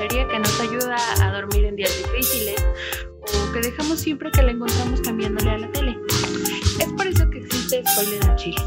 serie 0.00 0.26
que 0.28 0.38
nos 0.38 0.58
ayuda 0.60 0.96
a 1.20 1.30
dormir 1.30 1.66
en 1.66 1.76
días 1.76 1.94
difíciles 1.98 2.56
o 3.20 3.52
que 3.52 3.60
dejamos 3.60 4.00
siempre 4.00 4.30
que 4.30 4.42
la 4.42 4.52
encontramos 4.52 4.98
cambiándole 5.02 5.50
a 5.50 5.58
la 5.58 5.72
tele. 5.72 5.94
Es 6.78 6.90
por 6.94 7.06
eso 7.06 7.28
que 7.28 7.40
existe 7.40 7.82
Spoiler 7.86 8.24
en 8.24 8.36
Chile, 8.36 8.62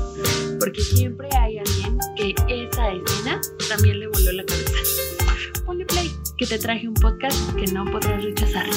porque 0.60 0.82
siempre 0.82 1.28
hay 1.36 1.58
alguien 1.58 1.98
que 2.16 2.36
esa 2.48 2.92
escena 2.92 3.42
también 3.68 4.00
le 4.00 4.08
voló 4.10 4.32
la 4.32 4.46
cabeza. 4.46 4.74
Ponle 5.66 5.86
play, 5.88 6.12
que 6.38 6.46
te 6.46 6.60
traje 6.60 6.88
un 6.88 6.94
podcast 6.94 7.56
que 7.56 7.66
no 7.72 7.84
podrás 7.86 8.24
rechazar. 8.24 8.68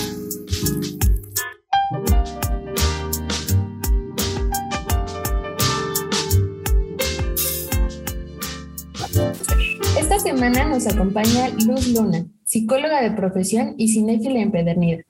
Esta 9.99 10.19
semana 10.19 10.65
nos 10.65 10.87
acompaña 10.87 11.51
Luz 11.67 11.89
Luna, 11.89 12.25
psicóloga 12.47 13.03
de 13.03 13.11
profesión 13.11 13.75
y 13.77 13.89
cinéfila 13.89 14.39
empedernida. 14.39 15.03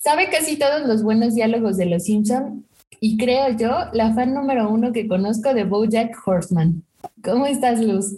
Sabe 0.00 0.30
casi 0.30 0.56
todos 0.56 0.86
los 0.86 1.02
buenos 1.02 1.34
diálogos 1.34 1.76
de 1.76 1.86
Los 1.86 2.04
Simpson 2.04 2.66
y 2.98 3.18
creo 3.18 3.50
yo 3.56 3.90
la 3.92 4.14
fan 4.14 4.32
número 4.34 4.68
uno 4.70 4.92
que 4.92 5.06
conozco 5.06 5.52
de 5.54 5.64
BoJack 5.64 6.16
Horseman. 6.26 6.82
¿Cómo 7.22 7.46
estás, 7.46 7.78
Luz? 7.80 8.16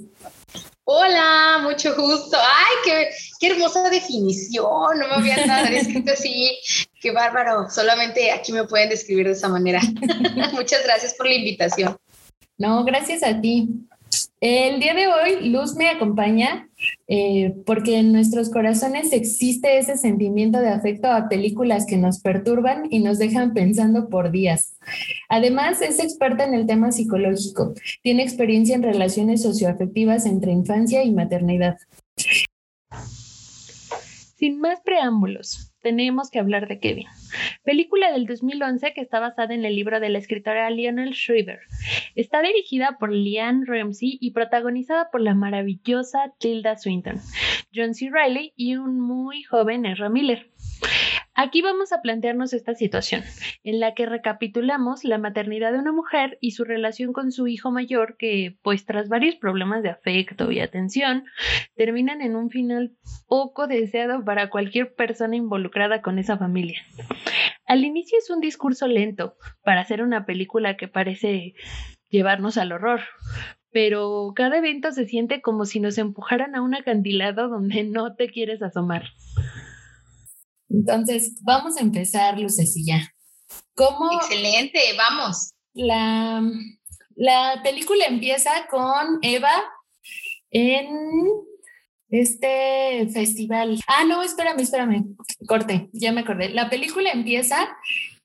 Hola, 0.85 1.61
mucho 1.63 1.95
gusto. 1.97 2.37
Ay, 2.37 2.77
qué, 2.85 3.09
qué 3.41 3.53
hermosa 3.53 3.91
definición. 3.91 4.99
No 4.99 5.09
me 5.09 5.15
habían 5.15 5.49
dado 5.49 5.67
escrito 5.67 6.13
así. 6.13 6.57
Qué 7.01 7.11
bárbaro. 7.11 7.69
Solamente 7.71 8.31
aquí 8.31 8.53
me 8.53 8.65
pueden 8.65 8.89
describir 8.89 9.27
de 9.27 9.33
esa 9.33 9.49
manera. 9.49 9.81
Muchas 10.53 10.83
gracias 10.85 11.15
por 11.15 11.27
la 11.27 11.35
invitación. 11.35 11.97
No, 12.57 12.85
gracias 12.85 13.23
a 13.23 13.41
ti. 13.41 13.69
El 14.41 14.81
día 14.81 14.95
de 14.95 15.09
hoy, 15.09 15.49
Luz 15.51 15.75
me 15.75 15.89
acompaña 15.91 16.70
eh, 17.09 17.55
porque 17.67 17.99
en 17.99 18.13
nuestros 18.13 18.51
corazones 18.51 19.13
existe 19.13 19.79
ese 19.79 19.97
sentimiento 19.97 20.59
de 20.61 20.69
afecto 20.69 21.09
a 21.09 21.29
películas 21.29 21.87
que 21.87 21.97
nos 21.97 22.21
perturban 22.21 22.87
y 22.91 23.01
nos 23.01 23.19
dejan 23.19 23.53
pensando 23.53 24.09
por 24.09 24.31
días. 24.31 24.77
Además, 25.29 25.81
es 25.83 25.99
experta 25.99 26.45
en 26.45 26.55
el 26.55 26.67
tema 26.67 26.93
psicológico. 26.93 27.75
Tiene 28.03 28.23
experiencia 28.23 28.75
en 28.75 28.83
relaciones 28.83 29.43
socioafectivas 29.43 30.27
entre 30.27 30.53
infancia 30.53 31.05
y 31.05 31.13
maternidad. 31.13 31.79
Sin 34.37 34.59
más 34.59 34.81
preámbulos, 34.81 35.70
tenemos 35.81 36.31
que 36.31 36.39
hablar 36.39 36.69
de 36.69 36.79
Kevin, 36.79 37.07
película 37.65 38.13
del 38.13 38.27
2011 38.27 38.93
que 38.95 39.01
está 39.01 39.21
basada 39.21 39.55
en 39.55 39.65
el 39.65 39.75
libro 39.75 40.01
de 40.01 40.09
la 40.09 40.19
escritora 40.19 40.71
Lionel 40.71 41.11
Shriver. 41.11 41.61
Está 42.15 42.43
dirigida 42.43 42.97
por 42.99 43.13
Leanne 43.13 43.65
Ramsey 43.67 44.19
y 44.21 44.33
protagonizada 44.33 45.11
por 45.11 45.21
la 45.21 45.35
maravillosa 45.35 46.33
Tilda 46.39 46.77
Swinton, 46.77 47.21
John 47.75 47.95
C. 47.95 48.11
Reilly 48.11 48.53
y 48.57 48.77
un 48.77 49.01
muy 49.01 49.43
joven 49.43 49.87
Ezra 49.87 50.09
Miller. 50.09 50.51
Aquí 51.35 51.63
vamos 51.63 51.93
a 51.93 52.03
plantearnos 52.03 52.53
esta 52.53 52.75
situación, 52.75 53.23
en 53.63 53.81
la 53.81 53.95
que 53.95 54.05
recapitulamos 54.05 55.05
la 55.05 55.17
maternidad 55.17 55.73
de 55.73 55.79
una 55.79 55.93
mujer 55.93 56.39
y 56.41 56.51
su 56.51 56.65
relación 56.65 57.13
con 57.13 57.31
su 57.31 57.47
hijo 57.47 57.71
mayor 57.71 58.17
que, 58.19 58.59
pues 58.63 58.85
tras 58.85 59.09
varios 59.09 59.37
problemas 59.37 59.83
de 59.83 59.91
afecto 59.91 60.51
y 60.51 60.61
atención, 60.61 61.25
terminan 61.77 62.21
en 62.21 62.37
un 62.37 62.51
final 62.51 62.97
poco 63.27 63.69
deseado 63.69 64.25
para 64.25 64.51
cualquier 64.51 64.95
persona 64.95 65.37
involucrada 65.37 66.03
con 66.03 66.19
esa 66.19 66.37
familia. 66.37 66.83
Al 67.65 67.85
inicio 67.85 68.19
es 68.19 68.29
un 68.31 68.41
discurso 68.41 68.89
lento 68.89 69.37
para 69.63 69.81
hacer 69.81 70.03
una 70.03 70.27
película 70.27 70.77
que 70.77 70.89
parece 70.89 71.55
llevarnos 72.09 72.59
al 72.59 72.73
horror, 72.73 73.01
pero 73.71 74.33
cada 74.35 74.59
evento 74.59 74.91
se 74.91 75.07
siente 75.07 75.41
como 75.41 75.65
si 75.65 75.79
nos 75.79 75.97
empujaran 75.97 76.57
a 76.57 76.63
un 76.63 76.75
acantilado 76.75 77.49
donde 77.49 77.85
no 77.85 78.17
te 78.17 78.29
quieres 78.29 78.63
asomar. 78.63 79.05
Entonces, 80.71 81.35
vamos 81.43 81.77
a 81.77 81.81
empezar, 81.81 82.39
Lucecilla. 82.39 83.13
¿Cómo 83.75 84.13
Excelente, 84.13 84.81
vamos. 84.97 85.53
La, 85.73 86.43
la 87.17 87.61
película 87.63 88.05
empieza 88.07 88.51
con 88.71 89.19
Eva 89.23 89.53
en 90.51 90.89
este 92.11 93.09
festival. 93.13 93.81
Ah, 93.87 94.05
no, 94.05 94.23
espérame, 94.23 94.61
espérame. 94.61 95.17
Corte, 95.47 95.91
ya 95.93 96.13
me 96.13 96.23
acordé. 96.23 96.51
La 96.51 96.71
película 96.71 97.11
empieza 97.11 97.69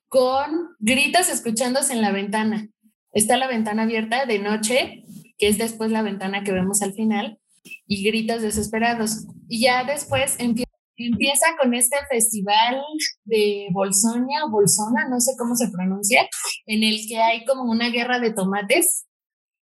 con 0.07 0.75
gritos 0.79 1.29
escuchándose 1.29 1.94
en 1.94 2.01
la 2.01 2.11
ventana. 2.11 2.69
Está 3.11 3.38
la 3.38 3.47
ventana 3.47 3.84
abierta 3.84 4.25
de 4.25 4.39
noche, 4.39 5.03
que 5.38 5.47
es 5.47 5.57
después 5.57 5.91
la 5.91 6.01
ventana 6.01 6.44
que 6.44 6.51
vemos 6.51 6.81
al 6.81 6.94
final, 6.94 7.39
y 7.88 8.03
gritos 8.03 8.41
desesperados. 8.41 9.25
Y 9.47 9.61
ya 9.61 9.84
después 9.84 10.35
empieza 10.39 10.64
Empieza 10.97 11.45
con 11.61 11.73
este 11.73 11.97
festival 12.09 12.81
de 13.25 13.67
Bolsonia, 13.72 14.45
Bolsona, 14.50 15.07
no 15.09 15.19
sé 15.19 15.33
cómo 15.38 15.56
se 15.56 15.69
pronuncia, 15.69 16.28
en 16.66 16.83
el 16.83 17.06
que 17.07 17.17
hay 17.17 17.44
como 17.45 17.63
una 17.63 17.89
guerra 17.89 18.19
de 18.19 18.33
tomates 18.33 19.05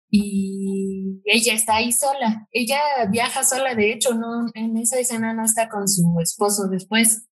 y 0.09 1.21
ella 1.25 1.53
está 1.53 1.75
ahí 1.75 1.91
sola. 1.91 2.47
Ella 2.51 2.81
viaja 3.11 3.43
sola, 3.43 3.75
de 3.75 3.91
hecho, 3.91 4.13
no 4.13 4.47
en 4.53 4.77
esa 4.77 4.99
escena 4.99 5.33
no 5.33 5.45
está 5.45 5.69
con 5.69 5.87
su 5.87 6.03
esposo 6.21 6.67
después. 6.69 7.25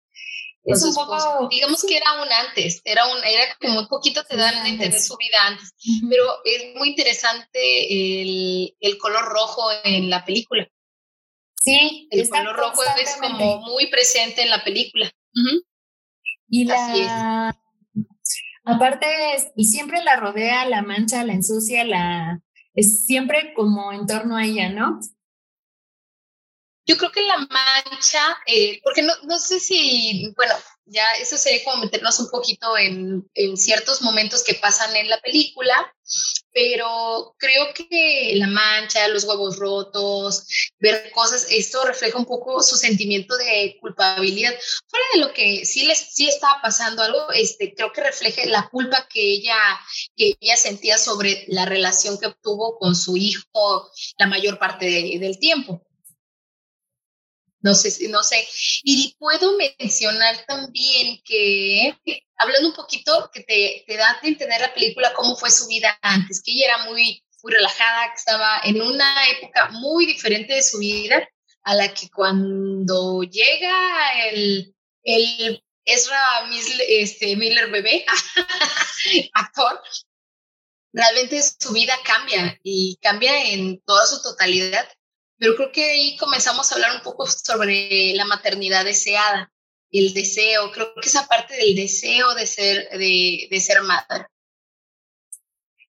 Es 0.65 0.83
un 0.83 0.95
poco 0.95 1.49
digamos 1.49 1.85
que 1.85 1.97
era 1.97 2.21
un 2.21 2.29
antes, 2.49 2.81
era 2.85 3.07
un 3.07 3.19
era 3.19 3.57
como 3.61 3.81
un 3.81 3.87
poquito 3.87 4.25
te 4.25 4.37
dan 4.37 4.53
a 4.57 4.69
entender 4.69 5.01
su 5.01 5.17
vida 5.17 5.37
antes, 5.47 5.73
pero 6.11 6.25
es 6.45 6.75
muy 6.77 6.89
interesante 6.89 8.23
el, 8.23 8.75
el 8.81 8.99
color 8.99 9.27
rojo 9.27 9.63
en 9.85 10.11
la 10.11 10.25
película. 10.25 10.67
Sí, 11.67 12.07
el 12.13 12.29
color 12.29 12.55
rojo 12.55 12.81
es 12.97 13.17
como 13.21 13.59
muy 13.63 13.89
presente 13.89 14.43
en 14.43 14.51
la 14.51 14.63
película. 14.63 15.11
Y 16.49 16.65
la 16.65 17.59
aparte 18.65 19.07
y 19.57 19.65
siempre 19.65 20.01
la 20.05 20.15
rodea, 20.15 20.65
la 20.69 20.83
mancha, 20.83 21.25
la 21.25 21.33
ensucia, 21.33 21.83
la 21.85 22.41
es 22.75 23.05
siempre 23.07 23.53
como 23.55 23.93
en 23.93 24.07
torno 24.07 24.37
a 24.37 24.45
ella, 24.45 24.69
¿no? 24.69 25.01
Yo 26.87 26.97
creo 26.99 27.11
que 27.11 27.23
la 27.23 27.39
mancha, 27.39 28.21
eh, 28.47 28.81
porque 28.85 29.03
no, 29.03 29.13
no 29.25 29.41
sé 29.41 29.59
si, 29.59 30.33
bueno, 30.37 30.55
ya 30.85 31.05
eso 31.21 31.37
sería 31.37 31.65
como 31.65 31.83
meternos 31.83 32.21
un 32.21 32.31
poquito 32.31 32.79
en, 32.79 33.29
en, 33.35 33.57
ciertos 33.57 34.03
momentos 34.03 34.45
que 34.45 34.55
pasan 34.55 34.95
en 34.95 35.11
la 35.11 35.19
película, 35.21 35.75
pero 36.57 37.37
creo 37.37 37.67
que 37.75 38.33
la 38.37 38.47
mancha, 38.47 39.09
los 39.09 39.25
huevos 39.25 39.59
rotos, 39.59 40.47
ver 40.79 41.11
cosas, 41.13 41.49
esto 41.51 41.85
refleja 41.85 42.17
un 42.17 42.25
poco 42.25 42.63
su 42.63 42.77
sentimiento 42.77 43.37
de 43.37 43.77
culpabilidad. 43.79 44.55
Fuera 44.87 45.05
de 45.13 45.21
lo 45.21 45.35
que 45.35 45.67
sí 45.67 45.85
les 45.85 46.15
sí 46.15 46.27
estaba 46.27 46.63
pasando 46.63 47.03
algo, 47.03 47.31
este, 47.33 47.75
creo 47.75 47.93
que 47.93 48.03
refleja 48.03 48.47
la 48.47 48.71
culpa 48.71 49.07
que 49.07 49.21
ella, 49.21 49.59
que 50.17 50.39
ella 50.41 50.57
sentía 50.57 50.97
sobre 50.97 51.45
la 51.49 51.67
relación 51.67 52.19
que 52.19 52.33
tuvo 52.43 52.79
con 52.79 52.97
su 52.97 53.19
hijo 53.19 53.91
la 54.17 54.27
mayor 54.27 54.59
parte 54.59 54.87
del 54.87 55.39
tiempo. 55.39 55.87
No 57.67 57.75
sé, 57.75 58.09
no 58.09 58.23
sé. 58.23 58.47
Y 58.85 59.17
puedo 59.19 59.59
mencionar 59.59 60.45
también 60.47 61.21
que, 61.25 61.99
hablando 62.37 62.69
un 62.69 62.77
poquito, 62.77 63.29
que 63.35 63.41
te, 63.41 63.83
te 63.89 63.97
da 63.97 64.13
a 64.13 64.21
entender 64.23 64.61
la 64.61 64.73
película 64.73 65.13
cómo 65.15 65.35
fue 65.35 65.51
su 65.51 65.67
vida 65.67 65.99
antes, 66.01 66.41
que 66.45 66.53
ella 66.53 66.67
era 66.67 66.85
muy, 66.85 67.25
relajada, 67.43 68.09
que 68.13 68.19
estaba 68.19 68.61
en 68.65 68.83
una 68.83 69.29
época 69.31 69.71
muy 69.71 70.07
diferente 70.07 70.55
de 70.55 70.63
su 70.63 70.79
vida 70.79 71.29
a 71.63 71.75
la 71.75 71.93
que 71.95 72.09
cuando 72.11 73.23
llega 73.23 74.29
el, 74.29 74.75
el 75.05 75.63
Ezra 75.85 76.49
este, 76.89 77.37
Miller 77.37 77.71
bebé, 77.71 78.05
actor, 79.35 79.81
realmente 80.93 81.41
su 81.43 81.73
vida 81.73 81.95
cambia 82.05 82.59
y 82.63 82.97
cambia 83.01 83.53
en 83.53 83.81
toda 83.83 84.07
su 84.07 84.23
totalidad 84.23 84.89
pero 85.39 85.55
creo 85.57 85.73
que 85.73 85.85
ahí 85.85 86.17
comenzamos 86.17 86.71
a 86.71 86.75
hablar 86.75 86.97
un 86.97 87.03
poco 87.03 87.27
sobre 87.27 88.15
la 88.15 88.25
maternidad 88.25 88.85
deseada, 88.85 89.53
el 89.91 90.15
deseo, 90.15 90.71
creo 90.73 90.95
que 90.95 91.09
esa 91.09 91.27
parte 91.27 91.55
del 91.57 91.75
deseo 91.75 92.35
de 92.35 92.47
ser, 92.47 92.89
de, 92.91 93.49
de 93.51 93.61
ser 93.61 93.83
madre. 93.83 94.27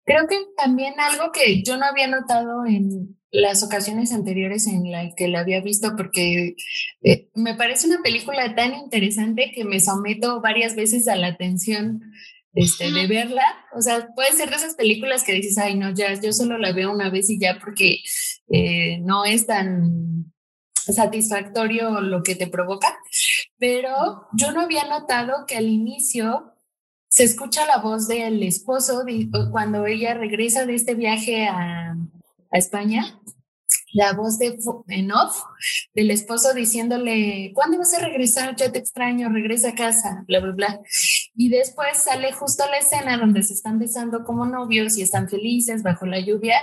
Creo 0.05 0.27
que 0.29 0.37
también 0.57 1.01
algo 1.01 1.33
que 1.33 1.63
yo 1.63 1.77
no 1.77 1.87
había 1.87 2.07
notado 2.07 2.67
en 2.67 3.17
las 3.31 3.65
ocasiones 3.65 4.13
anteriores 4.13 4.67
en 4.67 4.93
las 4.93 5.13
que 5.17 5.29
la 5.29 5.41
había 5.41 5.61
visto, 5.61 5.97
porque 5.97 6.55
eh, 7.03 7.29
me 7.35 7.55
parece 7.55 7.89
una 7.89 8.03
película 8.03 8.55
tan 8.55 8.75
interesante 8.75 9.51
que 9.55 9.65
me 9.65 9.81
someto 9.81 10.41
varias 10.41 10.77
veces 10.77 11.09
a 11.09 11.17
la 11.17 11.29
atención 11.29 12.01
este, 12.55 12.93
de 12.93 13.07
verla. 13.07 13.45
O 13.75 13.83
sea, 13.83 14.09
puede 14.15 14.33
ser 14.33 14.51
de 14.51 14.57
esas 14.57 14.75
películas 14.75 15.25
que 15.25 15.33
dices, 15.33 15.59
ay, 15.59 15.77
no, 15.77 15.91
ya, 15.91 16.15
yo 16.21 16.33
solo 16.33 16.59
la 16.59 16.73
veo 16.73 16.93
una 16.93 17.11
vez 17.11 17.29
y 17.31 17.39
ya 17.39 17.59
porque 17.59 17.99
eh, 18.49 18.99
no 19.01 19.25
es 19.25 19.47
tan 19.47 20.33
satisfactorio 20.75 22.01
lo 22.01 22.23
que 22.23 22.35
te 22.35 22.47
provoca. 22.47 22.97
Pero 23.59 24.29
yo 24.35 24.53
no 24.53 24.63
había 24.63 24.87
notado 24.87 25.47
que 25.47 25.57
al 25.57 25.69
inicio 25.69 26.53
se 27.09 27.25
escucha 27.25 27.67
la 27.67 27.79
voz 27.79 28.09
del 28.09 28.43
esposo 28.43 29.05
cuando 29.51 29.87
ella 29.87 30.15
regresa 30.15 30.67
de 30.67 30.75
este 30.75 30.95
viaje 30.95 31.47
a, 31.47 31.93
a 32.51 32.59
España 32.59 33.21
la 33.95 34.13
voz 34.13 34.39
de 34.39 34.59
en 34.89 35.13
off 35.13 35.41
del 35.95 36.11
esposo 36.11 36.53
diciéndole, 36.53 37.53
¿cuándo 37.55 37.79
vas 37.79 37.95
a 37.95 38.01
regresar? 38.01 38.57
Yo 38.57 38.71
te 38.73 38.81
extraño, 38.81 39.29
regresa 39.29 39.71
a 39.71 39.75
casa, 39.75 40.25
bla, 40.27 40.41
bla, 40.41 40.53
bla. 40.53 40.81
Y 41.37 41.49
después 41.49 42.03
sale 42.03 42.33
justo 42.33 42.65
la 42.69 42.79
escena 42.79 43.17
donde 43.17 43.45
se 43.45 43.55
están 43.55 43.79
besando 43.79 44.25
como 44.25 44.47
novios 44.47 44.99
y 44.99 45.03
están 45.03 45.29
felices 45.29 45.85
bajo 45.85 46.07
la 46.07 46.19
lluvia 46.19 46.57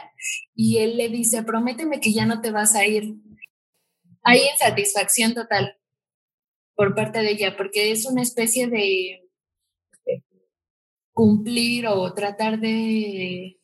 y 0.53 0.79
él 0.79 0.97
le 0.97 1.07
dice, 1.07 1.43
prométeme 1.43 2.01
que 2.01 2.11
ya 2.11 2.25
no 2.25 2.41
te 2.41 2.51
vas 2.51 2.75
a 2.75 2.85
ir. 2.85 3.15
Hay 4.23 4.41
insatisfacción 4.53 5.33
total 5.33 5.77
por 6.75 6.93
parte 6.95 7.19
de 7.19 7.31
ella, 7.31 7.55
porque 7.55 7.91
es 7.91 8.05
una 8.05 8.21
especie 8.21 8.67
de 8.67 9.29
cumplir 11.13 11.87
o 11.87 12.13
tratar 12.13 12.59
de 12.59 13.60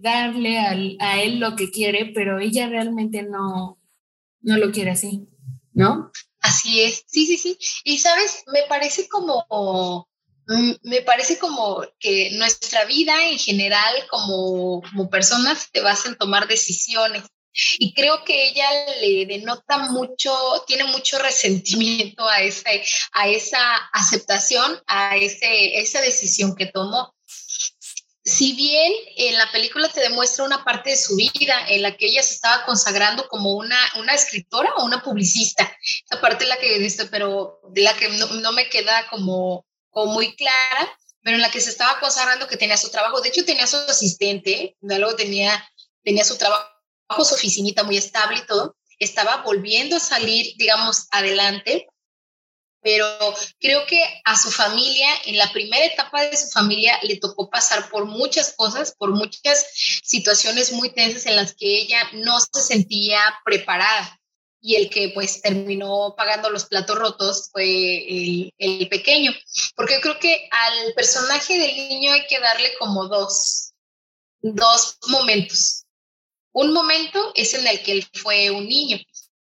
darle 0.00 0.58
a 0.58 1.22
él 1.22 1.40
lo 1.40 1.56
que 1.56 1.70
quiere, 1.70 2.12
pero 2.14 2.38
ella 2.40 2.68
realmente 2.68 3.22
no, 3.22 3.78
no 4.40 4.56
lo 4.56 4.70
quiere 4.72 4.92
así, 4.92 5.28
¿no? 5.72 6.10
Así 6.40 6.82
es, 6.82 7.04
sí, 7.06 7.26
sí, 7.26 7.36
sí. 7.36 7.58
Y 7.84 7.98
sabes, 7.98 8.44
me 8.52 8.62
parece 8.68 9.08
como, 9.08 10.08
mm, 10.46 10.72
me 10.82 11.02
parece 11.02 11.38
como 11.38 11.82
que 11.98 12.30
nuestra 12.32 12.84
vida 12.84 13.26
en 13.26 13.38
general 13.38 13.94
como, 14.10 14.82
como 14.82 15.10
personas 15.10 15.70
te 15.72 15.80
vas 15.80 16.06
a 16.06 16.14
tomar 16.14 16.48
decisiones. 16.48 17.24
Y 17.78 17.92
creo 17.92 18.22
que 18.24 18.50
ella 18.50 18.68
le 19.00 19.26
denota 19.26 19.78
mucho, 19.90 20.32
tiene 20.66 20.84
mucho 20.84 21.18
resentimiento 21.18 22.28
a, 22.28 22.36
a 22.36 23.28
esa 23.28 23.76
aceptación, 23.92 24.80
a 24.86 25.16
ese, 25.16 25.80
esa 25.80 26.00
decisión 26.00 26.54
que 26.54 26.66
tomó 26.66 27.17
si 28.28 28.52
bien 28.52 28.92
en 29.16 29.36
la 29.36 29.50
película 29.50 29.88
te 29.88 30.00
demuestra 30.00 30.44
una 30.44 30.62
parte 30.62 30.90
de 30.90 30.96
su 30.96 31.16
vida 31.16 31.66
en 31.68 31.82
la 31.82 31.96
que 31.96 32.06
ella 32.06 32.22
se 32.22 32.34
estaba 32.34 32.64
consagrando 32.66 33.26
como 33.28 33.54
una, 33.54 33.78
una 33.96 34.14
escritora 34.14 34.70
o 34.76 34.84
una 34.84 35.02
publicista, 35.02 35.74
esa 36.04 36.20
parte 36.20 36.44
es 36.44 36.50
la 36.50 36.58
que, 36.58 37.08
pero 37.10 37.60
de 37.70 37.82
la 37.82 37.96
que 37.96 38.08
no, 38.08 38.52
me 38.52 38.68
queda 38.68 39.08
como, 39.08 39.66
como, 39.90 40.12
muy 40.12 40.36
clara, 40.36 40.98
pero 41.22 41.36
en 41.36 41.42
la 41.42 41.50
que 41.50 41.60
se 41.60 41.70
estaba 41.70 41.98
consagrando 42.00 42.46
que 42.46 42.58
tenía 42.58 42.76
su 42.76 42.90
trabajo, 42.90 43.20
de 43.20 43.30
hecho 43.30 43.44
tenía 43.44 43.66
su 43.66 43.76
asistente, 43.76 44.76
luego 44.80 45.16
tenía, 45.16 45.66
tenía 46.04 46.24
su 46.24 46.36
trabajo, 46.36 46.68
su 47.24 47.34
oficinita 47.34 47.82
muy 47.82 47.96
estable 47.96 48.38
y 48.38 48.46
todo, 48.46 48.76
estaba 48.98 49.38
volviendo 49.38 49.96
a 49.96 50.00
salir, 50.00 50.54
digamos, 50.58 51.06
adelante, 51.12 51.86
pero 52.80 53.06
creo 53.58 53.86
que 53.86 54.02
a 54.24 54.36
su 54.36 54.50
familia, 54.50 55.08
en 55.26 55.36
la 55.36 55.50
primera 55.52 55.84
etapa 55.84 56.22
de 56.22 56.36
su 56.36 56.48
familia, 56.50 56.98
le 57.02 57.16
tocó 57.16 57.50
pasar 57.50 57.90
por 57.90 58.06
muchas 58.06 58.54
cosas, 58.56 58.94
por 58.96 59.10
muchas 59.10 59.66
situaciones 60.04 60.72
muy 60.72 60.90
tensas 60.90 61.26
en 61.26 61.36
las 61.36 61.54
que 61.54 61.66
ella 61.78 62.00
no 62.12 62.38
se 62.40 62.62
sentía 62.62 63.20
preparada. 63.44 64.14
Y 64.60 64.74
el 64.74 64.90
que 64.90 65.10
pues 65.10 65.40
terminó 65.40 66.14
pagando 66.16 66.50
los 66.50 66.66
platos 66.66 66.98
rotos 66.98 67.48
fue 67.52 68.52
el, 68.58 68.88
pequeño. 68.88 69.32
Porque 69.76 69.94
yo 69.94 70.00
creo 70.00 70.18
que 70.18 70.48
al 70.50 70.94
personaje 70.94 71.58
del 71.58 71.76
niño 71.76 72.12
hay 72.12 72.26
que 72.26 72.40
darle 72.40 72.72
como 72.78 73.06
dos, 73.06 73.72
dos 74.40 74.98
momentos. 75.08 75.84
Un 76.52 76.72
momento 76.72 77.32
es 77.36 77.54
en 77.54 77.66
el 77.68 77.82
que 77.82 77.92
él 77.92 78.08
fue 78.14 78.50
un 78.50 78.66
niño 78.66 78.98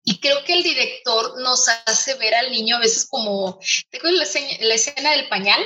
y 0.09 0.21
creo 0.21 0.41
que 0.45 0.53
el 0.53 0.63
director 0.63 1.37
nos 1.41 1.67
hace 1.67 2.13
ver 2.13 2.33
al 2.33 2.49
niño 2.49 2.77
a 2.77 2.79
veces 2.79 3.05
como, 3.09 3.59
tengo 3.89 4.07
la, 4.07 4.25
la 4.61 4.73
escena 4.73 5.11
del 5.11 5.27
pañal, 5.27 5.61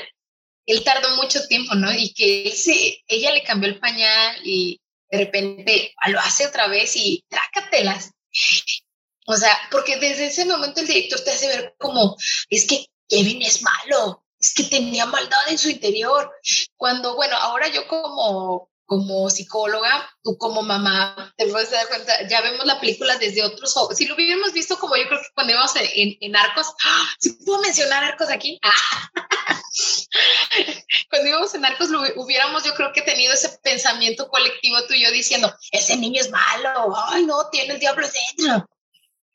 él 0.65 0.83
tardó 0.83 1.15
mucho 1.15 1.45
tiempo, 1.45 1.75
¿no? 1.75 1.93
Y 1.93 2.11
que 2.11 2.47
él 2.47 3.03
ella 3.07 3.33
le 3.33 3.43
cambió 3.43 3.69
el 3.69 3.79
pañal 3.79 4.35
y 4.43 4.81
de 5.11 5.17
repente 5.19 5.93
lo 6.07 6.19
hace 6.19 6.47
otra 6.47 6.67
vez 6.67 6.95
y 6.95 7.23
trácatelas. 7.29 8.13
O 9.27 9.37
sea, 9.37 9.55
porque 9.69 9.97
desde 9.97 10.25
ese 10.25 10.45
momento 10.45 10.81
el 10.81 10.87
director 10.87 11.19
te 11.19 11.29
hace 11.29 11.47
ver 11.47 11.75
como, 11.77 12.17
es 12.49 12.65
que 12.65 12.87
Kevin 13.07 13.43
es 13.43 13.61
malo, 13.61 14.25
es 14.39 14.55
que 14.55 14.63
tenía 14.63 15.05
maldad 15.05 15.49
en 15.49 15.59
su 15.59 15.69
interior. 15.69 16.31
Cuando, 16.77 17.15
bueno, 17.15 17.37
ahora 17.37 17.67
yo 17.67 17.87
como 17.87 18.70
como 18.91 19.29
psicóloga, 19.29 20.05
tú 20.21 20.37
como 20.37 20.63
mamá, 20.63 21.33
te 21.37 21.47
puedes 21.47 21.71
dar 21.71 21.87
cuenta, 21.87 22.27
ya 22.27 22.41
vemos 22.41 22.65
la 22.65 22.77
película 22.77 23.17
desde 23.17 23.41
otros 23.41 23.77
ojos. 23.77 23.95
Si 23.95 24.05
lo 24.05 24.15
hubiéramos 24.15 24.51
visto 24.51 24.77
como 24.77 24.97
yo 24.97 25.07
creo 25.07 25.21
que 25.21 25.29
cuando 25.33 25.53
íbamos 25.53 25.73
en, 25.77 26.17
en 26.19 26.35
Arcos, 26.35 26.73
si 27.17 27.29
¿sí 27.29 27.37
puedo 27.45 27.61
mencionar 27.61 28.03
Arcos 28.03 28.29
aquí, 28.29 28.59
cuando 31.09 31.29
íbamos 31.29 31.55
en 31.55 31.63
Arcos 31.63 31.87
lo 31.87 32.01
hubiéramos 32.17 32.65
yo 32.65 32.73
creo 32.73 32.91
que 32.91 33.01
tenido 33.01 33.33
ese 33.33 33.57
pensamiento 33.63 34.27
colectivo 34.27 34.85
tú 34.89 34.93
y 34.93 35.03
yo 35.03 35.11
diciendo, 35.11 35.55
ese 35.71 35.95
niño 35.95 36.19
es 36.19 36.29
malo, 36.29 36.93
ay 37.07 37.25
no, 37.25 37.49
tiene 37.49 37.75
el 37.75 37.79
diablo 37.79 38.05
dentro. 38.05 38.67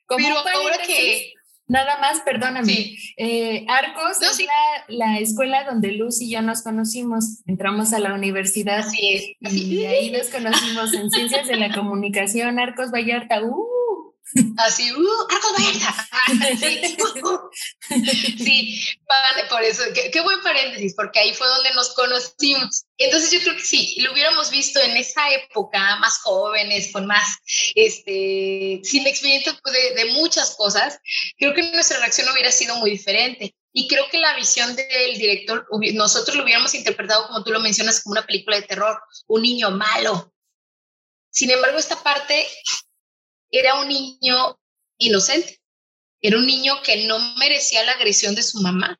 Pero 0.06 0.36
ahora 0.36 0.78
que 0.86 1.32
Nada 1.68 1.98
más, 2.00 2.20
perdóname. 2.20 2.96
Eh, 3.16 3.66
Arcos 3.68 4.22
es 4.22 4.46
la, 4.88 5.18
escuela 5.18 5.64
donde 5.64 5.92
Luz 5.92 6.20
y 6.20 6.30
yo 6.30 6.40
nos 6.42 6.62
conocimos. 6.62 7.42
Entramos 7.46 7.92
a 7.92 7.98
la 7.98 8.14
universidad 8.14 8.84
y 8.92 9.84
ahí 9.84 10.10
nos 10.10 10.28
conocimos 10.28 10.94
en 10.94 11.10
Ciencias 11.10 11.48
de 11.48 11.56
la 11.56 11.74
Comunicación, 11.74 12.58
Arcos 12.58 12.92
Vallarta. 12.92 13.42
¡Uh! 13.42 13.75
Así, 14.58 14.92
¡uh! 14.92 15.26
¡Arcos 15.30 15.52
sí, 18.38 18.80
por 19.48 19.62
eso, 19.62 19.82
qué, 20.12 20.20
buen 20.20 20.42
paréntesis, 20.42 20.94
porque 20.96 21.20
ahí 21.20 21.32
fue 21.32 21.46
donde 21.46 21.72
nos 21.74 21.94
conocimos. 21.94 22.84
Entonces 22.98 23.30
yo 23.30 23.40
creo 23.40 23.54
que 23.54 23.62
sí, 23.62 23.96
lo 24.00 24.12
hubiéramos 24.12 24.50
visto 24.50 24.80
en 24.80 24.96
esa 24.96 25.30
época, 25.30 25.96
más 25.96 26.18
jóvenes, 26.18 26.90
con 26.92 27.06
más, 27.06 27.26
este, 27.74 28.80
sin 28.82 29.06
experiencia 29.06 29.56
pues, 29.62 29.74
de, 29.74 29.94
de 29.94 30.12
muchas 30.12 30.56
cosas, 30.56 30.98
creo 31.38 31.54
que 31.54 31.70
nuestra 31.72 31.98
reacción 31.98 32.28
hubiera 32.30 32.50
sido 32.50 32.76
muy 32.76 32.90
diferente. 32.90 33.54
Y 33.72 33.88
creo 33.88 34.06
que 34.10 34.18
la 34.18 34.34
visión 34.34 34.74
del 34.74 35.18
director, 35.18 35.66
nosotros 35.92 36.34
lo 36.34 36.44
hubiéramos 36.44 36.74
interpretado, 36.74 37.26
como 37.26 37.44
tú 37.44 37.52
lo 37.52 37.60
mencionas, 37.60 38.02
como 38.02 38.12
una 38.12 38.26
película 38.26 38.56
de 38.56 38.66
terror, 38.66 38.98
un 39.26 39.42
niño 39.42 39.70
malo. 39.70 40.32
Sin 41.30 41.50
embargo, 41.50 41.78
esta 41.78 42.02
parte 42.02 42.46
era 43.50 43.80
un 43.80 43.88
niño 43.88 44.58
inocente, 44.98 45.60
era 46.20 46.38
un 46.38 46.46
niño 46.46 46.82
que 46.82 47.06
no 47.06 47.18
merecía 47.36 47.84
la 47.84 47.92
agresión 47.92 48.34
de 48.34 48.42
su 48.42 48.60
mamá 48.60 48.98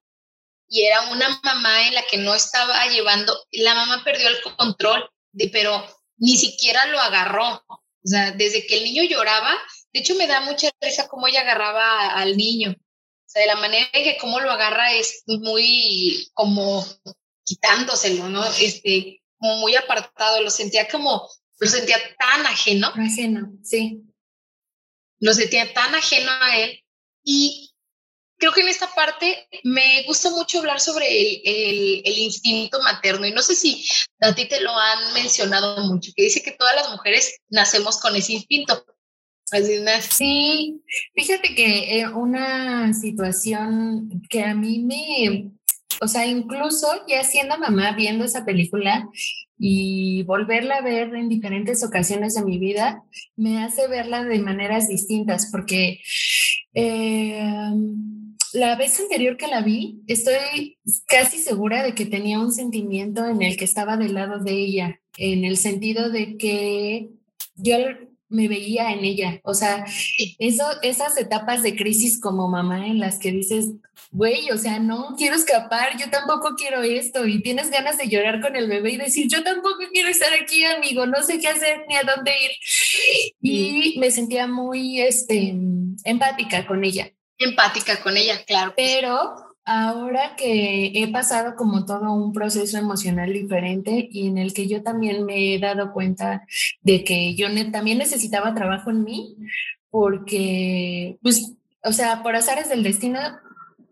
y 0.68 0.82
era 0.82 1.10
una 1.10 1.40
mamá 1.42 1.86
en 1.86 1.94
la 1.94 2.02
que 2.10 2.18
no 2.18 2.34
estaba 2.34 2.86
llevando, 2.88 3.36
la 3.52 3.74
mamá 3.74 4.02
perdió 4.04 4.28
el 4.28 4.40
control, 4.56 5.08
de, 5.32 5.48
pero 5.48 5.86
ni 6.16 6.36
siquiera 6.36 6.86
lo 6.86 6.98
agarró. 6.98 7.64
O 7.68 8.08
sea, 8.08 8.32
desde 8.32 8.66
que 8.66 8.76
el 8.76 8.84
niño 8.84 9.02
lloraba, 9.04 9.56
de 9.92 10.00
hecho 10.00 10.14
me 10.14 10.26
da 10.26 10.40
mucha 10.40 10.70
risa 10.80 11.08
cómo 11.08 11.26
ella 11.26 11.40
agarraba 11.40 12.08
al 12.08 12.36
niño. 12.36 12.70
O 12.70 13.28
sea, 13.28 13.42
de 13.42 13.48
la 13.48 13.56
manera 13.56 13.88
en 13.92 14.04
que 14.04 14.18
cómo 14.18 14.40
lo 14.40 14.50
agarra 14.50 14.92
es 14.92 15.22
muy 15.26 16.28
como 16.32 16.86
quitándoselo, 17.44 18.28
¿no? 18.28 18.44
Este, 18.44 19.22
muy 19.38 19.74
apartado, 19.76 20.40
lo 20.42 20.50
sentía 20.50 20.88
como, 20.88 21.28
lo 21.58 21.68
sentía 21.68 21.98
tan 22.18 22.46
ajeno. 22.46 22.88
Ajeno, 22.88 23.52
sí 23.62 24.05
lo 25.20 25.34
sentía 25.34 25.72
tan 25.72 25.94
ajeno 25.94 26.30
a 26.40 26.58
él. 26.58 26.80
Y 27.24 27.74
creo 28.38 28.52
que 28.52 28.60
en 28.60 28.68
esta 28.68 28.88
parte 28.94 29.48
me 29.64 30.04
gusta 30.06 30.30
mucho 30.30 30.58
hablar 30.58 30.80
sobre 30.80 31.06
el, 31.08 32.18
instinto 32.18 32.80
materno. 32.82 33.26
Y 33.26 33.32
no 33.32 33.42
sé 33.42 33.54
si 33.54 33.84
a 34.20 34.34
ti 34.34 34.46
te 34.46 34.60
lo 34.60 34.76
han 34.76 35.14
mencionado 35.14 35.82
mucho, 35.84 36.12
que 36.14 36.24
dice 36.24 36.42
que 36.42 36.52
todas 36.52 36.74
las 36.76 36.90
mujeres 36.90 37.40
nacemos 37.48 37.98
con 38.00 38.16
ese 38.16 38.34
instinto. 38.34 38.84
Sí, 40.10 40.82
fíjate 41.14 41.54
que 41.54 42.00
eh, 42.00 42.08
una 42.08 42.92
situación 42.92 44.22
que 44.28 44.42
a 44.42 44.54
mí 44.54 44.80
me, 44.80 45.52
o 46.00 46.08
sea, 46.08 46.26
incluso 46.26 47.04
ya 47.06 47.22
siendo 47.22 47.56
mamá 47.56 47.92
viendo 47.92 48.24
esa 48.24 48.44
película, 48.44 49.08
y 49.58 50.22
volverla 50.24 50.76
a 50.76 50.82
ver 50.82 51.14
en 51.14 51.28
diferentes 51.28 51.82
ocasiones 51.82 52.34
de 52.34 52.44
mi 52.44 52.58
vida 52.58 53.02
me 53.36 53.62
hace 53.62 53.88
verla 53.88 54.24
de 54.24 54.38
maneras 54.38 54.88
distintas 54.88 55.48
porque 55.50 56.00
eh, 56.74 57.40
la 58.52 58.76
vez 58.76 58.98
anterior 59.00 59.36
que 59.36 59.46
la 59.46 59.62
vi 59.62 60.02
estoy 60.06 60.78
casi 61.06 61.38
segura 61.38 61.82
de 61.82 61.94
que 61.94 62.06
tenía 62.06 62.38
un 62.38 62.52
sentimiento 62.52 63.26
en 63.26 63.42
el 63.42 63.56
que 63.56 63.64
estaba 63.64 63.96
del 63.96 64.14
lado 64.14 64.38
de 64.40 64.52
ella, 64.52 65.00
en 65.16 65.44
el 65.44 65.56
sentido 65.56 66.10
de 66.10 66.36
que 66.36 67.10
yo 67.56 67.76
me 68.28 68.48
veía 68.48 68.92
en 68.92 69.04
ella. 69.04 69.40
O 69.44 69.54
sea, 69.54 69.84
eso, 70.38 70.64
esas 70.82 71.16
etapas 71.18 71.62
de 71.62 71.76
crisis 71.76 72.20
como 72.20 72.48
mamá 72.48 72.86
en 72.86 72.98
las 72.98 73.18
que 73.18 73.32
dices, 73.32 73.72
güey, 74.16 74.50
o 74.50 74.56
sea, 74.56 74.78
no 74.78 75.14
quiero 75.18 75.36
escapar, 75.36 75.98
yo 75.98 76.08
tampoco 76.08 76.54
quiero 76.56 76.82
esto, 76.82 77.26
y 77.26 77.42
tienes 77.42 77.70
ganas 77.70 77.98
de 77.98 78.08
llorar 78.08 78.40
con 78.40 78.56
el 78.56 78.66
bebé 78.66 78.92
y 78.92 78.96
decir, 78.96 79.28
yo 79.28 79.44
tampoco 79.44 79.76
quiero 79.92 80.08
estar 80.08 80.30
aquí, 80.32 80.64
amigo, 80.64 81.04
no 81.06 81.22
sé 81.22 81.38
qué 81.38 81.48
hacer 81.48 81.84
ni 81.86 81.96
a 81.96 82.02
dónde 82.02 82.30
ir. 82.30 82.50
Y 83.42 83.98
me 83.98 84.10
sentía 84.10 84.46
muy 84.46 85.02
este, 85.02 85.54
empática 86.04 86.66
con 86.66 86.82
ella. 86.82 87.12
Empática 87.36 88.02
con 88.02 88.16
ella, 88.16 88.42
claro. 88.46 88.72
Pero 88.74 89.34
ahora 89.66 90.34
que 90.34 90.92
he 90.94 91.08
pasado 91.12 91.54
como 91.54 91.84
todo 91.84 92.14
un 92.14 92.32
proceso 92.32 92.78
emocional 92.78 93.34
diferente 93.34 94.08
y 94.10 94.28
en 94.28 94.38
el 94.38 94.54
que 94.54 94.66
yo 94.66 94.82
también 94.82 95.26
me 95.26 95.54
he 95.54 95.58
dado 95.58 95.92
cuenta 95.92 96.46
de 96.80 97.04
que 97.04 97.34
yo 97.34 97.48
también 97.70 97.98
necesitaba 97.98 98.54
trabajo 98.54 98.90
en 98.90 99.04
mí, 99.04 99.36
porque, 99.90 101.18
pues, 101.22 101.52
o 101.84 101.92
sea, 101.92 102.22
por 102.22 102.34
azares 102.34 102.70
del 102.70 102.82
destino, 102.82 103.20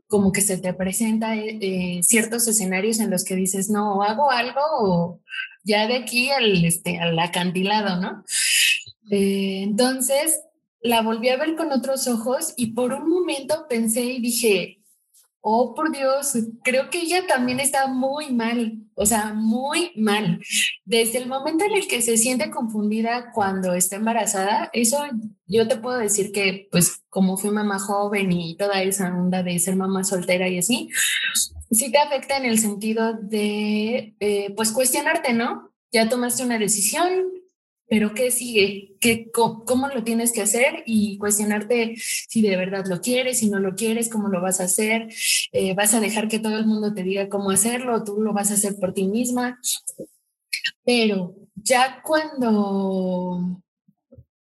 como 0.06 0.32
que 0.32 0.40
se 0.40 0.58
te 0.58 0.74
presenta 0.74 1.36
eh, 1.36 2.00
ciertos 2.02 2.46
escenarios 2.46 3.00
en 3.00 3.10
los 3.10 3.24
que 3.24 3.34
dices, 3.34 3.70
no, 3.70 4.02
hago 4.02 4.30
algo 4.30 4.60
o 4.80 5.20
ya 5.64 5.86
de 5.86 5.96
aquí 5.96 6.30
al, 6.30 6.64
este, 6.64 6.98
al 6.98 7.18
acantilado, 7.18 8.00
¿no? 8.00 8.24
Eh, 9.10 9.62
entonces, 9.62 10.40
la 10.80 11.02
volví 11.02 11.30
a 11.30 11.36
ver 11.36 11.56
con 11.56 11.72
otros 11.72 12.06
ojos 12.06 12.52
y 12.56 12.68
por 12.68 12.92
un 12.92 13.08
momento 13.08 13.66
pensé 13.68 14.02
y 14.02 14.20
dije, 14.20 14.82
oh 15.40 15.74
por 15.74 15.90
Dios, 15.90 16.34
creo 16.62 16.90
que 16.90 17.00
ella 17.00 17.26
también 17.26 17.58
está 17.58 17.86
muy 17.86 18.32
mal, 18.32 18.83
o 18.94 19.06
sea, 19.06 19.32
muy 19.34 19.92
mal. 19.96 20.40
Desde 20.84 21.18
el 21.18 21.26
momento 21.26 21.64
en 21.64 21.72
el 21.72 21.88
que 21.88 22.02
se 22.02 22.16
siente 22.16 22.50
confundida 22.50 23.32
cuando 23.32 23.74
está 23.74 23.96
embarazada, 23.96 24.70
eso 24.72 25.04
yo 25.46 25.68
te 25.68 25.76
puedo 25.76 25.98
decir 25.98 26.32
que, 26.32 26.68
pues, 26.70 27.02
como 27.08 27.36
fui 27.36 27.50
mamá 27.50 27.78
joven 27.78 28.32
y 28.32 28.56
toda 28.56 28.82
esa 28.82 29.14
onda 29.14 29.42
de 29.42 29.58
ser 29.58 29.76
mamá 29.76 30.04
soltera 30.04 30.48
y 30.48 30.58
así, 30.58 30.88
sí 31.70 31.90
te 31.90 31.98
afecta 31.98 32.36
en 32.36 32.46
el 32.46 32.58
sentido 32.58 33.14
de, 33.14 34.14
eh, 34.20 34.52
pues, 34.56 34.72
cuestionarte, 34.72 35.32
¿no? 35.32 35.70
Ya 35.92 36.08
tomaste 36.08 36.44
una 36.44 36.58
decisión, 36.58 37.10
pero 37.88 38.14
¿qué 38.14 38.30
sigue? 38.30 38.96
¿Qué, 39.00 39.30
cómo, 39.30 39.88
lo 39.88 40.04
tienes 40.04 40.32
que 40.32 40.42
hacer? 40.42 40.82
Y 40.86 41.18
cuestionarte 41.18 41.94
si 41.96 42.42
de 42.42 42.56
verdad 42.56 42.86
lo 42.86 43.00
quieres, 43.00 43.38
si 43.38 43.50
no 43.50 43.60
lo 43.60 43.74
quieres, 43.74 44.08
cómo 44.08 44.28
lo 44.28 44.40
vas 44.40 44.60
a 44.60 44.64
hacer. 44.64 45.08
Eh, 45.52 45.74
¿Vas 45.74 45.94
a 45.94 46.00
dejar 46.00 46.28
que 46.28 46.38
todo 46.38 46.56
el 46.56 46.66
mundo 46.66 46.94
te 46.94 47.02
diga 47.02 47.28
cómo 47.28 47.50
hacerlo? 47.50 48.02
¿Tú 48.04 48.20
lo 48.20 48.32
vas 48.32 48.50
a 48.50 48.54
hacer 48.54 48.76
por 48.80 48.94
ti 48.94 49.06
misma? 49.06 49.60
Pero 50.84 51.34
ya 51.54 52.02
cuando 52.02 53.62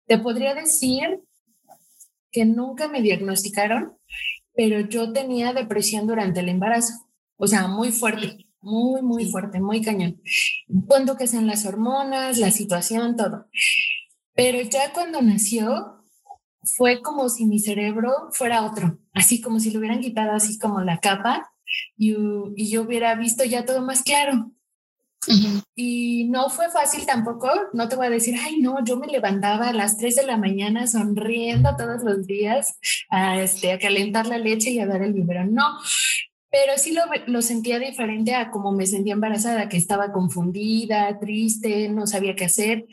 te 0.08 0.18
podría 0.18 0.54
decir 0.54 1.20
que 2.32 2.46
nunca 2.46 2.88
me 2.88 3.02
diagnosticaron, 3.02 3.98
pero 4.54 4.80
yo 4.80 5.12
tenía 5.12 5.54
depresión 5.54 6.08
durante 6.08 6.40
el 6.40 6.50
embarazo, 6.50 6.94
o 7.38 7.48
sea, 7.48 7.68
muy 7.68 7.92
fuerte 7.92 8.46
muy, 8.66 9.02
muy 9.02 9.32
fuerte, 9.32 9.62
muy 9.62 9.82
cañón. 9.82 10.22
Cuando 10.88 11.16
que 11.16 11.28
sean 11.28 11.48
las 11.48 11.66
hormonas, 11.66 12.38
la 12.38 12.52
situación, 12.52 13.16
todo. 13.16 13.48
Pero 14.34 14.62
ya 14.62 14.92
cuando 14.92 15.22
nació, 15.22 16.04
fue 16.64 17.02
como 17.02 17.30
si 17.30 17.46
mi 17.46 17.60
cerebro 17.60 18.12
fuera 18.32 18.64
otro, 18.64 19.00
así 19.14 19.40
como 19.40 19.60
si 19.60 19.72
le 19.72 19.78
hubieran 19.78 20.02
quitado 20.02 20.32
así 20.32 20.58
como 20.58 20.82
la 20.82 21.00
capa 21.00 21.54
y, 21.96 22.16
y 22.56 22.70
yo 22.70 22.82
hubiera 22.82 23.16
visto 23.16 23.44
ya 23.44 23.66
todo 23.66 23.82
más 23.82 24.04
claro. 24.04 24.52
Y 25.76 26.28
no 26.30 26.50
fue 26.50 26.70
fácil 26.70 27.06
tampoco, 27.06 27.50
no 27.74 27.90
te 27.90 27.96
voy 27.96 28.08
a 28.08 28.12
decir, 28.12 28.36
ay, 28.40 28.60
no, 28.60 28.84
yo 28.86 28.98
me 28.98 29.08
levantaba 29.08 29.70
a 29.70 29.74
las 29.74 29.98
3 29.98 30.18
de 30.18 30.26
la 30.26 30.38
mañana 30.38 30.88
sonriendo 30.88 31.76
todos 31.76 32.04
los 32.04 32.28
días 32.28 32.78
a, 33.10 33.42
este, 33.42 33.72
a 33.72 33.80
calentar 33.80 34.28
la 34.28 34.38
leche 34.38 34.70
y 34.72 34.80
a 34.80 34.86
dar 34.86 35.02
el 35.02 35.14
biberón. 35.14 35.54
No, 35.54 35.80
pero 36.56 36.78
sí 36.78 36.94
lo, 36.94 37.04
lo, 37.28 37.42
sentía 37.42 37.80
diferente 37.80 38.34
a 38.34 38.50
como 38.50 38.72
me 38.72 38.88
sentía 38.88 39.12
embarazada, 39.12 39.68
que 39.68 39.76
estaba 39.76 40.14
confundida, 40.14 41.20
triste, 41.20 41.90
no 41.90 42.08
sabía 42.08 42.34
qué 42.34 42.46
hacer. 42.46 42.86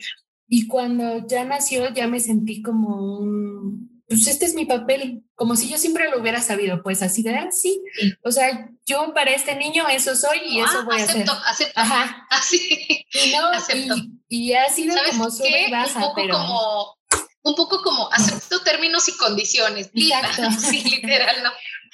Y 0.49 0.67
cuando 0.67 1.25
ya 1.25 1.45
nació, 1.45 1.93
ya 1.93 2.07
me 2.07 2.19
sentí 2.19 2.61
como 2.61 3.19
un, 3.19 4.03
pues 4.05 4.27
este 4.27 4.45
es 4.47 4.53
mi 4.53 4.65
papel, 4.65 5.23
como 5.33 5.55
si 5.55 5.69
yo 5.69 5.77
siempre 5.77 6.09
lo 6.09 6.19
hubiera 6.19 6.41
sabido, 6.41 6.83
pues 6.83 7.01
así 7.01 7.23
de, 7.23 7.35
así. 7.35 7.81
Ah, 8.03 8.17
o 8.25 8.31
sea, 8.33 8.69
yo 8.85 9.13
para 9.13 9.31
este 9.31 9.55
niño 9.55 9.87
eso 9.87 10.13
soy 10.13 10.39
y 10.45 10.59
eso 10.59 10.79
ah, 10.79 10.83
voy 10.85 10.99
a 10.99 11.03
hacer. 11.05 11.25
Acepto, 11.45 11.79
Ajá. 11.79 12.27
Así. 12.31 13.05
Y, 13.13 13.31
no, 13.31 13.47
acepto. 13.47 13.95
Y, 14.27 14.49
y, 14.49 14.53
ha 14.55 14.67
sido 14.67 14.93
como 15.09 15.31
sube 15.31 15.69
y 15.69 15.71
baja, 15.71 15.99
un 15.99 16.03
poco 16.03 16.15
pero... 16.15 16.33
Como, 16.33 16.97
un 17.43 17.55
poco 17.55 17.81
como 17.81 18.11
acepto 18.11 18.61
términos 18.61 19.07
y 19.07 19.15
condiciones. 19.15 19.89
Exacto. 19.93 20.49
Sí, 20.59 20.83
literal, 20.83 21.43
no. 21.43 21.51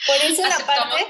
Por 0.07 0.31
eso 0.31 0.41
la 0.41 0.65
parte, 0.65 1.05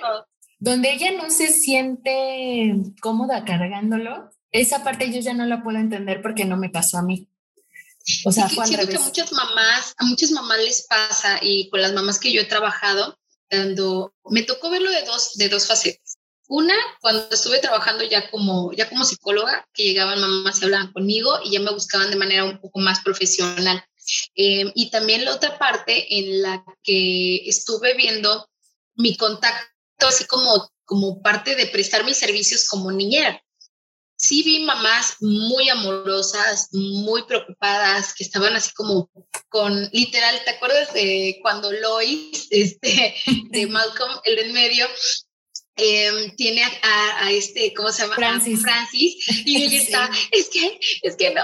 donde 0.60 0.92
ella 0.92 1.12
no 1.12 1.30
se 1.30 1.48
siente 1.48 2.76
cómoda 3.02 3.46
cargándolo, 3.46 4.30
esa 4.52 4.84
parte 4.84 5.12
yo 5.12 5.22
ya 5.22 5.34
no 5.34 5.46
la 5.46 5.64
puedo 5.64 5.78
entender 5.78 6.22
porque 6.22 6.46
no 6.46 6.58
me 6.58 6.70
pasó 6.70 6.98
a 6.98 7.04
mí. 7.04 7.30
O 8.26 8.32
sea, 8.32 8.50
sí, 8.50 8.58
siento 8.66 8.88
que 8.88 8.98
a 8.98 9.02
muchas 9.02 9.32
mamás, 9.32 9.94
a 9.98 10.06
muchas 10.06 10.32
mamás 10.32 10.58
les 10.60 10.88
pasa 10.88 11.40
y 11.42 11.70
con 11.70 11.82
las 11.82 11.94
mamás 11.94 12.20
que 12.20 12.34
yo 12.34 12.42
he 12.42 12.46
trabajado, 12.46 13.18
cuando 13.50 14.14
me 14.30 14.44
tocó 14.44 14.70
verlo 14.70 14.92
de 14.92 15.04
dos, 15.04 15.36
de 15.36 15.50
dos 15.50 15.68
facetas. 15.68 16.18
Una, 16.48 16.76
cuando 17.00 17.30
estuve 17.30 17.60
trabajando 17.60 18.04
ya 18.04 18.30
como, 18.32 18.74
ya 18.74 18.90
como 18.90 19.06
psicóloga, 19.06 19.68
que 19.74 19.84
llegaban 19.84 20.20
mamás 20.20 20.60
y 20.60 20.66
hablaban 20.66 20.92
conmigo 20.92 21.40
y 21.46 21.52
ya 21.52 21.60
me 21.60 21.72
buscaban 21.72 22.10
de 22.10 22.16
manera 22.16 22.44
un 22.44 22.60
poco 22.60 22.80
más 22.80 23.02
profesional. 23.02 23.84
Eh, 24.36 24.72
y 24.74 24.90
también 24.90 25.24
la 25.24 25.36
otra 25.36 25.60
parte 25.60 26.18
en 26.18 26.42
la 26.42 26.66
que 26.82 27.48
estuve 27.48 27.94
viendo 27.94 28.50
mi 28.96 29.16
contacto 29.16 29.79
así 30.08 30.26
como, 30.26 30.72
como 30.86 31.22
parte 31.22 31.56
de 31.56 31.68
prestar 31.68 32.06
mis 32.06 32.18
servicios 32.18 32.68
como 32.68 32.92
niñera. 32.92 33.42
Sí 34.18 34.44
vi 34.44 34.60
mamás 34.60 35.16
muy 35.22 35.70
amorosas, 35.70 36.70
muy 36.74 37.24
preocupadas, 37.24 38.14
que 38.14 38.24
estaban 38.24 38.56
así 38.56 38.72
como 38.74 39.10
con, 39.48 39.90
literal, 39.94 40.42
¿te 40.44 40.52
acuerdas 40.52 40.94
de 40.94 41.40
cuando 41.42 41.72
Lois, 41.72 42.48
este, 42.52 43.16
de 43.50 43.68
Malcolm, 43.68 44.20
el 44.26 44.36
de 44.36 44.42
en 44.42 44.54
medio, 44.54 44.88
Em, 45.82 46.36
tiene 46.36 46.64
a, 46.64 47.32
este, 47.32 47.74
¿cómo 47.74 47.92
se 47.92 48.02
llama? 48.02 48.16
Francis. 48.16 48.62
Francis 48.62 49.16
y 49.46 49.56
ella 49.64 49.82
está, 49.82 50.12
es 50.32 50.50
que, 50.50 50.80
es 51.02 51.16
que 51.16 51.34
no. 51.34 51.44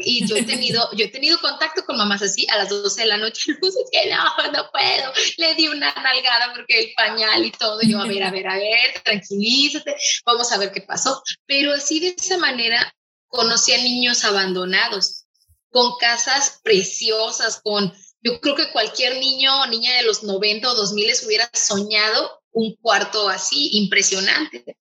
Y 0.00 0.26
yo 0.26 0.36
he 0.36 0.42
tenido, 0.42 0.88
yo 0.92 1.04
he 1.04 1.08
tenido 1.08 1.40
contacto 1.40 1.84
con 1.84 1.96
mamás 1.96 2.22
así 2.22 2.46
a 2.50 2.58
las 2.58 2.68
12 2.68 3.02
de 3.02 3.06
la 3.06 3.16
noche, 3.16 3.52
es 3.62 3.76
que 3.92 4.10
no, 4.10 4.52
no 4.52 4.70
puedo. 4.72 5.12
Le 5.36 5.54
di 5.54 5.68
una 5.68 5.92
nalgada 5.94 6.52
porque 6.54 6.80
el 6.80 6.92
pañal 6.94 7.44
y 7.44 7.52
todo. 7.52 7.80
yo, 7.82 8.00
a 8.00 8.06
ver, 8.06 8.24
a 8.24 8.30
ver, 8.30 8.48
a 8.48 8.56
ver, 8.56 9.02
tranquilízate, 9.04 9.94
vamos 10.24 10.50
a 10.50 10.58
ver 10.58 10.72
qué 10.72 10.80
pasó. 10.80 11.22
Pero 11.46 11.72
así 11.72 12.00
de 12.00 12.16
esa 12.18 12.38
manera 12.38 12.92
conocí 13.28 13.72
a 13.72 13.78
niños 13.78 14.24
abandonados, 14.24 15.26
con 15.70 15.96
casas 15.98 16.60
preciosas, 16.64 17.60
con 17.62 17.92
yo 18.22 18.40
creo 18.40 18.56
que 18.56 18.72
cualquier 18.72 19.18
niño 19.18 19.60
o 19.60 19.66
niña 19.66 19.94
de 19.94 20.02
los 20.02 20.24
90 20.24 20.68
o 20.68 20.74
2000 20.74 21.12
hubiera 21.26 21.48
soñado 21.52 22.42
un 22.56 22.74
cuarto 22.76 23.28
así 23.28 23.70
impresionante. 23.72 24.76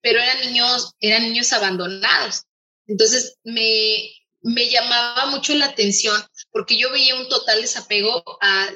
Pero 0.00 0.18
eran 0.18 0.40
niños, 0.40 0.94
eran 0.98 1.22
niños 1.24 1.52
abandonados. 1.52 2.44
Entonces 2.86 3.36
me, 3.44 4.10
me 4.40 4.70
llamaba 4.70 5.26
mucho 5.26 5.54
la 5.54 5.66
atención 5.66 6.18
porque 6.50 6.78
yo 6.78 6.90
veía 6.90 7.16
un 7.16 7.28
total 7.28 7.60
desapego 7.60 8.24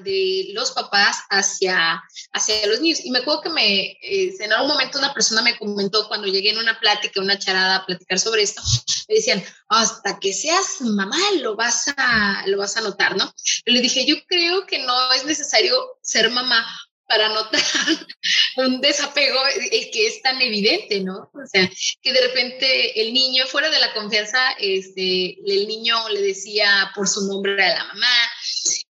de 0.03 0.51
los 0.53 0.73
papás 0.73 1.17
hacia, 1.31 2.03
hacia 2.33 2.67
los 2.67 2.81
niños. 2.81 3.01
Y 3.05 3.11
me 3.11 3.21
acuerdo 3.21 3.41
que 3.41 3.49
me, 3.49 3.81
eh, 4.03 4.35
en 4.39 4.53
algún 4.53 4.69
momento 4.69 4.99
una 4.99 5.15
persona 5.15 5.41
me 5.41 5.57
comentó 5.57 6.07
cuando 6.07 6.29
llegué 6.29 6.51
en 6.51 6.59
una 6.59 6.79
plática, 6.79 7.23
una 7.23 7.39
charada 7.39 7.77
a 7.77 7.87
platicar 7.87 8.19
sobre 8.19 8.43
esto, 8.43 8.63
me 9.09 9.15
decían, 9.15 9.43
hasta 9.69 10.21
que 10.21 10.35
seas 10.35 10.83
mamá 10.83 11.19
lo 11.41 11.57
vas 11.57 11.87
a, 11.97 12.45
lo 12.49 12.59
vas 12.59 12.77
a 12.77 12.83
notar, 12.83 13.17
¿no? 13.17 13.33
le 13.65 13.81
dije, 13.81 14.05
yo 14.05 14.17
creo 14.27 14.67
que 14.67 14.81
no 14.81 15.13
es 15.15 15.25
necesario 15.25 15.75
ser 16.03 16.31
mamá 16.31 16.67
para 17.15 17.29
notar 17.29 17.61
un 18.57 18.81
desapego 18.81 19.41
que 19.71 20.07
es 20.09 20.21
tan 20.23 20.43
evidente, 20.43 21.01
¿no? 21.01 21.31
O 21.33 21.47
sea, 21.47 21.71
que 22.03 22.13
de 22.13 22.21
repente 22.21 23.01
el 23.01 23.15
niño, 23.15 23.47
fuera 23.47 23.71
de 23.71 23.79
la 23.79 23.95
confianza, 23.95 24.53
este, 24.59 25.37
el 25.47 25.69
niño 25.69 26.09
le 26.09 26.21
decía 26.23 26.91
por 26.95 27.07
su 27.09 27.29
nombre 27.29 27.65
a 27.65 27.75
la 27.79 27.85
mamá, 27.85 28.17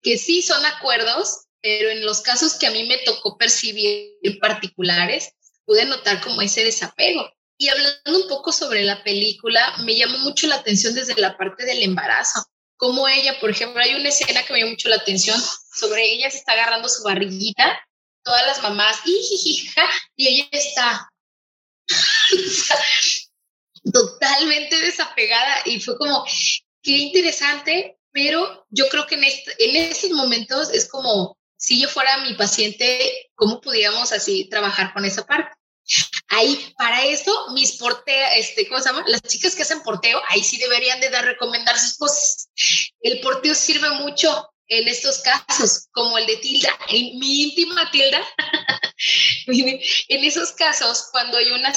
que 0.03 0.17
sí 0.17 0.41
son 0.41 0.65
acuerdos, 0.65 1.45
pero 1.61 1.91
en 1.91 2.05
los 2.05 2.23
casos 2.23 2.55
que 2.55 2.67
a 2.67 2.71
mí 2.71 2.87
me 2.87 2.99
tocó 2.99 3.37
percibir 3.37 4.39
particulares, 4.41 5.33
pude 5.67 5.85
notar 5.85 6.23
como 6.23 6.41
ese 6.41 6.65
desapego. 6.65 7.31
Y 7.59 7.69
hablando 7.69 8.23
un 8.23 8.29
poco 8.29 8.53
sobre 8.53 8.85
la 8.85 9.05
película, 9.05 9.75
me 9.85 9.97
llamó 9.97 10.19
mucho 10.19 10.47
la 10.47 10.57
atención 10.57 10.95
desde 10.95 11.21
la 11.21 11.37
parte 11.37 11.67
del 11.67 11.83
embarazo. 11.83 12.43
Como 12.77 13.07
ella, 13.07 13.39
por 13.39 13.51
ejemplo, 13.51 13.83
hay 13.83 13.95
una 13.95 14.09
escena 14.09 14.43
que 14.45 14.53
me 14.55 14.61
llamó 14.61 14.73
mucho 14.73 14.89
la 14.89 14.97
atención 14.97 15.39
sobre 15.75 16.05
ella 16.13 16.31
se 16.31 16.39
está 16.39 16.53
agarrando 16.53 16.89
su 16.89 17.03
barriguita 17.03 17.81
todas 18.25 18.47
las 18.47 18.63
mamás, 18.63 18.97
y 19.05 19.69
ella 20.17 20.49
está 20.51 21.11
totalmente 23.93 24.81
desapegada 24.81 25.63
y 25.67 25.81
fue 25.81 25.97
como, 25.99 26.25
qué 26.83 26.93
interesante, 26.93 27.99
pero 28.11 28.67
yo 28.71 28.89
creo 28.89 29.07
que 29.07 29.17
en, 29.17 29.25
en 29.25 29.77
estos 29.77 30.11
momentos 30.11 30.71
es 30.71 30.89
como, 30.89 31.37
si 31.57 31.81
yo 31.81 31.89
fuera 31.89 32.19
mi 32.19 32.35
paciente, 32.35 33.31
¿cómo 33.35 33.61
pudiéramos 33.61 34.13
así 34.13 34.49
trabajar 34.49 34.93
con 34.93 35.05
esa 35.05 35.27
parte? 35.27 35.53
Ahí, 36.29 36.73
para 36.79 37.05
eso, 37.05 37.49
mis 37.53 37.73
porteos, 37.73 38.31
este, 38.37 38.67
¿cómo 38.69 38.81
se 38.81 38.89
llama? 38.89 39.05
Las 39.07 39.23
chicas 39.23 39.55
que 39.55 39.63
hacen 39.63 39.83
porteo, 39.83 40.21
ahí 40.29 40.43
sí 40.43 40.59
deberían 40.59 41.01
de 41.01 41.11
dar 41.11 41.25
recomendar 41.25 41.79
sus 41.79 41.99
cosas. 41.99 42.49
El 43.01 43.21
porteo 43.21 43.55
sirve 43.55 43.91
mucho 43.91 44.49
en 44.69 44.89
estos 44.89 45.19
casos, 45.19 45.89
como 45.93 46.17
el 46.19 46.27
de 46.27 46.37
Tilda, 46.37 46.79
en 46.89 47.19
mi 47.19 47.43
íntima 47.43 47.91
Tilda, 47.91 48.27
en 49.47 50.25
esos 50.25 50.53
casos, 50.53 51.09
cuando 51.13 51.37
hay 51.37 51.51
una, 51.51 51.73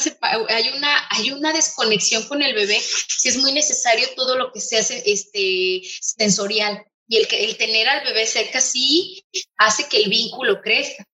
hay, 0.49 0.69
una, 0.69 1.07
hay 1.09 1.31
una 1.31 1.53
desconexión 1.53 2.27
con 2.27 2.41
el 2.41 2.53
bebé, 2.53 2.79
sí 2.81 3.29
es 3.29 3.37
muy 3.37 3.51
necesario 3.51 4.07
todo 4.15 4.37
lo 4.37 4.51
que 4.51 4.61
se 4.61 4.77
hace 4.77 5.03
este, 5.05 5.81
sensorial. 6.01 6.85
Y 7.09 7.17
el, 7.17 7.27
el 7.31 7.57
tener 7.57 7.87
al 7.87 8.03
bebé 8.03 8.25
cerca 8.25 8.59
sí 8.59 9.23
hace 9.57 9.87
que 9.87 9.97
el 9.97 10.09
vínculo 10.09 10.61
crezca. 10.61 11.05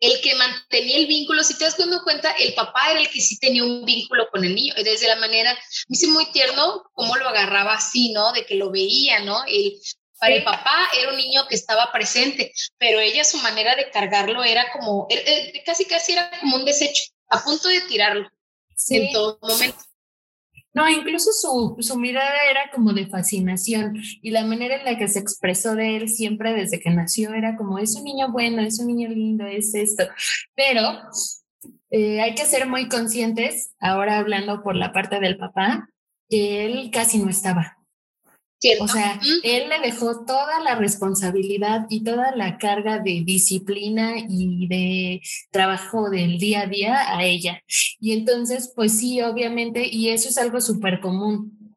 El 0.00 0.20
que 0.20 0.34
mantenía 0.34 0.98
el 0.98 1.06
vínculo, 1.06 1.42
si 1.42 1.56
te 1.56 1.64
das 1.64 1.76
cuenta, 2.04 2.32
el 2.32 2.52
papá 2.54 2.90
era 2.90 3.00
el 3.00 3.08
que 3.08 3.20
sí 3.20 3.38
tenía 3.38 3.64
un 3.64 3.84
vínculo 3.84 4.28
con 4.30 4.44
el 4.44 4.54
niño, 4.54 4.74
desde 4.76 5.08
la 5.08 5.16
manera, 5.16 5.54
me 5.88 5.96
hice 5.96 6.08
muy 6.08 6.30
tierno 6.30 6.82
cómo 6.92 7.16
lo 7.16 7.28
agarraba 7.28 7.74
así, 7.74 8.12
¿no? 8.12 8.32
De 8.32 8.44
que 8.44 8.56
lo 8.56 8.70
veía, 8.70 9.20
¿no? 9.20 9.44
El, 9.46 9.80
para 10.24 10.36
el 10.36 10.42
papá 10.42 10.88
era 10.98 11.10
un 11.10 11.18
niño 11.18 11.42
que 11.46 11.54
estaba 11.54 11.92
presente, 11.92 12.50
pero 12.78 12.98
ella 12.98 13.24
su 13.24 13.36
manera 13.38 13.76
de 13.76 13.90
cargarlo 13.90 14.42
era 14.42 14.64
como, 14.72 15.06
er, 15.10 15.22
er, 15.26 15.62
casi 15.66 15.84
casi 15.84 16.12
era 16.12 16.30
como 16.40 16.56
un 16.56 16.64
desecho, 16.64 17.02
a 17.28 17.44
punto 17.44 17.68
de 17.68 17.82
tirarlo 17.82 18.30
en 18.88 19.12
todo 19.12 19.38
momento. 19.42 19.76
No, 20.72 20.88
incluso 20.88 21.30
su, 21.32 21.76
su, 21.80 21.96
mirada 21.98 22.50
era 22.50 22.70
como 22.74 22.94
de 22.94 23.06
fascinación 23.06 23.96
y 24.22 24.30
la 24.30 24.44
manera 24.44 24.76
en 24.76 24.86
la 24.86 24.96
que 24.96 25.08
se 25.08 25.18
expresó 25.18 25.74
de 25.74 25.96
él 25.96 26.08
siempre 26.08 26.54
desde 26.54 26.80
que 26.80 26.88
nació 26.88 27.34
era 27.34 27.54
como, 27.56 27.78
es 27.78 27.94
un 27.94 28.04
niño 28.04 28.32
bueno, 28.32 28.62
es 28.62 28.80
un 28.80 28.86
niño 28.86 29.10
lindo, 29.10 29.46
es 29.46 29.74
esto. 29.74 30.04
Pero 30.56 30.80
eh, 31.90 32.22
hay 32.22 32.34
que 32.34 32.46
ser 32.46 32.66
muy 32.66 32.88
conscientes, 32.88 33.74
ahora 33.78 34.18
hablando 34.18 34.62
por 34.62 34.74
la 34.74 34.90
parte 34.90 35.20
del 35.20 35.36
papá, 35.36 35.90
que 36.30 36.64
él 36.64 36.90
casi 36.90 37.18
no 37.18 37.28
estaba. 37.28 37.76
O 38.80 38.88
sea, 38.88 39.20
él 39.42 39.68
le 39.68 39.80
dejó 39.80 40.24
toda 40.24 40.60
la 40.60 40.74
responsabilidad 40.74 41.86
y 41.90 42.04
toda 42.04 42.34
la 42.34 42.58
carga 42.58 42.98
de 42.98 43.22
disciplina 43.24 44.14
y 44.18 44.66
de 44.68 45.20
trabajo 45.50 46.10
del 46.10 46.38
día 46.38 46.62
a 46.62 46.66
día 46.66 47.16
a 47.16 47.24
ella. 47.24 47.62
Y 48.00 48.12
entonces, 48.12 48.72
pues 48.74 48.98
sí, 48.98 49.20
obviamente, 49.20 49.86
y 49.86 50.10
eso 50.10 50.28
es 50.28 50.38
algo 50.38 50.60
súper 50.60 51.00
común. 51.00 51.74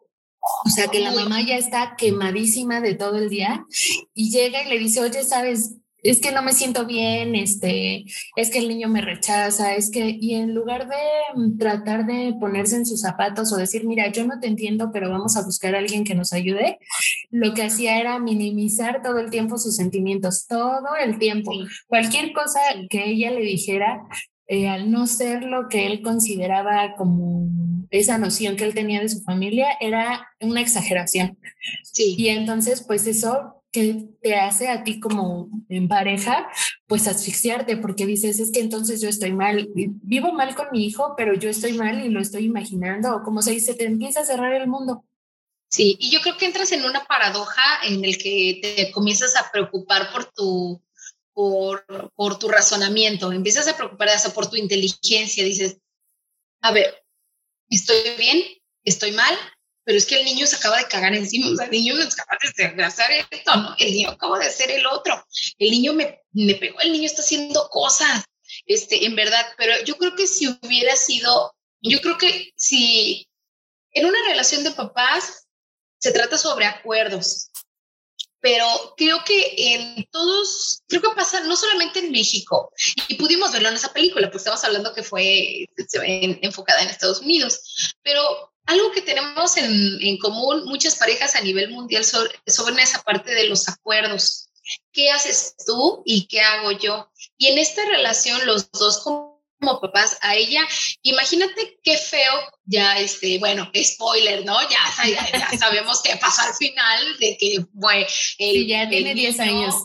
O 0.65 0.69
sea, 0.69 0.87
que 0.87 0.99
la 0.99 1.11
mamá 1.11 1.41
ya 1.41 1.57
está 1.57 1.95
quemadísima 1.97 2.79
de 2.79 2.95
todo 2.95 3.17
el 3.17 3.29
día 3.29 3.65
y 4.13 4.31
llega 4.31 4.63
y 4.63 4.69
le 4.69 4.79
dice, 4.79 5.01
oye, 5.01 5.23
sabes, 5.23 5.75
es 6.03 6.21
que 6.21 6.31
no 6.31 6.41
me 6.41 6.53
siento 6.53 6.85
bien, 6.85 7.35
este, 7.35 8.05
es 8.35 8.49
que 8.49 8.59
el 8.59 8.67
niño 8.67 8.87
me 8.87 9.01
rechaza, 9.01 9.75
es 9.75 9.89
que, 9.89 10.17
y 10.19 10.35
en 10.35 10.53
lugar 10.53 10.87
de 10.87 10.95
mm, 11.35 11.57
tratar 11.57 12.05
de 12.05 12.33
ponerse 12.39 12.75
en 12.75 12.85
sus 12.85 13.01
zapatos 13.01 13.51
o 13.51 13.57
decir, 13.57 13.85
mira, 13.85 14.11
yo 14.11 14.25
no 14.25 14.39
te 14.39 14.47
entiendo, 14.47 14.91
pero 14.93 15.09
vamos 15.09 15.35
a 15.37 15.43
buscar 15.43 15.75
a 15.75 15.79
alguien 15.79 16.03
que 16.03 16.15
nos 16.15 16.33
ayude, 16.33 16.79
lo 17.29 17.53
que 17.53 17.63
hacía 17.63 17.99
era 17.99 18.19
minimizar 18.19 19.01
todo 19.01 19.19
el 19.19 19.29
tiempo 19.29 19.57
sus 19.57 19.75
sentimientos, 19.75 20.45
todo 20.47 20.95
el 21.03 21.17
tiempo. 21.17 21.51
Cualquier 21.87 22.31
cosa 22.33 22.59
que 22.89 23.09
ella 23.09 23.31
le 23.31 23.41
dijera, 23.41 24.03
eh, 24.47 24.69
al 24.69 24.91
no 24.91 25.07
ser 25.07 25.43
lo 25.43 25.67
que 25.67 25.87
él 25.87 26.01
consideraba 26.01 26.95
como 26.95 27.47
esa 27.89 28.17
noción 28.17 28.55
que 28.55 28.65
él 28.65 28.73
tenía 28.73 29.01
de 29.01 29.09
su 29.09 29.21
familia, 29.21 29.67
era 29.79 30.27
una 30.39 30.61
exageración. 30.61 31.37
Sí. 31.83 32.15
Y 32.17 32.29
entonces, 32.29 32.83
pues 32.85 33.07
eso 33.07 33.56
que 33.77 34.09
te 34.23 34.35
hace 34.35 34.69
a 34.69 34.83
ti 34.83 34.99
como 34.99 35.49
en 35.69 35.87
pareja, 35.87 36.49
pues 36.87 37.07
asfixiarte, 37.07 37.77
porque 37.77 38.07
dices, 38.07 38.39
es 38.39 38.51
que 38.51 38.59
entonces 38.59 39.01
yo 39.01 39.07
estoy 39.07 39.33
mal, 39.33 39.69
vivo 39.75 40.33
mal 40.33 40.55
con 40.55 40.65
mi 40.71 40.83
hijo, 40.85 41.13
pero 41.15 41.35
yo 41.35 41.47
estoy 41.47 41.73
mal 41.73 42.03
y 42.03 42.09
lo 42.09 42.19
estoy 42.19 42.45
imaginando, 42.45 43.15
o 43.15 43.21
como 43.21 43.43
se 43.43 43.51
dice, 43.51 43.75
te 43.75 43.85
empieza 43.85 44.21
a 44.21 44.25
cerrar 44.25 44.53
el 44.53 44.67
mundo. 44.67 45.05
Sí, 45.69 45.95
y 45.99 46.09
yo 46.09 46.21
creo 46.21 46.37
que 46.37 46.47
entras 46.47 46.71
en 46.71 46.85
una 46.85 47.05
paradoja 47.05 47.61
en 47.83 48.03
el 48.03 48.17
que 48.17 48.59
te 48.63 48.91
comienzas 48.91 49.35
a 49.35 49.51
preocupar 49.51 50.11
por 50.11 50.25
tu, 50.31 50.81
por, 51.33 51.85
por 52.15 52.39
tu 52.39 52.47
razonamiento, 52.47 53.31
empiezas 53.31 53.67
a 53.67 53.77
preocupar 53.77 54.09
hasta 54.09 54.33
por 54.33 54.49
tu 54.49 54.55
inteligencia, 54.55 55.43
dices, 55.43 55.77
a 56.61 56.71
ver, 56.71 56.95
estoy 57.69 57.97
bien, 58.17 58.41
estoy 58.83 59.11
mal, 59.11 59.35
pero 59.87 59.99
es 59.99 60.05
que 60.05 60.19
el 60.19 60.25
niño 60.25 60.45
se 60.45 60.57
acaba 60.57 60.79
de 60.79 60.87
cagar 60.89 61.15
encima, 61.15 61.49
o 61.49 61.55
sea, 61.55 61.63
el 61.63 61.71
niño 61.71 61.95
no 61.95 62.03
acaba 62.03 62.37
de 62.41 62.49
hacer 62.49 63.25
esto, 63.31 63.55
¿no? 63.55 63.73
El 63.79 63.93
niño 63.93 64.09
acaba 64.09 64.37
de 64.37 64.47
hacer 64.47 64.69
el 64.69 64.85
otro, 64.85 65.25
el 65.57 65.71
niño 65.71 65.93
me, 65.93 66.23
me 66.33 66.55
pegó, 66.55 66.81
el 66.81 66.91
niño 66.91 67.05
está 67.05 67.21
haciendo 67.21 67.69
cosas, 67.69 68.25
este, 68.65 69.05
en 69.05 69.15
verdad, 69.15 69.45
pero 69.57 69.81
yo 69.85 69.95
creo 69.97 70.13
que 70.17 70.27
si 70.27 70.49
hubiera 70.49 70.93
sido, 70.97 71.55
yo 71.79 72.01
creo 72.01 72.17
que 72.17 72.51
si 72.57 73.29
en 73.93 74.05
una 74.05 74.19
relación 74.27 74.65
de 74.65 74.71
papás 74.71 75.47
se 75.99 76.11
trata 76.11 76.37
sobre 76.37 76.65
acuerdos, 76.65 77.49
pero 78.41 78.93
creo 78.97 79.23
que 79.23 79.53
en 79.57 80.05
todos, 80.11 80.83
creo 80.89 81.01
que 81.01 81.15
pasa 81.15 81.39
no 81.45 81.55
solamente 81.55 81.99
en 81.99 82.11
México, 82.11 82.73
y 83.07 83.15
pudimos 83.15 83.53
verlo 83.53 83.69
en 83.69 83.75
esa 83.75 83.93
película, 83.93 84.29
pues 84.29 84.41
estamos 84.41 84.65
hablando 84.65 84.93
que 84.93 85.03
fue 85.03 85.65
enfocada 86.41 86.81
en 86.81 86.89
Estados 86.89 87.21
Unidos, 87.21 87.95
pero 88.03 88.51
algo 88.67 88.91
que 88.91 89.01
tenemos 89.01 89.57
en, 89.57 89.97
en 90.01 90.17
común 90.17 90.65
muchas 90.65 90.95
parejas 90.95 91.35
a 91.35 91.41
nivel 91.41 91.71
mundial 91.71 92.03
sobre, 92.03 92.31
sobre 92.45 92.83
esa 92.83 93.01
parte 93.01 93.33
de 93.33 93.47
los 93.47 93.67
acuerdos. 93.67 94.49
¿Qué 94.91 95.09
haces 95.09 95.55
tú 95.65 96.03
y 96.05 96.27
qué 96.27 96.41
hago 96.41 96.71
yo? 96.73 97.09
Y 97.37 97.47
en 97.47 97.57
esta 97.57 97.85
relación 97.85 98.45
los 98.45 98.69
dos 98.71 98.99
como 98.99 99.37
papás 99.81 100.17
a 100.21 100.35
ella, 100.35 100.67
imagínate 101.01 101.79
qué 101.81 101.97
feo, 101.97 102.33
ya 102.65 102.99
este, 102.99 103.39
bueno, 103.39 103.71
spoiler, 103.73 104.45
¿no? 104.45 104.57
Ya, 104.69 105.05
ya, 105.07 105.57
sabemos 105.57 106.01
qué 106.03 106.15
pasa 106.17 106.47
al 106.47 106.53
final, 106.53 107.17
de 107.19 107.37
que, 107.37 107.65
bueno, 107.71 108.05
el, 108.37 108.67
ya 108.67 108.87
tiene 108.89 109.13
10 109.13 109.39
años. 109.39 109.75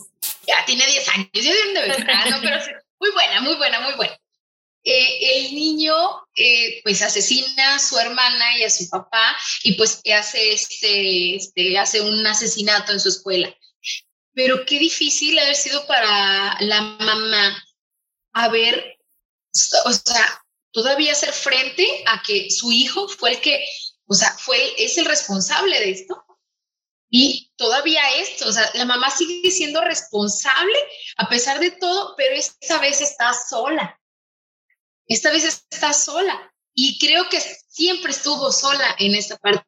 Ya 0.45 0.63
tiene 0.65 0.85
10 0.85 1.09
años, 1.09 1.29
ya 1.33 1.41
de 1.41 2.03
ah, 2.09 2.39
pero 2.41 2.59
muy 2.99 3.11
buena, 3.11 3.41
muy 3.41 3.55
buena, 3.55 3.79
muy 3.79 3.93
buena. 3.93 4.17
Eh, 4.85 5.45
el 5.45 5.55
niño 5.55 5.95
eh, 6.35 6.81
pues 6.83 7.01
asesina 7.01 7.75
a 7.75 7.79
su 7.79 7.97
hermana 7.97 8.57
y 8.57 8.63
a 8.63 8.69
su 8.69 8.89
papá 8.89 9.37
y 9.63 9.75
pues 9.75 10.01
hace, 10.13 10.51
este, 10.51 11.37
este, 11.37 11.77
hace 11.77 12.01
un 12.01 12.25
asesinato 12.27 12.91
en 12.91 12.99
su 12.99 13.09
escuela. 13.09 13.55
Pero 14.33 14.65
qué 14.65 14.79
difícil 14.79 15.39
haber 15.39 15.55
sido 15.55 15.85
para 15.87 16.57
la 16.59 16.81
mamá 16.81 17.63
haber, 18.33 18.97
o 19.85 19.93
sea, 19.93 20.43
todavía 20.71 21.13
hacer 21.13 21.31
frente 21.31 22.03
a 22.07 22.21
que 22.21 22.49
su 22.51 22.71
hijo 22.73 23.07
fue 23.07 23.31
el 23.31 23.41
que, 23.41 23.63
o 24.07 24.13
sea, 24.13 24.35
fue, 24.37 24.57
es 24.83 24.97
el 24.97 25.05
responsable 25.05 25.79
de 25.79 25.91
esto. 25.91 26.25
Y 27.09 27.53
todavía 27.55 28.01
esto, 28.17 28.49
o 28.49 28.51
sea, 28.51 28.69
la 28.73 28.85
mamá 28.85 29.11
sigue 29.11 29.51
siendo 29.51 29.79
responsable 29.81 30.77
a 31.17 31.29
pesar 31.29 31.59
de 31.59 31.71
todo, 31.71 32.15
pero 32.17 32.35
esta 32.35 32.79
vez 32.79 32.99
está 32.99 33.31
sola 33.33 33.97
esta 35.13 35.31
vez 35.31 35.45
está 35.69 35.93
sola 35.93 36.53
y 36.73 36.97
creo 36.99 37.29
que 37.29 37.39
siempre 37.39 38.11
estuvo 38.11 38.51
sola 38.51 38.95
en 38.99 39.15
esta 39.15 39.37
parte 39.37 39.63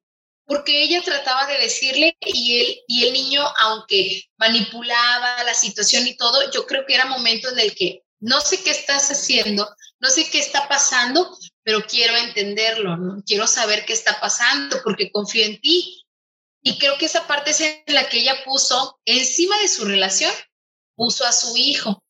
porque 0.45 0.84
ella 0.84 1.01
trataba 1.03 1.47
de 1.47 1.58
decirle 1.58 2.17
y 2.21 2.60
él 2.60 2.77
y 2.88 3.05
el 3.05 3.13
niño 3.13 3.43
aunque 3.60 4.23
manipulaba 4.38 5.43
la 5.43 5.53
situación 5.53 6.08
y 6.08 6.15
todo, 6.17 6.51
yo 6.51 6.65
creo 6.65 6.86
que 6.86 6.93
era 6.93 7.05
momento 7.05 7.49
en 7.49 7.60
el 7.60 7.75
que 7.75 8.03
no 8.19 8.41
sé 8.41 8.62
qué 8.63 8.71
estás 8.71 9.10
haciendo, 9.10 9.67
no 9.99 10.10
sé 10.10 10.29
qué 10.29 10.39
está 10.39 10.67
pasando, 10.67 11.38
pero 11.63 11.84
quiero 11.86 12.15
entenderlo, 12.15 12.95
¿no? 12.97 13.23
quiero 13.25 13.47
saber 13.47 13.86
qué 13.86 13.93
está 13.93 14.19
pasando 14.19 14.77
porque 14.84 15.12
confío 15.12 15.45
en 15.45 15.60
ti. 15.60 16.03
Y 16.62 16.79
creo 16.79 16.97
que 16.97 17.05
esa 17.05 17.27
parte 17.27 17.51
es 17.51 17.62
en 17.62 17.84
la 17.88 18.10
que 18.10 18.19
ella 18.19 18.43
puso 18.43 18.99
encima 19.05 19.58
de 19.60 19.67
su 19.67 19.86
relación, 19.86 20.31
puso 20.95 21.23
a 21.25 21.31
su 21.31 21.55
hijo 21.58 22.03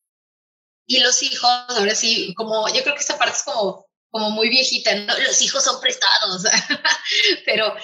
y 0.88 1.00
los 1.00 1.21
hijos, 1.24 1.50
ahora 1.69 1.95
sí, 1.95 2.34
como 2.36 2.67
yo 2.69 2.84
creo 2.84 2.95
que 2.95 3.02
esta 3.02 3.17
parte 3.17 3.38
es 3.38 3.43
como, 3.43 3.86
como 4.10 4.30
muy 4.32 4.50
viejita, 4.50 4.95
¿no? 4.95 5.17
los 5.19 5.41
hijos 5.41 5.63
son 5.63 5.82
prestados, 5.82 6.43
pero 7.45 7.76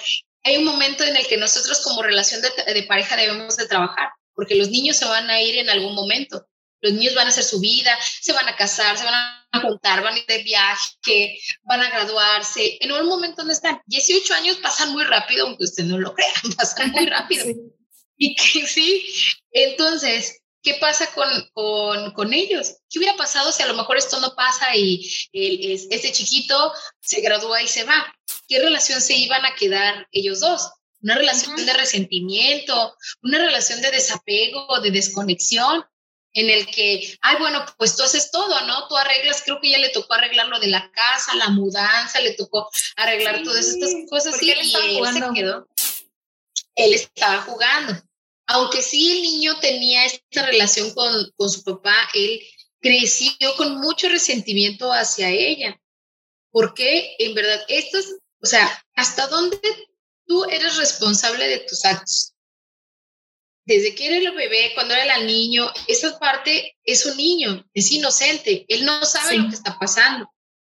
hay 0.44 0.56
un 0.56 0.64
momento 0.64 1.04
en 1.04 1.16
el 1.16 1.26
que 1.26 1.36
nosotros 1.36 1.80
como 1.82 2.02
relación 2.02 2.40
de, 2.40 2.72
de, 2.72 2.82
pareja 2.84 3.16
debemos 3.16 3.56
de 3.56 3.66
trabajar, 3.66 4.10
porque 4.34 4.54
los 4.54 4.70
niños 4.70 4.96
se 4.96 5.04
van 5.04 5.30
a 5.30 5.40
ir 5.40 5.58
en 5.58 5.70
algún 5.70 5.94
momento, 5.94 6.46
los 6.80 6.92
niños 6.92 7.14
van 7.14 7.26
a 7.26 7.30
hacer 7.30 7.44
su 7.44 7.60
vida, 7.60 7.96
se 8.20 8.32
van 8.32 8.48
a 8.48 8.56
casar, 8.56 8.98
se 8.98 9.04
van 9.04 9.14
a 9.14 9.60
juntar, 9.60 10.02
van 10.02 10.14
a 10.14 10.18
ir 10.18 10.26
de 10.26 10.42
viaje, 10.42 11.38
van 11.62 11.80
a 11.80 11.90
graduarse, 11.90 12.78
en 12.80 12.90
un 12.90 13.06
momento 13.06 13.44
no 13.44 13.52
están. 13.52 13.80
18 13.86 14.34
años 14.34 14.56
pasan 14.56 14.90
muy 14.92 15.04
rápido, 15.04 15.46
aunque 15.46 15.64
usted 15.64 15.84
no 15.84 15.98
lo 15.98 16.12
crea, 16.12 16.32
pasan 16.56 16.90
muy 16.90 17.06
rápido. 17.06 17.46
Y 18.16 18.34
que 18.34 18.66
sí, 18.66 19.06
entonces 19.52 20.41
¿Qué 20.62 20.74
pasa 20.74 21.08
con, 21.12 21.28
con, 21.52 22.12
con, 22.12 22.32
ellos? 22.32 22.76
¿Qué 22.88 23.00
hubiera 23.00 23.16
pasado 23.16 23.50
si 23.50 23.64
a 23.64 23.66
lo 23.66 23.74
mejor 23.74 23.96
esto 23.96 24.20
no 24.20 24.34
pasa 24.36 24.76
y 24.76 25.10
el, 25.32 25.88
este 25.90 26.12
chiquito 26.12 26.72
se 27.00 27.20
gradúa 27.20 27.62
y 27.62 27.68
se 27.68 27.82
va? 27.82 28.14
¿Qué 28.46 28.60
relación 28.60 29.00
se 29.00 29.16
iban 29.16 29.44
a 29.44 29.56
quedar 29.56 30.06
ellos 30.12 30.38
dos? 30.38 30.70
Una 31.00 31.16
relación 31.16 31.56
de 31.66 31.72
resentimiento, 31.72 32.96
una 33.22 33.38
relación 33.38 33.80
de 33.82 33.90
desapego, 33.90 34.78
de 34.80 34.92
desconexión, 34.92 35.84
en 36.34 36.48
el 36.48 36.66
que, 36.66 37.18
ay, 37.22 37.36
bueno, 37.40 37.66
pues 37.76 37.96
tú 37.96 38.04
haces 38.04 38.30
todo, 38.30 38.64
¿no? 38.66 38.86
Tú 38.86 38.96
arreglas, 38.96 39.42
creo 39.44 39.60
que 39.60 39.70
ya 39.70 39.78
le 39.78 39.88
tocó 39.88 40.14
arreglar 40.14 40.46
lo 40.46 40.60
de 40.60 40.68
la 40.68 40.90
casa, 40.92 41.34
la 41.34 41.48
mudanza, 41.48 42.20
le 42.20 42.34
tocó 42.34 42.70
arreglar 42.96 43.42
todas 43.42 43.66
estas 43.66 43.90
cosas 44.08 44.40
y 44.40 44.50
él, 44.52 44.60
él 44.60 45.12
se 45.12 45.34
quedó. 45.34 45.66
Él 46.76 46.94
estaba 46.94 47.42
jugando 47.42 48.00
aunque 48.52 48.82
sí 48.82 49.12
el 49.12 49.22
niño 49.22 49.58
tenía 49.60 50.04
esta 50.04 50.44
relación 50.44 50.92
con, 50.92 51.30
con 51.36 51.48
su 51.48 51.64
papá, 51.64 51.94
él 52.12 52.40
creció 52.80 53.32
con 53.56 53.80
mucho 53.80 54.10
resentimiento 54.10 54.92
hacia 54.92 55.30
ella. 55.30 55.80
Porque 56.50 57.16
en 57.18 57.34
verdad, 57.34 57.64
esto 57.68 57.98
es, 57.98 58.14
o 58.42 58.46
sea, 58.46 58.84
¿hasta 58.94 59.26
dónde 59.28 59.58
tú 60.26 60.44
eres 60.44 60.76
responsable 60.76 61.48
de 61.48 61.60
tus 61.60 61.82
actos? 61.86 62.34
Desde 63.64 63.94
que 63.94 64.06
eres 64.06 64.26
el 64.26 64.32
bebé, 64.32 64.72
cuando 64.74 64.92
era 64.92 65.14
el 65.16 65.26
niño, 65.26 65.72
esa 65.86 66.18
parte 66.18 66.76
es 66.84 67.06
un 67.06 67.16
niño, 67.16 67.64
es 67.72 67.90
inocente, 67.90 68.66
él 68.68 68.84
no 68.84 69.02
sabe 69.06 69.38
lo 69.38 69.48
que 69.48 69.54
está 69.54 69.78
pasando. 69.78 70.28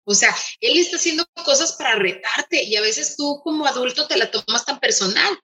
O 0.05 0.13
sea, 0.13 0.33
él 0.61 0.77
está 0.77 0.95
haciendo 0.95 1.25
cosas 1.43 1.73
para 1.73 1.95
retarte 1.95 2.63
y 2.63 2.77
a 2.77 2.81
veces 2.81 3.17
tú 3.17 3.41
como 3.43 3.65
adulto 3.65 4.07
te 4.07 4.17
la 4.17 4.31
tomas 4.31 4.63
tan 4.63 4.79
personal. 4.79 5.37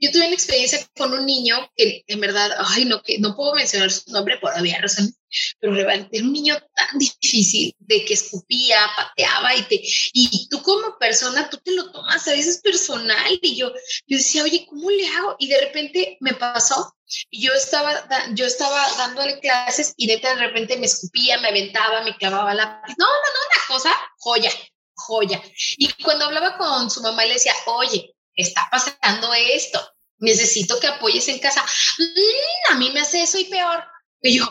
Yo 0.00 0.10
tuve 0.10 0.26
una 0.26 0.34
experiencia 0.34 0.80
con 0.96 1.12
un 1.12 1.26
niño 1.26 1.70
que 1.76 2.04
en 2.06 2.20
verdad, 2.20 2.50
ay, 2.58 2.86
no, 2.86 3.02
que 3.02 3.18
no 3.18 3.36
puedo 3.36 3.54
mencionar 3.54 3.90
su 3.90 4.10
nombre 4.10 4.38
por 4.38 4.52
obvias 4.58 4.80
razones, 4.80 5.14
pero 5.60 5.76
era 5.76 6.08
un 6.22 6.32
niño 6.32 6.58
tan 6.74 6.98
difícil 6.98 7.74
de 7.78 8.04
que 8.04 8.14
escupía, 8.14 8.78
pateaba 8.96 9.54
y 9.54 9.62
te, 9.62 9.80
y 10.12 10.48
tú 10.48 10.62
como 10.62 10.98
persona, 10.98 11.48
tú 11.50 11.58
te 11.58 11.72
lo 11.72 11.90
tomas 11.92 12.26
a 12.26 12.32
veces 12.32 12.60
personal 12.62 13.38
y 13.42 13.56
yo, 13.56 13.72
yo 14.06 14.16
decía, 14.16 14.42
oye, 14.42 14.66
¿cómo 14.66 14.90
le 14.90 15.06
hago? 15.08 15.36
Y 15.38 15.48
de 15.48 15.60
repente 15.60 16.16
me 16.20 16.34
pasó 16.34 16.96
y 17.28 17.42
yo 17.42 17.52
estaba, 17.52 18.06
yo 18.34 18.46
estaba 18.46 18.88
dándole 18.96 19.40
clases 19.40 19.94
y 19.96 20.06
de 20.06 20.20
repente 20.36 20.76
me 20.78 20.86
escupía, 20.86 21.38
me 21.40 21.48
aventaba, 21.48 22.02
me 22.04 22.16
clavaba 22.16 22.54
la... 22.54 22.64
No, 22.64 23.06
no, 23.06 23.06
no, 23.06 23.40
una 23.46 23.66
cosa, 23.68 23.90
joya, 24.18 24.50
joya. 24.94 25.42
Y 25.76 25.92
cuando 26.02 26.26
hablaba 26.26 26.56
con 26.56 26.90
su 26.90 27.02
mamá 27.02 27.24
le 27.24 27.34
decía, 27.34 27.54
oye, 27.66 28.14
está 28.34 28.68
pasando 28.70 29.32
esto, 29.34 29.80
necesito 30.18 30.78
que 30.78 30.86
apoyes 30.86 31.28
en 31.28 31.38
casa. 31.38 31.64
Mm, 31.98 32.72
a 32.72 32.76
mí 32.76 32.90
me 32.90 33.00
hace 33.00 33.22
eso 33.22 33.38
y 33.38 33.44
peor. 33.44 33.84
Y 34.22 34.36
yo, 34.36 34.50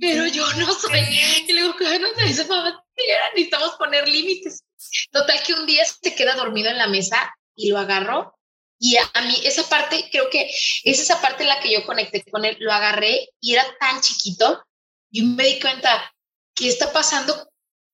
pero 0.00 0.26
yo 0.28 0.50
no 0.54 0.72
soy. 0.74 1.00
Y 1.46 1.52
le 1.52 1.62
digo, 1.62 1.74
no 1.78 2.32
se 2.32 2.44
mamá, 2.46 2.84
necesitamos 3.34 3.74
poner 3.76 4.08
límites. 4.08 4.64
Total 5.10 5.42
que 5.42 5.54
un 5.54 5.66
día 5.66 5.84
se 5.84 6.14
queda 6.14 6.34
dormido 6.34 6.70
en 6.70 6.78
la 6.78 6.86
mesa 6.86 7.34
y 7.54 7.70
lo 7.70 7.78
agarro. 7.78 8.38
Y 8.78 8.96
a 8.96 9.20
mí 9.22 9.40
esa 9.44 9.68
parte, 9.68 10.08
creo 10.10 10.28
que 10.30 10.50
es 10.50 11.00
esa 11.00 11.20
parte 11.20 11.42
en 11.42 11.50
la 11.50 11.60
que 11.60 11.72
yo 11.72 11.84
conecté 11.84 12.24
con 12.30 12.44
él. 12.44 12.56
Lo 12.60 12.72
agarré 12.72 13.28
y 13.40 13.52
era 13.52 13.64
tan 13.78 14.00
chiquito. 14.00 14.64
Y 15.10 15.22
me 15.22 15.44
di 15.44 15.60
cuenta, 15.60 16.12
¿qué 16.54 16.68
está 16.68 16.92
pasando 16.92 17.50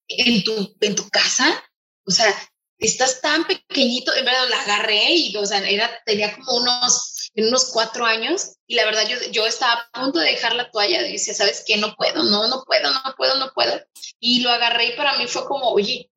en 0.07 0.45
tu, 0.45 0.77
en 0.81 0.95
tu 0.95 1.09
casa? 1.09 1.63
O 2.07 2.11
sea, 2.11 2.33
estás 2.79 3.21
tan 3.21 3.47
pequeñito, 3.47 4.15
en 4.15 4.25
verdad 4.25 4.49
la 4.49 4.63
agarré 4.63 5.15
y, 5.15 5.37
o 5.37 5.45
sea, 5.45 5.59
era, 5.69 5.91
tenía 6.07 6.35
como 6.37 6.57
unos, 6.59 7.31
unos 7.35 7.67
cuatro 7.73 8.05
años 8.05 8.57
y 8.67 8.75
la 8.75 8.85
verdad 8.85 9.07
yo, 9.09 9.17
yo 9.31 9.47
estaba 9.47 9.89
a 9.93 10.01
punto 10.01 10.21
de 10.21 10.31
dejar 10.31 10.55
la 10.55 10.71
toalla 10.71 11.07
y 11.07 11.13
decía, 11.13 11.35
¿sabes 11.35 11.65
qué? 11.67 11.77
No 11.77 11.95
puedo, 11.97 12.23
no, 12.23 12.47
no 12.47 12.63
puedo, 12.65 12.91
no 12.91 13.15
puedo, 13.17 13.37
no 13.37 13.53
puedo. 13.53 13.81
Y 14.21 14.41
lo 14.41 14.51
agarré 14.51 14.87
y 14.87 14.97
para 14.97 15.19
mí 15.19 15.27
fue 15.27 15.45
como, 15.47 15.71
oye, 15.71 16.11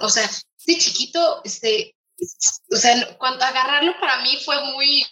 o 0.00 0.08
sea, 0.08 0.24
este 0.58 0.78
chiquito, 0.78 1.42
este, 1.44 1.94
o 2.70 2.76
sea, 2.76 3.16
cuando 3.18 3.44
agarrarlo 3.44 3.92
para 4.00 4.22
mí 4.22 4.38
fue 4.44 4.56
muy, 4.72 5.04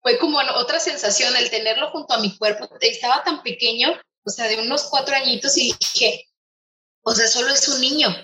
fue 0.00 0.18
como 0.18 0.38
otra 0.38 0.78
sensación, 0.78 1.34
el 1.36 1.50
tenerlo 1.50 1.90
junto 1.90 2.14
a 2.14 2.20
mi 2.20 2.36
cuerpo, 2.36 2.68
estaba 2.80 3.24
tan 3.24 3.42
pequeño, 3.42 3.98
o 4.24 4.30
sea, 4.30 4.46
de 4.46 4.60
unos 4.60 4.84
cuatro 4.84 5.16
añitos 5.16 5.56
y 5.56 5.74
dije, 5.80 6.26
o 7.02 7.14
sea, 7.14 7.26
solo 7.26 7.48
es 7.52 7.66
un 7.68 7.80
niño, 7.80 8.14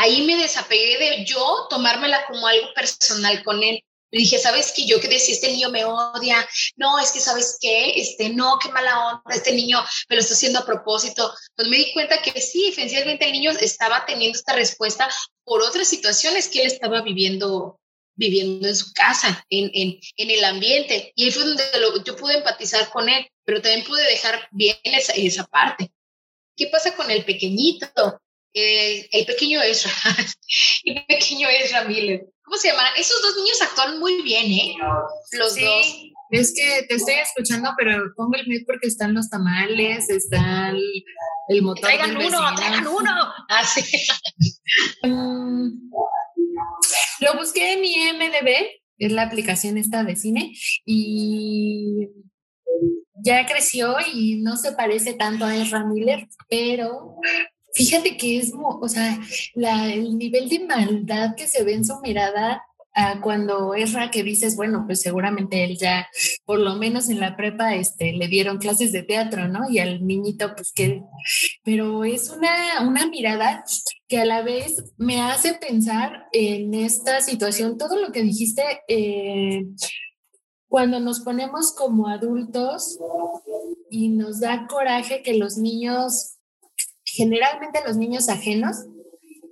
ahí 0.00 0.22
me 0.22 0.36
desapegué 0.36 0.98
de 0.98 1.24
yo 1.24 1.66
tomármela 1.68 2.24
como 2.26 2.46
algo 2.46 2.72
personal 2.74 3.42
con 3.44 3.62
él. 3.62 3.82
Le 4.12 4.20
dije, 4.20 4.38
¿sabes 4.38 4.72
qué? 4.74 4.86
Yo 4.86 5.00
que 5.00 5.06
decía, 5.06 5.34
este 5.34 5.52
niño 5.52 5.70
me 5.70 5.84
odia. 5.84 6.48
No, 6.76 6.98
es 6.98 7.12
que, 7.12 7.20
¿sabes 7.20 7.58
qué? 7.60 7.92
Este, 7.94 8.30
no, 8.30 8.58
qué 8.60 8.68
mala 8.70 9.08
onda. 9.08 9.22
Este 9.32 9.52
niño 9.52 9.78
me 10.08 10.16
lo 10.16 10.22
está 10.22 10.34
haciendo 10.34 10.58
a 10.58 10.66
propósito. 10.66 11.32
Pues 11.54 11.68
me 11.68 11.76
di 11.76 11.92
cuenta 11.92 12.20
que 12.20 12.40
sí, 12.40 12.66
esencialmente 12.66 13.26
el 13.26 13.32
niño 13.32 13.52
estaba 13.52 14.04
teniendo 14.06 14.36
esta 14.36 14.54
respuesta 14.54 15.08
por 15.44 15.62
otras 15.62 15.86
situaciones 15.86 16.48
que 16.48 16.62
él 16.62 16.66
estaba 16.66 17.02
viviendo 17.02 17.76
viviendo 18.16 18.68
en 18.68 18.76
su 18.76 18.92
casa, 18.92 19.46
en, 19.48 19.70
en, 19.72 19.98
en 20.16 20.30
el 20.30 20.44
ambiente. 20.44 21.10
Y 21.14 21.24
ahí 21.24 21.30
fue 21.30 21.44
donde 21.44 21.64
yo 22.04 22.16
pude 22.16 22.34
empatizar 22.34 22.90
con 22.90 23.08
él, 23.08 23.26
pero 23.44 23.62
también 23.62 23.86
pude 23.86 24.02
dejar 24.02 24.46
bien 24.50 24.76
esa, 24.82 25.12
esa 25.14 25.44
parte. 25.44 25.90
¿Qué 26.54 26.66
pasa 26.66 26.94
con 26.94 27.10
el 27.10 27.24
pequeñito? 27.24 28.20
Eh, 28.52 29.08
el 29.12 29.26
pequeño 29.26 29.62
Ezra 29.62 29.92
y 30.82 30.90
el 30.98 31.06
pequeño 31.06 31.48
Ezra 31.48 31.84
Miller. 31.84 32.26
¿Cómo 32.42 32.56
se 32.56 32.68
llaman? 32.68 32.86
Esos 32.98 33.22
dos 33.22 33.36
niños 33.36 33.62
actúan 33.62 34.00
muy 34.00 34.22
bien, 34.22 34.46
¿eh? 34.46 34.74
Los 35.32 35.54
dos. 35.54 35.86
Es 36.30 36.52
que 36.54 36.86
te 36.88 36.94
estoy 36.94 37.14
escuchando, 37.14 37.70
pero 37.76 38.12
pongo 38.16 38.34
el 38.36 38.46
mute 38.46 38.64
porque 38.64 38.86
están 38.86 39.14
los 39.14 39.28
tamales, 39.28 40.08
está 40.10 40.70
el, 41.48 41.62
motor. 41.62 41.82
Traigan 41.82 42.16
uno, 42.16 42.54
traigan 42.54 42.86
uno. 42.86 43.10
Así. 43.48 43.82
Ah, 45.02 45.08
mm, 45.08 45.90
lo 47.20 47.34
busqué 47.34 47.72
en 47.72 47.84
IMDB, 47.84 48.48
es 48.98 49.12
la 49.12 49.22
aplicación 49.22 49.76
esta 49.76 50.04
de 50.04 50.14
cine, 50.14 50.52
y 50.84 52.08
ya 53.24 53.46
creció 53.46 53.96
y 54.12 54.36
no 54.36 54.56
se 54.56 54.72
parece 54.72 55.14
tanto 55.14 55.44
a 55.44 55.56
Ezra 55.56 55.84
Miller, 55.84 56.28
pero 56.48 57.16
Fíjate 57.74 58.16
que 58.16 58.38
es, 58.38 58.52
o 58.54 58.88
sea, 58.88 59.18
el 59.54 60.18
nivel 60.18 60.48
de 60.48 60.60
maldad 60.66 61.34
que 61.36 61.46
se 61.46 61.62
ve 61.64 61.74
en 61.74 61.84
su 61.84 61.98
mirada 62.00 62.64
a 62.92 63.20
cuando 63.20 63.74
Erra 63.74 64.10
que 64.10 64.22
dices, 64.22 64.56
bueno, 64.56 64.84
pues 64.86 65.00
seguramente 65.00 65.64
él 65.64 65.78
ya, 65.78 66.08
por 66.44 66.58
lo 66.58 66.74
menos 66.76 67.08
en 67.08 67.20
la 67.20 67.36
prepa, 67.36 67.74
este, 67.74 68.12
le 68.12 68.28
dieron 68.28 68.58
clases 68.58 68.92
de 68.92 69.02
teatro, 69.02 69.48
¿no? 69.48 69.70
Y 69.70 69.78
al 69.78 70.06
niñito, 70.06 70.54
pues 70.54 70.72
que, 70.72 71.02
pero 71.62 72.04
es 72.04 72.30
una, 72.30 72.82
una 72.86 73.06
mirada 73.06 73.64
que 74.08 74.18
a 74.18 74.24
la 74.24 74.42
vez 74.42 74.92
me 74.96 75.20
hace 75.20 75.54
pensar 75.54 76.26
en 76.32 76.74
esta 76.74 77.20
situación, 77.20 77.78
todo 77.78 77.96
lo 78.00 78.12
que 78.12 78.22
dijiste, 78.22 78.62
eh, 78.88 79.66
cuando 80.68 81.00
nos 81.00 81.20
ponemos 81.20 81.72
como 81.72 82.08
adultos 82.08 82.98
y 83.90 84.08
nos 84.08 84.40
da 84.40 84.66
coraje 84.68 85.22
que 85.22 85.34
los 85.34 85.58
niños 85.58 86.36
generalmente 87.12 87.80
los 87.86 87.96
niños 87.96 88.28
ajenos, 88.28 88.76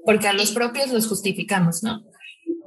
porque 0.05 0.29
a 0.29 0.33
los 0.33 0.53
propios 0.53 0.91
los 0.91 1.07
justificamos, 1.07 1.83
¿no? 1.83 2.03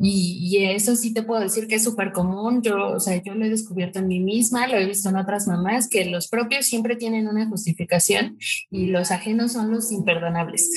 Y, 0.04 0.58
eso 0.66 0.96
sí 0.96 1.14
te 1.14 1.22
puedo 1.22 1.42
decir 1.42 1.68
que 1.68 1.76
es 1.76 1.84
súper 1.84 2.12
común. 2.12 2.62
Yo, 2.64 2.90
o 2.94 3.00
sea, 3.00 3.22
yo 3.22 3.36
lo 3.36 3.46
he 3.46 3.50
descubierto 3.50 4.00
en 4.00 4.08
mí 4.08 4.20
misma, 4.20 4.68
lo 4.68 4.78
he 4.78 4.86
visto 4.86 5.10
en 5.10 5.16
otras 5.16 5.48
mamás, 5.48 5.88
que 5.88 6.06
los 6.06 6.28
propios 6.28 6.66
siempre 6.66 6.96
tienen 6.96 7.28
una 7.28 7.48
justificación 7.48 8.38
y 8.72 8.88
los 8.88 9.12
ajenos 9.12 9.54
son 9.54 9.72
los 9.72 9.92
imperdonables. 9.92 10.70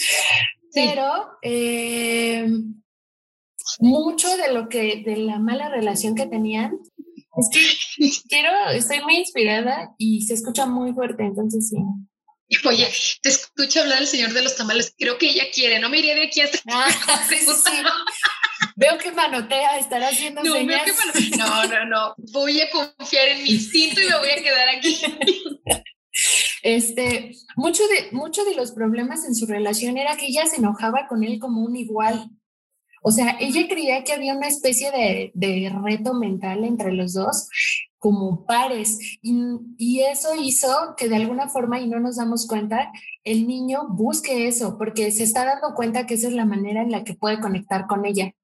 Pero 0.74 1.06
eh, 1.42 2.46
mucho 3.80 4.28
de 4.36 4.52
lo 4.52 4.68
que, 4.68 5.02
de 5.06 5.16
la 5.16 5.38
mala 5.38 5.70
relación 5.70 6.14
que 6.14 6.26
tenían, 6.26 6.78
es 7.36 7.48
que 7.50 8.08
quiero, 8.28 8.50
estoy 8.74 9.00
muy 9.00 9.16
inspirada 9.16 9.94
y 9.96 10.22
se 10.22 10.34
escucha 10.34 10.66
muy 10.66 10.92
fuerte, 10.92 11.24
entonces 11.24 11.68
sí. 11.68 11.78
Oye, 12.64 12.88
te 13.22 13.28
escucho 13.28 13.80
hablar 13.80 13.98
del 13.98 14.08
señor 14.08 14.32
de 14.32 14.42
los 14.42 14.56
tamales. 14.56 14.94
Creo 14.98 15.18
que 15.18 15.30
ella 15.30 15.44
quiere. 15.52 15.78
No 15.78 15.88
me 15.88 15.98
iré 15.98 16.14
de 16.14 16.24
aquí 16.24 16.40
hasta 16.40 16.58
ah, 16.70 16.88
Veo 18.76 18.98
que 18.98 19.12
manotea, 19.12 19.78
estará 19.78 20.08
haciendo 20.08 20.42
no, 20.42 20.54
señas. 20.54 20.82
no, 21.38 21.66
no, 21.66 21.84
no. 21.86 22.14
Voy 22.32 22.60
a 22.60 22.70
confiar 22.70 23.28
en 23.28 23.42
mi 23.42 23.50
instinto 23.50 24.00
y 24.00 24.06
me 24.06 24.18
voy 24.18 24.30
a 24.30 24.42
quedar 24.42 24.68
aquí. 24.68 25.00
Este, 26.62 27.32
mucho 27.56 27.82
de, 27.88 28.10
mucho 28.12 28.44
de 28.44 28.54
los 28.54 28.72
problemas 28.72 29.24
en 29.26 29.34
su 29.34 29.46
relación 29.46 29.96
era 29.98 30.16
que 30.16 30.26
ella 30.26 30.46
se 30.46 30.56
enojaba 30.56 31.06
con 31.08 31.22
él 31.22 31.38
como 31.38 31.62
un 31.62 31.76
igual. 31.76 32.30
O 33.02 33.10
sea, 33.10 33.36
ella 33.38 33.68
creía 33.68 34.02
que 34.02 34.12
había 34.14 34.34
una 34.34 34.48
especie 34.48 34.90
de, 34.90 35.30
de 35.34 35.70
reto 35.84 36.14
mental 36.14 36.64
entre 36.64 36.92
los 36.92 37.12
dos 37.12 37.48
como 38.04 38.44
pares. 38.44 39.18
Y, 39.22 40.00
eso 40.00 40.28
hizo 40.38 40.68
que 40.94 41.08
de 41.08 41.16
alguna 41.16 41.48
forma, 41.48 41.80
y 41.80 41.88
no 41.88 42.00
nos 42.00 42.16
damos 42.16 42.46
cuenta, 42.46 42.92
el 43.24 43.46
niño 43.46 43.88
busque 43.88 44.46
eso, 44.46 44.76
porque 44.76 45.10
se 45.10 45.22
está 45.22 45.46
dando 45.46 45.74
cuenta 45.74 46.04
que 46.04 46.12
esa 46.12 46.28
es 46.28 46.34
la 46.34 46.44
manera 46.44 46.82
en 46.82 46.90
la 46.90 47.02
que 47.02 47.14
puede 47.14 47.40
conectar 47.40 47.86
con 47.86 48.04
ella, 48.04 48.34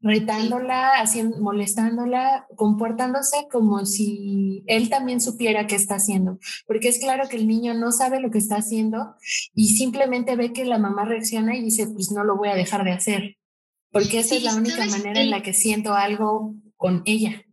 retándola, 0.00 0.92
haciendo, 1.02 1.38
molestándola, 1.38 2.46
comportándose 2.56 3.46
como 3.52 3.84
si 3.84 4.64
él 4.66 4.88
también 4.88 5.20
supiera 5.20 5.66
qué 5.66 5.76
está 5.76 5.96
haciendo, 5.96 6.38
porque 6.66 6.88
es 6.88 6.98
claro 6.98 7.28
que 7.28 7.36
el 7.36 7.46
niño 7.46 7.74
no 7.74 7.92
sabe 7.92 8.20
lo 8.20 8.30
que 8.30 8.38
está 8.38 8.56
haciendo 8.56 9.16
y 9.52 9.74
simplemente 9.74 10.34
ve 10.34 10.54
que 10.54 10.64
la 10.64 10.78
mamá 10.78 11.04
reacciona 11.04 11.54
y 11.58 11.62
dice, 11.62 11.88
pues 11.88 12.10
no 12.10 12.24
lo 12.24 12.38
voy 12.38 12.48
a 12.48 12.54
dejar 12.54 12.84
de 12.84 12.92
hacer, 12.92 13.36
porque 13.92 14.20
esa 14.20 14.34
es 14.36 14.44
la 14.44 14.54
única 14.54 14.86
manera 14.86 15.20
en 15.20 15.28
la 15.28 15.42
que 15.42 15.52
siento 15.52 15.92
algo 15.92 16.54
con 16.78 17.02
ella 17.04 17.44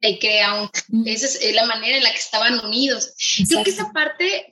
y 0.00 0.18
crea 0.18 0.54
un, 0.54 1.06
esa 1.06 1.26
es 1.26 1.54
la 1.54 1.66
manera 1.66 1.96
en 1.96 2.02
la 2.02 2.10
que 2.10 2.18
estaban 2.18 2.64
unidos. 2.64 3.14
Creo 3.48 3.64
que 3.64 3.70
esa 3.70 3.90
parte 3.92 4.46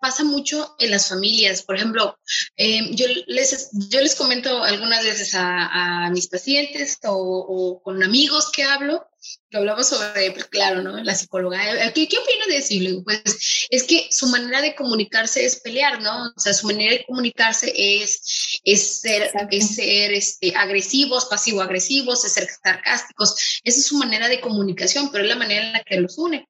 pasa 0.00 0.24
mucho 0.24 0.74
en 0.78 0.90
las 0.90 1.08
familias. 1.08 1.62
Por 1.62 1.76
ejemplo, 1.76 2.18
em, 2.56 2.94
yo, 2.94 3.06
les, 3.26 3.70
yo 3.72 4.00
les 4.00 4.14
comento 4.14 4.62
algunas 4.62 5.04
veces 5.04 5.32
a, 5.34 6.10
mis 6.10 6.28
pacientes 6.28 6.98
o, 7.04 7.80
con 7.82 8.02
amigos 8.02 8.50
que 8.52 8.64
hablo 8.64 9.06
que 9.50 9.56
hablamos 9.56 9.88
sobre, 9.88 10.30
pues 10.32 10.46
claro, 10.46 10.82
¿no? 10.82 11.02
La 11.02 11.14
psicóloga, 11.14 11.86
eh, 11.86 11.92
¿qué, 11.94 12.08
qué 12.08 12.18
opinas 12.18 12.48
de 12.48 12.56
eso? 12.58 12.74
Y 12.74 12.80
le 12.80 12.90
digo, 12.90 13.04
pues 13.04 13.22
es 13.70 13.82
que 13.84 14.08
su 14.10 14.26
manera 14.26 14.60
de 14.60 14.74
comunicarse 14.74 15.44
es 15.44 15.60
pelear, 15.60 16.02
¿no? 16.02 16.26
O 16.36 16.40
sea, 16.40 16.52
su 16.52 16.66
manera 16.66 16.92
de 16.92 17.04
comunicarse 17.04 17.72
es, 17.74 18.60
es 18.64 19.00
ser, 19.00 19.30
es 19.50 19.74
ser 19.74 20.12
este, 20.12 20.54
agresivos, 20.54 21.26
pasivo-agresivos, 21.26 22.24
es 22.24 22.32
ser 22.32 22.48
sarcásticos. 22.62 23.60
Esa 23.64 23.78
es 23.78 23.86
su 23.86 23.96
manera 23.96 24.28
de 24.28 24.40
comunicación, 24.40 25.10
pero 25.10 25.24
es 25.24 25.30
la 25.30 25.36
manera 25.36 25.66
en 25.66 25.72
la 25.72 25.82
que 25.82 26.00
los 26.00 26.18
une. 26.18 26.46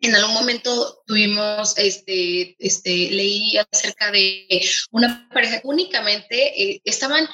En 0.00 0.14
algún 0.14 0.34
momento 0.34 1.02
tuvimos, 1.06 1.76
este, 1.76 2.54
este, 2.58 3.10
leí 3.10 3.56
acerca 3.56 4.10
de 4.12 4.46
una 4.92 5.28
pareja 5.32 5.60
únicamente 5.64 6.62
eh, 6.62 6.80
estaban, 6.84 7.28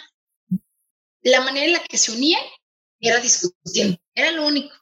la 1.23 1.41
manera 1.43 1.67
en 1.67 1.73
la 1.75 1.85
que 1.85 1.99
se 1.99 2.13
unían 2.13 2.43
era 3.09 3.21
discutiendo, 3.21 3.99
era 4.15 4.33
lo 4.33 4.47
único. 4.47 4.75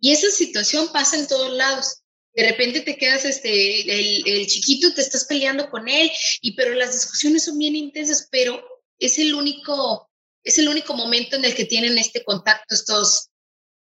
Y 0.00 0.12
esa 0.12 0.30
situación 0.30 0.88
pasa 0.92 1.16
en 1.16 1.28
todos 1.28 1.52
lados. 1.52 2.02
De 2.34 2.48
repente 2.48 2.80
te 2.80 2.96
quedas, 2.96 3.24
este, 3.24 3.82
el, 3.82 4.46
chiquito, 4.46 4.92
te 4.94 5.02
estás 5.02 5.24
peleando 5.24 5.70
con 5.70 5.88
él, 5.88 6.10
y 6.40 6.52
pero 6.52 6.74
las 6.74 6.92
discusiones 6.92 7.44
son 7.44 7.58
bien 7.58 7.76
intensas, 7.76 8.28
pero 8.30 8.64
es 8.98 9.18
el 9.18 9.34
único, 9.34 10.10
es 10.42 10.58
el 10.58 10.68
único 10.68 10.94
momento 10.94 11.36
en 11.36 11.44
el 11.44 11.54
que 11.54 11.66
tienen 11.66 11.98
este 11.98 12.24
contacto 12.24 12.74
estos, 12.74 13.28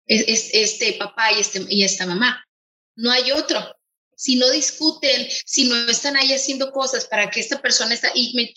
es, 0.07 0.49
este 0.53 0.93
papá 0.93 1.31
y, 1.31 1.39
este, 1.41 1.65
y 1.69 1.83
esta 1.83 2.05
mamá 2.05 2.43
no 2.99 3.11
hay 3.11 3.31
otro. 3.31 3.75
Si 4.15 4.35
no 4.35 4.49
discuten, 4.49 5.27
si 5.45 5.69
no 5.69 5.75
están 5.89 6.17
ahí 6.17 6.33
haciendo 6.33 6.71
cosas 6.71 7.05
para 7.05 7.29
que 7.31 7.39
esta 7.39 7.61
persona 7.61 7.93
está, 7.93 8.11
y 8.13 8.33
me 8.35 8.53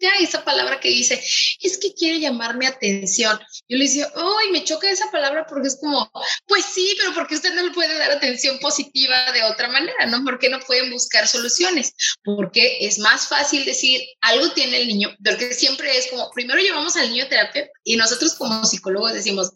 choca 0.00 0.18
esa 0.18 0.44
palabra 0.44 0.80
que 0.80 0.88
dice, 0.88 1.22
es 1.60 1.78
que 1.78 1.94
quiere 1.94 2.20
llamarme 2.20 2.66
atención. 2.66 3.38
Yo 3.68 3.76
le 3.76 3.84
decía, 3.84 4.10
ay, 4.14 4.50
me 4.50 4.64
choca 4.64 4.90
esa 4.90 5.10
palabra 5.10 5.46
porque 5.48 5.68
es 5.68 5.78
como, 5.80 6.10
pues 6.46 6.64
sí, 6.64 6.94
pero 6.98 7.14
porque 7.14 7.34
usted 7.34 7.54
no 7.54 7.62
le 7.62 7.72
puede 7.72 7.96
dar 7.98 8.10
atención 8.10 8.58
positiva 8.58 9.32
de 9.32 9.42
otra 9.44 9.68
manera, 9.68 10.06
¿no? 10.06 10.24
¿Por 10.24 10.38
qué 10.38 10.48
no 10.48 10.60
pueden 10.60 10.90
buscar 10.90 11.26
soluciones? 11.28 11.92
Porque 12.24 12.78
es 12.80 12.98
más 12.98 13.28
fácil 13.28 13.64
decir, 13.64 14.00
algo 14.20 14.50
tiene 14.52 14.78
el 14.78 14.88
niño, 14.88 15.14
porque 15.24 15.54
siempre 15.54 15.96
es 15.96 16.08
como, 16.08 16.30
primero 16.30 16.60
llevamos 16.60 16.96
al 16.96 17.10
niño 17.10 17.24
a 17.24 17.28
terapia 17.28 17.68
y 17.84 17.96
nosotros 17.96 18.34
como 18.34 18.64
psicólogos 18.64 19.12
decimos, 19.12 19.50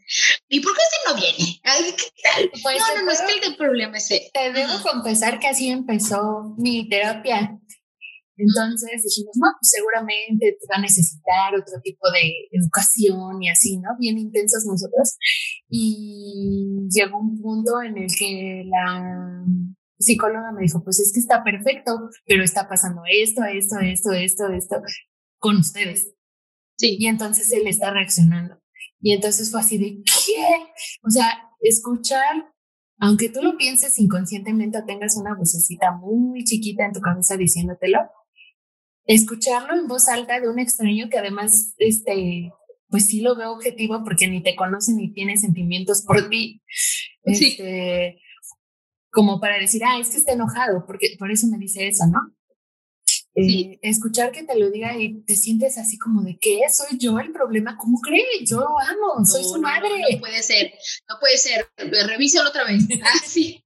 ¿y 0.48 0.60
por 0.60 0.74
qué 0.74 0.82
este 0.82 1.10
no 1.10 1.20
viene? 1.20 1.60
¿Qué 1.96 2.22
tal? 2.22 2.50
Pues 2.62 2.78
no, 2.78 2.96
no, 2.96 3.02
no, 3.02 3.12
es 3.12 3.20
que 3.20 3.46
el 3.46 3.56
problema 3.56 3.98
es 3.98 4.10
ese. 4.10 4.30
Te 4.32 4.52
debo 4.52 4.80
confesar 4.82 5.38
que 5.38 5.48
así 5.48 5.68
empezó 5.68 6.54
mi 6.56 6.88
terapia. 6.88 7.58
Entonces 8.36 9.02
dijimos, 9.02 9.36
no, 9.36 9.48
pues 9.60 9.70
seguramente 9.70 10.58
va 10.70 10.78
a 10.78 10.80
necesitar 10.80 11.54
otro 11.54 11.80
tipo 11.82 12.10
de 12.10 12.48
educación 12.50 13.42
y 13.42 13.48
así, 13.48 13.78
¿no? 13.78 13.90
Bien 13.98 14.18
intensos 14.18 14.64
nosotros. 14.66 15.16
Y 15.68 16.88
llegó 16.90 17.18
un 17.18 17.40
punto 17.40 17.80
en 17.82 17.98
el 17.98 18.08
que 18.18 18.64
la 18.66 19.44
psicóloga 19.98 20.52
me 20.52 20.62
dijo, 20.62 20.82
pues 20.82 21.00
es 21.00 21.12
que 21.12 21.20
está 21.20 21.44
perfecto, 21.44 22.10
pero 22.26 22.42
está 22.42 22.68
pasando 22.68 23.02
esto, 23.08 23.44
esto, 23.44 23.78
esto, 23.80 24.12
esto, 24.12 24.48
esto 24.48 24.76
con 25.38 25.58
ustedes. 25.58 26.12
Sí. 26.76 26.96
Y 26.98 27.06
entonces 27.06 27.52
él 27.52 27.66
está 27.68 27.92
reaccionando. 27.92 28.60
Y 29.00 29.12
entonces 29.12 29.50
fue 29.50 29.60
así 29.60 29.78
de, 29.78 30.02
¿qué? 30.02 30.46
O 31.06 31.10
sea, 31.10 31.50
escuchar, 31.60 32.52
aunque 32.98 33.28
tú 33.28 33.42
lo 33.42 33.56
pienses 33.56 33.98
inconscientemente 33.98 34.78
o 34.78 34.84
tengas 34.84 35.16
una 35.16 35.34
vocecita 35.36 35.92
muy 35.92 36.42
chiquita 36.44 36.86
en 36.86 36.92
tu 36.92 37.00
cabeza 37.00 37.36
diciéndotelo, 37.36 37.98
escucharlo 39.06 39.74
en 39.74 39.86
voz 39.86 40.08
alta 40.08 40.40
de 40.40 40.48
un 40.48 40.58
extraño 40.58 41.08
que 41.10 41.18
además, 41.18 41.74
este, 41.78 42.50
pues 42.88 43.06
sí 43.06 43.20
lo 43.20 43.36
veo 43.36 43.52
objetivo 43.52 44.02
porque 44.04 44.28
ni 44.28 44.42
te 44.42 44.56
conoce 44.56 44.92
ni 44.92 45.12
tiene 45.12 45.36
sentimientos 45.36 46.02
por 46.02 46.28
ti. 46.28 46.62
Este, 47.24 48.20
como 49.10 49.40
para 49.40 49.58
decir, 49.58 49.82
ah, 49.84 49.98
es 49.98 50.10
que 50.10 50.18
está 50.18 50.32
enojado, 50.32 50.84
porque 50.86 51.16
por 51.18 51.30
eso 51.30 51.46
me 51.46 51.58
dice 51.58 51.86
eso, 51.86 52.04
¿no? 52.06 52.34
Eh, 53.36 53.80
escuchar 53.82 54.30
que 54.30 54.44
te 54.44 54.56
lo 54.56 54.70
diga 54.70 54.96
y 54.96 55.24
te 55.24 55.34
sientes 55.34 55.76
así 55.76 55.98
como 55.98 56.22
de 56.22 56.38
que 56.38 56.60
soy 56.70 56.98
yo 56.98 57.18
el 57.18 57.32
problema, 57.32 57.76
¿cómo 57.76 57.98
crees? 58.00 58.48
Yo 58.48 58.60
lo 58.60 58.78
amo, 58.78 59.24
soy 59.24 59.42
su 59.42 59.60
madre. 59.60 59.88
No, 60.12 60.20
puede 60.20 60.40
ser, 60.40 60.72
no 61.08 61.16
puede 61.18 61.36
ser, 61.36 61.68
revísalo 62.06 62.48
otra 62.48 62.64
vez. 62.64 62.84
Ah, 63.02 63.18
sí. 63.24 63.64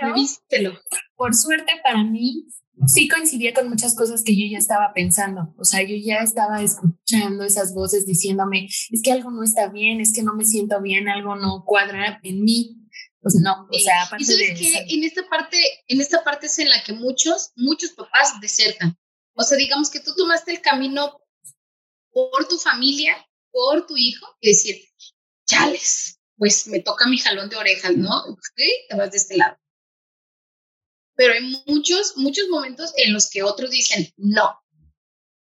Pero, 0.00 0.14
Revíselo. 0.14 0.80
por 1.14 1.34
suerte 1.34 1.72
para 1.84 2.02
mí, 2.02 2.48
sí 2.86 3.08
coincidía 3.08 3.52
con 3.54 3.68
muchas 3.68 3.94
cosas 3.94 4.22
que 4.22 4.36
yo 4.36 4.46
ya 4.50 4.58
estaba 4.58 4.92
pensando. 4.94 5.54
O 5.58 5.64
sea, 5.64 5.82
yo 5.82 5.96
ya 5.96 6.18
estaba 6.18 6.62
escuchando 6.62 7.44
esas 7.44 7.74
voces 7.74 8.06
diciéndome, 8.06 8.66
es 8.66 9.02
que 9.02 9.12
algo 9.12 9.30
no 9.30 9.42
está 9.42 9.68
bien, 9.68 10.00
es 10.00 10.12
que 10.12 10.22
no 10.22 10.34
me 10.34 10.44
siento 10.44 10.80
bien, 10.80 11.08
algo 11.08 11.36
no 11.36 11.64
cuadra 11.64 12.20
en 12.22 12.44
mí. 12.44 12.74
Pues 13.20 13.34
no, 13.34 13.66
o 13.70 13.78
sea, 13.78 14.04
aparte 14.04 14.22
¿Y 14.22 14.26
sabes 14.26 14.58
que 14.58 14.94
en 14.94 15.02
esta 15.02 15.28
parte, 15.28 15.58
en 15.88 16.00
esta 16.00 16.22
parte 16.22 16.46
es 16.46 16.58
en 16.60 16.68
la 16.68 16.82
que 16.84 16.92
muchos, 16.92 17.50
muchos 17.56 17.90
papás 17.90 18.40
desertan. 18.40 18.96
O 19.34 19.42
sea, 19.42 19.58
digamos 19.58 19.90
que 19.90 20.00
tú 20.00 20.14
tomaste 20.16 20.52
el 20.52 20.60
camino 20.60 21.20
por 22.12 22.46
tu 22.48 22.58
familia, 22.58 23.16
por 23.50 23.86
tu 23.86 23.96
hijo, 23.96 24.26
y 24.40 24.50
decir, 24.50 24.76
chales, 25.46 26.20
pues 26.36 26.68
me 26.68 26.80
toca 26.80 27.08
mi 27.08 27.18
jalón 27.18 27.48
de 27.48 27.56
orejas, 27.56 27.96
¿no? 27.96 28.22
Te 28.56 28.96
vas 28.96 29.10
de 29.10 29.16
este 29.16 29.36
lado 29.36 29.58
pero 31.18 31.34
hay 31.34 31.40
muchos, 31.66 32.16
muchos 32.16 32.48
momentos 32.48 32.92
en 32.96 33.12
los 33.12 33.28
que 33.28 33.42
otros 33.42 33.70
dicen, 33.70 34.08
no, 34.16 34.56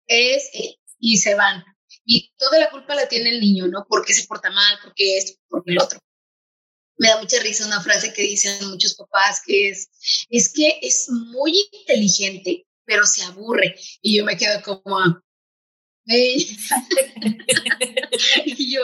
es 0.09 0.51
y 0.99 1.19
se 1.19 1.37
van. 1.37 1.65
Y 2.05 2.33
toda 2.37 2.59
la 2.59 2.69
culpa 2.69 2.97
la 2.97 3.09
tiene 3.09 3.31
el 3.31 3.41
niño, 3.41 3.69
¿no? 3.69 3.87
Porque 3.89 4.13
se 4.13 4.27
porta 4.27 4.51
mal, 4.51 4.79
porque 4.83 5.19
esto, 5.19 5.41
porque 5.49 5.71
el 5.71 5.81
otro. 5.81 6.01
Me 6.99 7.11
da 7.11 7.21
mucha 7.21 7.39
risa 7.39 7.65
una 7.65 7.81
frase 7.81 8.13
que 8.13 8.23
dicen 8.23 8.71
muchos 8.71 8.97
papás 8.97 9.41
que 9.47 9.69
es, 9.69 9.89
es 10.31 10.53
que 10.53 10.81
es 10.83 11.09
muy 11.09 11.55
inteligente, 11.71 12.67
pero 12.85 13.07
se 13.07 13.23
aburre. 13.23 13.77
Y 14.01 14.17
yo 14.17 14.25
me 14.25 14.37
quedo 14.37 14.61
como, 14.63 14.99
y 18.45 18.75
yo, 18.75 18.81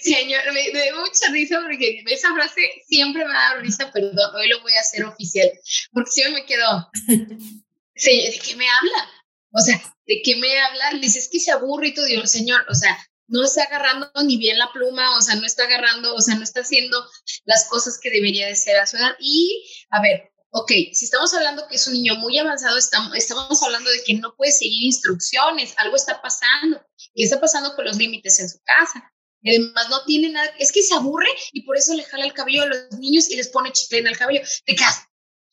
señor, 0.00 0.42
me, 0.52 0.72
me, 0.72 0.86
da 0.86 1.00
mucha 1.00 1.30
risa 1.30 1.60
porque 1.62 2.02
esa 2.06 2.32
frase 2.34 2.60
siempre 2.86 3.24
me 3.24 3.32
da 3.32 3.56
risa, 3.56 3.90
perdón, 3.92 4.34
hoy 4.34 4.48
lo 4.48 4.60
voy 4.62 4.72
a 4.72 4.80
hacer 4.80 5.04
oficial, 5.04 5.50
porque 5.92 6.10
siempre 6.10 6.42
me 6.42 6.46
quedo, 6.46 6.90
¿de 7.06 8.40
qué 8.44 8.56
me 8.56 8.68
habla? 8.68 9.10
O 9.52 9.60
sea, 9.60 9.80
¿de 10.06 10.22
qué 10.24 10.36
me 10.36 10.58
habla? 10.60 10.92
Le 10.92 11.00
dices 11.00 11.28
que 11.30 11.40
se 11.40 11.50
aburre 11.50 11.88
y 11.88 11.94
todo, 11.94 12.06
digo, 12.06 12.26
señor, 12.26 12.64
o 12.68 12.74
sea, 12.74 12.96
no 13.30 13.44
está 13.44 13.62
agarrando 13.64 14.10
ni 14.24 14.36
bien 14.36 14.58
la 14.58 14.72
pluma, 14.72 15.16
o 15.16 15.22
sea, 15.22 15.36
no 15.36 15.46
está 15.46 15.64
agarrando, 15.64 16.14
o 16.14 16.20
sea, 16.20 16.34
no 16.34 16.42
está 16.42 16.60
haciendo 16.60 17.04
las 17.44 17.68
cosas 17.68 17.98
que 18.00 18.10
debería 18.10 18.46
de 18.46 18.56
ser 18.56 18.76
a 18.76 18.86
su 18.86 18.96
edad. 18.96 19.12
Y, 19.20 19.70
a 19.90 20.02
ver, 20.02 20.29
ok, 20.50 20.70
si 20.92 21.04
estamos 21.04 21.32
hablando 21.34 21.66
que 21.68 21.76
es 21.76 21.86
un 21.86 21.94
niño 21.94 22.16
muy 22.16 22.38
avanzado, 22.38 22.76
estamos, 22.76 23.14
estamos 23.16 23.62
hablando 23.62 23.90
de 23.90 24.02
que 24.04 24.14
no 24.14 24.34
puede 24.36 24.52
seguir 24.52 24.82
instrucciones, 24.82 25.74
algo 25.76 25.96
está 25.96 26.20
pasando, 26.20 26.84
y 27.14 27.24
está 27.24 27.40
pasando 27.40 27.74
con 27.74 27.84
los 27.84 27.96
límites 27.96 28.38
en 28.40 28.48
su 28.48 28.58
casa. 28.62 29.12
Además, 29.44 29.88
no 29.88 30.04
tiene 30.04 30.30
nada, 30.30 30.50
es 30.58 30.70
que 30.70 30.82
se 30.82 30.94
aburre 30.94 31.28
y 31.52 31.62
por 31.62 31.76
eso 31.76 31.94
le 31.94 32.04
jala 32.04 32.24
el 32.24 32.34
cabello 32.34 32.64
a 32.64 32.66
los 32.66 32.92
niños 32.98 33.30
y 33.30 33.36
les 33.36 33.48
pone 33.48 33.72
chicle 33.72 33.98
en 33.98 34.08
el 34.08 34.18
cabello. 34.18 34.42
Te 34.66 34.74
quedas, 34.74 35.06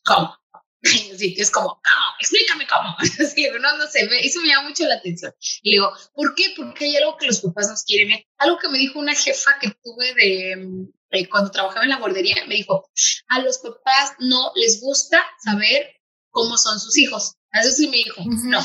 ¿cómo? 0.04 0.37
Sí, 1.18 1.34
es 1.36 1.50
como, 1.50 1.68
¿cómo? 1.68 2.06
Explícame 2.20 2.66
cómo. 2.66 2.96
no, 3.60 3.78
no 3.78 3.86
sé, 3.88 4.08
eso 4.22 4.40
me 4.40 4.48
llama 4.48 4.68
mucho 4.68 4.84
la 4.84 4.94
atención. 4.94 5.34
Y 5.62 5.70
le 5.70 5.76
digo, 5.76 5.92
¿por 6.14 6.34
qué? 6.34 6.54
Porque 6.56 6.84
hay 6.84 6.96
algo 6.96 7.16
que 7.16 7.26
los 7.26 7.40
papás 7.40 7.68
nos 7.68 7.84
quieren 7.84 8.08
ver. 8.08 8.26
Algo 8.38 8.58
que 8.58 8.68
me 8.68 8.78
dijo 8.78 8.98
una 8.98 9.14
jefa 9.14 9.58
que 9.60 9.70
tuve 9.82 10.14
de, 10.14 10.88
eh, 11.10 11.28
cuando 11.28 11.50
trabajaba 11.50 11.84
en 11.84 11.90
la 11.90 11.98
guardería, 11.98 12.44
me 12.46 12.56
dijo, 12.56 12.88
a 13.28 13.40
los 13.40 13.58
papás 13.58 14.12
no 14.20 14.52
les 14.54 14.80
gusta 14.80 15.24
saber 15.42 15.96
cómo 16.30 16.56
son 16.56 16.78
sus 16.78 16.96
hijos. 16.98 17.34
Eso 17.52 17.70
sí 17.70 17.88
me 17.88 17.96
dijo, 17.96 18.22
no, 18.44 18.60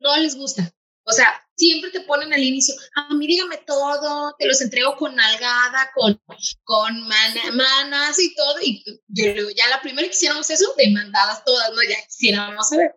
no 0.00 0.16
les 0.18 0.36
gusta. 0.36 0.70
O 1.08 1.12
sea, 1.12 1.42
siempre 1.56 1.90
te 1.90 2.02
ponen 2.02 2.34
al 2.34 2.42
inicio, 2.42 2.74
a 2.94 3.14
mí 3.14 3.26
dígame 3.26 3.56
todo, 3.66 4.34
te 4.38 4.46
los 4.46 4.60
entrego 4.60 4.94
con 4.96 5.16
nalgada, 5.16 5.90
con, 5.94 6.20
con 6.64 7.08
manas 7.54 8.18
y 8.18 8.34
todo. 8.34 8.60
Y 8.60 8.84
yo 9.08 9.50
ya 9.56 9.68
la 9.68 9.80
primera 9.80 10.06
que 10.06 10.14
hiciéramos 10.14 10.50
eso, 10.50 10.74
demandadas 10.76 11.42
todas, 11.44 11.70
¿no? 11.70 11.82
Ya 11.82 11.96
quisiéramos 12.06 12.68
saber. 12.68 12.94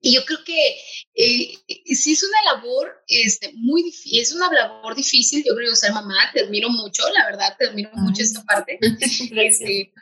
Y 0.00 0.14
yo 0.14 0.24
creo 0.24 0.38
que 0.44 0.76
eh, 1.14 1.58
sí 1.94 2.12
es 2.12 2.22
una 2.22 2.54
labor 2.54 3.02
este, 3.08 3.52
muy 3.54 3.82
difícil, 3.82 4.20
es 4.20 4.32
una 4.32 4.50
labor 4.52 4.94
difícil, 4.94 5.42
yo 5.44 5.56
creo 5.56 5.74
ser 5.74 5.92
mamá, 5.92 6.30
te 6.32 6.42
admiro 6.44 6.70
mucho, 6.70 7.02
la 7.10 7.26
verdad, 7.26 7.56
te 7.58 7.66
admiro 7.66 7.90
mucho 7.94 8.22
esta 8.22 8.44
parte. 8.44 8.78
este, 8.80 9.92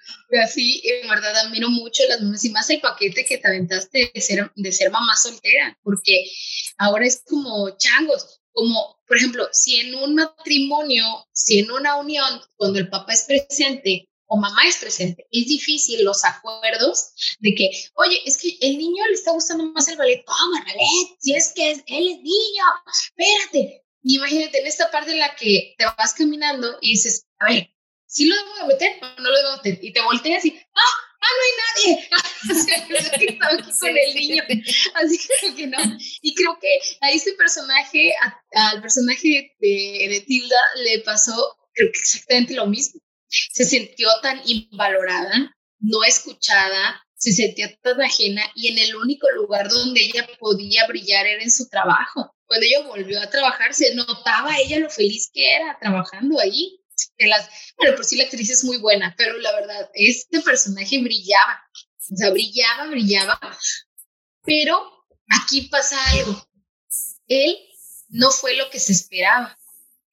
así, 0.42 0.82
en 0.84 1.08
verdad, 1.08 1.34
admiro 1.36 1.70
mucho 1.70 2.02
las 2.08 2.20
mamás 2.20 2.44
y 2.44 2.50
más 2.50 2.68
el 2.68 2.80
paquete 2.80 3.24
que 3.24 3.38
te 3.38 3.48
aventaste 3.48 4.10
de 4.14 4.20
ser, 4.20 4.52
de 4.54 4.72
ser 4.72 4.90
mamá 4.90 5.16
soltera, 5.16 5.78
porque 5.82 6.30
ahora 6.76 7.06
es 7.06 7.22
como 7.26 7.76
changos, 7.78 8.40
como, 8.52 8.98
por 9.06 9.16
ejemplo, 9.16 9.48
si 9.52 9.76
en 9.76 9.94
un 9.94 10.14
matrimonio, 10.14 11.04
si 11.32 11.60
en 11.60 11.70
una 11.70 11.96
unión, 11.96 12.40
cuando 12.56 12.78
el 12.78 12.88
papá 12.88 13.14
es 13.14 13.22
presente, 13.22 14.10
o 14.26 14.36
mamá 14.36 14.66
es 14.66 14.76
presente. 14.76 15.26
Es 15.30 15.46
difícil 15.46 16.04
los 16.04 16.24
acuerdos 16.24 17.10
de 17.40 17.54
que, 17.54 17.70
oye, 17.94 18.20
es 18.24 18.36
que 18.36 18.56
el 18.60 18.78
niño 18.78 19.06
le 19.06 19.14
está 19.14 19.32
gustando 19.32 19.64
más 19.72 19.88
el 19.88 19.96
ballet. 19.96 20.24
Toma, 20.24 20.64
ballet, 20.64 21.16
si 21.18 21.34
es 21.34 21.52
que 21.54 21.70
él 21.70 21.82
es 21.86 22.18
niño, 22.22 22.64
espérate. 22.92 23.84
imagínate 24.02 24.60
en 24.60 24.66
esta 24.66 24.90
parte 24.90 25.12
en 25.12 25.18
la 25.18 25.34
que 25.34 25.74
te 25.78 25.84
vas 25.84 26.14
caminando 26.14 26.78
y 26.80 26.92
dices, 26.92 27.26
a 27.38 27.52
ver, 27.52 27.70
¿sí 28.06 28.26
lo 28.26 28.36
debo 28.36 28.54
de 28.56 28.74
meter 28.74 28.92
o 29.02 29.20
no 29.20 29.30
lo 29.30 29.36
debo 29.36 29.50
de 29.62 29.70
meter? 29.70 29.84
Y 29.84 29.92
te 29.92 30.02
volteas 30.02 30.44
y, 30.44 30.50
¡ah! 30.50 31.06
¡Ah, 31.18 31.28
no 31.36 31.86
hay 31.86 31.94
nadie! 31.94 32.08
que 33.18 33.24
estaba 33.32 33.54
aquí 33.54 33.70
con 33.80 33.96
el 33.96 34.14
niño. 34.14 34.44
Así 34.94 35.18
que 35.56 35.66
no. 35.66 35.78
Y 36.22 36.34
creo 36.34 36.58
que 36.60 36.68
a 37.00 37.10
ese 37.10 37.32
personaje, 37.32 38.12
al 38.52 38.80
personaje 38.80 39.56
de, 39.58 40.06
de 40.08 40.24
Tilda, 40.26 40.60
le 40.84 41.00
pasó 41.00 41.56
creo 41.76 41.92
que 41.92 41.98
exactamente 41.98 42.54
lo 42.54 42.66
mismo. 42.66 43.00
Se 43.28 43.64
sintió 43.64 44.08
tan 44.22 44.40
invalorada, 44.46 45.56
no 45.80 46.04
escuchada, 46.04 47.02
se 47.16 47.32
sentía 47.32 47.74
tan 47.78 48.00
ajena 48.02 48.42
y 48.54 48.68
en 48.68 48.78
el 48.78 48.96
único 48.96 49.28
lugar 49.30 49.68
donde 49.68 50.02
ella 50.02 50.28
podía 50.38 50.86
brillar 50.86 51.26
era 51.26 51.42
en 51.42 51.50
su 51.50 51.68
trabajo. 51.68 52.34
Cuando 52.46 52.66
ella 52.66 52.86
volvió 52.86 53.20
a 53.20 53.30
trabajar, 53.30 53.74
se 53.74 53.94
notaba 53.94 54.58
ella 54.58 54.78
lo 54.78 54.90
feliz 54.90 55.30
que 55.32 55.54
era 55.54 55.76
trabajando 55.80 56.38
ahí. 56.38 56.78
las, 57.18 57.48
bueno, 57.76 57.96
por 57.96 58.04
sí 58.04 58.16
la 58.16 58.24
actriz 58.24 58.50
es 58.50 58.64
muy 58.64 58.78
buena, 58.78 59.14
pero 59.16 59.38
la 59.38 59.52
verdad, 59.52 59.90
este 59.94 60.40
personaje 60.40 60.98
brillaba, 61.02 61.60
o 62.12 62.16
sea, 62.16 62.30
brillaba, 62.30 62.86
brillaba, 62.86 63.40
pero 64.44 65.04
aquí 65.40 65.62
pasa 65.62 65.96
algo. 66.10 66.46
Él 67.26 67.56
no 68.08 68.30
fue 68.30 68.54
lo 68.56 68.70
que 68.70 68.78
se 68.78 68.92
esperaba. 68.92 69.58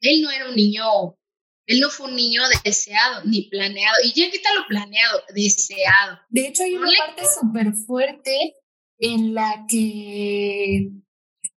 Él 0.01 0.21
no 0.21 0.31
era 0.31 0.49
un 0.49 0.55
niño 0.55 1.17
él 1.65 1.79
no 1.79 1.89
fue 1.89 2.07
un 2.07 2.15
niño 2.15 2.41
deseado 2.63 3.23
ni 3.25 3.43
planeado. 3.43 3.95
Y 4.03 4.13
ya 4.13 4.29
quita 4.29 4.49
lo 4.55 4.67
planeado, 4.67 5.21
deseado. 5.33 6.19
De 6.29 6.47
hecho, 6.47 6.63
hay 6.63 6.75
una 6.75 6.89
parte 6.97 7.23
súper 7.25 7.73
fuerte 7.73 8.55
en 8.99 9.33
la 9.33 9.65
que 9.67 10.91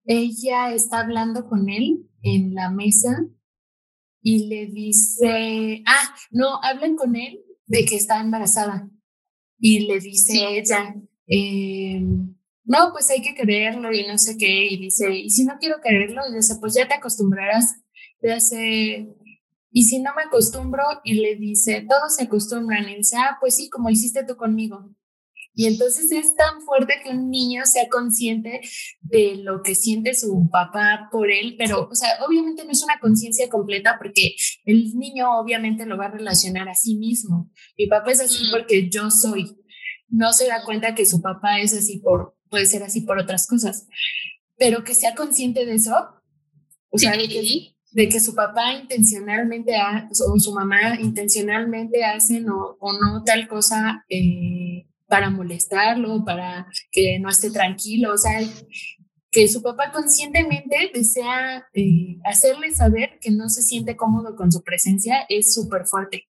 ella 0.05 0.75
está 0.75 1.01
hablando 1.01 1.47
con 1.49 1.69
él 1.69 2.07
en 2.23 2.55
la 2.55 2.71
mesa 2.71 3.27
y 4.23 4.47
le 4.47 4.67
dice, 4.67 5.83
ah, 5.87 6.15
no, 6.31 6.63
hablan 6.63 6.97
con 6.97 7.17
él 7.17 7.41
de 7.67 7.85
que 7.85 7.97
está 7.97 8.21
embarazada. 8.21 8.89
Y 9.59 9.81
le 9.81 10.01
dice 10.01 10.59
ella, 10.59 10.95
eh, 11.27 12.01
no, 12.65 12.93
pues 12.93 13.11
hay 13.11 13.21
que 13.23 13.35
quererlo 13.35 13.93
y 13.93 14.07
no 14.07 14.17
sé 14.19 14.37
qué. 14.39 14.67
Y 14.67 14.79
dice, 14.79 15.15
y 15.15 15.31
si 15.31 15.45
no 15.45 15.59
quiero 15.61 15.77
quererlo, 15.83 16.23
y 16.31 16.37
dice, 16.37 16.57
pues 16.61 16.75
ya 16.75 16.89
te 16.89 16.95
acostumbrarás. 16.95 17.77
Le 18.21 18.33
hace, 18.33 19.15
y 19.77 19.83
si 19.83 19.99
no 19.99 20.13
me 20.15 20.23
acostumbro 20.23 20.85
y 21.03 21.15
le 21.15 21.35
dice, 21.35 21.85
todos 21.89 22.15
se 22.15 22.23
acostumbran, 22.23 22.89
y 22.89 22.95
dice, 22.99 23.17
ah, 23.19 23.39
pues 23.41 23.57
sí, 23.57 23.69
como 23.69 23.91
hiciste 23.91 24.25
tú 24.25 24.37
conmigo. 24.37 24.89
Y 25.53 25.67
entonces 25.67 26.13
es 26.13 26.37
tan 26.37 26.63
fuerte 26.63 26.95
que 27.03 27.11
un 27.11 27.29
niño 27.29 27.67
sea 27.67 27.89
consciente 27.89 28.61
de 29.01 29.35
lo 29.35 29.63
que 29.63 29.75
siente 29.75 30.15
su 30.15 30.49
papá 30.49 31.09
por 31.11 31.29
él, 31.29 31.57
pero, 31.59 31.89
o 31.91 31.95
sea, 31.97 32.09
obviamente 32.25 32.65
no 32.65 32.71
es 32.71 32.85
una 32.85 33.01
conciencia 33.01 33.49
completa 33.49 33.97
porque 33.99 34.37
el 34.65 34.97
niño 34.97 35.41
obviamente 35.41 35.87
lo 35.87 35.99
va 35.99 36.07
a 36.07 36.13
relacionar 36.13 36.69
a 36.69 36.75
sí 36.77 36.95
mismo. 36.95 37.51
Mi 37.77 37.89
papá 37.89 38.13
es 38.13 38.21
así 38.21 38.45
porque 38.53 38.89
yo 38.89 39.11
soy. 39.11 39.57
No 40.07 40.33
se 40.33 40.47
da 40.47 40.65
cuenta 40.65 40.95
que 40.95 41.05
su 41.05 41.21
papá 41.21 41.59
es 41.59 41.75
así 41.75 41.99
por, 41.99 42.37
puede 42.49 42.67
ser 42.67 42.85
así 42.85 43.01
por 43.01 43.19
otras 43.19 43.49
cosas, 43.49 43.89
pero 44.57 44.85
que 44.85 44.95
sea 44.95 45.17
consciente 45.17 45.67
de 45.67 45.75
eso, 45.75 45.97
o 46.91 46.99
sea, 46.99 47.17
de 47.17 47.29
que 47.29 47.74
de 47.95 48.09
que 48.09 48.19
su 48.19 48.35
papá 48.35 48.73
intencionalmente 48.73 49.73
o 50.11 50.39
su 50.41 50.53
mamá 50.53 51.01
intencionalmente 51.01 52.05
hacen 52.05 52.49
o, 52.51 52.77
no 52.81 53.23
tal 53.25 53.47
cosa 53.47 54.05
eh, 54.09 54.89
para 55.07 55.31
molestarlo, 55.31 56.25
para 56.25 56.67
que 56.91 57.21
no 57.21 57.29
esté 57.29 57.53
tranquilo, 57.53 58.13
o 58.13 58.19
sea, 58.19 58.41
que 59.31 59.47
su 59.47 59.63
papá 59.63 59.93
conscientemente 59.93 60.91
desea 60.93 61.69
eh, 61.73 62.19
hacerle 62.25 62.75
saber 62.75 63.19
que 63.21 63.31
no 63.31 63.49
se 63.49 63.63
siente 63.63 63.97
cómodo 63.97 64.35
con 64.35 64.51
su 64.51 64.65
presencia 64.65 65.25
es 65.29 65.55
súper 65.55 65.87
fuerte. 65.87 66.27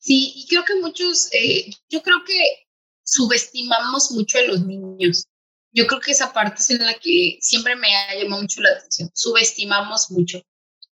Sí, 0.00 0.32
y 0.36 0.46
creo 0.48 0.64
que 0.64 0.76
muchos, 0.76 1.28
eh, 1.34 1.70
yo 1.90 2.02
creo 2.02 2.24
que 2.26 2.66
subestimamos 3.04 4.10
mucho 4.12 4.38
a 4.38 4.42
los 4.42 4.64
niños. 4.64 5.26
Yo 5.70 5.86
creo 5.86 6.00
que 6.00 6.12
esa 6.12 6.32
parte 6.32 6.60
es 6.60 6.70
en 6.70 6.84
la 6.84 6.94
que 6.94 7.36
siempre 7.42 7.76
me 7.76 7.94
ha 7.94 8.14
llamado 8.14 8.40
mucho 8.40 8.62
la 8.62 8.70
atención. 8.70 9.10
Subestimamos 9.12 10.10
mucho 10.10 10.42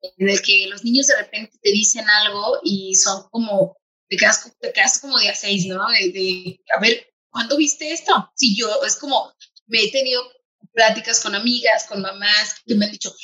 en 0.03 0.29
el 0.29 0.43
que 0.43 0.67
los 0.69 0.85
niños 0.85 1.07
de 1.07 1.17
repente 1.17 1.59
te 1.63 1.71
dicen 1.71 2.09
algo 2.09 2.59
y 2.63 2.95
son 2.95 3.29
como, 3.31 3.77
te 4.09 4.17
quedas, 4.17 4.53
te 4.61 4.73
quedas 4.73 4.99
como 4.99 5.19
de 5.19 5.29
a 5.29 5.35
seis, 5.35 5.67
¿no? 5.67 5.87
De, 5.89 6.61
a 6.77 6.81
ver, 6.81 7.07
¿cuándo 7.31 7.57
viste 7.57 7.93
esto? 7.93 8.31
Si 8.37 8.57
yo, 8.57 8.69
es 8.85 8.97
como, 8.97 9.33
me 9.67 9.83
he 9.83 9.93
tenido 9.93 10.23
pláticas 10.73 11.21
con 11.21 11.35
amigas, 11.35 11.87
con 11.87 12.03
mamás 12.03 12.57
que 12.67 12.75
me 12.75 12.87
han 12.87 12.93
dicho, 12.93 13.15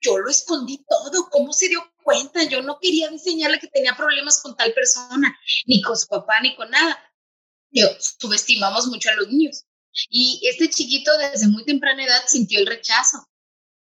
yo 0.00 0.18
lo 0.18 0.30
escondí 0.30 0.84
todo, 0.88 1.28
¿cómo 1.30 1.52
se 1.52 1.68
dio 1.68 1.82
cuenta? 2.02 2.44
Yo 2.44 2.62
no 2.62 2.78
quería 2.80 3.08
enseñarle 3.08 3.58
que 3.58 3.68
tenía 3.68 3.96
problemas 3.96 4.40
con 4.40 4.56
tal 4.56 4.72
persona, 4.72 5.36
ni 5.66 5.82
con 5.82 5.96
su 5.96 6.06
papá, 6.06 6.40
ni 6.40 6.54
con 6.56 6.70
nada. 6.70 6.98
Yo, 7.70 7.86
subestimamos 8.18 8.86
mucho 8.86 9.10
a 9.10 9.14
los 9.14 9.28
niños. 9.28 9.64
Y 10.08 10.40
este 10.48 10.70
chiquito 10.70 11.10
desde 11.18 11.48
muy 11.48 11.64
temprana 11.64 12.04
edad 12.04 12.22
sintió 12.26 12.60
el 12.60 12.66
rechazo 12.66 13.28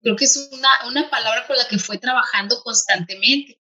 creo 0.05 0.15
que 0.15 0.25
es 0.25 0.37
una, 0.51 0.69
una 0.85 1.09
palabra 1.09 1.47
con 1.47 1.57
la 1.57 1.67
que 1.67 1.79
fue 1.79 1.97
trabajando 1.97 2.61
constantemente. 2.61 3.59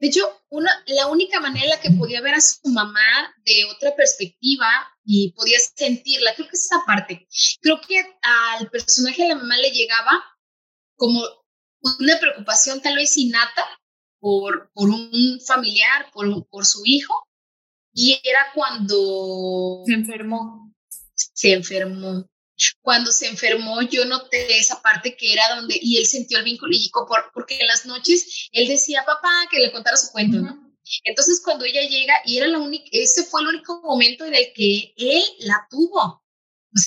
De 0.00 0.08
hecho, 0.08 0.28
una, 0.48 0.68
la 0.86 1.06
única 1.06 1.38
manera 1.38 1.66
en 1.66 1.70
la 1.70 1.80
que 1.80 1.92
podía 1.92 2.20
ver 2.20 2.34
a 2.34 2.40
su 2.40 2.68
mamá 2.68 3.32
de 3.44 3.64
otra 3.66 3.94
perspectiva 3.94 4.66
y 5.04 5.32
podía 5.34 5.56
sentirla, 5.76 6.34
creo 6.34 6.48
que 6.48 6.56
es 6.56 6.64
esa 6.64 6.82
parte. 6.84 7.28
Creo 7.60 7.80
que 7.80 8.02
al 8.22 8.68
personaje 8.70 9.22
de 9.22 9.28
la 9.28 9.34
mamá 9.36 9.56
le 9.58 9.70
llegaba 9.70 10.10
como 10.96 11.22
una 11.80 12.18
preocupación 12.18 12.82
tal 12.82 12.96
vez 12.96 13.16
innata 13.16 13.64
por, 14.18 14.72
por 14.72 14.88
un 14.88 15.40
familiar, 15.46 16.10
por, 16.12 16.44
por 16.48 16.66
su 16.66 16.82
hijo, 16.84 17.28
y 17.92 18.20
era 18.24 18.46
cuando... 18.52 19.84
Se 19.86 19.92
enfermó. 19.92 20.74
Se 21.14 21.52
enfermó. 21.52 22.26
Cuando 22.82 23.10
se 23.10 23.26
enfermó, 23.26 23.82
yo 23.82 24.04
noté 24.04 24.58
esa 24.58 24.80
parte 24.80 25.16
que 25.16 25.32
era 25.32 25.56
donde, 25.56 25.78
y 25.80 25.96
él 25.96 26.06
sintió 26.06 26.38
el 26.38 26.44
vínculo, 26.44 26.72
y 26.74 26.88
por, 26.90 27.30
porque 27.32 27.58
en 27.60 27.66
las 27.66 27.84
noches 27.84 28.48
él 28.52 28.68
decía, 28.68 29.04
papá, 29.04 29.30
que 29.50 29.58
le 29.58 29.72
contara 29.72 29.96
su 29.96 30.12
cuento, 30.12 30.38
Entonces, 31.04 31.40
cuando 31.44 31.64
ella 31.64 31.82
llega, 31.82 32.14
y 32.24 32.38
era 32.38 32.46
la 32.46 32.58
única, 32.58 32.84
ese 32.92 33.24
fue 33.24 33.42
el 33.42 33.48
único 33.48 33.80
momento 33.82 34.24
en 34.24 34.34
el 34.34 34.52
que 34.54 34.94
él 34.96 35.22
la 35.40 35.66
tuvo, 35.68 36.22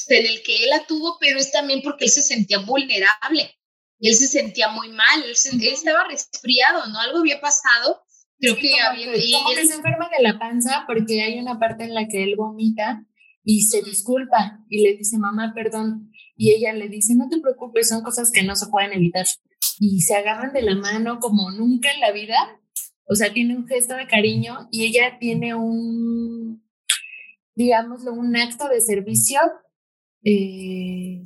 en 0.08 0.26
el 0.26 0.42
que 0.44 0.64
él 0.64 0.70
la 0.70 0.86
tuvo, 0.86 1.18
pero 1.20 1.40
es 1.40 1.52
también 1.52 1.82
porque 1.82 2.06
él 2.06 2.12
se 2.12 2.22
sentía 2.22 2.60
vulnerable, 2.60 3.58
él 4.00 4.16
se 4.16 4.28
sentía 4.28 4.70
muy 4.70 4.90
mal, 4.90 5.24
él, 5.24 5.32
estaba 5.32 6.06
resfriado, 6.06 6.86
¿no? 6.88 7.00
Algo 7.00 7.20
había 7.20 7.42
pasado, 7.42 8.04
creo 8.40 8.56
que 8.56 8.80
había... 8.80 9.16
y 9.16 9.34
él, 9.34 9.68
se 9.68 9.76
enferma 9.76 10.10
de 10.16 10.24
la 10.24 10.40
panza 10.40 10.86
porque 10.88 11.22
hay 11.22 11.40
una 11.40 11.60
parte 11.60 11.84
en 11.84 11.94
la 11.94 12.08
que 12.08 12.24
él 12.24 12.36
vomita 12.38 13.04
y 13.50 13.62
se 13.62 13.82
disculpa 13.82 14.60
y 14.68 14.84
le 14.84 14.98
dice, 14.98 15.18
mamá, 15.18 15.54
perdón. 15.56 16.12
Y 16.36 16.52
ella 16.52 16.74
le 16.74 16.90
dice, 16.90 17.16
no 17.16 17.30
te 17.30 17.40
preocupes, 17.40 17.88
son 17.88 18.04
cosas 18.04 18.30
que 18.30 18.44
no 18.44 18.58
se 18.58 18.68
pueden 18.68 18.92
evitar. 18.92 19.26
Y 19.80 20.02
se 20.02 20.18
agarran 20.18 20.52
de 20.52 20.64
la 20.64 20.76
mano 20.76 21.20
como 21.22 21.50
nunca 21.52 21.90
en 21.94 22.02
la 22.02 22.12
vida. 22.12 22.36
O 23.06 23.16
sea, 23.16 23.32
tiene 23.32 23.56
un 23.56 23.66
gesto 23.66 23.96
de 23.96 24.06
cariño 24.06 24.68
y 24.70 24.84
ella 24.84 25.18
tiene 25.18 25.56
un, 25.56 26.62
digámoslo, 27.56 28.12
un 28.12 28.36
acto 28.36 28.68
de 28.68 28.82
servicio. 28.82 29.40
Eh, 30.26 31.24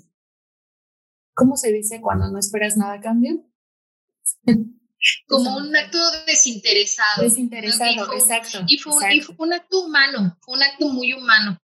¿Cómo 1.33 1.57
se 1.57 1.71
dice 1.71 2.01
cuando 2.01 2.29
no 2.29 2.37
esperas 2.37 2.77
nada 2.77 2.93
a 2.93 3.01
cambio? 3.01 3.43
como 5.27 5.57
un 5.57 5.75
acto 5.75 5.97
desinteresado. 6.27 7.23
Desinteresado, 7.23 8.13
exacto. 8.13 8.59
Y 8.67 8.77
fue, 8.77 8.93
Un, 8.93 9.11
y 9.11 9.21
fue, 9.21 9.35
un, 9.39 9.53
acto 9.53 9.83
humano, 9.83 10.37
fue 10.41 10.55
un 10.57 10.61
acto 10.61 10.87
muy 10.89 11.13
humano. 11.13 11.57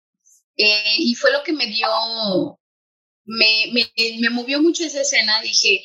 Eh, 0.56 0.94
y 0.98 1.14
fue 1.14 1.32
lo 1.32 1.42
que 1.42 1.52
me 1.52 1.66
dio, 1.66 1.88
me, 3.24 3.66
me, 3.72 3.92
me 4.20 4.30
movió 4.30 4.60
mucho 4.62 4.84
esa 4.84 5.02
escena. 5.02 5.40
Dije, 5.42 5.82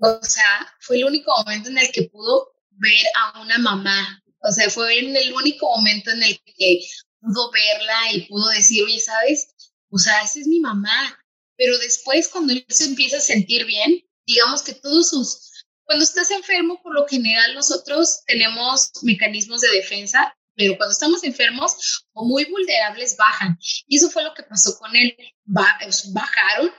o 0.00 0.20
sea, 0.22 0.74
fue 0.80 0.96
el 0.96 1.04
único 1.04 1.32
momento 1.38 1.68
en 1.68 1.78
el 1.78 1.90
que 1.92 2.04
pudo 2.04 2.52
ver 2.70 3.06
a 3.14 3.40
una 3.40 3.58
mamá. 3.58 4.22
O 4.42 4.52
sea, 4.52 4.70
fue 4.70 4.98
en 4.98 5.16
el 5.16 5.32
único 5.32 5.66
momento 5.76 6.10
en 6.10 6.22
el 6.22 6.40
que 6.44 6.80
pudo 7.20 7.50
verla 7.50 8.12
y 8.12 8.26
pudo 8.26 8.48
decir, 8.50 8.84
oye, 8.84 9.00
¿sabes? 9.00 9.48
O 9.90 9.98
sea, 9.98 10.22
esa 10.22 10.40
es 10.40 10.46
mi 10.46 10.60
mamá. 10.60 11.18
Pero 11.56 11.76
después, 11.78 12.28
cuando 12.28 12.52
él 12.52 12.64
se 12.68 12.84
empieza 12.84 13.16
a 13.16 13.20
sentir 13.20 13.66
bien, 13.66 14.04
digamos 14.26 14.62
que 14.62 14.74
todos 14.74 15.10
sus... 15.10 15.66
Cuando 15.84 16.04
estás 16.04 16.30
enfermo, 16.30 16.80
por 16.82 16.94
lo 16.94 17.08
general 17.08 17.54
nosotros 17.54 18.20
tenemos 18.26 18.90
mecanismos 19.02 19.62
de 19.62 19.70
defensa 19.70 20.37
pero 20.58 20.76
cuando 20.76 20.92
estamos 20.92 21.22
enfermos 21.22 22.04
o 22.12 22.26
muy 22.26 22.44
vulnerables 22.46 23.16
bajan. 23.16 23.56
Y 23.86 23.96
eso 23.96 24.10
fue 24.10 24.24
lo 24.24 24.34
que 24.34 24.42
pasó 24.42 24.76
con 24.78 24.94
él. 24.96 25.16
bajaron 25.46 26.70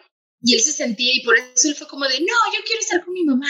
y 0.41 0.53
él 0.53 0.61
se 0.61 0.73
sentía 0.73 1.13
y 1.15 1.23
por 1.23 1.37
eso 1.37 1.69
él 1.69 1.75
fue 1.75 1.87
como 1.87 2.05
de, 2.05 2.19
no, 2.19 2.35
yo 2.53 2.63
quiero 2.65 2.81
estar 2.81 3.03
con 3.03 3.13
mi 3.13 3.23
mamá. 3.23 3.47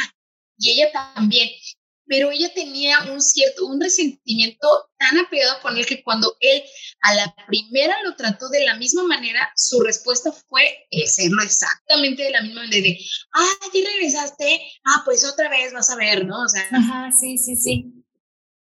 Y 0.59 0.71
ella 0.71 0.91
también. 1.15 1.49
Pero 2.05 2.31
ella 2.31 2.51
tenía 2.53 3.11
un 3.11 3.21
cierto, 3.21 3.65
un 3.67 3.81
resentimiento 3.81 4.67
tan 4.97 5.17
apegado 5.17 5.61
con 5.61 5.77
él 5.77 5.85
que 5.85 6.03
cuando 6.03 6.35
él 6.39 6.63
a 7.01 7.13
la 7.15 7.35
primera 7.47 7.95
lo 8.03 8.15
trató 8.15 8.49
de 8.49 8.65
la 8.65 8.75
misma 8.75 9.03
manera, 9.03 9.51
su 9.55 9.79
respuesta 9.81 10.31
fue 10.31 10.87
hacerlo 11.03 11.41
exactamente 11.43 12.23
de 12.23 12.31
la 12.31 12.41
misma 12.41 12.63
manera 12.63 12.83
de, 12.83 12.99
ah, 13.33 13.69
ya 13.73 13.89
regresaste, 13.91 14.61
ah, 14.85 15.01
pues 15.05 15.23
otra 15.23 15.49
vez 15.49 15.71
vas 15.71 15.89
a 15.91 15.95
ver, 15.95 16.25
¿no? 16.25 16.41
O 16.43 16.47
sea. 16.47 16.67
Ajá, 16.71 17.11
sí, 17.19 17.37
sí, 17.37 17.55
sí. 17.55 17.98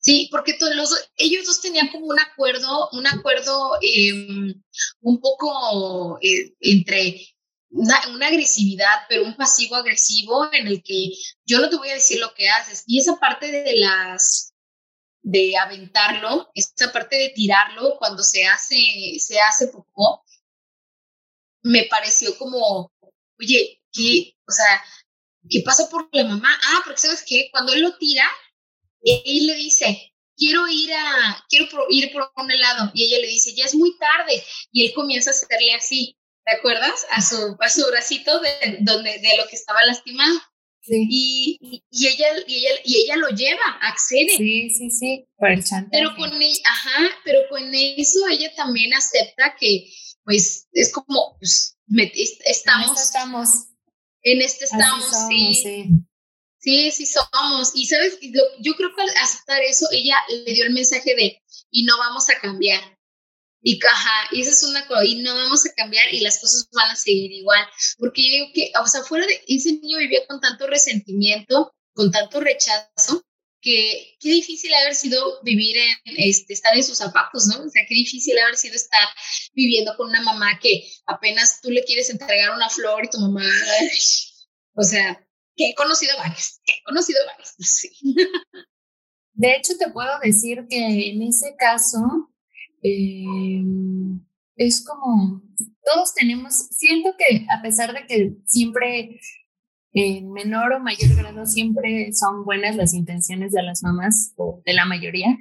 Sí, 0.02 0.30
porque 0.32 0.54
todos 0.56 0.76
los, 0.76 1.12
ellos 1.16 1.46
dos 1.46 1.62
tenían 1.62 1.90
como 1.90 2.08
un 2.08 2.20
acuerdo, 2.20 2.90
un 2.92 3.06
acuerdo 3.06 3.78
em, 3.82 4.62
un 5.02 5.20
poco 5.22 6.18
eh, 6.22 6.56
entre 6.60 7.22
una, 7.70 8.28
agresividad, 8.28 9.06
pero 9.08 9.24
un 9.24 9.36
pasivo 9.36 9.76
agresivo 9.76 10.52
en 10.54 10.68
el 10.68 10.82
que 10.84 11.12
yo 11.46 11.60
no 11.60 11.70
te 11.70 11.78
voy 11.78 11.90
a 11.90 11.96
decir 11.96 12.20
lo 12.20 12.34
que 12.34 12.50
haces. 12.50 12.84
Y 12.88 13.00
esa 13.00 13.20
parte 13.20 13.52
de 13.52 13.76
las, 13.78 14.54
de 15.22 15.56
aventarlo, 15.58 16.50
esa 16.56 16.92
parte 16.92 17.16
de 17.18 17.30
tirarlo 17.30 17.98
cuando 18.00 18.24
se 18.24 18.48
hace, 18.48 18.76
se 19.20 19.40
hace 19.40 19.68
poco, 19.68 20.26
me 21.62 21.84
pareció 21.84 22.36
como, 22.40 22.92
oye, 23.40 23.82
¿qué, 23.92 24.36
o 24.48 24.52
sea, 24.52 24.84
¿qué 25.48 25.62
pasa 25.64 25.90
por 25.90 26.10
la 26.12 26.24
mamá? 26.24 26.50
Ah, 26.64 26.82
porque 26.86 27.02
sabes 27.02 27.24
qué, 27.28 27.50
cuando 27.52 27.72
él 27.74 27.82
lo 27.82 27.96
tira, 27.98 28.26
él 29.02 29.48
le 29.48 29.56
dice, 29.56 30.12
quiero 30.36 30.68
ir 30.68 30.92
a, 30.94 31.46
quiero 31.50 31.68
ir 31.90 32.12
por 32.12 32.32
un 32.36 32.52
helado. 32.52 32.92
Y 32.94 33.06
ella 33.06 33.20
le 33.20 33.28
dice, 33.28 33.54
ya 33.56 33.66
es 33.66 33.76
muy 33.76 33.96
tarde. 33.98 34.44
Y 34.72 34.86
él 34.86 34.94
comienza 34.94 35.30
a 35.30 35.34
hacerle 35.34 35.74
así, 35.74 36.18
¿te 36.46 36.58
acuerdas? 36.58 37.06
A 37.12 37.22
su, 37.22 37.58
a 37.60 37.70
su 37.70 37.86
bracito 37.88 38.40
de, 38.40 38.78
donde, 38.80 39.20
de 39.20 39.38
lo 39.38 39.48
que 39.48 39.56
estaba 39.56 39.84
lastimado. 39.86 40.40
Sí. 40.84 41.08
Y, 41.10 41.84
y, 41.92 42.08
ella, 42.08 42.28
y, 42.48 42.56
ella, 42.56 42.70
y 42.84 43.04
ella 43.04 43.16
lo 43.18 43.30
lleva, 43.30 43.78
accede. 43.82 44.36
Sí, 44.36 44.70
sí, 44.72 44.90
sí, 44.90 45.26
por 45.38 45.52
el 45.52 45.64
chantaje. 45.64 45.92
Pero 45.92 46.16
con, 46.16 46.42
e, 46.42 46.54
ajá, 46.66 47.10
pero 47.24 47.42
con 47.50 47.72
eso 47.74 48.28
ella 48.32 48.52
también 48.56 48.92
acepta 48.96 49.56
que, 49.60 49.92
pues, 50.24 50.68
es 50.72 50.92
como, 50.92 51.38
pues, 51.38 51.78
estamos. 52.46 52.90
En 52.90 53.04
estamos. 53.04 53.50
En 54.24 54.42
este 54.42 54.66
estamos, 54.66 55.06
sí. 55.30 55.54
sí. 55.54 55.86
Sí, 56.62 56.92
sí 56.92 57.08
somos. 57.08 57.72
Y 57.74 57.88
sabes, 57.88 58.20
yo 58.22 58.76
creo 58.76 58.96
que 58.96 59.02
al 59.02 59.10
aceptar 59.18 59.62
eso, 59.64 59.88
ella 59.92 60.16
le 60.30 60.54
dio 60.54 60.66
el 60.66 60.74
mensaje 60.74 61.16
de, 61.16 61.42
y 61.72 61.84
no 61.84 61.98
vamos 61.98 62.30
a 62.30 62.40
cambiar. 62.40 62.80
Y 63.64 63.78
caja, 63.80 64.28
y 64.32 64.42
esa 64.42 64.52
es 64.52 64.64
una 64.64 64.88
cosa, 64.88 65.06
y 65.06 65.22
no 65.22 65.36
vamos 65.36 65.66
a 65.68 65.74
cambiar 65.74 66.12
y 66.12 66.20
las 66.22 66.40
cosas 66.40 66.68
van 66.72 66.92
a 66.92 66.96
seguir 66.96 67.32
igual. 67.32 67.64
Porque 68.00 68.22
yo 68.22 68.34
digo 68.34 68.48
que, 68.54 68.72
o 68.82 68.88
sea, 68.88 69.04
fuera 69.04 69.26
de 69.26 69.44
ese 69.48 69.74
niño 69.74 70.00
vivía 70.00 70.26
con 70.28 70.40
tanto 70.40 70.68
resentimiento, 70.68 71.74
con 71.94 72.12
tanto 72.12 72.40
rechazo, 72.40 73.24
que 73.62 74.18
qué 74.20 74.30
difícil 74.30 74.74
haber 74.74 74.96
sido 74.96 75.42
vivir 75.44 75.78
en, 75.78 76.16
este, 76.18 76.54
estar 76.54 76.76
en 76.76 76.84
sus 76.84 76.98
zapatos, 76.98 77.46
¿no? 77.46 77.64
O 77.64 77.70
sea, 77.70 77.84
qué 77.88 77.94
difícil 77.94 78.38
haber 78.40 78.58
sido 78.58 78.76
estar 78.76 79.08
viviendo 79.54 79.96
con 79.96 80.10
una 80.10 80.22
mamá 80.22 80.60
que 80.60 80.92
apenas 81.06 81.62
tú 81.62 81.70
le 81.70 81.84
quieres 81.84 82.10
entregar 82.10 82.56
una 82.56 82.70
flor 82.70 83.06
y 83.06 83.10
tu 83.10 83.20
mamá, 83.20 83.46
o 84.74 84.84
sea, 84.84 85.24
que 85.56 85.70
he 85.70 85.76
conocido 85.76 86.18
varias, 86.18 86.62
que 86.66 86.74
he 86.74 86.84
conocido 86.84 87.20
varias, 87.26 87.56
sí. 87.60 87.90
De 89.34 89.56
hecho, 89.56 89.78
te 89.78 89.90
puedo 89.90 90.20
decir 90.22 90.66
que 90.70 91.10
en 91.10 91.22
ese 91.24 91.56
caso 91.58 92.32
eh, 92.84 93.64
es 94.56 94.86
como, 94.86 95.42
todos 95.84 96.14
tenemos, 96.14 96.54
siento 96.72 97.16
que 97.18 97.46
a 97.50 97.62
pesar 97.62 97.94
de 97.94 98.06
que 98.06 98.36
siempre 98.46 99.20
en 99.94 100.32
menor 100.32 100.74
o 100.74 100.80
mayor 100.80 101.16
grado 101.16 101.46
siempre 101.46 102.14
son 102.14 102.46
buenas 102.46 102.76
las 102.76 102.94
intenciones 102.94 103.52
de 103.52 103.64
las 103.64 103.84
mamás 103.84 104.34
o 104.38 104.62
de 104.66 104.74
la 104.74 104.86
mayoría, 104.86 105.38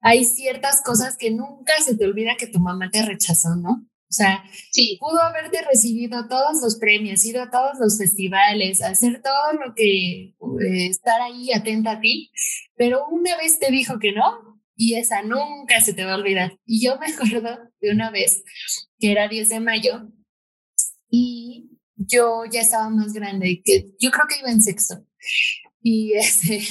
hay 0.00 0.24
ciertas 0.24 0.82
cosas 0.82 1.16
que 1.18 1.30
nunca 1.30 1.74
se 1.84 1.96
te 1.96 2.04
olvida 2.06 2.36
que 2.38 2.46
tu 2.46 2.58
mamá 2.58 2.90
te 2.90 3.04
rechazó, 3.04 3.54
¿no? 3.56 3.86
O 4.10 4.12
sea, 4.12 4.42
sí. 4.72 4.96
pudo 4.98 5.22
haberte 5.22 5.62
recibido 5.62 6.26
todos 6.26 6.60
los 6.60 6.76
premios, 6.78 7.24
ido 7.24 7.42
a 7.42 7.50
todos 7.50 7.78
los 7.78 7.96
festivales, 7.96 8.82
hacer 8.82 9.22
todo 9.22 9.52
lo 9.52 9.72
que, 9.74 10.34
eh, 10.34 10.86
estar 10.88 11.20
ahí 11.20 11.52
atenta 11.52 11.92
a 11.92 12.00
ti, 12.00 12.32
pero 12.74 13.06
una 13.08 13.36
vez 13.36 13.60
te 13.60 13.70
dijo 13.70 14.00
que 14.00 14.10
no 14.12 14.60
y 14.74 14.96
esa 14.96 15.22
nunca 15.22 15.80
se 15.80 15.94
te 15.94 16.04
va 16.04 16.14
a 16.14 16.16
olvidar. 16.16 16.58
Y 16.66 16.84
yo 16.84 16.98
me 16.98 17.06
acuerdo 17.14 17.56
de 17.80 17.92
una 17.92 18.10
vez 18.10 18.42
que 18.98 19.12
era 19.12 19.28
10 19.28 19.48
de 19.48 19.60
mayo 19.60 20.08
y 21.08 21.70
yo 21.94 22.44
ya 22.50 22.62
estaba 22.62 22.90
más 22.90 23.12
grande, 23.12 23.62
que 23.64 23.90
yo 24.00 24.10
creo 24.10 24.26
que 24.28 24.40
iba 24.40 24.50
en 24.50 24.62
sexto 24.62 25.06
y 25.82 26.12
este, 26.16 26.62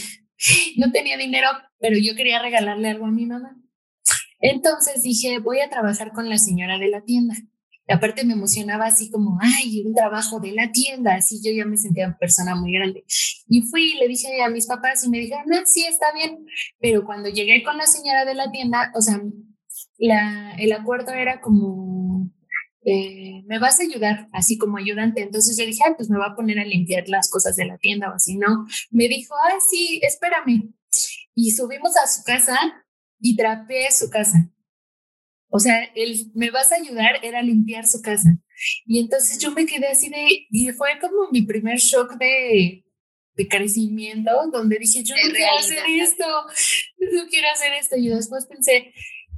no 0.76 0.92
tenía 0.92 1.18
dinero, 1.18 1.48
pero 1.80 1.98
yo 1.98 2.16
quería 2.16 2.42
regalarle 2.42 2.90
algo 2.90 3.06
a 3.06 3.12
mi 3.12 3.26
mamá. 3.26 3.56
Entonces 4.40 5.02
dije, 5.04 5.40
voy 5.40 5.60
a 5.60 5.70
trabajar 5.70 6.12
con 6.12 6.30
la 6.30 6.38
señora 6.38 6.78
de 6.78 6.90
la 6.90 7.02
tienda. 7.02 7.36
Y 7.88 7.94
aparte 7.94 8.24
me 8.24 8.34
emocionaba 8.34 8.86
así 8.86 9.10
como, 9.10 9.40
ay, 9.42 9.84
un 9.84 9.96
trabajo 9.96 10.40
de 10.40 10.52
la 10.52 10.72
tienda, 10.72 11.16
así 11.16 11.42
yo 11.44 11.52
ya 11.52 11.66
me 11.66 11.76
sentía 11.76 12.16
persona 12.20 12.56
muy 12.56 12.72
grande. 12.72 13.04
Y 13.48 13.64
fui 13.64 13.94
y 13.94 13.98
le 13.98 14.08
dije 14.08 14.44
a 14.44 14.50
mis 14.50 14.68
papás 14.68 15.04
y 15.04 15.10
me 15.10 15.18
dijeron, 15.20 15.46
no, 15.48 15.58
sí, 15.66 15.86
está 15.86 16.14
bien. 16.14 16.46
Pero 16.80 17.04
cuando 17.04 17.30
llegué 17.30 17.64
con 17.64 17.78
la 17.78 17.88
señora 17.88 18.26
de 18.26 18.36
la 18.36 18.52
tienda, 18.52 18.92
o 18.96 19.02
sea, 19.02 19.20
la, 19.98 20.54
el 20.60 20.72
acuerdo 20.72 21.14
era 21.14 21.42
como, 21.42 22.30
eh, 22.86 23.44
me 23.48 23.58
vas 23.58 23.80
a 23.80 23.84
ayudar, 23.84 24.30
así 24.34 24.60
como 24.60 24.78
ayudante. 24.78 25.22
Entonces 25.22 25.58
yo 25.58 25.66
dije, 25.66 25.84
ah, 25.86 25.94
pues 25.98 26.12
me 26.12 26.20
va 26.20 26.28
a 26.28 26.36
poner 26.36 26.60
a 26.60 26.66
limpiar 26.66 27.10
las 27.10 27.30
cosas 27.30 27.56
de 27.56 27.66
la 27.66 27.80
tienda 27.80 28.12
o 28.12 28.14
así, 28.14 28.38
¿no? 28.38 28.68
Me 28.92 29.08
dijo, 29.08 29.34
ah, 29.36 29.58
sí, 29.68 30.00
espérame. 30.04 30.74
Y 31.34 31.52
subimos 31.52 31.98
a 31.98 32.08
su 32.08 32.24
casa 32.24 32.56
y 33.20 33.36
trapeé 33.36 33.92
su 33.92 34.10
casa. 34.10 34.50
O 35.50 35.60
sea, 35.60 35.84
él, 35.96 36.32
me 36.36 36.52
vas 36.52 36.72
a 36.72 36.76
ayudar, 36.76 37.24
era 37.24 37.42
limpiar 37.42 37.88
su 37.88 38.02
casa. 38.02 38.30
Y 38.86 39.00
entonces 39.00 39.40
yo 39.40 39.52
me 39.52 39.66
quedé 39.66 39.88
así 39.88 40.10
de, 40.10 40.48
y 40.50 40.70
fue 40.72 41.00
como 41.02 41.30
mi 41.32 41.42
primer 41.42 41.78
shock 41.78 42.18
de, 42.18 42.86
de 43.36 43.48
crecimiento, 43.48 44.32
donde 44.52 44.78
dije, 44.78 45.04
yo 45.04 45.16
no 45.16 45.34
quiero 45.34 45.58
hacer 45.58 45.84
esto, 46.02 46.26
no 47.14 47.28
quiero 47.30 47.48
hacer 47.52 47.74
esto. 47.74 47.96
Y 47.98 48.10
después 48.10 48.46
pensé, 48.46 48.94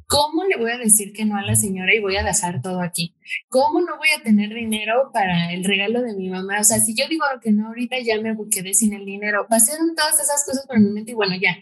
¿cómo 0.07 0.43
le 0.43 0.57
voy 0.57 0.71
a 0.71 0.77
decir 0.77 1.13
que 1.13 1.23
no 1.23 1.37
a 1.37 1.43
la 1.43 1.55
señora 1.55 1.95
y 1.95 2.01
voy 2.01 2.17
a 2.17 2.23
dejar 2.23 2.61
todo 2.61 2.81
aquí? 2.81 3.15
¿Cómo 3.47 3.79
no 3.79 3.97
voy 3.97 4.09
a 4.17 4.21
tener 4.21 4.53
dinero 4.53 5.11
para 5.13 5.53
el 5.53 5.63
regalo 5.63 6.01
de 6.01 6.13
mi 6.13 6.29
mamá? 6.29 6.59
O 6.59 6.63
sea, 6.65 6.79
si 6.79 6.93
yo 6.93 7.07
digo 7.07 7.25
que 7.41 7.51
no, 7.51 7.67
ahorita 7.67 7.99
ya 7.99 8.19
me 8.19 8.35
quedé 8.49 8.73
sin 8.73 8.93
el 8.93 9.05
dinero. 9.05 9.47
Pasaron 9.49 9.95
todas 9.95 10.19
esas 10.19 10.43
cosas 10.45 10.65
por 10.67 10.77
mi 10.77 10.89
mente 10.89 11.11
y 11.11 11.15
bueno, 11.15 11.35
ya, 11.39 11.55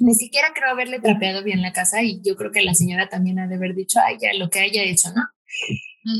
ni 0.00 0.14
siquiera 0.14 0.52
creo 0.54 0.70
haberle 0.70 1.00
trapeado 1.00 1.42
bien 1.42 1.62
la 1.62 1.72
casa 1.72 2.02
y 2.02 2.20
yo 2.22 2.36
creo 2.36 2.52
que 2.52 2.62
la 2.62 2.74
señora 2.74 3.08
también 3.08 3.38
ha 3.38 3.48
de 3.48 3.56
haber 3.56 3.74
dicho, 3.74 4.00
ay, 4.04 4.16
ya 4.20 4.32
lo 4.34 4.50
que 4.50 4.60
haya 4.60 4.82
hecho, 4.82 5.10
¿no? 5.14 5.22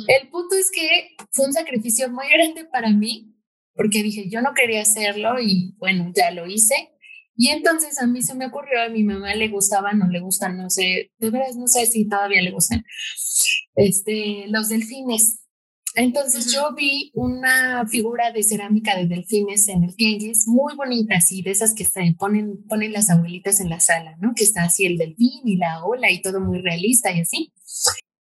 El 0.09 0.29
punto 0.29 0.57
es 0.57 0.71
que 0.71 1.15
fue 1.31 1.47
un 1.47 1.53
sacrificio 1.53 2.11
muy 2.11 2.29
grande 2.29 2.65
para 2.65 2.91
mí 2.91 3.37
porque 3.77 4.03
dije, 4.03 4.29
yo 4.29 4.41
no 4.41 4.55
quería 4.55 4.83
hacerlo 4.83 5.39
y 5.41 5.75
bueno, 5.79 6.11
ya 6.15 6.31
lo 6.31 6.47
hice. 6.47 6.75
Y 7.37 7.51
entonces 7.51 8.01
a 8.01 8.07
mí 8.07 8.23
se 8.23 8.35
me 8.35 8.47
ocurrió, 8.47 8.81
a 8.83 8.89
mi 8.89 9.05
mamá 9.05 9.35
le 9.35 9.49
gustaba, 9.49 9.93
no 9.93 10.09
le 10.09 10.21
gustan, 10.21 10.57
no 10.57 10.71
sé, 10.71 11.13
de 11.19 11.31
veras 11.31 11.57
no 11.57 11.69
sé 11.69 11.85
si 11.87 12.09
todavía 12.09 12.41
le 12.41 12.51
gustan, 12.51 12.83
este, 13.75 14.47
los 14.49 14.71
delfines. 14.71 15.46
Entonces 15.99 16.53
yo 16.53 16.75
vi 16.77 17.11
una 17.15 17.87
figura 17.89 18.31
de 18.31 18.43
cerámica 18.43 18.95
de 18.95 19.07
delfines 19.07 19.67
en 19.69 19.83
el 19.83 19.97
tianguis, 19.97 20.47
muy 20.47 20.77
bonita, 20.77 21.17
así, 21.17 21.41
de 21.41 21.53
esas 21.53 21.75
que 21.75 21.87
se 21.87 22.15
ponen, 22.19 22.63
ponen 22.69 22.93
las 22.93 23.09
abuelitas 23.09 23.61
en 23.61 23.71
la 23.71 23.81
sala, 23.81 24.15
¿no? 24.21 24.33
Que 24.37 24.45
está 24.45 24.65
así 24.65 24.85
el 24.85 24.99
delfín 24.99 25.41
y 25.47 25.57
la 25.57 25.83
ola 25.87 26.11
y 26.11 26.21
todo 26.21 26.41
muy 26.41 26.61
realista 26.61 27.11
y 27.13 27.21
así. 27.21 27.51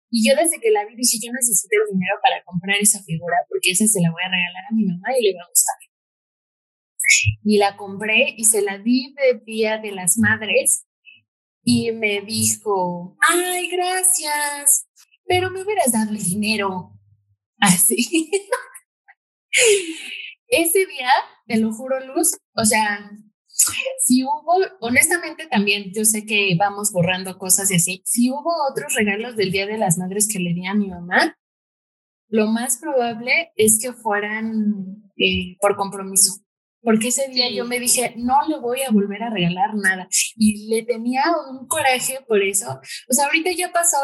Y 0.08 0.28
yo 0.28 0.36
desde 0.36 0.60
que 0.60 0.70
la 0.70 0.86
vi 0.86 0.94
dije, 0.94 1.18
yo 1.20 1.32
necesito 1.32 1.74
el 1.84 1.98
dinero 1.98 2.14
para 2.22 2.44
comprar 2.44 2.76
esa 2.80 3.02
figura 3.02 3.36
porque 3.48 3.72
esa 3.72 3.88
se 3.88 4.00
la 4.00 4.12
voy 4.12 4.22
a 4.22 4.30
regalar 4.30 4.64
a 4.70 4.74
mi 4.74 4.84
mamá 4.84 5.08
y 5.18 5.24
le 5.24 5.34
va 5.34 5.42
a 5.42 5.48
gustar. 5.48 5.76
Y 7.42 7.58
la 7.58 7.76
compré 7.76 8.34
y 8.36 8.44
se 8.44 8.62
la 8.62 8.78
di 8.78 9.12
de 9.14 9.40
Día 9.44 9.78
de 9.78 9.90
las 9.90 10.16
Madres 10.16 10.86
y 11.64 11.90
me 11.90 12.20
dijo, 12.20 13.16
ay, 13.28 13.68
gracias, 13.68 14.86
pero 15.26 15.50
me 15.50 15.64
hubieras 15.64 15.90
dado 15.90 16.12
el 16.12 16.22
dinero. 16.22 16.93
Así. 17.64 18.30
Ese 20.48 20.86
día, 20.86 21.10
te 21.46 21.58
lo 21.58 21.72
juro, 21.72 21.98
Luz, 22.00 22.36
o 22.54 22.64
sea, 22.64 23.10
si 24.00 24.22
hubo, 24.22 24.56
honestamente 24.80 25.46
también, 25.46 25.92
yo 25.94 26.04
sé 26.04 26.26
que 26.26 26.54
vamos 26.58 26.92
borrando 26.92 27.38
cosas 27.38 27.70
y 27.70 27.76
así, 27.76 28.02
si 28.04 28.30
hubo 28.30 28.50
otros 28.70 28.94
regalos 28.94 29.36
del 29.36 29.50
Día 29.50 29.66
de 29.66 29.78
las 29.78 29.96
Madres 29.96 30.28
que 30.30 30.38
le 30.40 30.52
di 30.52 30.66
a 30.66 30.74
mi 30.74 30.88
mamá, 30.88 31.36
lo 32.28 32.48
más 32.48 32.78
probable 32.78 33.52
es 33.56 33.78
que 33.80 33.92
fueran 33.92 35.10
eh, 35.16 35.56
por 35.60 35.76
compromiso 35.76 36.43
porque 36.85 37.09
ese 37.09 37.28
día 37.28 37.51
yo 37.51 37.64
me 37.64 37.80
dije, 37.80 38.14
no 38.16 38.35
le 38.47 38.59
voy 38.59 38.82
a 38.82 38.91
volver 38.91 39.22
a 39.22 39.30
regalar 39.30 39.74
nada. 39.74 40.07
Y 40.37 40.68
le 40.68 40.82
tenía 40.82 41.22
un 41.51 41.66
coraje 41.66 42.18
por 42.28 42.43
eso. 42.43 42.78
O 43.09 43.14
sea, 43.14 43.24
ahorita 43.26 43.51
ya 43.53 43.72
pasó 43.72 43.97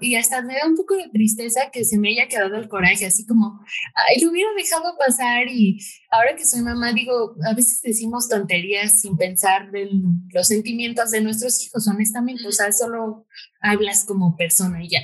y, 0.00 0.12
y 0.12 0.14
hasta 0.14 0.42
me 0.42 0.54
da 0.54 0.66
un 0.66 0.76
poco 0.76 0.96
de 0.96 1.08
tristeza 1.08 1.70
que 1.72 1.84
se 1.84 1.98
me 1.98 2.10
haya 2.10 2.28
quedado 2.28 2.56
el 2.56 2.68
coraje, 2.68 3.06
así 3.06 3.26
como, 3.26 3.60
ay, 3.94 4.22
lo 4.22 4.30
hubiera 4.30 4.50
dejado 4.56 4.96
pasar. 4.96 5.48
Y 5.48 5.80
ahora 6.10 6.36
que 6.36 6.46
soy 6.46 6.62
mamá, 6.62 6.92
digo, 6.92 7.34
a 7.44 7.54
veces 7.54 7.82
decimos 7.82 8.28
tonterías 8.28 9.00
sin 9.00 9.16
pensar 9.16 9.74
en 9.74 10.28
los 10.32 10.46
sentimientos 10.46 11.10
de 11.10 11.20
nuestros 11.20 11.60
hijos, 11.66 11.88
honestamente. 11.88 12.46
O 12.46 12.52
sea, 12.52 12.70
solo 12.70 13.26
hablas 13.60 14.04
como 14.04 14.36
persona 14.36 14.82
y 14.84 14.90
ya. 14.90 15.00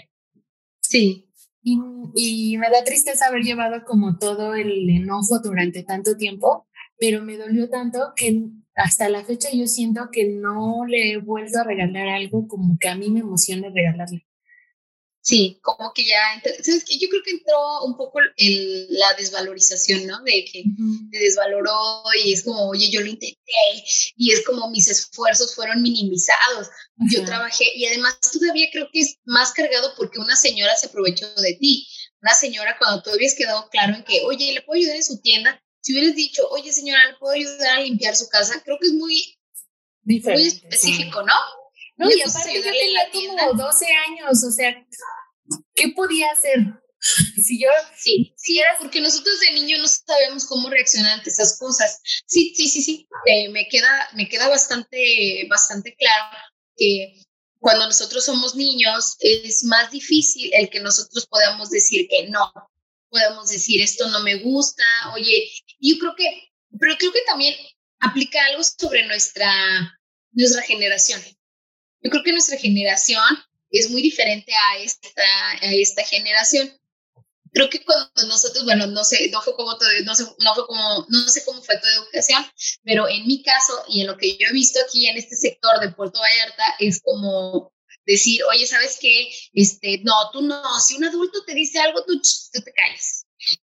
Sí. 0.80 1.28
Y, 1.66 1.80
y 2.14 2.58
me 2.58 2.68
da 2.70 2.84
tristeza 2.84 3.26
haber 3.26 3.42
llevado 3.42 3.84
como 3.86 4.18
todo 4.18 4.54
el 4.54 4.88
enojo 4.88 5.40
durante 5.42 5.82
tanto 5.82 6.16
tiempo 6.16 6.68
pero 6.98 7.22
me 7.22 7.36
dolió 7.36 7.68
tanto 7.68 8.12
que 8.16 8.48
hasta 8.74 9.08
la 9.08 9.24
fecha 9.24 9.48
yo 9.52 9.66
siento 9.66 10.08
que 10.10 10.24
no 10.24 10.84
le 10.86 11.12
he 11.12 11.16
vuelto 11.18 11.60
a 11.60 11.64
regalar 11.64 12.08
algo 12.08 12.48
como 12.48 12.76
que 12.78 12.88
a 12.88 12.96
mí 12.96 13.08
me 13.10 13.20
emociona 13.20 13.68
regalarle. 13.70 14.26
Sí, 15.24 15.58
como 15.62 15.90
que 15.94 16.04
ya, 16.06 16.20
¿sabes 16.62 16.84
que 16.84 16.98
Yo 16.98 17.08
creo 17.08 17.22
que 17.24 17.30
entró 17.30 17.84
un 17.86 17.96
poco 17.96 18.18
el, 18.36 18.86
la 18.90 19.14
desvalorización, 19.14 20.06
¿no? 20.06 20.22
De 20.22 20.44
que 20.44 20.64
te 21.10 21.18
desvaloró 21.18 22.02
y 22.22 22.34
es 22.34 22.42
como, 22.42 22.68
oye, 22.68 22.90
yo 22.90 23.00
lo 23.00 23.06
intenté 23.06 23.40
y 24.16 24.32
es 24.32 24.44
como 24.44 24.68
mis 24.68 24.86
esfuerzos 24.86 25.54
fueron 25.54 25.80
minimizados. 25.80 26.68
Yo 27.10 27.24
trabajé 27.24 27.64
y 27.74 27.86
además 27.86 28.18
todavía 28.20 28.68
creo 28.70 28.90
que 28.92 29.00
es 29.00 29.16
más 29.24 29.52
cargado 29.52 29.94
porque 29.96 30.18
una 30.18 30.36
señora 30.36 30.76
se 30.76 30.88
aprovechó 30.88 31.26
de 31.36 31.54
ti. 31.54 31.88
Una 32.20 32.34
señora 32.34 32.76
cuando 32.78 33.02
tú 33.02 33.08
habías 33.08 33.34
quedado 33.34 33.70
claro 33.70 33.94
en 33.94 34.04
que, 34.04 34.20
oye, 34.26 34.52
¿le 34.52 34.60
puedo 34.60 34.78
ayudar 34.78 34.96
en 34.96 35.04
su 35.04 35.22
tienda? 35.22 35.63
Si 35.84 35.92
hubieras 35.92 36.16
dicho, 36.16 36.48
oye, 36.48 36.72
señora, 36.72 37.10
¿le 37.10 37.16
puedo 37.18 37.34
ayudar 37.34 37.76
a 37.76 37.80
limpiar 37.82 38.16
su 38.16 38.26
casa? 38.30 38.58
Creo 38.64 38.78
que 38.80 38.86
es 38.86 38.94
muy, 38.94 39.38
muy 40.02 40.46
específico, 40.46 41.22
¿no? 41.22 41.34
No, 41.98 42.10
y 42.10 42.22
aparte 42.22 42.54
yo 42.54 42.62
tenía 42.62 43.10
como 43.12 43.52
12 43.52 43.86
años, 44.08 44.42
o 44.44 44.50
sea, 44.50 44.74
¿qué 45.74 45.88
podía 45.94 46.30
hacer? 46.32 46.58
Si 47.44 47.60
yo, 47.60 47.68
sí, 47.98 48.32
sí, 48.38 48.58
era 48.58 48.78
porque 48.78 48.98
nosotros 48.98 49.38
de 49.40 49.52
niño 49.52 49.76
no 49.76 49.86
sabemos 49.86 50.46
cómo 50.46 50.70
reaccionar 50.70 51.18
ante 51.18 51.28
esas 51.28 51.58
cosas. 51.58 52.00
Sí, 52.24 52.54
sí, 52.56 52.66
sí, 52.66 52.80
sí, 52.80 53.06
eh, 53.26 53.50
me 53.50 53.68
queda, 53.68 54.08
me 54.14 54.26
queda 54.26 54.48
bastante, 54.48 55.46
bastante 55.50 55.94
claro 55.96 56.38
que 56.78 57.20
cuando 57.58 57.84
nosotros 57.84 58.24
somos 58.24 58.54
niños 58.54 59.16
es 59.20 59.64
más 59.64 59.90
difícil 59.90 60.50
el 60.54 60.70
que 60.70 60.80
nosotros 60.80 61.26
podamos 61.26 61.68
decir 61.68 62.08
que 62.08 62.30
no, 62.30 62.50
podamos 63.14 63.48
decir 63.48 63.80
esto 63.80 64.08
no 64.08 64.20
me 64.24 64.34
gusta, 64.42 64.82
oye, 65.14 65.48
yo 65.78 65.96
creo 66.00 66.16
que, 66.16 66.50
pero 66.80 66.96
creo 66.98 67.12
que 67.12 67.22
también 67.28 67.54
aplica 68.00 68.44
algo 68.46 68.64
sobre 68.64 69.06
nuestra, 69.06 69.48
nuestra 70.32 70.62
generación. 70.62 71.22
Yo 72.02 72.10
creo 72.10 72.24
que 72.24 72.32
nuestra 72.32 72.58
generación 72.58 73.22
es 73.70 73.88
muy 73.88 74.02
diferente 74.02 74.52
a 74.52 74.78
esta, 74.78 75.22
a 75.62 75.72
esta 75.72 76.04
generación. 76.04 76.76
Creo 77.52 77.70
que 77.70 77.84
cuando 77.84 78.10
nosotros, 78.26 78.64
bueno, 78.64 78.88
no 78.88 79.04
sé, 79.04 79.30
no 79.30 79.40
fue 79.42 79.54
como, 79.54 79.78
no 80.04 80.14
sé, 80.16 80.24
no 80.40 80.54
fue 80.56 80.66
como, 80.66 81.06
no 81.08 81.28
sé 81.28 81.44
cómo 81.44 81.62
fue 81.62 81.78
tu 81.78 81.86
educación, 81.86 82.44
pero 82.82 83.08
en 83.08 83.28
mi 83.28 83.44
caso 83.44 83.84
y 83.88 84.00
en 84.00 84.08
lo 84.08 84.16
que 84.16 84.36
yo 84.36 84.48
he 84.48 84.52
visto 84.52 84.80
aquí 84.84 85.06
en 85.06 85.16
este 85.16 85.36
sector 85.36 85.78
de 85.78 85.92
Puerto 85.92 86.18
Vallarta 86.18 86.64
es 86.80 87.00
como 87.00 87.72
decir, 88.06 88.40
oye, 88.44 88.66
¿sabes 88.66 88.98
qué? 89.00 89.30
Este, 89.52 90.00
no, 90.04 90.14
tú 90.32 90.42
no, 90.42 90.62
si 90.80 90.96
un 90.96 91.04
adulto 91.04 91.44
te 91.44 91.54
dice 91.54 91.78
algo, 91.80 92.04
tú, 92.04 92.20
tú 92.20 92.60
te 92.62 92.72
calles. 92.72 93.24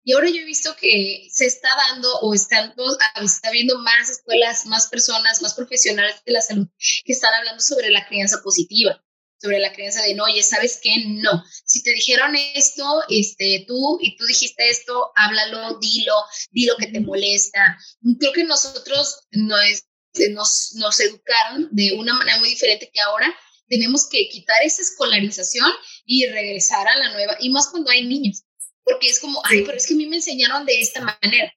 Y 0.05 0.12
ahora 0.12 0.28
yo 0.28 0.41
he 0.41 0.45
visto 0.45 0.74
que 0.76 1.28
se 1.30 1.47
está 1.47 1.68
dando 1.89 2.12
o 2.20 2.35
están, 2.35 2.74
está 3.22 3.51
viendo 3.51 3.78
más 3.78 4.11
escuelas, 4.11 4.66
más 4.66 4.89
personas, 4.89 5.41
más 5.43 5.55
profesionales 5.55 6.16
de 6.26 6.33
la 6.33 6.43
salud 6.43 6.66
que 7.05 7.12
están 7.12 7.33
hablando 7.35 7.62
sobre 7.62 7.91
la 7.91 8.07
crianza 8.09 8.43
positiva, 8.43 9.01
sobre 9.41 9.61
la 9.61 9.72
crianza 9.72 10.03
de 10.03 10.14
no, 10.14 10.24
oye, 10.24 10.43
¿sabes 10.43 10.80
qué? 10.83 11.05
No. 11.07 11.45
Si 11.64 11.85
te 11.85 11.93
dijeron 11.93 12.35
esto, 12.55 13.03
este, 13.09 13.64
tú 13.68 13.99
y 14.01 14.16
tú 14.16 14.26
dijiste 14.26 14.68
esto, 14.68 15.12
háblalo, 15.14 15.78
dilo, 15.78 16.14
dilo 16.51 16.74
que 16.78 16.89
te 16.89 17.01
molesta. 17.01 17.78
Creo 18.18 18.33
que 18.33 18.45
nosotros 18.45 19.20
no 19.30 19.57
es, 19.61 19.87
nos, 20.30 20.72
nos 20.74 20.99
educaron 20.99 21.68
de 21.70 21.93
una 21.93 22.14
manera 22.14 22.39
muy 22.39 22.51
diferente 22.51 22.91
que 22.93 23.01
ahora 23.01 23.33
tenemos 23.73 24.09
que 24.09 24.29
quitar 24.29 24.62
esa 24.62 24.83
escolarización 24.83 25.70
y 26.05 26.27
regresar 26.27 26.87
a 26.87 26.97
la 26.97 27.12
nueva, 27.12 27.37
y 27.41 27.51
más 27.51 27.68
cuando 27.68 27.91
hay 27.91 28.05
niños 28.07 28.45
porque 28.85 29.09
es 29.09 29.20
como, 29.20 29.41
ay, 29.45 29.62
pero 29.64 29.77
es 29.77 29.87
que 29.87 29.95
a 29.95 29.97
mí 29.97 30.07
me 30.07 30.16
enseñaron 30.16 30.66
de 30.66 30.81
esta 30.81 31.01
manera. 31.01 31.53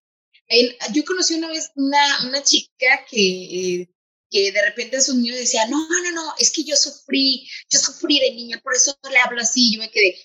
yo 0.94 1.04
conocí 1.06 1.36
una 1.36 1.48
vez 1.48 1.72
una, 1.76 2.28
una 2.28 2.44
chica 2.44 3.06
que, 3.10 3.90
que 4.30 4.52
de 4.52 4.62
repente 4.62 4.98
a 4.98 5.02
sus 5.02 5.16
niños 5.16 5.38
decía, 5.38 5.68
no, 5.68 5.88
no, 5.90 6.12
no, 6.12 6.34
es 6.40 6.52
que 6.52 6.64
yo 6.64 6.76
sufrí, 6.76 7.50
yo 7.70 7.80
sufrí 7.80 8.20
de 8.20 8.32
niña, 8.32 8.60
por 8.64 8.76
eso 8.76 8.98
le 9.12 9.18
hablo 9.20 9.42
así. 9.42 9.74
Yo 9.74 9.80
me 9.80 9.90
quedé, 9.90 10.18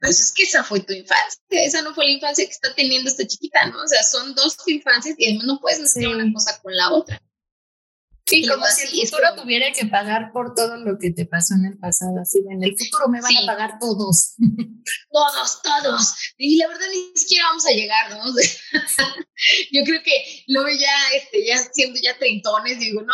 pues 0.00 0.20
es 0.20 0.32
que 0.32 0.44
esa 0.44 0.64
fue 0.64 0.80
tu 0.80 0.92
infancia, 0.92 1.40
esa 1.50 1.82
no 1.82 1.94
fue 1.94 2.06
la 2.06 2.12
infancia 2.12 2.44
que 2.44 2.52
está 2.52 2.74
teniendo 2.74 3.10
esta 3.10 3.26
chiquita, 3.26 3.66
¿no? 3.66 3.82
O 3.82 3.88
sea, 3.88 4.02
son 4.02 4.34
dos 4.34 4.56
infancias 4.66 5.14
y 5.18 5.26
además 5.26 5.46
no 5.46 5.60
puedes 5.60 5.80
mezclar 5.80 6.14
una 6.14 6.32
cosa 6.32 6.60
con 6.60 6.76
la 6.76 6.92
otra. 6.92 7.22
Sí, 8.28 8.46
como 8.46 8.66
si 8.66 9.00
el 9.00 9.08
futuro 9.08 9.34
tuviera 9.36 9.72
que 9.72 9.86
pagar 9.86 10.32
por 10.32 10.54
todo 10.54 10.76
lo 10.76 10.98
que 10.98 11.10
te 11.12 11.24
pasó 11.24 11.54
en 11.54 11.64
el 11.64 11.78
pasado. 11.78 12.20
Así 12.20 12.38
en 12.50 12.62
el 12.62 12.76
futuro 12.76 13.08
me 13.08 13.22
van 13.22 13.34
a 13.36 13.46
pagar 13.46 13.78
todos. 13.80 14.34
Todos, 15.10 15.60
todos. 15.62 16.14
Y 16.38 16.56
la 16.56 16.68
verdad 16.68 16.86
ni 16.90 17.18
siquiera 17.18 17.44
vamos 17.48 17.66
a 17.66 17.72
llegar, 17.72 18.10
¿no? 18.10 18.24
yo 19.72 19.84
creo 19.84 20.02
que 20.02 20.44
luego 20.46 20.68
ya, 20.68 20.94
este, 21.14 21.46
ya 21.46 21.58
siendo 21.58 22.00
ya 22.02 22.16
treintones, 22.16 22.78
digo, 22.78 23.02
no, 23.02 23.12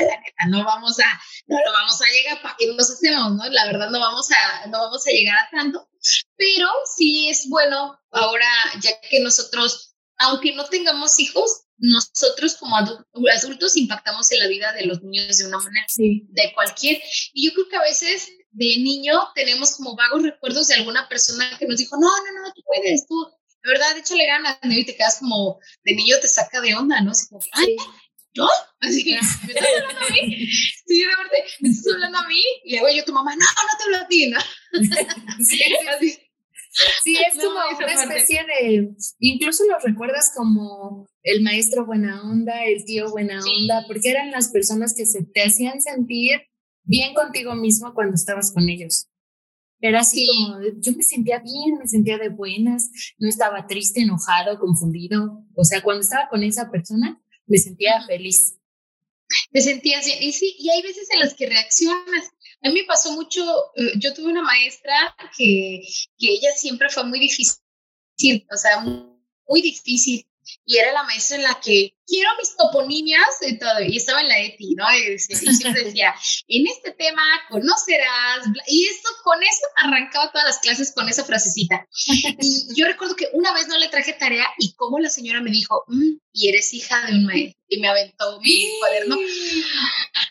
la 0.00 0.16
neta, 0.16 0.46
no 0.48 0.64
vamos 0.64 0.98
a, 1.00 1.20
no 1.46 1.56
lo 1.64 1.72
vamos 1.72 2.00
a 2.00 2.12
llegar, 2.12 2.42
¿para 2.42 2.56
qué 2.58 2.66
nos 2.66 2.90
hacemos, 2.90 3.36
no? 3.36 3.46
La 3.46 3.66
verdad 3.66 3.90
no 3.90 4.00
vamos 4.00 4.28
a, 4.32 4.66
no 4.66 4.78
vamos 4.78 5.06
a 5.06 5.10
llegar 5.10 5.36
a 5.38 5.50
tanto. 5.50 5.88
Pero 6.36 6.68
sí 6.96 7.30
es 7.30 7.48
bueno 7.48 7.98
ahora, 8.10 8.46
ya 8.82 8.90
que 9.00 9.20
nosotros, 9.20 9.94
aunque 10.18 10.54
no 10.54 10.66
tengamos 10.66 11.18
hijos, 11.18 11.64
nosotros 11.78 12.56
como 12.56 12.76
adultos 12.76 13.76
impactamos 13.76 14.30
en 14.32 14.40
la 14.40 14.48
vida 14.48 14.72
de 14.72 14.86
los 14.86 15.02
niños 15.02 15.38
de 15.38 15.46
una 15.46 15.58
manera, 15.58 15.86
de 15.96 16.52
cualquier. 16.54 17.02
Y 17.32 17.46
yo 17.46 17.54
creo 17.54 17.68
que 17.68 17.76
a 17.76 17.82
veces 17.82 18.28
de 18.52 18.78
niño 18.78 19.14
tenemos 19.34 19.76
como 19.76 19.96
vagos 19.96 20.22
recuerdos 20.22 20.68
de 20.68 20.74
alguna 20.74 21.08
persona 21.08 21.56
que 21.58 21.66
nos 21.66 21.78
dijo, 21.78 21.96
no, 21.96 22.08
no, 22.08 22.42
no, 22.42 22.52
tú 22.52 22.62
puedes, 22.64 23.06
tú, 23.06 23.26
de 23.62 23.70
verdad, 23.70 23.96
échale 23.98 24.26
ganas, 24.26 24.58
y 24.62 24.84
te 24.84 24.96
quedas 24.96 25.18
como, 25.18 25.58
de 25.84 25.94
niño 25.94 26.16
te 26.20 26.28
saca 26.28 26.60
de 26.60 26.74
onda, 26.74 27.00
¿no? 27.00 27.10
Así 27.10 27.26
como, 27.28 27.40
ay, 27.52 27.76
¿no? 28.36 28.48
Así, 28.80 29.04
¿me 29.04 29.18
estás 29.52 29.68
hablando 29.76 30.06
a 30.06 30.10
mí? 30.10 30.46
Sí, 30.86 31.00
de 31.00 31.06
verdad, 31.06 31.24
¿me 31.60 31.68
estás 31.68 31.94
hablando 31.94 32.18
a 32.18 32.28
mí? 32.28 32.44
Y 32.64 32.78
luego 32.78 32.96
yo, 32.96 33.04
tu 33.04 33.12
mamá, 33.12 33.34
no, 33.34 33.44
no 33.44 33.78
te 33.78 33.84
hablo 33.84 33.96
a 33.98 34.08
ti, 34.08 34.28
¿no? 34.28 34.38
Sí, 35.44 35.62
así. 35.88 36.18
Sí, 37.02 37.16
es 37.32 37.42
como 37.42 37.58
una 37.78 38.02
especie 38.02 38.44
de, 38.44 38.94
incluso 39.18 39.64
los 39.66 39.82
recuerdas 39.82 40.32
como 40.36 41.06
el 41.22 41.42
maestro 41.42 41.86
buena 41.86 42.22
onda, 42.22 42.64
el 42.64 42.84
tío 42.84 43.10
buena 43.10 43.40
onda, 43.40 43.84
porque 43.86 44.10
eran 44.10 44.30
las 44.30 44.48
personas 44.48 44.94
que 44.94 45.06
se 45.06 45.24
te 45.24 45.42
hacían 45.42 45.80
sentir 45.80 46.42
bien 46.82 47.14
contigo 47.14 47.54
mismo 47.54 47.94
cuando 47.94 48.14
estabas 48.14 48.52
con 48.52 48.68
ellos. 48.68 49.08
Era 49.80 50.00
así 50.00 50.26
como, 50.26 50.60
yo 50.78 50.92
me 50.92 51.02
sentía 51.02 51.40
bien, 51.40 51.78
me 51.78 51.86
sentía 51.86 52.16
de 52.16 52.30
buenas, 52.30 52.90
no 53.18 53.28
estaba 53.28 53.66
triste, 53.66 54.00
enojado, 54.00 54.58
confundido. 54.58 55.44
O 55.54 55.64
sea, 55.64 55.82
cuando 55.82 56.00
estaba 56.00 56.28
con 56.28 56.42
esa 56.42 56.70
persona, 56.70 57.20
me 57.46 57.58
sentía 57.58 58.02
feliz. 58.06 58.58
Me 59.52 59.60
sentía 59.60 59.98
así, 59.98 60.12
y 60.20 60.32
sí, 60.32 60.54
y 60.58 60.70
hay 60.70 60.82
veces 60.82 61.08
en 61.12 61.20
las 61.20 61.34
que 61.34 61.48
reaccionas. 61.48 62.30
A 62.64 62.70
mí 62.70 62.80
me 62.80 62.86
pasó 62.86 63.12
mucho, 63.12 63.44
eh, 63.76 63.92
yo 63.96 64.14
tuve 64.14 64.30
una 64.32 64.42
maestra 64.42 65.14
que, 65.36 65.82
que 66.18 66.28
ella 66.28 66.50
siempre 66.56 66.88
fue 66.88 67.04
muy 67.04 67.20
difícil, 67.20 67.60
o 68.50 68.56
sea, 68.56 68.80
muy 68.80 69.62
difícil 69.62 70.26
y 70.64 70.76
era 70.78 70.92
la 70.92 71.02
maestra 71.04 71.36
en 71.36 71.42
la 71.42 71.60
que 71.60 71.94
quiero 72.06 72.30
mis 72.38 72.56
toponimias 72.56 73.28
y 73.42 73.58
todo, 73.58 73.80
y 73.82 73.96
estaba 73.96 74.20
en 74.20 74.28
la 74.28 74.40
ETI, 74.40 74.74
¿no? 74.74 74.84
Y, 74.96 75.18
siempre 75.18 75.84
decía, 75.84 76.14
en 76.48 76.66
este 76.66 76.92
tema 76.92 77.22
conocerás, 77.48 78.46
y 78.66 78.86
esto, 78.86 79.08
con 79.22 79.42
eso 79.42 79.66
arrancaba 79.76 80.30
todas 80.30 80.46
las 80.46 80.58
clases 80.58 80.92
con 80.94 81.08
esa 81.08 81.24
frasecita. 81.24 81.86
Y 82.40 82.68
yo 82.76 82.86
recuerdo 82.86 83.16
que 83.16 83.28
una 83.32 83.52
vez 83.52 83.68
no 83.68 83.78
le 83.78 83.88
traje 83.88 84.12
tarea 84.12 84.46
y 84.58 84.74
como 84.74 84.98
la 84.98 85.10
señora 85.10 85.40
me 85.40 85.50
dijo, 85.50 85.84
mm, 85.88 86.18
y 86.32 86.48
eres 86.48 86.72
hija 86.74 87.06
de 87.06 87.12
un 87.12 87.24
maestro, 87.26 87.60
y 87.68 87.80
me 87.80 87.88
aventó 87.88 88.40
mi 88.40 88.70
cuaderno. 88.80 89.16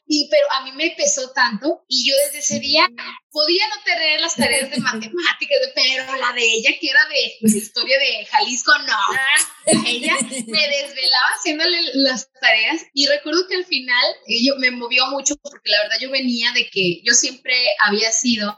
Y, 0.06 0.30
pero 0.30 0.52
a 0.52 0.64
mí 0.64 0.72
me 0.74 0.92
pesó 0.92 1.32
tanto, 1.32 1.84
y 1.88 2.08
yo 2.08 2.16
desde 2.26 2.40
ese 2.40 2.60
día 2.60 2.88
podía 3.32 3.68
no 3.68 3.84
tener 3.84 4.22
las 4.22 4.36
tareas 4.36 4.70
de 4.70 4.78
matemáticas, 4.78 5.58
pero 5.74 6.16
la 6.18 6.34
de 6.34 6.44
ella, 6.44 6.72
que 6.80 6.88
era 6.88 7.02
de, 7.08 7.58
historia 7.58 7.98
de 7.98 8.26
Jalisco, 8.26 8.72
no. 8.80 8.94
Ah. 8.94 9.54
Ella 9.88 10.16
me 10.22 10.68
desvelaba 10.68 11.30
haciéndole 11.64 11.92
las 11.96 12.32
tareas 12.34 12.82
y 12.94 13.08
recuerdo 13.08 13.48
que 13.48 13.56
al 13.56 13.66
final 13.66 14.04
yo, 14.28 14.56
me 14.58 14.72
movió 14.72 15.08
mucho 15.08 15.36
porque 15.38 15.72
la 15.72 15.82
verdad 15.84 15.98
yo 16.02 16.12
venía 16.12 16.52
de 16.54 16.70
que 16.70 17.02
yo 17.04 17.14
siempre 17.14 17.56
había 17.86 18.12
sido 18.12 18.54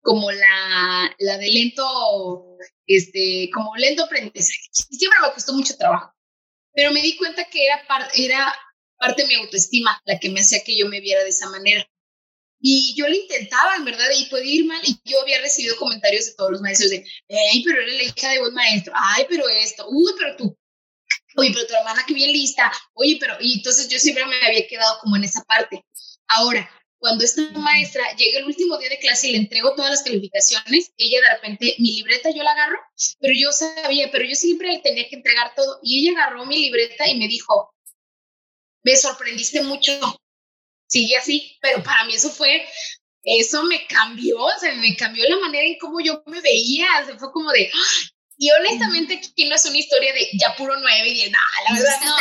como 0.00 0.30
la, 0.30 1.14
la 1.18 1.38
de 1.38 1.48
lento, 1.48 2.56
este, 2.86 3.50
como 3.54 3.76
lento 3.76 4.04
aprendizaje. 4.04 4.68
Siempre 4.72 5.18
me 5.20 5.32
costó 5.32 5.52
mucho 5.52 5.76
trabajo, 5.76 6.12
pero 6.74 6.92
me 6.92 7.02
di 7.02 7.16
cuenta 7.16 7.44
que 7.44 7.66
era, 7.66 7.82
era 8.14 8.54
parte 8.98 9.22
de 9.22 9.28
mi 9.28 9.34
autoestima 9.34 10.00
la 10.04 10.18
que 10.18 10.30
me 10.30 10.40
hacía 10.40 10.62
que 10.64 10.76
yo 10.76 10.88
me 10.88 11.00
viera 11.00 11.22
de 11.22 11.30
esa 11.30 11.48
manera. 11.50 11.86
Y 12.64 12.94
yo 12.96 13.08
lo 13.08 13.14
intentaba, 13.14 13.74
en 13.74 13.84
verdad, 13.84 14.06
y 14.16 14.26
podía 14.26 14.54
ir 14.54 14.66
mal. 14.66 14.80
Y 14.84 14.96
yo 15.04 15.20
había 15.20 15.40
recibido 15.40 15.76
comentarios 15.78 16.26
de 16.26 16.34
todos 16.34 16.52
los 16.52 16.60
maestros 16.60 16.90
de, 16.90 17.04
ay, 17.28 17.64
pero 17.64 17.80
eres 17.80 17.94
la 17.96 18.02
hija 18.04 18.30
de 18.30 18.40
un 18.40 18.54
maestro, 18.54 18.92
ay, 18.94 19.26
pero 19.28 19.48
esto, 19.48 19.84
uy, 19.90 20.12
pero 20.16 20.36
tú, 20.36 20.56
oye, 21.36 21.50
pero 21.52 21.66
tu 21.66 21.74
hermana 21.74 22.04
que 22.06 22.14
bien 22.14 22.32
lista, 22.32 22.72
oye, 22.94 23.16
pero, 23.20 23.36
y 23.40 23.54
entonces 23.54 23.88
yo 23.88 23.98
siempre 23.98 24.24
me 24.26 24.36
había 24.46 24.66
quedado 24.66 24.98
como 25.00 25.16
en 25.16 25.24
esa 25.24 25.42
parte. 25.44 25.84
Ahora, 26.28 26.68
cuando 26.98 27.24
esta 27.24 27.42
maestra 27.50 28.04
llega 28.16 28.38
el 28.38 28.44
último 28.44 28.78
día 28.78 28.88
de 28.88 28.98
clase 28.98 29.28
y 29.28 29.32
le 29.32 29.38
entrego 29.38 29.74
todas 29.74 29.90
las 29.90 30.02
calificaciones, 30.02 30.92
ella 30.96 31.20
de 31.20 31.34
repente, 31.34 31.74
mi 31.78 31.96
libreta 31.96 32.30
yo 32.30 32.44
la 32.44 32.52
agarro, 32.52 32.78
pero 33.18 33.34
yo 33.36 33.50
sabía, 33.50 34.08
pero 34.12 34.24
yo 34.24 34.36
siempre 34.36 34.80
tenía 34.84 35.08
que 35.08 35.16
entregar 35.16 35.52
todo, 35.56 35.80
y 35.82 35.98
ella 35.98 36.16
agarró 36.16 36.46
mi 36.46 36.58
libreta 36.58 37.08
y 37.08 37.18
me 37.18 37.26
dijo, 37.26 37.74
me 38.84 38.96
sorprendiste 38.96 39.62
mucho. 39.62 39.92
Sigue 40.86 41.16
así, 41.16 41.56
pero 41.60 41.82
para 41.82 42.04
mí 42.04 42.14
eso 42.14 42.30
fue, 42.30 42.66
eso 43.24 43.64
me 43.64 43.86
cambió, 43.86 44.38
o 44.38 44.58
sea, 44.60 44.74
me 44.74 44.94
cambió 44.94 45.28
la 45.28 45.38
manera 45.38 45.64
en 45.64 45.78
cómo 45.78 46.00
yo 46.00 46.22
me 46.26 46.40
veía, 46.40 46.86
se 47.06 47.18
fue 47.18 47.32
como 47.32 47.50
de, 47.50 47.70
y 48.42 48.50
honestamente 48.50 49.20
aquí 49.24 49.48
no 49.48 49.54
es 49.54 49.64
una 49.66 49.78
historia 49.78 50.12
de 50.12 50.28
ya 50.36 50.56
puro 50.56 50.74
nueve 50.76 51.08
y 51.10 51.14
diez, 51.14 51.30
nada, 51.30 51.44
la 51.68 51.74
verdad 51.78 52.00
no, 52.04 52.16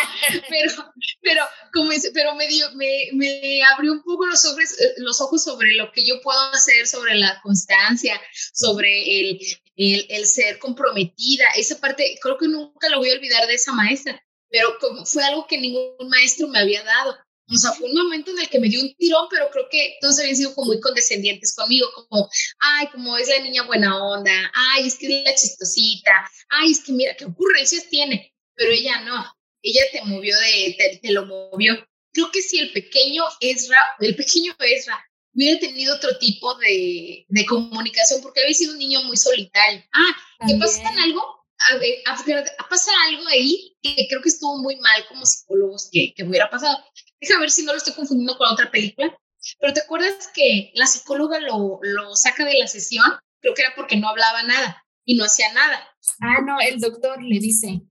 pero, 0.47 0.93
pero, 1.19 1.43
como 1.73 1.89
pero 2.13 2.35
me, 2.35 2.47
dio, 2.47 2.71
me, 2.75 3.09
me 3.13 3.63
abrió 3.63 3.91
un 3.91 4.03
poco 4.03 4.27
los 4.27 4.45
ojos, 4.45 4.79
eh, 4.79 4.93
los 4.97 5.19
ojos 5.19 5.43
sobre 5.43 5.73
lo 5.73 5.91
que 5.91 6.05
yo 6.05 6.21
puedo 6.21 6.39
hacer, 6.51 6.85
sobre 6.85 7.15
la 7.15 7.41
constancia, 7.41 8.21
sobre 8.53 9.01
el, 9.19 9.39
el, 9.75 10.05
el 10.09 10.27
ser 10.27 10.59
comprometida, 10.59 11.45
esa 11.55 11.79
parte, 11.79 12.19
creo 12.21 12.37
que 12.37 12.47
nunca 12.47 12.89
lo 12.89 12.99
voy 12.99 13.09
a 13.09 13.13
olvidar 13.13 13.47
de 13.47 13.55
esa 13.55 13.73
maestra, 13.73 14.23
pero 14.47 14.77
como 14.79 15.07
fue 15.07 15.23
algo 15.23 15.47
que 15.47 15.57
ningún 15.57 16.07
maestro 16.07 16.47
me 16.49 16.59
había 16.59 16.83
dado. 16.83 17.17
O 17.51 17.57
sea, 17.57 17.71
fue 17.73 17.89
un 17.89 17.95
momento 17.95 18.31
en 18.31 18.39
el 18.39 18.49
que 18.49 18.59
me 18.59 18.69
dio 18.69 18.81
un 18.81 18.95
tirón, 18.95 19.27
pero 19.29 19.49
creo 19.51 19.67
que 19.69 19.97
todos 19.99 20.19
habían 20.19 20.35
sido 20.35 20.55
como 20.55 20.67
muy 20.67 20.79
condescendientes 20.79 21.53
conmigo, 21.55 21.87
como, 21.93 22.29
ay, 22.59 22.87
como 22.91 23.17
es 23.17 23.27
la 23.27 23.39
niña 23.39 23.63
buena 23.63 24.01
onda, 24.03 24.31
ay, 24.53 24.87
es 24.87 24.97
que 24.97 25.07
es 25.07 25.25
la 25.25 25.35
chistosita, 25.35 26.29
ay, 26.49 26.71
es 26.71 26.81
que 26.81 26.93
mira, 26.93 27.15
qué 27.15 27.25
ocurrencias 27.25 27.89
tiene, 27.89 28.33
pero 28.55 28.71
ella 28.71 29.01
no, 29.01 29.25
ella 29.61 29.81
te 29.91 30.01
movió 30.03 30.37
de, 30.39 30.75
te, 30.77 30.99
te 31.01 31.11
lo 31.11 31.25
movió. 31.25 31.75
Creo 32.13 32.31
que 32.31 32.41
si 32.41 32.59
el 32.59 32.71
pequeño 32.71 33.23
Ezra, 33.39 33.79
el 33.99 34.15
pequeño 34.15 34.53
Ezra 34.59 35.03
hubiera 35.33 35.59
tenido 35.59 35.95
otro 35.95 36.17
tipo 36.19 36.55
de, 36.55 37.25
de 37.27 37.45
comunicación, 37.45 38.21
porque 38.21 38.41
había 38.41 38.53
sido 38.53 38.73
un 38.73 38.79
niño 38.79 39.03
muy 39.03 39.17
solitario. 39.17 39.83
Ah, 39.93 40.15
¿qué 40.47 40.55
pasa 40.55 40.81
en 40.81 40.99
algo? 40.99 41.40
A 41.69 42.11
a, 42.11 42.69
pasar 42.69 42.95
algo 43.07 43.27
ahí 43.27 43.77
que 43.81 44.07
creo 44.09 44.21
que 44.21 44.29
estuvo 44.29 44.57
muy 44.57 44.77
mal 44.77 45.05
como 45.07 45.25
psicólogos 45.25 45.89
que, 45.91 46.13
que 46.15 46.23
hubiera 46.23 46.49
pasado. 46.49 46.77
Deja 47.19 47.39
ver 47.39 47.51
si 47.51 47.63
no 47.63 47.71
lo 47.71 47.77
estoy 47.77 47.93
confundiendo 47.93 48.37
con 48.37 48.51
otra 48.51 48.71
película. 48.71 49.15
Pero 49.59 49.73
¿te 49.73 49.81
acuerdas 49.81 50.29
que 50.33 50.71
la 50.75 50.85
psicóloga 50.85 51.39
lo, 51.39 51.79
lo 51.81 52.15
saca 52.15 52.45
de 52.45 52.57
la 52.59 52.67
sesión? 52.67 53.05
Creo 53.39 53.53
que 53.53 53.61
era 53.63 53.73
porque 53.75 53.97
no 53.97 54.09
hablaba 54.09 54.43
nada 54.43 54.83
y 55.03 55.15
no 55.15 55.25
hacía 55.25 55.51
nada. 55.53 55.87
Ah, 56.19 56.41
no, 56.45 56.59
el 56.59 56.79
doctor 56.79 57.21
le 57.21 57.39
dice. 57.39 57.81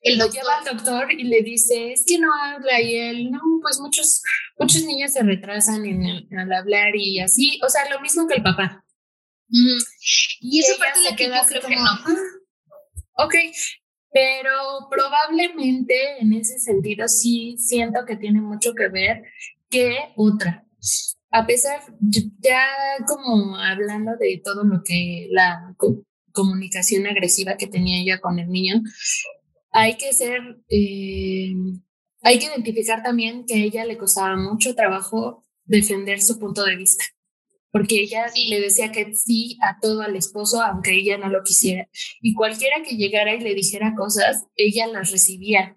El 0.00 0.18
lo 0.18 0.28
lleva 0.28 0.58
al 0.58 0.64
doctor 0.64 1.12
y 1.12 1.24
le 1.24 1.42
dice, 1.42 1.92
es 1.92 2.04
que 2.06 2.18
no 2.18 2.28
habla 2.34 2.80
y 2.80 2.96
él, 2.96 3.30
no, 3.30 3.40
pues 3.62 3.78
muchos, 3.78 4.20
muchos 4.58 4.82
niños 4.82 5.12
se 5.12 5.22
retrasan 5.22 5.86
en 5.86 6.26
al 6.36 6.52
hablar 6.52 6.96
y 6.96 7.20
así, 7.20 7.60
o 7.64 7.68
sea, 7.68 7.88
lo 7.88 8.00
mismo 8.00 8.26
que 8.26 8.34
el 8.34 8.42
papá. 8.42 8.84
Y 10.40 10.60
esa 10.60 10.76
parte 10.78 11.00
la 11.02 11.16
que 11.16 11.28
yo 11.28 11.34
creo 11.48 11.62
que 11.62 11.76
no. 11.76 11.82
Ok, 13.22 13.34
pero 14.12 14.88
probablemente 14.90 15.94
en 16.20 16.32
ese 16.32 16.58
sentido 16.58 17.06
sí 17.06 17.56
siento 17.58 18.00
que 18.06 18.16
tiene 18.16 18.40
mucho 18.40 18.74
que 18.74 18.88
ver 18.88 19.24
que 19.68 19.94
otra. 20.16 20.64
A 21.30 21.46
pesar, 21.46 21.80
ya 22.40 22.64
como 23.06 23.56
hablando 23.56 24.12
de 24.18 24.40
todo 24.42 24.64
lo 24.64 24.82
que 24.82 25.28
la 25.30 25.76
comunicación 26.32 27.06
agresiva 27.06 27.56
que 27.56 27.66
tenía 27.66 28.00
ella 28.00 28.20
con 28.20 28.38
el 28.38 28.48
niño, 28.48 28.80
hay 29.70 29.96
que 29.96 30.12
ser, 30.14 30.40
eh, 30.70 31.52
hay 32.22 32.38
que 32.38 32.46
identificar 32.46 33.02
también 33.02 33.44
que 33.46 33.54
a 33.54 33.58
ella 33.58 33.84
le 33.84 33.98
costaba 33.98 34.34
mucho 34.36 34.74
trabajo 34.74 35.44
defender 35.64 36.22
su 36.22 36.38
punto 36.38 36.64
de 36.64 36.76
vista 36.76 37.04
porque 37.72 38.00
ella 38.00 38.26
le 38.48 38.60
decía 38.60 38.90
que 38.92 39.14
sí 39.14 39.58
a 39.62 39.78
todo 39.80 40.02
al 40.02 40.16
esposo, 40.16 40.60
aunque 40.62 40.92
ella 40.92 41.18
no 41.18 41.28
lo 41.28 41.42
quisiera. 41.42 41.88
Y 42.20 42.34
cualquiera 42.34 42.82
que 42.82 42.96
llegara 42.96 43.34
y 43.34 43.40
le 43.40 43.54
dijera 43.54 43.94
cosas, 43.94 44.46
ella 44.56 44.86
las 44.86 45.10
recibía. 45.10 45.76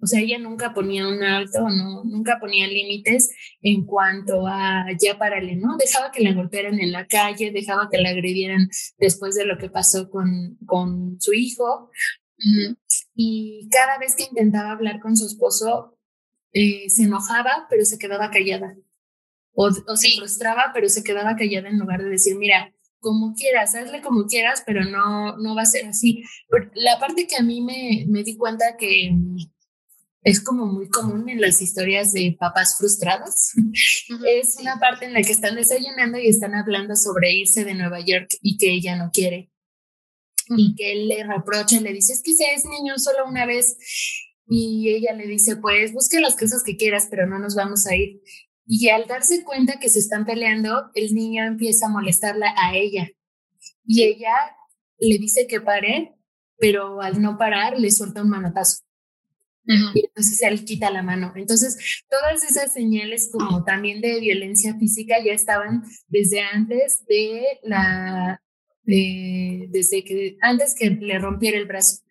O 0.00 0.06
sea, 0.06 0.20
ella 0.20 0.38
nunca 0.38 0.74
ponía 0.74 1.08
un 1.08 1.22
alto, 1.22 1.60
no, 1.68 2.04
nunca 2.04 2.38
ponía 2.38 2.66
límites 2.66 3.30
en 3.62 3.86
cuanto 3.86 4.46
a 4.46 4.84
ya 5.00 5.16
pararle, 5.18 5.56
¿no? 5.56 5.76
Dejaba 5.78 6.10
que 6.10 6.22
la 6.22 6.34
golpearan 6.34 6.78
en 6.78 6.92
la 6.92 7.06
calle, 7.06 7.52
dejaba 7.52 7.88
que 7.90 7.98
la 7.98 8.10
agredieran 8.10 8.68
después 8.98 9.34
de 9.34 9.46
lo 9.46 9.56
que 9.56 9.70
pasó 9.70 10.10
con, 10.10 10.58
con 10.66 11.18
su 11.20 11.32
hijo. 11.32 11.90
Y 13.14 13.68
cada 13.70 13.98
vez 13.98 14.14
que 14.14 14.24
intentaba 14.24 14.72
hablar 14.72 15.00
con 15.00 15.16
su 15.16 15.26
esposo, 15.26 15.96
eh, 16.52 16.90
se 16.90 17.04
enojaba, 17.04 17.66
pero 17.70 17.84
se 17.86 17.98
quedaba 17.98 18.30
callada 18.30 18.76
o, 19.54 19.70
se 19.70 20.08
frustraba, 20.16 20.70
pero 20.74 20.88
se 20.88 21.04
quedaba 21.04 21.36
callada 21.36 21.68
en 21.68 21.78
lugar 21.78 22.02
de 22.02 22.10
decir, 22.10 22.36
mira, 22.36 22.74
como 23.00 23.34
quieras, 23.34 23.74
hazle 23.74 24.02
como 24.02 24.26
quieras, 24.26 24.62
pero 24.66 24.84
no, 24.84 25.36
no 25.36 25.54
va 25.54 25.62
a 25.62 25.66
ser 25.66 25.86
así. 25.86 26.22
La 26.74 26.98
parte 26.98 27.26
que 27.26 27.36
a 27.36 27.42
mí 27.42 27.60
me, 27.60 28.04
me 28.08 28.22
di 28.22 28.36
cuenta 28.36 28.76
que 28.78 29.10
es 30.24 30.42
como 30.42 30.64
muy 30.66 30.88
común 30.88 31.28
en 31.28 31.40
las 31.40 31.60
historias 31.60 32.12
de 32.12 32.34
papás 32.38 32.76
frustrados. 32.78 33.52
es 34.26 34.56
una 34.58 34.78
parte 34.80 35.04
en 35.04 35.12
la 35.12 35.20
que 35.20 35.32
están 35.32 35.54
desayunando 35.54 36.18
y 36.18 36.28
están 36.28 36.54
hablando 36.54 36.96
sobre 36.96 37.34
irse 37.34 37.64
de 37.64 37.74
Nueva 37.74 38.00
York 38.00 38.28
y 38.40 38.56
que 38.56 38.72
ella 38.72 38.96
no 38.96 39.10
quiere. 39.12 39.50
Y 40.48 40.74
que 40.74 40.92
él 40.92 41.08
le 41.08 41.24
reprocha, 41.24 41.80
le 41.80 41.92
dice, 41.92 42.14
es 42.14 42.22
que 42.22 42.34
se 42.34 42.44
es 42.54 42.64
niño 42.64 42.98
solo 42.98 43.28
una 43.28 43.46
vez. 43.46 43.76
Y 44.46 44.90
ella 44.90 45.12
le 45.12 45.26
dice, 45.26 45.56
pues 45.56 45.92
busque 45.92 46.20
las 46.20 46.36
cosas 46.36 46.62
que 46.64 46.76
quieras, 46.76 47.06
pero 47.10 47.26
no 47.26 47.38
nos 47.38 47.54
vamos 47.54 47.86
a 47.86 47.94
ir. 47.94 48.20
Y 48.66 48.88
al 48.88 49.06
darse 49.06 49.44
cuenta 49.44 49.78
que 49.78 49.88
se 49.88 49.98
están 49.98 50.24
peleando, 50.24 50.90
el 50.94 51.14
niño 51.14 51.44
empieza 51.44 51.86
a 51.86 51.90
molestarla 51.90 52.54
a 52.56 52.74
ella. 52.74 53.10
Y 53.84 54.04
ella 54.04 54.32
le 54.98 55.18
dice 55.18 55.46
que 55.46 55.60
pare, 55.60 56.14
pero 56.58 57.00
al 57.02 57.20
no 57.20 57.36
parar 57.36 57.78
le 57.78 57.90
suelta 57.90 58.22
un 58.22 58.30
manotazo. 58.30 58.84
Y 59.66 60.04
entonces 60.06 60.42
él 60.42 60.64
quita 60.64 60.90
la 60.90 61.02
mano. 61.02 61.32
Entonces, 61.36 62.04
todas 62.10 62.44
esas 62.44 62.72
señales 62.72 63.30
como 63.32 63.64
también 63.64 64.00
de 64.02 64.20
violencia 64.20 64.76
física 64.78 65.16
ya 65.24 65.32
estaban 65.32 65.82
desde 66.08 66.42
antes 66.42 67.04
de 67.06 67.44
la, 67.62 68.42
desde 68.84 70.04
que, 70.04 70.36
antes 70.42 70.74
que 70.74 70.90
le 70.90 71.18
rompiera 71.18 71.56
el 71.56 71.66
brazo. 71.66 72.02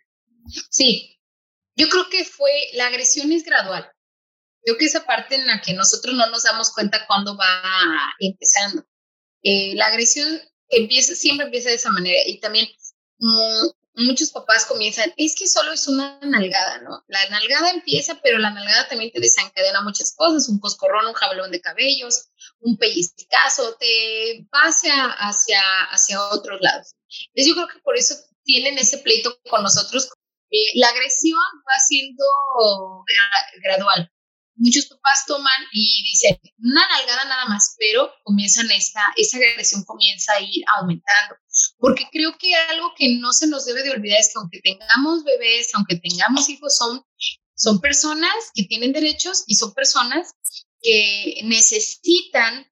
Sí, 0.69 1.19
yo 1.75 1.87
creo 1.89 2.05
que 2.09 2.25
fue, 2.25 2.51
la 2.73 2.87
agresión 2.87 3.31
es 3.31 3.43
gradual. 3.43 3.85
Creo 4.63 4.77
que 4.77 4.85
esa 4.85 5.05
parte 5.05 5.35
en 5.35 5.45
la 5.45 5.61
que 5.61 5.73
nosotros 5.73 6.15
no 6.15 6.27
nos 6.27 6.43
damos 6.43 6.71
cuenta 6.73 7.05
cuando 7.05 7.35
va 7.35 7.61
empezando. 8.19 8.85
Eh, 9.43 9.75
la 9.75 9.87
agresión 9.87 10.41
empieza, 10.69 11.15
siempre 11.15 11.45
empieza 11.45 11.69
de 11.69 11.75
esa 11.75 11.89
manera 11.89 12.19
y 12.25 12.39
también 12.39 12.67
mm, 13.19 13.67
muchos 13.95 14.31
papás 14.31 14.65
comienzan, 14.65 15.13
es 15.17 15.35
que 15.35 15.47
solo 15.47 15.73
es 15.73 15.87
una 15.87 16.17
nalgada, 16.21 16.79
¿no? 16.81 17.03
La 17.07 17.29
nalgada 17.29 17.71
empieza, 17.71 18.19
pero 18.23 18.39
la 18.39 18.51
nalgada 18.51 18.87
también 18.87 19.11
te 19.11 19.19
desencadena 19.19 19.81
muchas 19.81 20.15
cosas, 20.15 20.47
un 20.47 20.59
coscorrón, 20.59 21.07
un 21.07 21.13
jabalón 21.13 21.51
de 21.51 21.61
cabellos, 21.61 22.29
un 22.61 22.77
pellizcazo, 22.77 23.75
te 23.75 24.47
va 24.53 24.61
hacia, 24.63 25.11
hacia, 25.89 26.27
otros 26.31 26.59
lados. 26.61 26.95
Entonces 27.33 27.47
yo 27.47 27.55
creo 27.55 27.67
que 27.67 27.83
por 27.83 27.97
eso 27.97 28.15
tienen 28.43 28.77
ese 28.77 28.99
pleito 28.99 29.37
con 29.49 29.61
nosotros. 29.61 30.09
Eh, 30.49 30.79
la 30.79 30.87
agresión 30.87 31.39
va 31.67 31.79
siendo 31.85 32.23
gradual 33.61 34.12
muchos 34.55 34.85
papás 34.85 35.25
toman 35.27 35.61
y 35.71 36.03
dicen 36.03 36.39
una 36.59 36.87
nalgada 36.87 37.25
nada 37.25 37.45
más, 37.45 37.75
pero 37.77 38.11
comienzan 38.23 38.69
esta, 38.71 39.01
esa 39.15 39.37
agresión 39.37 39.83
comienza 39.83 40.33
a 40.33 40.41
ir 40.41 40.63
aumentando. 40.77 41.35
Porque 41.77 42.07
creo 42.11 42.37
que 42.37 42.55
algo 42.55 42.93
que 42.95 43.17
no 43.17 43.33
se 43.33 43.47
nos 43.47 43.65
debe 43.65 43.83
de 43.83 43.91
olvidar 43.91 44.19
es 44.19 44.27
que 44.27 44.39
aunque 44.39 44.61
tengamos 44.61 45.23
bebés, 45.23 45.69
aunque 45.73 45.97
tengamos 45.97 46.49
hijos, 46.49 46.77
son, 46.77 47.03
son 47.55 47.79
personas 47.79 48.33
que 48.53 48.63
tienen 48.63 48.93
derechos 48.93 49.43
y 49.47 49.55
son 49.55 49.73
personas 49.73 50.33
que 50.81 51.41
necesitan, 51.43 52.67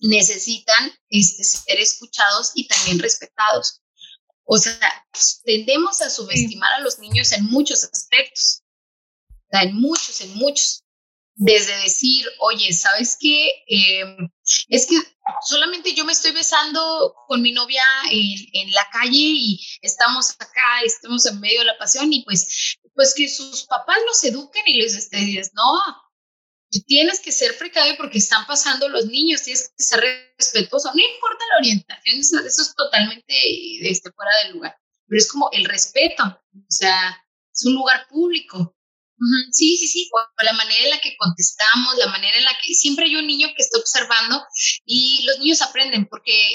necesitan 0.00 0.92
este, 1.08 1.44
ser 1.44 1.78
escuchados 1.78 2.52
y 2.54 2.66
también 2.66 2.98
respetados. 2.98 3.82
O 4.44 4.58
sea, 4.58 4.78
tendemos 5.44 6.00
a 6.02 6.10
subestimar 6.10 6.72
a 6.74 6.80
los 6.80 6.98
niños 6.98 7.32
en 7.32 7.44
muchos 7.44 7.82
aspectos. 7.84 8.62
en 9.50 9.74
muchos, 9.74 10.20
en 10.20 10.34
muchos 10.34 10.85
desde 11.36 11.76
decir, 11.82 12.26
oye, 12.40 12.72
¿sabes 12.72 13.16
qué? 13.20 13.50
Em, 13.66 14.28
es 14.68 14.86
que 14.86 14.96
solamente 15.42 15.94
yo 15.94 16.04
me 16.04 16.12
estoy 16.12 16.32
besando 16.32 17.14
con 17.28 17.42
mi 17.42 17.52
novia 17.52 17.84
en, 18.10 18.72
la 18.72 18.88
calle 18.90 19.10
y 19.12 19.60
estamos 19.82 20.30
acá, 20.38 20.80
estamos 20.84 21.26
en 21.26 21.38
medio 21.40 21.60
de 21.60 21.66
la 21.66 21.78
pasión 21.78 22.12
y 22.12 22.24
pues, 22.24 22.78
pues 22.94 23.14
que 23.14 23.28
sus 23.28 23.64
papás 23.66 23.98
los 24.06 24.24
eduquen 24.24 24.62
y 24.66 24.80
les 24.80 24.94
estés, 24.94 25.52
no, 25.54 25.62
tienes 26.86 27.20
que 27.20 27.32
ser 27.32 27.56
precavido 27.58 27.96
porque 27.98 28.18
están 28.18 28.46
pasando 28.46 28.88
los 28.88 29.06
niños, 29.06 29.42
tienes 29.42 29.72
que 29.76 29.84
ser 29.84 30.32
respetuoso, 30.38 30.90
no 30.94 31.02
importa 31.02 31.44
la 31.50 31.58
orientación, 31.58 32.18
eso, 32.18 32.38
es 32.40 32.74
totalmente 32.74 33.34
este, 33.90 34.10
fuera 34.12 34.30
del 34.44 34.54
lugar, 34.54 34.76
pero 35.06 35.18
es 35.18 35.30
como 35.30 35.50
el 35.52 35.66
respeto, 35.66 36.24
o 36.24 36.70
sea, 36.70 37.22
es 37.52 37.64
un 37.66 37.74
lugar 37.74 38.06
público, 38.08 38.75
Sí, 39.52 39.78
sí, 39.78 39.88
sí, 39.88 40.10
la 40.42 40.52
manera 40.52 40.84
en 40.84 40.90
la 40.90 41.00
que 41.00 41.16
contestamos, 41.16 41.96
la 41.96 42.08
manera 42.08 42.36
en 42.36 42.44
la 42.44 42.52
que 42.60 42.74
siempre 42.74 43.06
hay 43.06 43.16
un 43.16 43.26
niño 43.26 43.48
que 43.56 43.62
está 43.62 43.78
observando 43.78 44.44
y 44.84 45.24
los 45.24 45.38
niños 45.38 45.62
aprenden 45.62 46.06
porque 46.06 46.54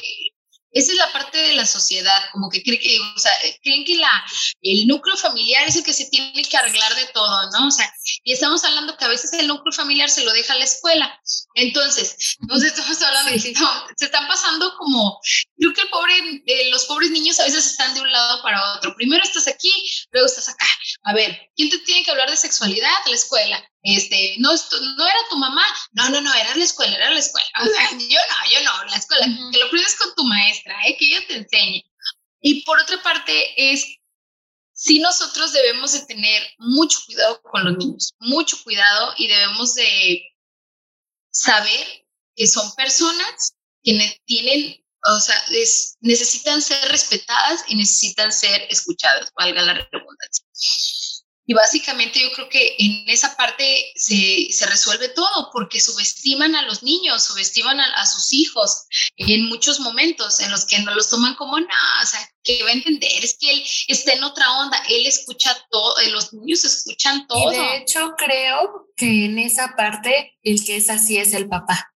esa 0.71 0.91
es 0.91 0.97
la 0.97 1.11
parte 1.11 1.37
de 1.37 1.55
la 1.55 1.65
sociedad, 1.65 2.21
como 2.31 2.49
que, 2.49 2.63
creen 2.63 2.79
que, 2.79 2.99
o 2.99 3.19
sea, 3.19 3.31
creen 3.61 3.83
que 3.83 3.97
la, 3.97 4.23
el 4.61 4.87
núcleo 4.87 5.17
familiar 5.17 5.67
es 5.67 5.75
el 5.75 5.83
que 5.83 5.93
se 5.93 6.05
tiene 6.05 6.43
que 6.43 6.57
arreglar 6.57 6.95
de 6.95 7.05
todo, 7.07 7.49
¿no? 7.51 7.67
O 7.67 7.71
sea, 7.71 7.91
y 8.23 8.33
estamos 8.33 8.63
hablando 8.63 8.95
que 8.95 9.05
a 9.05 9.09
veces 9.09 9.33
el 9.33 9.47
núcleo 9.47 9.73
familiar 9.73 10.09
se 10.09 10.23
lo 10.23 10.31
deja 10.31 10.53
a 10.53 10.57
la 10.57 10.63
escuela. 10.63 11.19
Entonces, 11.55 12.37
nos 12.47 12.63
estamos 12.63 13.01
hablando 13.01 13.31
de 13.31 13.37
que 13.37 13.53
se 13.97 14.05
están 14.05 14.27
pasando 14.27 14.73
como, 14.77 15.19
creo 15.57 15.73
que 15.73 15.81
el 15.81 15.89
pobre, 15.89 16.43
eh, 16.45 16.69
los 16.69 16.85
pobres 16.85 17.11
niños 17.11 17.39
a 17.39 17.43
veces 17.43 17.65
están 17.65 17.93
de 17.93 18.01
un 18.01 18.11
lado 18.11 18.41
para 18.41 18.73
otro. 18.73 18.95
Primero 18.95 19.23
estás 19.23 19.47
aquí, 19.47 19.71
luego 20.11 20.27
estás 20.27 20.49
acá. 20.49 20.67
A 21.03 21.13
ver, 21.13 21.49
¿quién 21.55 21.69
te 21.69 21.79
tiene 21.79 22.03
que 22.03 22.11
hablar 22.11 22.29
de 22.29 22.37
sexualidad? 22.37 22.95
La 23.07 23.15
escuela 23.15 23.70
este, 23.83 24.35
no, 24.37 24.51
no 24.51 25.07
era 25.07 25.19
tu 25.29 25.37
mamá, 25.37 25.65
no, 25.93 26.09
no, 26.09 26.21
no, 26.21 26.33
era 26.33 26.55
la 26.55 26.63
escuela, 26.63 26.95
era 26.95 27.09
la 27.09 27.19
escuela. 27.19 27.47
O 27.61 27.65
sea, 27.65 27.91
yo 27.91 27.97
no, 27.97 28.51
yo 28.51 28.63
no, 28.63 28.83
la 28.85 28.95
escuela, 28.95 29.25
que 29.51 29.57
lo 29.57 29.65
aprendes 29.65 29.95
con 29.97 30.13
tu 30.15 30.23
maestra, 30.23 30.75
¿eh? 30.87 30.95
que 30.97 31.05
ella 31.05 31.27
te 31.27 31.37
enseñe. 31.37 31.83
Y 32.41 32.61
por 32.63 32.79
otra 32.79 33.01
parte 33.01 33.71
es, 33.71 33.85
sí 34.73 34.99
nosotros 34.99 35.53
debemos 35.53 35.93
de 35.93 36.05
tener 36.05 36.43
mucho 36.59 36.99
cuidado 37.05 37.41
con 37.41 37.65
los 37.65 37.77
niños, 37.77 38.13
mucho 38.19 38.61
cuidado 38.63 39.13
y 39.17 39.27
debemos 39.27 39.73
de 39.75 40.23
saber 41.31 42.05
que 42.35 42.47
son 42.47 42.73
personas 42.75 43.55
que 43.83 44.21
tienen, 44.25 44.83
o 45.11 45.19
sea, 45.19 45.41
necesitan 46.01 46.61
ser 46.61 46.87
respetadas 46.89 47.63
y 47.67 47.75
necesitan 47.75 48.31
ser 48.31 48.67
escuchadas, 48.69 49.31
valga 49.35 49.61
la 49.63 49.73
redundancia. 49.73 50.45
Y 51.51 51.53
básicamente 51.53 52.21
yo 52.21 52.31
creo 52.31 52.47
que 52.47 52.77
en 52.79 53.09
esa 53.09 53.35
parte 53.35 53.91
se, 53.97 54.47
se 54.51 54.65
resuelve 54.67 55.09
todo, 55.09 55.49
porque 55.51 55.81
subestiman 55.81 56.55
a 56.55 56.61
los 56.61 56.81
niños, 56.81 57.25
subestiman 57.25 57.77
a, 57.77 58.05
sus 58.05 58.31
hijos 58.31 58.85
en 59.17 59.49
muchos 59.49 59.81
momentos 59.81 60.39
en 60.39 60.49
los 60.49 60.63
que 60.63 60.79
no 60.79 60.95
los 60.95 61.09
toman 61.09 61.35
como 61.35 61.59
nada, 61.59 62.03
o 62.03 62.05
sea, 62.05 62.21
que 62.41 62.63
va 62.63 62.69
a 62.69 62.71
entender, 62.71 63.11
es 63.21 63.35
que 63.37 63.51
él 63.51 63.61
está 63.89 64.13
en 64.13 64.23
otra 64.23 64.49
onda, 64.61 64.81
él 64.89 65.05
escucha 65.05 65.53
todo, 65.69 65.99
eh, 65.99 66.11
los 66.11 66.33
niños 66.33 66.63
escuchan 66.63 67.27
todo. 67.27 67.51
Y 67.51 67.57
de 67.57 67.77
hecho 67.79 68.13
creo 68.17 68.87
que 68.95 69.25
en 69.25 69.37
esa 69.37 69.75
parte 69.75 70.37
el 70.43 70.63
que 70.63 70.77
es 70.77 70.89
así 70.89 71.17
es 71.17 71.33
el 71.33 71.49
papá. 71.49 71.91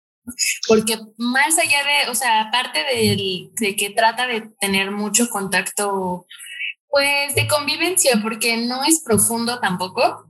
Porque 0.68 0.98
más 1.18 1.60
allá 1.60 1.84
de, 1.84 2.10
o 2.10 2.16
sea, 2.16 2.42
aparte 2.42 2.80
de 2.80 3.76
que 3.76 3.90
trata 3.92 4.26
de 4.26 4.50
tener 4.60 4.90
mucho 4.90 5.30
contacto 5.30 6.26
pues 6.94 7.34
de 7.34 7.48
convivencia, 7.48 8.20
porque 8.22 8.56
no 8.56 8.84
es 8.84 9.00
profundo 9.00 9.60
tampoco. 9.60 10.30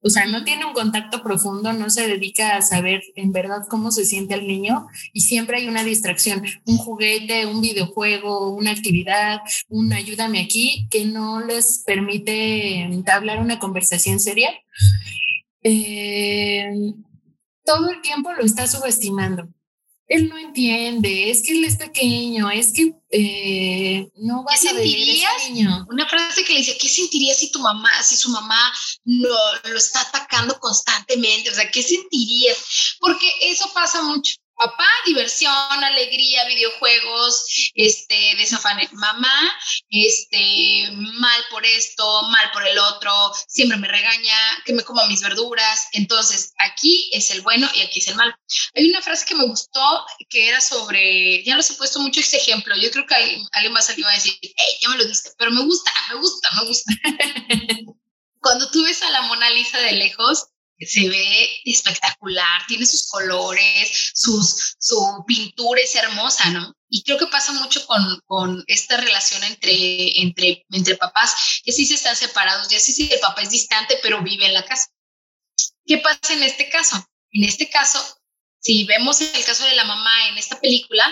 O 0.00 0.08
sea, 0.08 0.24
no 0.24 0.44
tiene 0.44 0.64
un 0.64 0.72
contacto 0.72 1.22
profundo, 1.22 1.74
no 1.74 1.90
se 1.90 2.08
dedica 2.08 2.56
a 2.56 2.62
saber 2.62 3.02
en 3.16 3.32
verdad 3.32 3.66
cómo 3.68 3.90
se 3.90 4.06
siente 4.06 4.32
el 4.32 4.46
niño 4.46 4.86
y 5.12 5.20
siempre 5.20 5.58
hay 5.58 5.68
una 5.68 5.84
distracción, 5.84 6.42
un 6.64 6.78
juguete, 6.78 7.44
un 7.44 7.60
videojuego, 7.60 8.48
una 8.48 8.70
actividad, 8.70 9.40
un 9.68 9.92
ayúdame 9.92 10.40
aquí 10.40 10.88
que 10.90 11.04
no 11.04 11.42
les 11.44 11.84
permite 11.84 12.80
entablar 12.80 13.38
una 13.38 13.58
conversación 13.58 14.20
seria. 14.20 14.52
Eh, 15.62 16.94
todo 17.62 17.90
el 17.90 18.00
tiempo 18.00 18.32
lo 18.32 18.42
está 18.42 18.66
subestimando 18.66 19.50
él 20.10 20.28
no 20.28 20.36
entiende, 20.36 21.30
es 21.30 21.40
que 21.42 21.52
él 21.52 21.64
es 21.64 21.76
pequeño, 21.76 22.50
es 22.50 22.72
que 22.72 22.92
eh, 23.12 24.10
no 24.16 24.44
va 24.44 24.52
a 24.52 24.56
sentirías? 24.56 25.30
niño. 25.48 25.86
Una 25.88 26.04
frase 26.08 26.42
que 26.42 26.52
le 26.52 26.58
dice, 26.58 26.76
¿qué 26.76 26.88
sentirías 26.88 27.38
si 27.38 27.52
tu 27.52 27.60
mamá, 27.60 27.90
si 28.02 28.16
su 28.16 28.28
mamá 28.28 28.72
lo, 29.04 29.36
lo 29.70 29.76
está 29.76 30.00
atacando 30.00 30.58
constantemente? 30.58 31.50
O 31.50 31.54
sea, 31.54 31.70
¿qué 31.70 31.80
sentirías? 31.84 32.96
Porque 32.98 33.26
eso 33.42 33.70
pasa 33.72 34.02
mucho 34.02 34.34
papá, 34.60 34.86
diversión, 35.06 35.52
alegría, 35.82 36.44
videojuegos, 36.44 37.70
este, 37.74 38.34
desafane. 38.36 38.88
Mamá, 38.92 39.56
este, 39.88 40.90
mal 40.92 41.42
por 41.50 41.64
esto, 41.64 42.22
mal 42.24 42.50
por 42.52 42.66
el 42.66 42.78
otro, 42.78 43.10
siempre 43.48 43.78
me 43.78 43.88
regaña, 43.88 44.36
que 44.66 44.74
me 44.74 44.84
coma 44.84 45.06
mis 45.06 45.22
verduras. 45.22 45.88
Entonces, 45.92 46.52
aquí 46.58 47.10
es 47.14 47.30
el 47.30 47.40
bueno 47.40 47.68
y 47.74 47.80
aquí 47.80 48.00
es 48.00 48.08
el 48.08 48.16
malo. 48.16 48.34
Hay 48.74 48.90
una 48.90 49.00
frase 49.00 49.24
que 49.24 49.34
me 49.34 49.46
gustó 49.46 50.04
que 50.28 50.48
era 50.48 50.60
sobre, 50.60 51.42
ya 51.42 51.56
los 51.56 51.70
he 51.70 51.74
puesto 51.74 51.98
mucho 52.00 52.20
este 52.20 52.36
ejemplo. 52.36 52.76
Yo 52.76 52.90
creo 52.90 53.06
que 53.06 53.14
alguien, 53.14 53.42
alguien 53.52 53.72
más 53.72 53.86
salió 53.86 54.06
a 54.06 54.12
decir, 54.12 54.34
hey, 54.42 54.78
ya 54.82 54.90
me 54.90 54.98
lo 54.98 55.04
diste, 55.06 55.30
pero 55.38 55.50
me 55.52 55.62
gusta, 55.64 55.90
me 56.10 56.16
gusta, 56.16 56.48
me 56.60 56.66
gusta. 56.66 56.92
Cuando 58.40 58.70
tú 58.70 58.82
ves 58.84 59.02
a 59.02 59.10
la 59.10 59.22
Mona 59.22 59.50
Lisa 59.50 59.78
de 59.78 59.92
lejos, 59.92 60.48
se 60.86 61.08
ve 61.08 61.60
espectacular, 61.64 62.66
tiene 62.66 62.86
sus 62.86 63.08
colores, 63.08 64.12
sus, 64.14 64.76
su 64.78 65.24
pintura 65.26 65.80
es 65.80 65.94
hermosa, 65.94 66.50
¿no? 66.50 66.74
Y 66.88 67.02
creo 67.02 67.18
que 67.18 67.26
pasa 67.26 67.52
mucho 67.52 67.86
con, 67.86 68.20
con 68.26 68.64
esta 68.66 68.96
relación 68.96 69.44
entre, 69.44 70.20
entre, 70.20 70.64
entre 70.70 70.96
papás, 70.96 71.60
que 71.64 71.72
sí 71.72 71.86
se 71.86 71.94
están 71.94 72.16
separados, 72.16 72.68
ya 72.68 72.80
sí, 72.80 72.92
sí, 72.92 73.10
el 73.12 73.20
papá 73.20 73.42
es 73.42 73.50
distante, 73.50 73.98
pero 74.02 74.22
vive 74.22 74.46
en 74.46 74.54
la 74.54 74.64
casa. 74.64 74.88
¿Qué 75.84 75.98
pasa 75.98 76.32
en 76.32 76.42
este 76.42 76.68
caso? 76.68 76.96
En 77.32 77.44
este 77.44 77.68
caso, 77.68 77.98
si 78.58 78.84
vemos 78.84 79.20
el 79.20 79.44
caso 79.44 79.64
de 79.64 79.74
la 79.74 79.84
mamá 79.84 80.28
en 80.28 80.38
esta 80.38 80.60
película, 80.60 81.04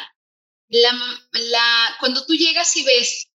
la, 0.68 0.92
la, 1.32 1.96
cuando 2.00 2.24
tú 2.26 2.34
llegas 2.34 2.74
y 2.76 2.84
ves 2.84 3.28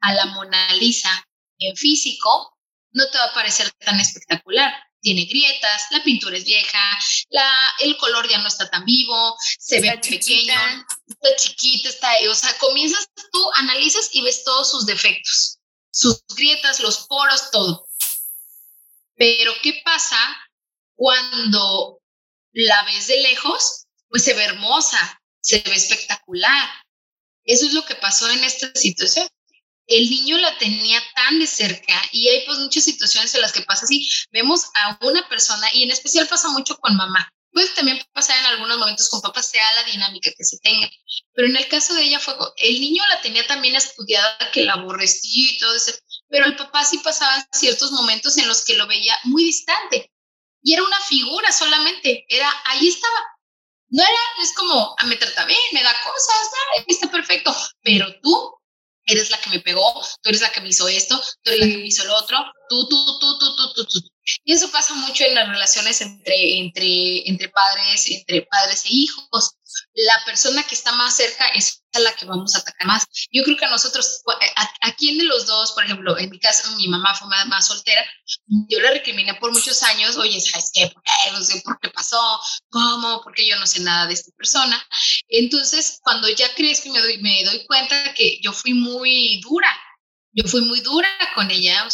a 0.00 0.14
la 0.14 0.26
Mona 0.26 0.74
Lisa 0.74 1.10
en 1.58 1.76
físico, 1.76 2.56
no 2.92 3.08
te 3.10 3.18
va 3.18 3.26
a 3.26 3.34
parecer 3.34 3.70
tan 3.72 4.00
espectacular 4.00 4.72
tiene 5.00 5.24
grietas, 5.24 5.82
la 5.90 6.02
pintura 6.02 6.36
es 6.36 6.44
vieja, 6.44 6.98
la, 7.30 7.74
el 7.80 7.96
color 7.96 8.28
ya 8.28 8.38
no 8.38 8.48
está 8.48 8.68
tan 8.70 8.84
vivo, 8.84 9.36
se 9.58 9.80
ve 9.80 9.98
pequeño, 9.98 10.86
está 11.08 11.36
chiquita, 11.36 11.88
está, 11.88 12.08
o 12.28 12.34
sea, 12.34 12.56
comienzas 12.58 13.08
tú, 13.32 13.50
analizas 13.54 14.10
y 14.12 14.22
ves 14.22 14.44
todos 14.44 14.70
sus 14.70 14.86
defectos, 14.86 15.58
sus 15.90 16.22
grietas, 16.34 16.80
los 16.80 17.06
poros, 17.06 17.50
todo. 17.50 17.86
Pero 19.16 19.52
¿qué 19.62 19.80
pasa 19.84 20.18
cuando 20.94 22.00
la 22.52 22.84
ves 22.84 23.06
de 23.06 23.20
lejos? 23.20 23.86
Pues 24.08 24.24
se 24.24 24.34
ve 24.34 24.44
hermosa, 24.44 25.20
se 25.40 25.60
ve 25.60 25.74
espectacular. 25.74 26.68
Eso 27.44 27.66
es 27.66 27.72
lo 27.72 27.84
que 27.84 27.94
pasó 27.94 28.30
en 28.30 28.44
esta 28.44 28.70
situación 28.74 29.28
el 29.90 30.08
niño 30.08 30.38
la 30.38 30.56
tenía 30.56 31.02
tan 31.16 31.40
de 31.40 31.46
cerca 31.48 32.00
y 32.12 32.28
hay 32.28 32.46
pues 32.46 32.58
muchas 32.58 32.84
situaciones 32.84 33.34
en 33.34 33.40
las 33.40 33.52
que 33.52 33.62
pasa 33.62 33.84
así. 33.84 34.08
Vemos 34.30 34.66
a 34.76 34.98
una 35.02 35.28
persona 35.28 35.66
y 35.74 35.82
en 35.82 35.90
especial 35.90 36.28
pasa 36.28 36.48
mucho 36.48 36.78
con 36.78 36.96
mamá. 36.96 37.28
Puede 37.52 37.68
también 37.70 38.00
pasar 38.12 38.38
en 38.38 38.46
algunos 38.46 38.78
momentos 38.78 39.08
con 39.08 39.20
papá, 39.20 39.42
sea 39.42 39.74
la 39.74 39.82
dinámica 39.82 40.30
que 40.36 40.44
se 40.44 40.58
tenga. 40.58 40.88
Pero 41.34 41.48
en 41.48 41.56
el 41.56 41.66
caso 41.66 41.92
de 41.94 42.04
ella 42.04 42.20
fue, 42.20 42.34
el 42.58 42.80
niño 42.80 43.02
la 43.08 43.20
tenía 43.20 43.44
también 43.48 43.74
estudiada, 43.74 44.38
que 44.52 44.64
la 44.64 44.74
aborrecía 44.74 45.50
y 45.50 45.58
todo 45.58 45.74
eso, 45.74 45.92
pero 46.28 46.46
el 46.46 46.54
papá 46.54 46.84
sí 46.84 46.98
pasaba 46.98 47.44
ciertos 47.52 47.90
momentos 47.90 48.38
en 48.38 48.46
los 48.46 48.64
que 48.64 48.76
lo 48.76 48.86
veía 48.86 49.18
muy 49.24 49.42
distante. 49.44 50.12
Y 50.62 50.74
era 50.74 50.84
una 50.84 51.00
figura 51.00 51.50
solamente, 51.50 52.24
era, 52.28 52.48
ahí 52.66 52.86
estaba. 52.86 53.18
No 53.88 54.04
era, 54.04 54.44
es 54.44 54.52
como, 54.52 54.94
a 54.96 55.06
me 55.06 55.16
trata 55.16 55.44
bien, 55.46 55.58
me 55.72 55.82
da 55.82 55.92
cosas, 56.04 56.86
está 56.86 57.10
perfecto, 57.10 57.52
pero 57.82 58.06
tú 58.22 58.59
eres 59.12 59.30
la 59.30 59.40
que 59.40 59.50
me 59.50 59.60
pegó, 59.60 59.92
tú 60.22 60.28
eres 60.28 60.40
la 60.40 60.50
que 60.52 60.60
me 60.60 60.68
hizo 60.68 60.88
esto, 60.88 61.20
tú 61.42 61.50
eres 61.50 61.60
la 61.60 61.66
que 61.66 61.78
me 61.78 61.86
hizo 61.86 62.04
lo 62.04 62.16
otro, 62.16 62.38
tú, 62.68 62.88
tú, 62.88 63.18
tú, 63.18 63.38
tú, 63.38 63.56
tú, 63.56 63.74
tú, 63.74 63.84
tú. 63.86 64.00
Y 64.44 64.52
eso 64.52 64.70
pasa 64.70 64.94
mucho 64.94 65.24
en 65.24 65.34
las 65.34 65.48
relaciones 65.48 66.00
entre, 66.00 66.58
entre, 66.58 67.28
entre 67.28 67.48
padres, 67.48 68.10
entre 68.10 68.42
padres 68.42 68.84
e 68.84 68.90
hijos. 68.90 69.56
La 69.94 70.24
persona 70.24 70.62
que 70.64 70.74
está 70.74 70.92
más 70.92 71.16
cerca 71.16 71.48
es 71.48 71.82
a 71.92 72.00
la 72.00 72.14
que 72.14 72.26
vamos 72.26 72.54
a 72.54 72.58
atacar 72.58 72.86
más. 72.86 73.06
Yo 73.30 73.42
creo 73.42 73.56
que 73.56 73.64
a 73.64 73.70
nosotros, 73.70 74.22
a, 74.82 74.92
quién 74.92 75.18
de 75.18 75.24
los 75.24 75.46
dos, 75.46 75.72
por 75.72 75.84
ejemplo, 75.84 76.16
en 76.18 76.30
mi 76.30 76.38
caso, 76.38 76.70
mi 76.76 76.88
mamá 76.88 77.14
fue 77.14 77.28
más, 77.28 77.66
soltera, 77.66 78.04
yo 78.46 78.80
la 78.80 78.90
recriminé 78.90 79.34
por 79.34 79.52
muchos 79.52 79.82
años, 79.82 80.16
oye, 80.16 80.40
¿sabes 80.40 80.70
qué? 80.72 80.88
¿Por 80.88 81.02
qué? 81.02 81.10
No 81.32 81.42
sé 81.42 81.60
por 81.64 81.78
qué 81.80 81.90
pasó, 81.90 82.40
cómo, 82.70 83.20
porque 83.22 83.46
yo 83.46 83.58
no 83.58 83.66
sé 83.66 83.80
nada 83.80 84.06
de 84.06 84.14
esta 84.14 84.30
persona. 84.36 84.82
Entonces, 85.28 85.98
cuando 86.02 86.28
ya 86.28 86.52
crezco 86.54 86.88
y 86.88 86.92
me 86.92 87.00
doy, 87.00 87.18
me 87.18 87.44
doy 87.44 87.66
cuenta 87.66 88.14
que 88.14 88.38
yo 88.40 88.52
fui 88.52 88.74
muy 88.74 89.40
dura, 89.40 89.70
yo 90.32 90.44
fui 90.44 90.60
muy 90.62 90.80
dura 90.80 91.08
con 91.34 91.50
ella, 91.50 91.88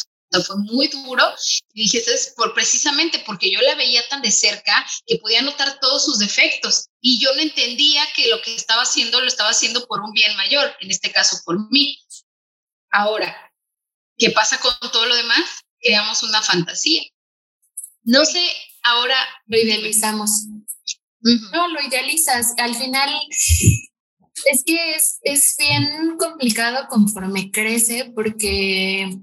fue 0.44 0.56
muy 0.58 0.88
duro. 0.88 1.24
Y 1.72 1.82
dije, 1.82 1.98
es 1.98 2.32
por 2.36 2.54
precisamente 2.54 3.22
porque 3.26 3.50
yo 3.50 3.60
la 3.60 3.74
veía 3.74 4.06
tan 4.08 4.22
de 4.22 4.30
cerca 4.30 4.86
que 5.06 5.18
podía 5.18 5.42
notar 5.42 5.78
todos 5.80 6.04
sus 6.04 6.18
defectos. 6.18 6.88
Y 7.00 7.18
yo 7.18 7.34
no 7.34 7.40
entendía 7.40 8.02
que 8.14 8.28
lo 8.28 8.40
que 8.42 8.54
estaba 8.54 8.82
haciendo 8.82 9.20
lo 9.20 9.26
estaba 9.26 9.50
haciendo 9.50 9.86
por 9.86 10.00
un 10.00 10.12
bien 10.12 10.36
mayor, 10.36 10.74
en 10.80 10.90
este 10.90 11.12
caso 11.12 11.38
por 11.44 11.70
mí. 11.70 11.98
Ahora, 12.90 13.52
¿qué 14.16 14.30
pasa 14.30 14.58
con 14.58 14.74
todo 14.92 15.06
lo 15.06 15.16
demás? 15.16 15.44
Creamos 15.80 16.22
una 16.22 16.42
fantasía. 16.42 17.02
No 18.04 18.24
sé, 18.24 18.48
ahora 18.82 19.16
lo 19.46 19.58
idealizamos. 19.58 20.46
No, 21.20 21.68
lo 21.68 21.80
idealizas. 21.82 22.54
Al 22.58 22.74
final 22.74 23.10
es 24.44 24.62
que 24.64 24.94
es, 24.94 25.18
es 25.22 25.56
bien 25.58 26.16
complicado 26.18 26.86
conforme 26.88 27.50
crece 27.50 28.12
porque 28.14 29.18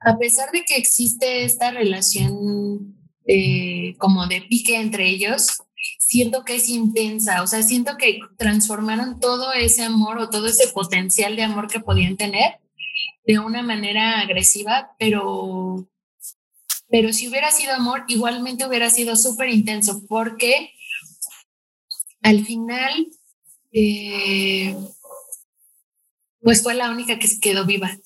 a 0.00 0.16
pesar 0.18 0.50
de 0.52 0.64
que 0.64 0.76
existe 0.76 1.44
esta 1.44 1.70
relación 1.70 2.96
eh, 3.26 3.94
como 3.98 4.26
de 4.26 4.42
pique 4.42 4.76
entre 4.76 5.08
ellos, 5.08 5.58
siento 5.98 6.44
que 6.44 6.56
es 6.56 6.68
intensa, 6.68 7.42
o 7.42 7.46
sea, 7.46 7.62
siento 7.62 7.96
que 7.96 8.20
transformaron 8.36 9.20
todo 9.20 9.52
ese 9.52 9.82
amor 9.82 10.18
o 10.18 10.30
todo 10.30 10.46
ese 10.46 10.68
potencial 10.68 11.36
de 11.36 11.42
amor 11.42 11.68
que 11.68 11.80
podían 11.80 12.16
tener 12.16 12.60
de 13.26 13.38
una 13.38 13.62
manera 13.62 14.20
agresiva, 14.20 14.94
pero, 14.98 15.86
pero 16.88 17.12
si 17.12 17.28
hubiera 17.28 17.50
sido 17.50 17.74
amor, 17.74 18.04
igualmente 18.08 18.66
hubiera 18.66 18.88
sido 18.88 19.16
súper 19.16 19.50
intenso, 19.50 20.02
porque 20.08 20.72
al 22.22 22.46
final, 22.46 23.08
eh, 23.72 24.74
pues 26.40 26.62
fue 26.62 26.74
la 26.74 26.90
única 26.90 27.18
que 27.18 27.28
se 27.28 27.40
quedó 27.40 27.66
viva 27.66 27.98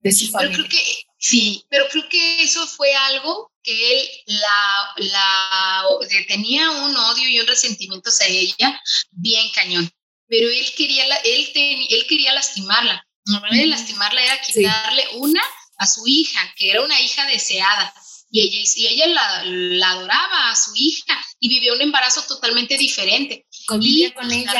de 0.00 0.12
su 0.12 0.28
familia. 0.28 0.56
Pero 0.56 0.68
creo 0.68 0.80
que, 0.80 1.02
sí, 1.18 1.64
pero 1.68 1.86
creo 1.88 2.08
que 2.08 2.42
eso 2.42 2.66
fue 2.66 2.94
algo 2.94 3.52
que 3.62 4.00
él 4.00 4.08
la, 4.26 4.94
la 4.96 5.84
tenía 6.26 6.70
un 6.70 6.96
odio 6.96 7.28
y 7.28 7.40
un 7.40 7.46
resentimiento 7.46 8.08
hacia 8.08 8.26
ella 8.26 8.80
bien 9.10 9.50
cañón, 9.50 9.90
pero 10.28 10.48
él 10.48 10.66
quería, 10.76 11.04
él, 11.24 11.50
él 11.54 12.06
quería 12.08 12.32
lastimarla. 12.32 13.06
La 13.26 13.40
manera 13.40 13.62
de 13.62 13.68
lastimarla 13.68 14.24
era 14.24 14.40
quitarle 14.40 15.04
una 15.14 15.42
a 15.76 15.86
su 15.86 16.06
hija, 16.06 16.40
que 16.56 16.70
era 16.70 16.82
una 16.82 17.00
hija 17.00 17.26
deseada. 17.26 17.92
Y 18.30 18.40
ella, 18.40 18.70
y 18.76 18.86
ella 18.86 19.06
la, 19.08 19.44
la 19.44 19.90
adoraba 19.90 20.50
a 20.50 20.56
su 20.56 20.70
hija 20.74 21.20
y 21.40 21.48
vivió 21.48 21.74
un 21.74 21.82
embarazo 21.82 22.22
totalmente 22.22 22.78
diferente. 22.78 23.46
Convivía 23.66 24.14
con 24.14 24.30
ella. 24.30 24.52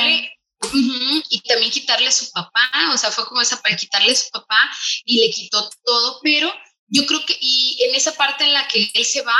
Y 0.73 1.41
también 1.41 1.71
quitarle 1.71 2.09
a 2.09 2.13
su 2.13 2.31
papá, 2.31 2.71
o 2.93 2.99
sea, 2.99 3.11
fue 3.11 3.27
como 3.27 3.41
esa 3.41 3.61
para 3.61 3.77
quitarle 3.77 4.13
a 4.13 4.17
su 4.17 4.29
papá 4.31 4.71
y 5.05 5.21
le 5.21 5.31
quitó 5.31 5.71
todo, 5.85 6.21
pero 6.23 6.53
yo 6.89 7.07
creo 7.07 7.25
que, 7.25 7.37
y 7.41 7.83
en 7.85 7.95
esa 7.95 8.15
parte 8.17 8.45
en 8.45 8.53
la 8.53 8.67
que 8.69 8.91
él 8.95 9.05
se 9.05 9.23
va, 9.23 9.39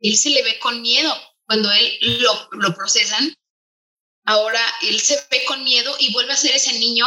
él 0.00 0.16
se 0.16 0.30
le 0.30 0.42
ve 0.42 0.58
con 0.58 0.80
miedo. 0.80 1.14
Cuando 1.46 1.70
él 1.72 1.98
lo, 2.20 2.48
lo 2.52 2.74
procesan, 2.74 3.36
ahora 4.24 4.60
él 4.82 5.00
se 5.00 5.20
ve 5.30 5.44
con 5.44 5.64
miedo 5.64 5.94
y 5.98 6.12
vuelve 6.12 6.32
a 6.32 6.36
ser 6.36 6.54
ese 6.54 6.72
niño 6.78 7.06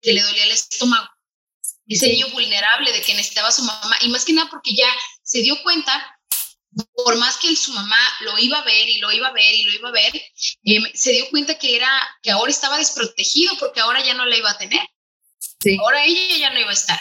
que 0.00 0.14
le 0.14 0.22
dolía 0.22 0.44
el 0.44 0.50
estómago. 0.50 1.08
Ese 1.86 2.08
niño 2.08 2.28
vulnerable 2.28 2.92
de 2.92 3.00
que 3.00 3.14
necesitaba 3.14 3.48
a 3.48 3.52
su 3.52 3.62
mamá. 3.62 3.96
Y 4.02 4.08
más 4.08 4.24
que 4.24 4.32
nada 4.32 4.50
porque 4.50 4.74
ya 4.74 4.88
se 5.22 5.40
dio 5.40 5.62
cuenta, 5.62 6.17
por 6.94 7.16
más 7.16 7.36
que 7.38 7.54
su 7.56 7.72
mamá 7.72 7.98
lo 8.20 8.38
iba 8.38 8.58
a 8.58 8.64
ver 8.64 8.88
y 8.88 8.98
lo 8.98 9.10
iba 9.12 9.28
a 9.28 9.32
ver 9.32 9.54
y 9.54 9.64
lo 9.64 9.72
iba 9.72 9.88
a 9.88 9.92
ver, 9.92 10.12
em, 10.64 10.84
se 10.94 11.12
dio 11.12 11.30
cuenta 11.30 11.58
que 11.58 11.76
era, 11.76 11.90
que 12.22 12.30
ahora 12.30 12.50
estaba 12.50 12.78
desprotegido 12.78 13.56
porque 13.58 13.80
ahora 13.80 14.02
ya 14.04 14.14
no 14.14 14.26
la 14.26 14.36
iba 14.36 14.50
a 14.50 14.58
tener. 14.58 14.86
Ahora 15.80 16.04
ella 16.04 16.36
ya 16.36 16.50
no 16.50 16.60
iba 16.60 16.70
a 16.70 16.74
estar. 16.74 17.00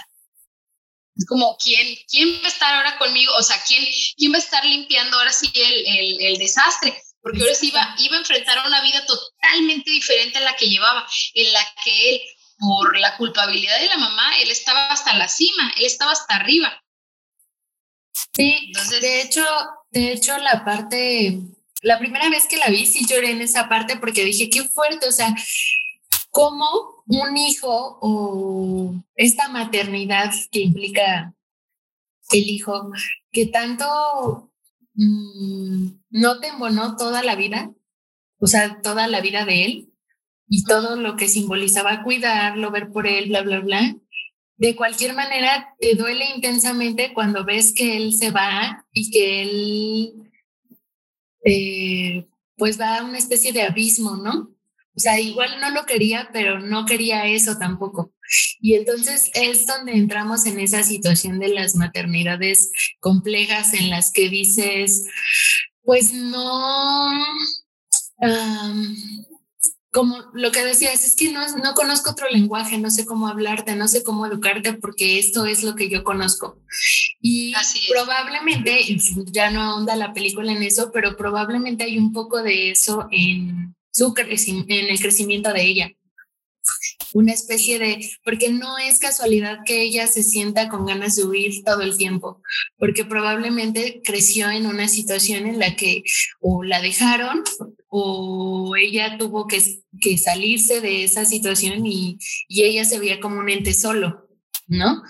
Es 1.15 1.25
como, 1.25 1.57
¿quién, 1.57 1.97
¿quién 2.09 2.39
va 2.41 2.45
a 2.45 2.47
estar 2.47 2.73
ahora 2.73 2.97
conmigo? 2.97 3.33
O 3.35 3.43
sea, 3.43 3.61
¿quién, 3.65 3.83
quién 4.17 4.31
va 4.31 4.37
a 4.37 4.39
estar 4.39 4.63
limpiando 4.63 5.17
ahora 5.17 5.31
sí 5.31 5.51
el, 5.55 5.87
el, 5.87 6.21
el 6.21 6.37
desastre? 6.37 6.95
Porque 7.21 7.41
ahora 7.41 7.55
sí 7.55 7.69
iba, 7.69 7.95
iba 7.97 8.15
a 8.15 8.19
enfrentar 8.19 8.65
una 8.65 8.81
vida 8.81 9.03
totalmente 9.05 9.89
diferente 9.89 10.37
a 10.37 10.41
la 10.41 10.55
que 10.55 10.69
llevaba, 10.69 11.07
en 11.33 11.51
la 11.53 11.75
que 11.83 12.09
él, 12.11 12.21
por 12.59 12.97
la 12.97 13.17
culpabilidad 13.17 13.79
de 13.79 13.87
la 13.87 13.97
mamá, 13.97 14.39
él 14.39 14.49
estaba 14.51 14.87
hasta 14.87 15.15
la 15.15 15.27
cima, 15.27 15.73
él 15.77 15.85
estaba 15.85 16.11
hasta 16.11 16.35
arriba. 16.35 16.83
Sí, 18.37 18.55
Entonces, 18.67 19.01
de 19.01 19.21
hecho, 19.21 19.43
de 19.89 20.11
hecho 20.11 20.37
la 20.37 20.63
parte, 20.63 21.39
la 21.81 21.97
primera 21.97 22.29
vez 22.29 22.45
que 22.45 22.57
la 22.57 22.67
vi, 22.67 22.85
sí 22.85 23.03
lloré 23.07 23.31
en 23.31 23.41
esa 23.41 23.67
parte 23.67 23.97
porque 23.97 24.23
dije, 24.23 24.47
qué 24.51 24.63
fuerte, 24.63 25.07
o 25.07 25.11
sea, 25.11 25.35
cómo 26.29 27.03
un 27.07 27.35
hijo 27.35 27.97
o 27.99 28.93
esta 29.15 29.47
maternidad 29.49 30.31
que 30.51 30.59
implica 30.59 31.33
el 32.31 32.47
hijo, 32.47 32.91
que 33.31 33.47
tanto 33.47 34.51
mm, 34.93 35.87
no 36.11 36.39
te 36.39 36.49
embonó 36.49 36.95
toda 36.95 37.23
la 37.23 37.35
vida, 37.35 37.71
o 38.39 38.45
sea, 38.45 38.81
toda 38.83 39.07
la 39.07 39.19
vida 39.19 39.45
de 39.45 39.65
él 39.65 39.93
y 40.47 40.63
todo 40.63 40.95
lo 40.95 41.15
que 41.15 41.27
simbolizaba 41.27 42.03
cuidarlo, 42.03 42.69
ver 42.69 42.91
por 42.91 43.07
él, 43.07 43.29
bla, 43.29 43.41
bla, 43.41 43.61
bla. 43.61 43.95
De 44.57 44.75
cualquier 44.75 45.13
manera, 45.13 45.75
te 45.79 45.95
duele 45.95 46.25
intensamente 46.35 47.13
cuando 47.13 47.45
ves 47.45 47.73
que 47.73 47.97
él 47.97 48.13
se 48.13 48.31
va 48.31 48.85
y 48.91 49.11
que 49.11 49.41
él, 49.43 50.31
eh, 51.45 52.27
pues 52.55 52.79
va 52.79 52.97
a 52.97 53.03
una 53.03 53.19
especie 53.19 53.53
de 53.53 53.61
abismo, 53.61 54.17
¿no? 54.17 54.57
O 54.95 54.99
sea, 54.99 55.19
igual 55.19 55.61
no 55.61 55.69
lo 55.69 55.85
quería, 55.85 56.29
pero 56.33 56.59
no 56.59 56.87
quería 56.87 57.27
eso 57.27 57.57
tampoco. 57.59 58.13
Y 58.59 58.73
entonces 58.73 59.29
es 59.35 59.67
donde 59.67 59.93
entramos 59.93 60.47
en 60.47 60.59
esa 60.59 60.81
situación 60.81 61.39
de 61.39 61.49
las 61.49 61.75
maternidades 61.75 62.71
complejas 62.99 63.75
en 63.75 63.91
las 63.91 64.11
que 64.11 64.27
dices, 64.27 65.05
pues 65.83 66.13
no, 66.13 67.11
como 69.97 70.25
lo 70.33 70.51
que 70.51 70.63
decías, 70.63 71.03
es 71.03 71.15
que 71.15 71.31
no, 71.31 71.41
no 71.57 71.73
conozco 71.73 72.11
otro 72.11 72.29
lenguaje, 72.29 72.77
no 72.77 72.91
sé 72.91 73.03
cómo 73.03 73.27
hablarte, 73.27 73.75
no 73.75 73.87
sé 73.87 74.03
cómo 74.03 74.27
educarte, 74.27 74.73
porque 74.73 75.17
esto 75.17 75.47
es 75.47 75.63
lo 75.63 75.73
que 75.73 75.89
yo 75.89 76.03
conozco. 76.03 76.61
Y 77.19 77.51
probablemente, 77.89 78.79
ya 79.31 79.49
no 79.49 79.75
onda 79.75 79.95
la 79.95 80.13
película 80.13 80.51
en 80.51 80.61
eso, 80.61 80.91
pero 80.93 81.17
probablemente 81.17 81.85
hay 81.85 81.97
un 81.97 82.13
poco 82.13 82.43
de 82.43 82.69
eso 82.69 83.07
en 83.09 83.73
en 83.99 84.89
el 84.91 84.99
crecimiento 84.99 85.51
de 85.51 85.63
ella. 85.63 85.91
Una 87.13 87.33
especie 87.33 87.79
de, 87.79 88.09
porque 88.23 88.49
no 88.49 88.77
es 88.77 88.99
casualidad 88.99 89.59
que 89.65 89.81
ella 89.81 90.07
se 90.07 90.23
sienta 90.23 90.69
con 90.69 90.85
ganas 90.85 91.15
de 91.15 91.25
huir 91.25 91.63
todo 91.63 91.81
el 91.81 91.97
tiempo, 91.97 92.41
porque 92.77 93.05
probablemente 93.05 94.01
creció 94.03 94.49
en 94.49 94.65
una 94.65 94.87
situación 94.87 95.47
en 95.47 95.59
la 95.59 95.75
que 95.75 96.03
o 96.39 96.63
la 96.63 96.81
dejaron 96.81 97.43
o 97.89 98.75
ella 98.75 99.17
tuvo 99.17 99.47
que, 99.47 99.61
que 100.01 100.17
salirse 100.17 100.81
de 100.81 101.03
esa 101.03 101.25
situación 101.25 101.85
y, 101.85 102.17
y 102.47 102.63
ella 102.63 102.85
se 102.85 102.99
veía 102.99 103.19
como 103.19 103.39
un 103.39 103.49
ente 103.49 103.73
solo, 103.73 104.27
¿no? 104.67 105.01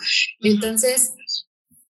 Entonces, 0.41 1.13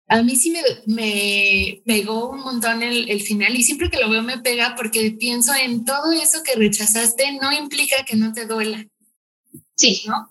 a 0.08 0.24
mí 0.24 0.36
sí 0.36 0.52
me, 0.52 0.62
me 0.86 1.82
pegó 1.86 2.30
un 2.30 2.40
montón 2.40 2.82
el, 2.82 3.10
el, 3.10 3.22
final 3.22 3.56
y 3.56 3.64
siempre 3.64 3.90
que 3.90 4.00
lo 4.00 4.10
veo 4.10 4.24
me 4.24 4.38
pega 4.40 4.76
porque 4.76 5.12
pienso 5.12 5.54
en 5.54 5.84
todo 5.84 6.12
eso 6.14 6.44
que 6.44 6.56
rechazaste 6.56 7.34
no 7.42 7.52
implica 7.52 8.06
que 8.06 8.16
no 8.16 8.32
te 8.32 8.46
duela. 8.46 8.86
Sí, 9.78 10.04
¿no? 10.06 10.28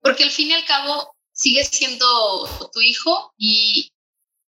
Porque 0.00 0.24
al 0.24 0.30
fin 0.30 0.50
y 0.50 0.54
al 0.54 0.64
cabo 0.64 1.14
sigue 1.32 1.64
siendo 1.64 2.70
tu 2.72 2.80
hijo 2.80 3.34
y 3.36 3.92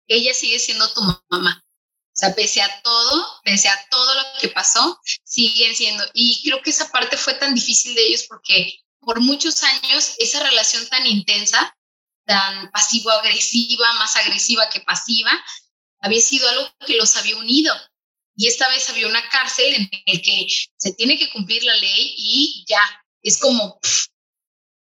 ella 0.08 0.34
sigue 0.34 0.60
siendo 0.60 0.92
tu 0.94 1.02
mamá. 1.30 1.62
O 1.66 2.20
sea, 2.20 2.36
pese 2.36 2.62
a 2.62 2.82
todo, 2.82 3.28
pese 3.44 3.70
a 3.70 3.88
todo 3.90 4.14
lo 4.16 4.22
que 4.40 4.50
pasó, 4.50 5.00
siguen 5.24 5.76
siendo. 5.76 6.04
Y 6.14 6.42
creo 6.44 6.62
que 6.62 6.70
esa 6.70 6.90
parte 6.92 7.18
fue 7.18 7.34
tan 7.36 7.56
difícil 7.56 7.96
de 7.96 8.08
ellos 8.08 8.26
porque 8.28 8.80
por 9.00 9.22
muchos 9.22 9.64
años 9.64 10.16
esa 10.18 10.44
relación 10.44 10.88
tan 10.88 11.06
intensa 11.06 11.76
tan 12.30 12.70
pasivo-agresiva, 12.70 13.92
más 13.94 14.16
agresiva 14.16 14.70
que 14.70 14.82
pasiva, 14.82 15.32
había 16.00 16.22
sido 16.22 16.48
algo 16.48 16.72
que 16.86 16.96
los 16.96 17.16
había 17.16 17.36
unido. 17.36 17.76
Y 18.36 18.46
esta 18.48 18.70
vez 18.70 18.88
había 18.88 19.08
una 19.08 19.28
cárcel 19.30 19.74
en 19.74 19.90
el 20.06 20.22
que 20.22 20.46
se 20.78 20.94
tiene 20.94 21.18
que 21.18 21.32
cumplir 21.32 21.64
la 21.64 21.76
ley 21.76 22.14
y 22.16 22.66
ya, 22.70 22.82
es 23.24 23.38
como... 23.38 23.80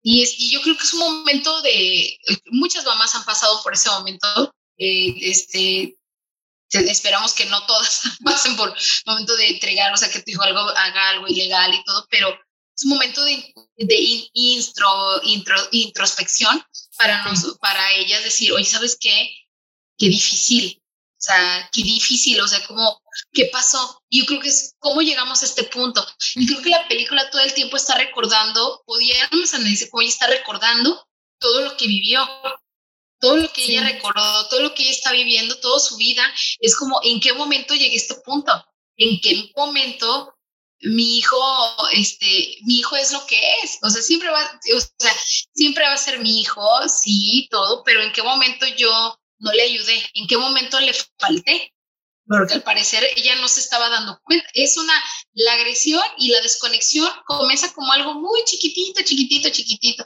Y, 0.02 0.22
es, 0.22 0.40
y 0.40 0.52
yo 0.52 0.62
creo 0.62 0.78
que 0.78 0.84
es 0.84 0.94
un 0.94 1.00
momento 1.00 1.62
de... 1.62 2.20
Muchas 2.52 2.86
mamás 2.86 3.16
han 3.16 3.26
pasado 3.26 3.62
por 3.64 3.74
ese 3.74 3.90
momento. 3.90 4.54
Eh, 4.78 5.16
este, 5.22 5.98
esperamos 6.70 7.34
que 7.34 7.46
no 7.46 7.66
todas 7.66 8.02
pasen 8.24 8.56
por 8.56 8.70
el 8.70 8.76
momento 9.06 9.36
de 9.36 9.50
entregar, 9.50 9.94
o 9.94 9.98
sea, 9.98 10.10
que 10.10 10.22
tu 10.22 10.32
hijo 10.32 10.44
algo, 10.44 10.60
haga 10.60 11.10
algo 11.10 11.28
ilegal 11.28 11.74
y 11.74 11.84
todo, 11.84 12.08
pero 12.10 12.30
es 12.76 12.84
un 12.84 12.90
momento 12.90 13.24
de, 13.24 13.54
de 13.78 14.30
intro, 14.34 15.22
intro, 15.24 15.56
introspección 15.72 16.62
para, 16.98 17.24
nos, 17.24 17.58
para 17.60 17.94
ellas 17.94 18.24
decir, 18.24 18.52
oye, 18.52 18.66
¿sabes 18.66 18.98
qué? 19.00 19.30
Qué 19.98 20.10
difícil, 20.10 20.82
sea, 21.26 21.70
qué 21.72 21.82
difícil, 21.84 22.40
o 22.40 22.48
sea, 22.48 22.66
como, 22.68 23.02
¿qué 23.34 23.50
pasó? 23.52 24.04
Y 24.10 24.20
yo 24.20 24.26
creo 24.26 24.40
que 24.40 24.50
es 24.50 24.76
cómo 24.80 25.02
llegamos 25.02 25.42
a 25.42 25.46
este 25.46 25.64
punto. 25.64 26.06
Y 26.36 26.48
creo 26.48 26.62
que 26.62 26.70
la 26.70 26.88
película 26.88 27.30
todo 27.30 27.42
el 27.42 27.54
tiempo 27.54 27.78
está 27.78 27.96
recordando, 27.96 28.84
pudiéramos 28.86 29.54
analizar 29.54 29.90
cómo 29.90 30.02
ella 30.02 30.12
está 30.12 30.28
recordando 30.28 31.08
todo 31.40 31.62
lo 31.62 31.78
que 31.78 31.88
vivió, 31.88 32.28
todo 33.20 33.38
lo 33.38 33.52
que 33.52 33.66
ella 33.66 33.84
recordó, 33.84 34.48
todo 34.50 34.62
lo 34.62 34.74
que 34.74 34.84
ella 34.84 34.92
está 34.92 35.12
viviendo, 35.12 35.60
toda 35.60 35.80
su 35.80 35.98
vida, 35.98 36.24
es 36.60 36.76
como, 36.76 37.00
¿en 37.04 37.20
qué 37.20 37.34
momento 37.34 37.74
llegué 37.74 37.96
a 37.96 37.98
este 37.98 38.16
punto? 38.16 38.52
¿En 38.98 39.20
qué 39.20 39.52
momento 39.56 40.36
mi 40.82 41.18
hijo, 41.18 41.38
este, 41.94 42.58
mi 42.66 42.80
hijo 42.80 42.96
es 42.96 43.12
lo 43.12 43.26
que 43.26 43.40
es, 43.64 43.80
o 43.82 43.90
sea, 43.90 44.02
siempre 44.02 44.30
va, 44.30 44.60
o 44.76 44.80
sea, 45.00 45.14
siempre 45.54 45.86
va 45.86 45.94
a 45.94 45.98
ser 45.98 46.20
mi 46.20 46.42
hijo, 46.42 46.68
sí, 46.88 47.48
todo, 47.50 47.84
pero 47.84 48.04
¿en 48.04 48.12
qué 48.12 48.22
momento 48.22 48.66
yo 48.78 49.18
no 49.40 49.52
le 49.52 49.64
ayudé? 49.64 50.04
¿En 50.14 50.28
qué 50.28 50.38
momento 50.38 50.80
le 50.80 50.94
falté? 51.18 51.74
Porque 52.28 52.56
al 52.56 52.64
parecer 52.64 53.06
ella 53.16 53.36
no 53.36 53.48
se 53.48 53.60
estaba 53.60 53.90
dando 53.90 54.20
cuenta. 54.24 54.48
Es 54.54 54.78
una, 54.78 54.94
la 55.34 55.54
agresión 55.54 56.02
y 56.18 56.30
la 56.30 56.42
desconexión 56.42 57.10
comienza 57.26 57.72
como 57.74 57.92
algo 57.92 58.16
muy 58.16 58.44
chiquitito, 58.46 59.04
chiquitito, 59.04 59.50
chiquitito. 59.50 60.06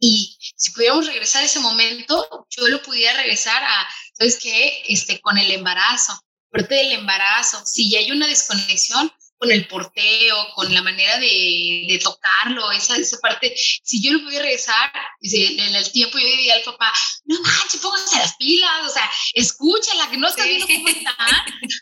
Y 0.00 0.36
si 0.56 0.70
pudiéramos 0.72 1.06
regresar 1.06 1.42
a 1.42 1.46
ese 1.46 1.60
momento, 1.60 2.46
yo 2.50 2.68
lo 2.68 2.82
pudiera 2.82 3.14
regresar 3.14 3.62
a, 3.64 3.88
¿sabes 4.12 4.38
qué? 4.38 4.82
Este, 4.86 5.20
con 5.20 5.38
el 5.38 5.50
embarazo 5.50 6.20
parte 6.50 6.74
del 6.74 6.92
embarazo, 6.92 7.62
si 7.64 7.90
ya 7.90 7.98
hay 7.98 8.10
una 8.10 8.26
desconexión, 8.26 9.10
con 9.38 9.52
el 9.52 9.68
porteo, 9.68 10.36
con 10.54 10.72
la 10.74 10.82
manera 10.82 11.18
de, 11.18 11.86
de 11.88 12.00
tocarlo, 12.02 12.70
esa, 12.72 12.96
esa 12.96 13.18
parte. 13.18 13.54
Si 13.56 14.02
yo 14.02 14.12
le 14.12 14.24
voy 14.24 14.36
a 14.36 14.42
regresar, 14.42 14.92
en 15.20 15.74
el 15.74 15.92
tiempo 15.92 16.18
yo 16.18 16.26
diría 16.26 16.54
al 16.54 16.62
papá, 16.62 16.92
no 17.24 17.40
manches, 17.40 17.80
póngase 17.80 18.18
las 18.18 18.36
pilas, 18.36 18.84
o 18.84 18.92
sea, 18.92 19.08
escúchala, 19.34 20.10
que 20.10 20.16
no 20.16 20.28
está 20.28 20.44
viendo 20.44 20.66
cómo 20.66 20.88
está, 20.88 21.16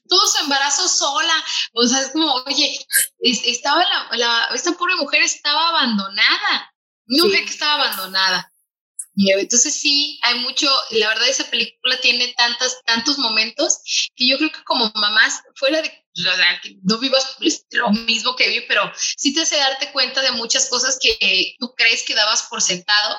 todo 0.08 0.26
su 0.28 0.42
embarazo 0.44 0.88
sola, 0.88 1.44
o 1.72 1.86
sea, 1.86 2.02
es 2.02 2.10
como, 2.10 2.32
oye, 2.46 2.78
estaba 3.20 3.82
la, 3.84 4.16
la, 4.16 4.48
esta 4.54 4.72
pobre 4.72 4.96
mujer 4.96 5.22
estaba 5.22 5.68
abandonada, 5.70 6.74
una 7.06 7.24
mujer 7.24 7.44
que 7.44 7.50
estaba 7.50 7.84
abandonada. 7.84 8.52
Entonces 9.16 9.74
sí, 9.74 10.20
hay 10.22 10.40
mucho, 10.40 10.68
la 10.90 11.08
verdad 11.08 11.28
esa 11.28 11.48
película 11.48 11.98
tiene 12.00 12.34
tantas, 12.36 12.82
tantos 12.84 13.18
momentos 13.18 14.10
que 14.14 14.28
yo 14.28 14.36
creo 14.36 14.52
que 14.52 14.62
como 14.64 14.92
mamás, 14.94 15.40
fuera 15.54 15.80
de 15.80 16.05
que 16.62 16.76
no 16.82 16.98
vivas 16.98 17.36
lo 17.70 17.90
mismo 17.90 18.36
que 18.36 18.48
vi, 18.48 18.60
pero 18.68 18.90
sí 19.16 19.34
te 19.34 19.42
hace 19.42 19.56
darte 19.56 19.92
cuenta 19.92 20.22
de 20.22 20.32
muchas 20.32 20.68
cosas 20.68 20.98
que 21.00 21.54
tú 21.58 21.74
crees 21.76 22.02
que 22.04 22.14
dabas 22.14 22.44
por 22.44 22.62
sentado, 22.62 23.18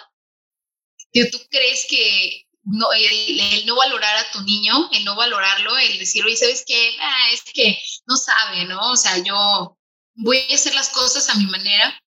que 1.11 1.25
tú 1.25 1.39
crees 1.49 1.85
que 1.89 2.47
no, 2.63 2.91
el, 2.91 3.65
no 3.65 3.75
valorar 3.75 4.17
a 4.17 4.31
tu 4.31 4.41
niño, 4.41 4.89
el 4.91 5.05
no 5.05 5.15
valorarlo, 5.15 5.77
el 5.77 5.97
decir, 5.97 6.25
oye, 6.25 6.35
¿sabes 6.35 6.63
qué? 6.67 6.97
Ah, 6.99 7.31
es 7.31 7.43
que 7.53 7.77
no 8.05 8.17
sabe, 8.17 8.65
¿no? 8.65 8.91
O 8.91 8.97
sea, 8.97 9.17
yo 9.19 9.77
voy 10.15 10.45
a 10.51 10.55
hacer 10.55 10.75
las 10.75 10.89
cosas 10.89 11.29
a 11.29 11.35
mi 11.35 11.45
manera. 11.45 11.97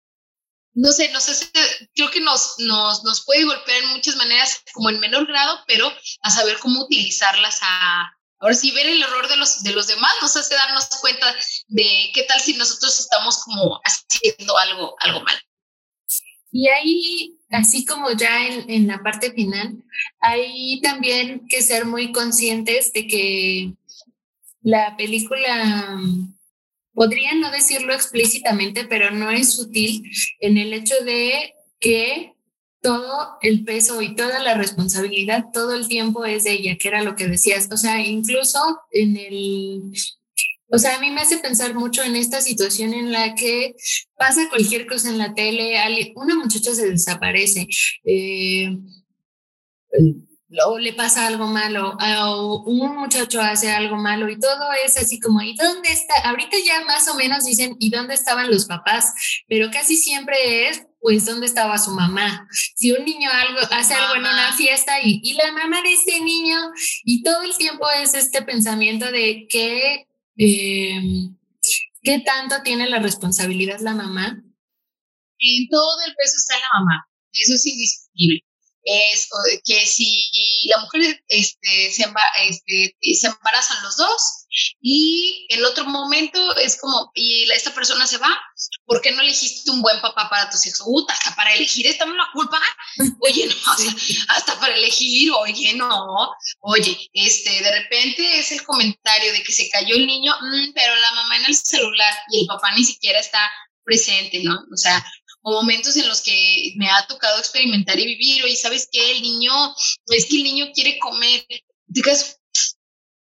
No 0.73 0.93
sé, 0.93 1.11
no 1.11 1.21
sé, 1.21 1.51
creo 1.95 2.11
que 2.11 2.21
nos, 2.21 2.55
nos, 2.59 3.03
nos 3.03 3.25
puede 3.25 3.45
golpear 3.45 3.83
en 3.83 3.89
muchas 3.89 4.17
maneras, 4.17 4.63
como 4.73 4.91
en 4.91 5.01
menor 5.01 5.27
grado, 5.27 5.65
pero 5.67 5.93
a 6.23 6.31
saber 6.31 6.59
cómo 6.59 6.85
utilizarlas 6.85 7.59
a, 7.63 8.13
Ahora 8.41 8.55
sí, 8.55 8.71
ver 8.73 8.87
el 8.87 9.03
error 9.03 9.29
de 9.29 9.37
los, 9.37 9.63
de 9.63 9.73
los 9.73 9.87
demás 9.87 10.13
nos 10.23 10.35
hace 10.37 10.55
darnos 10.55 10.89
cuenta 11.01 11.35
de 11.69 12.11
qué 12.15 12.23
tal 12.25 12.41
si 12.41 12.55
nosotros 12.55 12.99
estamos 12.99 13.45
como 13.45 13.81
haciendo 13.85 14.57
algo, 14.57 14.97
algo 15.01 15.21
mal. 15.23 15.37
Y 16.51 16.69
ahí, 16.69 17.39
así 17.51 17.85
como 17.85 18.11
ya 18.13 18.47
en, 18.47 18.69
en 18.69 18.87
la 18.89 19.03
parte 19.03 19.31
final, 19.33 19.85
hay 20.21 20.81
también 20.81 21.47
que 21.49 21.63
ser 21.63 21.85
muy 21.85 22.13
conscientes 22.13 22.93
de 22.93 23.07
que 23.07 23.73
la 24.63 24.97
película 24.97 26.01
podría 26.95 27.35
no 27.35 27.51
decirlo 27.51 27.93
explícitamente, 27.93 28.85
pero 28.85 29.11
no 29.11 29.31
es 29.31 29.55
sutil 29.55 30.03
en 30.41 30.59
el 30.59 30.73
hecho 30.73 30.95
de 31.05 31.55
que 31.79 32.35
todo 32.83 33.37
el 33.43 33.65
peso 33.65 34.01
y 34.03 34.15
toda 34.15 34.39
la 34.43 34.55
responsabilidad 34.55 35.47
todo 35.53 35.75
el 35.75 35.89
tiempo 35.89 36.25
es 36.25 36.45
de 36.45 36.53
ella, 36.53 36.77
que 36.79 36.89
era 36.89 37.03
lo 37.03 37.15
que 37.15 37.29
decías. 37.29 37.69
O 37.71 37.77
sea, 37.77 38.01
incluso 38.01 38.59
en 38.91 39.17
el... 39.17 39.93
O 40.73 40.79
sea, 40.79 40.97
a 40.97 41.01
mí 41.01 41.11
me 41.11 41.21
hace 41.21 41.39
pensar 41.39 41.75
mucho 41.75 42.03
en 42.05 42.15
esta 42.15 42.41
situación 42.41 42.95
en 42.95 43.11
la 43.11 43.35
que 43.35 43.75
pasa 44.17 44.49
cualquier 44.49 44.87
cosa 44.87 45.11
en 45.11 45.19
la 45.19 45.35
tele, 45.35 45.75
una 46.15 46.37
muchacha 46.37 46.73
se 46.73 46.89
desaparece, 46.89 47.67
eh, 48.05 48.71
o 50.65 50.79
le 50.79 50.93
pasa 50.93 51.27
algo 51.27 51.47
malo, 51.47 51.97
o 51.99 52.63
un 52.67 52.97
muchacho 52.97 53.41
hace 53.41 53.71
algo 53.71 53.97
malo 53.97 54.29
y 54.29 54.39
todo 54.39 54.73
es 54.85 54.97
así 54.97 55.19
como, 55.19 55.43
¿y 55.43 55.57
dónde 55.57 55.91
está? 55.91 56.15
Ahorita 56.25 56.57
ya 56.65 56.85
más 56.85 57.09
o 57.09 57.15
menos 57.15 57.45
dicen, 57.45 57.77
¿y 57.81 57.91
dónde 57.91 58.15
estaban 58.15 58.49
los 58.49 58.67
papás? 58.67 59.13
Pero 59.49 59.71
casi 59.73 59.97
siempre 59.97 60.69
es, 60.69 60.87
pues 61.01 61.25
dónde 61.25 61.47
estaba 61.47 61.79
su 61.79 61.91
mamá. 61.93 62.47
Si 62.75 62.93
un 62.93 63.05
niño 63.05 63.31
algo, 63.31 63.61
hace 63.71 63.95
algo 63.95 64.15
en 64.15 64.21
una 64.21 64.53
fiesta 64.57 65.01
y, 65.03 65.21
y, 65.23 65.35
la 65.35 65.53
mamá 65.53 65.83
de 65.83 65.93
ese 65.93 66.21
niño, 66.21 66.59
y 67.05 67.23
todo 67.23 67.43
el 67.43 67.57
tiempo 67.57 67.87
es 68.03 68.15
este 68.15 68.43
pensamiento 68.43 69.11
de 69.11 69.47
que, 69.49 70.07
em, 70.37 71.37
¿qué 72.03 72.21
tanto 72.21 72.63
tiene 72.63 72.89
la 72.89 72.99
responsabilidad 72.99 73.81
la 73.81 73.95
mamá? 73.95 74.43
En 75.39 75.69
todo 75.69 75.97
el 76.07 76.15
peso 76.17 76.37
está 76.37 76.55
la 76.57 76.81
mamá, 76.81 77.09
eso 77.33 77.55
es 77.55 77.67
indiscutible 77.67 78.50
es 78.85 79.29
que 79.65 79.87
si 79.87 80.31
la 80.69 80.79
mujer 80.79 81.23
este, 81.29 81.91
se, 81.91 82.05
este, 82.43 82.97
se 83.15 83.27
embarazan 83.27 83.83
los 83.83 83.97
dos 83.97 84.47
y 84.81 85.47
el 85.51 85.65
otro 85.65 85.85
momento 85.85 86.57
es 86.57 86.81
como, 86.81 87.11
y 87.15 87.51
esta 87.51 87.73
persona 87.73 88.07
se 88.07 88.19
va, 88.19 88.37
¿por 88.85 89.01
qué 89.01 89.13
no 89.13 89.23
elegiste 89.23 89.71
un 89.71 89.83
buen 89.83 90.01
papá 90.01 90.29
para 90.29 90.51
tus 90.51 90.67
hijos? 90.67 90.83
Uh, 90.85 91.07
hasta 91.09 91.35
para 91.37 91.53
elegir 91.53 91.87
esta 91.87 92.07
la 92.07 92.29
culpa. 92.33 92.61
Oye, 93.21 93.47
no, 93.47 93.73
hasta 94.29 94.59
para 94.59 94.75
elegir, 94.75 95.31
oye, 95.33 95.75
no, 95.75 96.31
oye, 96.61 97.11
este, 97.13 97.63
de 97.63 97.71
repente 97.71 98.39
es 98.39 98.53
el 98.53 98.65
comentario 98.65 99.33
de 99.33 99.43
que 99.43 99.53
se 99.53 99.69
cayó 99.71 99.95
el 99.95 100.07
niño, 100.07 100.35
mm, 100.41 100.73
pero 100.75 100.97
la 100.97 101.13
mamá 101.13 101.37
en 101.37 101.47
el 101.47 101.55
celular 101.55 102.15
y 102.31 102.41
el 102.41 102.47
papá 102.47 102.73
ni 102.75 102.85
siquiera 102.85 103.21
está 103.21 103.51
presente, 103.85 104.43
¿no? 104.43 104.55
O 104.73 104.77
sea, 104.77 105.05
o 105.43 105.53
momentos 105.53 105.97
en 105.97 106.09
los 106.09 106.21
que 106.21 106.75
me 106.77 106.91
ha 106.91 107.07
tocado 107.07 107.39
experimentar 107.39 107.99
y 107.99 108.07
vivir, 108.07 108.45
oye, 108.45 108.57
¿sabes 108.57 108.89
qué? 108.91 109.13
El 109.13 109.23
niño, 109.23 109.53
es 110.09 110.27
que 110.27 110.37
el 110.37 110.45
niño 110.45 110.71
quiere 110.75 110.99
comer, 110.99 111.45
digas, 111.87 112.39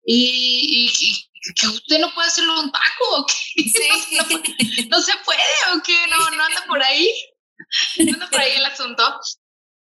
y, 0.04 0.92
y, 0.94 1.54
que 1.56 1.68
usted 1.68 2.00
no 2.00 2.14
puede 2.14 2.28
hacerlo 2.28 2.60
un 2.60 2.72
taco, 2.72 3.18
¿o 3.18 3.26
qué? 3.26 3.36
No, 4.90 5.02
se 5.02 5.14
puede, 5.26 5.42
¿o 5.76 5.82
qué? 5.84 5.96
No, 6.10 6.30
no 6.32 6.44
anda 6.44 6.66
por 6.68 6.82
ahí, 6.84 7.10
no 7.98 8.14
anda 8.14 8.30
por 8.30 8.40
ahí 8.40 8.52
el 8.58 8.66
asunto. 8.66 9.20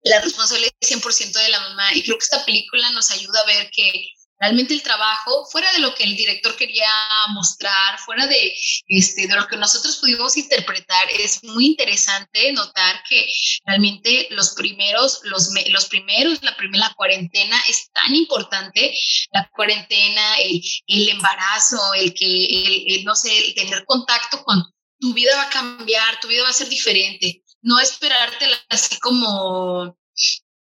La 0.02 0.20
responsabilidad 0.20 0.72
es 0.80 0.90
100% 0.90 1.32
de 1.32 1.48
la 1.48 1.60
mamá 1.60 1.94
y 1.94 2.02
creo 2.02 2.18
que 2.18 2.24
esta 2.24 2.44
película 2.44 2.90
nos 2.90 3.10
ayuda 3.10 3.40
a 3.40 3.46
ver 3.46 3.70
que 3.70 4.10
realmente 4.38 4.74
el 4.74 4.82
trabajo, 4.82 5.46
fuera 5.46 5.72
de 5.72 5.78
lo 5.78 5.94
que 5.94 6.04
el 6.04 6.16
director 6.16 6.56
quería 6.56 6.88
mostrar, 7.30 7.98
fuera 8.00 8.26
de, 8.26 8.54
este, 8.88 9.26
de 9.26 9.34
lo 9.34 9.46
que 9.46 9.56
nosotros 9.56 9.96
pudimos 9.98 10.36
interpretar, 10.36 11.10
es 11.10 11.42
muy 11.44 11.66
interesante 11.66 12.52
notar 12.52 13.02
que 13.08 13.24
realmente 13.66 14.28
los 14.30 14.54
primeros, 14.54 15.20
los, 15.24 15.48
los 15.70 15.86
primeros, 15.86 16.42
la 16.42 16.56
primera 16.56 16.92
cuarentena 16.96 17.56
es 17.68 17.90
tan 17.92 18.14
importante, 18.14 18.94
la 19.32 19.48
cuarentena, 19.54 20.36
el, 20.38 20.60
el 20.86 21.08
embarazo, 21.10 21.94
el 21.94 22.12
que, 22.14 22.84
el, 22.88 23.04
no 23.04 23.14
sé, 23.14 23.36
el 23.38 23.54
tener 23.54 23.84
contacto 23.84 24.42
con 24.44 24.62
tu 24.98 25.14
vida 25.14 25.36
va 25.36 25.42
a 25.42 25.50
cambiar, 25.50 26.20
tu 26.20 26.28
vida 26.28 26.42
va 26.42 26.48
a 26.48 26.52
ser 26.52 26.68
diferente, 26.68 27.42
no 27.62 27.78
esperarte 27.78 28.46
así 28.68 28.98
como 28.98 29.96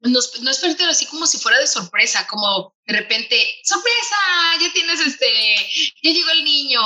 no, 0.03 0.19
no 0.43 0.51
es 0.51 0.65
así 0.89 1.07
como 1.07 1.27
si 1.27 1.39
fuera 1.39 1.59
de 1.59 1.67
sorpresa, 1.67 2.27
como 2.29 2.75
de 2.91 2.99
repente, 2.99 3.61
sorpresa, 3.63 4.17
ya 4.61 4.73
tienes 4.73 4.99
este, 4.99 5.55
ya 6.03 6.11
llegó 6.11 6.31
el 6.31 6.43
niño, 6.43 6.81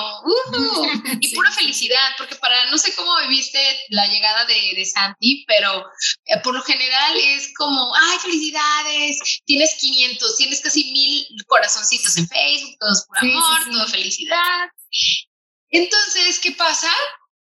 y 1.21 1.35
pura 1.35 1.51
felicidad, 1.53 2.11
porque 2.19 2.37
para, 2.37 2.71
no 2.71 2.77
sé 2.77 2.95
cómo 2.95 3.17
viviste 3.27 3.59
la 3.89 4.07
llegada 4.09 4.45
de, 4.45 4.75
de 4.77 4.85
Santi, 4.85 5.45
pero 5.49 5.87
eh, 6.27 6.39
por 6.43 6.55
lo 6.55 6.63
general 6.63 7.17
es 7.17 7.55
como, 7.57 7.91
ay, 7.97 8.19
felicidades, 8.19 9.19
tienes 9.47 9.77
500, 9.81 10.37
tienes 10.37 10.61
casi 10.61 10.93
mil 10.93 11.27
corazoncitos 11.47 12.19
en 12.19 12.29
Facebook, 12.29 12.77
todos 12.81 13.07
por 13.07 13.19
amor, 13.21 13.71
toda 13.73 13.87
felicidad. 13.89 14.69
Entonces, 15.71 16.39
¿qué 16.39 16.53
pasa? 16.53 16.91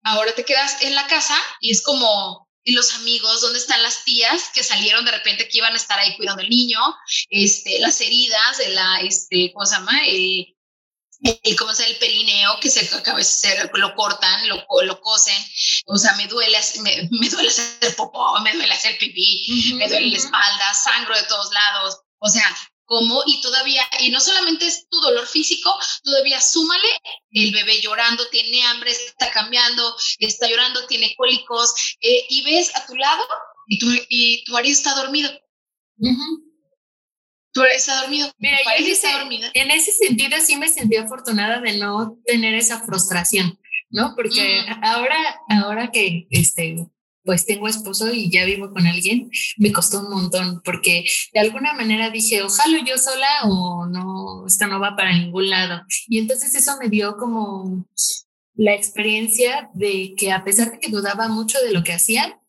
Ahora 0.05 0.35
te 0.35 0.45
quedas 0.45 0.81
en 0.81 0.95
la 0.95 1.07
casa 1.07 1.37
y 1.61 1.71
es 1.71 1.83
como, 1.83 2.44
y 2.65 2.73
los 2.73 2.95
amigos, 2.95 3.43
dónde 3.43 3.59
están 3.59 3.83
las 3.83 4.05
tías 4.05 4.51
que 4.55 4.65
salieron 4.65 5.05
de 5.05 5.13
repente 5.13 5.49
que 5.49 5.59
iban 5.59 5.75
a 5.75 5.77
estar 5.77 5.99
ahí 5.99 6.17
cuidando 6.17 6.43
al 6.43 6.49
niño, 6.49 6.81
este, 7.29 7.79
las 7.79 8.01
heridas 8.01 8.59
de 8.59 8.69
la, 8.71 9.01
este, 9.01 9.53
¿cómo 9.53 9.67
se 9.67 9.77
llama? 9.77 10.07
El, 10.07 10.57
el, 11.43 11.57
¿cómo 11.57 11.75
se 11.75 11.83
llama? 11.83 11.93
El 11.93 11.99
perineo, 11.99 12.61
que 12.61 12.71
se, 12.71 12.89
a 13.07 13.15
veces 13.15 13.71
lo 13.75 13.95
cortan, 13.95 14.49
lo, 14.49 14.65
lo 14.83 15.01
cosen, 15.01 15.37
o 15.87 15.99
sea, 15.99 16.15
me 16.17 16.27
duele, 16.27 16.59
me, 16.81 17.09
me 17.11 17.29
duele 17.29 17.49
hacer 17.49 17.95
popó, 17.97 18.41
me 18.41 18.55
duele 18.55 18.73
hacer 18.73 18.97
pipí, 18.99 19.75
me 19.75 19.87
duele 19.87 20.09
la 20.09 20.17
espalda, 20.17 20.75
sangro 20.75 21.15
de 21.15 21.25
todos 21.25 21.53
lados, 21.53 22.01
o 22.19 22.29
sea, 22.29 22.57
como 22.85 23.23
y 23.27 23.41
todavía, 23.41 23.83
y 24.01 24.11
no 24.11 24.21
solamente 24.21 24.67
es 24.67 24.89
tu 24.89 25.01
dolor 25.01 25.27
físico, 25.27 25.75
todavía 26.03 26.41
súmale 26.41 26.89
el 27.31 27.53
bebé 27.53 27.81
llorando, 27.81 28.27
tiene 28.29 28.63
hambre, 28.65 28.91
está 28.91 29.31
cambiando, 29.31 29.97
está 30.19 30.49
llorando, 30.49 30.87
tiene 30.87 31.15
cólicos, 31.17 31.75
eh, 32.01 32.27
y 32.29 32.43
ves 32.43 32.75
a 32.77 32.87
tu 32.87 32.95
lado 32.97 33.25
y 33.67 33.79
tu, 33.79 33.87
y 34.09 34.45
tu 34.45 34.53
marido 34.53 34.73
está 34.73 34.95
dormido. 34.95 35.31
Tu 37.53 37.61
marido 37.61 37.77
está 37.77 38.01
dormido. 38.01 38.31
Mira, 38.39 38.59
está 38.79 39.19
dormida. 39.19 39.51
En 39.55 39.71
ese 39.71 39.93
sentido 39.93 40.39
sí 40.45 40.57
me 40.57 40.69
sentí 40.69 40.97
afortunada 40.97 41.61
de 41.61 41.79
no 41.79 42.19
tener 42.27 42.55
esa 42.55 42.81
frustración, 42.85 43.59
¿no? 43.91 44.15
Porque 44.15 44.67
ahora, 44.83 45.41
ahora 45.49 45.91
que 45.91 46.27
este, 46.31 46.89
pues 47.25 47.47
tengo 47.47 47.69
esposo 47.69 48.13
y 48.13 48.31
ya 48.31 48.45
vivo 48.45 48.71
con 48.71 48.87
alguien, 48.87 49.31
me 49.57 49.73
costó 49.73 50.01
un 50.01 50.11
montón 50.11 50.61
porque 50.65 51.05
de 51.33 51.41
alguna 51.41 51.73
manera 51.73 52.11
dije, 52.11 52.43
ojalá 52.43 52.79
yo 52.87 52.99
sola 52.99 53.29
o 53.45 53.87
no, 53.87 54.47
esto 54.47 54.67
no 54.67 54.79
va 54.79 54.95
para 54.95 55.17
ningún 55.17 55.49
lado. 55.49 55.83
Y 56.07 56.19
entonces 56.19 56.55
eso 56.55 56.77
me 56.81 56.89
dio 56.89 57.17
como 57.17 57.87
la 58.55 58.75
experiencia 58.75 59.71
de 59.75 60.15
que 60.17 60.33
a 60.33 60.45
pesar 60.45 60.71
de 60.71 60.79
que 60.79 60.91
dudaba 60.91 61.29
mucho 61.29 61.59
de 61.61 61.73
lo 61.73 61.83
que 61.83 61.95
hacía, 61.95 62.41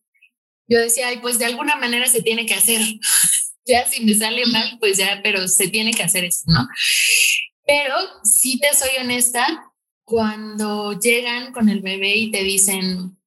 yo 0.68 0.80
decía, 0.80 1.08
ay, 1.08 1.18
pues 1.18 1.40
de 1.40 1.46
alguna 1.46 1.76
manera 1.78 2.08
se 2.08 2.22
tiene 2.22 2.46
que 2.46 2.56
hacer. 2.56 2.82
ya 3.66 3.88
si 3.88 4.04
me 4.04 4.14
sale 4.14 4.46
mal, 4.48 4.78
pues 4.80 4.98
ya, 4.98 5.22
pero 5.24 5.48
se 5.48 5.70
tiene 5.70 5.92
que 5.92 6.04
hacer 6.04 6.26
eso, 6.26 6.44
¿no? 6.48 6.68
Pero 7.66 7.96
si 8.24 8.60
te 8.60 8.74
soy 8.74 8.90
honesta, 9.02 9.72
cuando 10.04 11.00
llegan 11.00 11.52
con 11.52 11.70
el 11.70 11.82
bebé 11.82 12.16
y 12.16 12.32
te 12.32 12.44
dicen, 12.44 13.18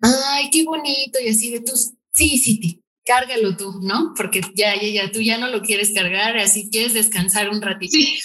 ay, 0.00 0.50
qué 0.50 0.64
bonito, 0.64 1.18
y 1.20 1.28
así 1.28 1.50
de 1.50 1.60
tus, 1.60 1.92
sí, 2.12 2.38
sí, 2.38 2.60
sí, 2.62 2.82
cárgalo 3.04 3.56
tú, 3.56 3.80
¿no? 3.82 4.12
Porque 4.16 4.40
ya, 4.54 4.74
ya, 4.80 4.88
ya, 4.88 5.12
tú 5.12 5.20
ya 5.20 5.38
no 5.38 5.48
lo 5.48 5.62
quieres 5.62 5.92
cargar, 5.94 6.36
así 6.36 6.68
quieres 6.70 6.94
descansar 6.94 7.48
un 7.50 7.62
ratito. 7.62 7.92
Sí. 7.92 8.18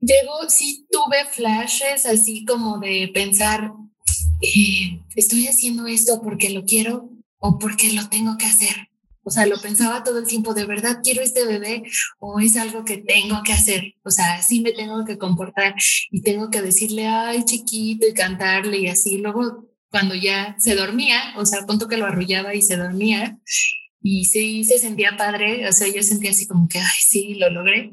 Llegó, 0.00 0.48
sí 0.48 0.86
tuve 0.90 1.24
flashes 1.30 2.06
así 2.06 2.44
como 2.44 2.78
de 2.78 3.08
pensar, 3.14 3.72
eh, 4.40 5.00
estoy 5.14 5.46
haciendo 5.46 5.86
esto 5.86 6.20
porque 6.22 6.50
lo 6.50 6.64
quiero 6.64 7.10
o 7.38 7.58
porque 7.58 7.92
lo 7.92 8.08
tengo 8.08 8.36
que 8.36 8.46
hacer. 8.46 8.88
O 9.24 9.30
sea, 9.30 9.46
lo 9.46 9.60
pensaba 9.60 10.02
todo 10.02 10.18
el 10.18 10.26
tiempo, 10.26 10.52
¿de 10.52 10.64
verdad 10.64 10.98
quiero 11.02 11.22
este 11.22 11.46
bebé 11.46 11.84
o 12.18 12.40
es 12.40 12.56
algo 12.56 12.84
que 12.84 12.98
tengo 12.98 13.42
que 13.44 13.52
hacer? 13.52 13.94
O 14.02 14.10
sea, 14.10 14.42
sí 14.42 14.60
me 14.60 14.72
tengo 14.72 15.04
que 15.04 15.16
comportar 15.16 15.76
y 16.10 16.22
tengo 16.22 16.50
que 16.50 16.60
decirle, 16.60 17.06
ay, 17.06 17.44
chiquito, 17.44 18.06
y 18.08 18.14
cantarle 18.14 18.78
y 18.78 18.88
así. 18.88 19.18
Luego, 19.18 19.68
cuando 19.92 20.16
ya 20.16 20.56
se 20.58 20.74
dormía, 20.74 21.34
o 21.36 21.46
sea, 21.46 21.66
punto 21.66 21.86
que 21.86 21.98
lo 21.98 22.06
arrullaba 22.06 22.54
y 22.54 22.62
se 22.62 22.76
dormía, 22.76 23.38
y 24.00 24.24
sí 24.24 24.64
se 24.64 24.78
sentía 24.78 25.16
padre, 25.16 25.68
o 25.68 25.72
sea, 25.72 25.86
yo 25.86 26.02
sentía 26.02 26.30
así 26.32 26.48
como 26.48 26.66
que, 26.66 26.78
ay, 26.80 26.98
sí, 26.98 27.34
lo 27.34 27.50
logré. 27.50 27.92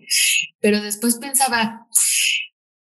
Pero 0.60 0.82
después 0.82 1.16
pensaba, 1.18 1.88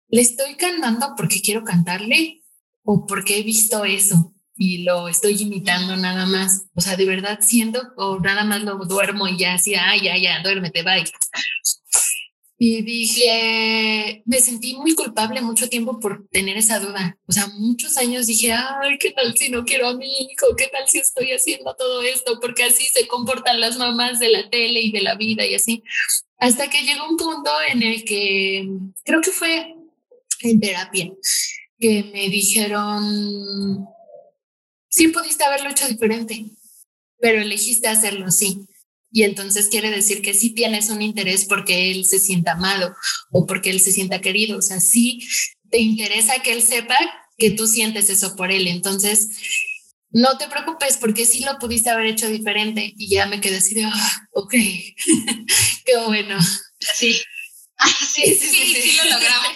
¿le 0.08 0.20
estoy 0.20 0.56
cantando 0.56 1.14
porque 1.16 1.40
quiero 1.40 1.64
cantarle 1.64 2.42
o 2.82 3.06
porque 3.06 3.38
he 3.38 3.42
visto 3.42 3.84
eso? 3.86 4.34
y 4.56 4.84
lo 4.84 5.08
estoy 5.08 5.40
imitando 5.42 5.96
nada 5.96 6.26
más. 6.26 6.66
O 6.74 6.80
sea, 6.80 6.96
de 6.96 7.06
verdad 7.06 7.40
siento 7.40 7.82
o 7.96 8.20
nada 8.20 8.44
más 8.44 8.62
lo 8.62 8.76
duermo 8.78 9.26
y 9.28 9.38
ya 9.38 9.54
así, 9.54 9.74
ay, 9.74 10.02
ya, 10.02 10.16
ya, 10.16 10.42
duérmete, 10.42 10.82
bye. 10.82 11.04
Y 12.57 12.82
dije, 12.82 14.22
me 14.26 14.38
sentí 14.38 14.74
muy 14.74 14.94
culpable 14.94 15.40
mucho 15.42 15.68
tiempo 15.68 15.98
por 15.98 16.28
tener 16.28 16.57
esa 16.57 16.78
duda. 16.78 17.18
O 17.26 17.32
sea, 17.32 17.48
muchos 17.59 17.96
años 17.96 18.26
dije, 18.26 18.52
ay, 18.52 18.96
¿qué 18.98 19.11
tal 19.11 19.36
si 19.36 19.48
no 19.48 19.64
quiero 19.64 19.88
a 19.88 19.96
mi 19.96 20.07
hijo? 20.07 20.55
¿Qué 20.57 20.68
tal 20.68 20.88
si 20.88 20.98
estoy 20.98 21.32
haciendo 21.32 21.74
todo 21.74 22.02
esto? 22.02 22.38
Porque 22.40 22.62
así 22.62 22.84
se 22.84 23.09
comportan 23.09 23.61
las 23.61 23.76
mamás 23.76 24.20
de 24.20 24.28
la 24.28 24.48
tele 24.50 24.80
y 24.80 24.92
de 24.92 25.02
la 25.02 25.16
vida 25.16 25.44
y 25.44 25.55
así. 25.57 25.82
Hasta 26.38 26.70
que 26.70 26.82
llegó 26.82 27.09
un 27.09 27.16
punto 27.16 27.50
en 27.72 27.82
el 27.82 28.05
que 28.05 28.68
creo 29.05 29.20
que 29.20 29.30
fue 29.30 29.74
en 30.42 30.61
terapia, 30.61 31.11
que 31.78 32.05
me 32.05 32.28
dijeron, 32.28 33.86
sí 34.88 35.09
pudiste 35.09 35.42
haberlo 35.42 35.70
hecho 35.70 35.88
diferente, 35.88 36.44
pero 37.18 37.42
elegiste 37.42 37.88
hacerlo 37.88 38.26
así. 38.26 38.66
Y 39.14 39.22
entonces 39.22 39.68
quiere 39.68 39.92
decir 39.92 40.22
que 40.22 40.34
sí 40.34 40.50
tienes 40.50 40.90
un 40.90 41.00
interés 41.00 41.44
porque 41.44 41.92
él 41.92 42.04
se 42.04 42.18
sienta 42.18 42.54
amado 42.54 42.96
o 43.30 43.46
porque 43.46 43.70
él 43.70 43.78
se 43.80 43.92
sienta 43.92 44.20
querido. 44.20 44.58
O 44.58 44.60
sea, 44.60 44.80
sí 44.80 45.24
te 45.70 45.78
interesa 45.78 46.42
que 46.42 46.50
él 46.50 46.60
sepa 46.60 46.98
que 47.38 47.52
tú 47.52 47.68
sientes 47.68 48.10
eso 48.10 48.34
por 48.34 48.50
él. 48.50 48.66
Entonces, 48.66 49.28
no 50.10 50.36
te 50.36 50.48
preocupes 50.48 50.96
porque 50.96 51.26
sí 51.26 51.44
lo 51.44 51.60
pudiste 51.60 51.90
haber 51.90 52.06
hecho 52.06 52.28
diferente. 52.28 52.92
Y 52.98 53.08
ya 53.08 53.26
me 53.26 53.40
quedé 53.40 53.58
así 53.58 53.76
de, 53.76 53.84
ah, 53.84 54.28
ok, 54.32 54.52
qué 55.84 55.96
bueno. 56.04 56.36
Sí. 56.96 57.14
sí, 57.14 58.36
sí, 58.36 58.48
sí, 58.50 58.74
sí, 58.74 58.96
lo 58.98 59.10
logramos. 59.10 59.48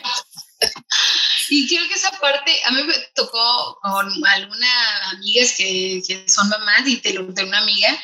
Y 1.50 1.66
creo 1.66 1.86
que 1.88 1.94
esa 1.94 2.10
parte, 2.20 2.52
a 2.64 2.70
mí 2.72 2.82
me 2.82 2.94
tocó 3.14 3.78
con 3.82 4.26
algunas 4.26 5.12
amigas 5.12 5.54
que, 5.56 6.02
son 6.26 6.48
mamás 6.48 6.86
y 6.86 6.98
te 6.98 7.12
lo 7.14 7.24
de 7.24 7.44
una 7.44 7.58
amiga 7.58 7.98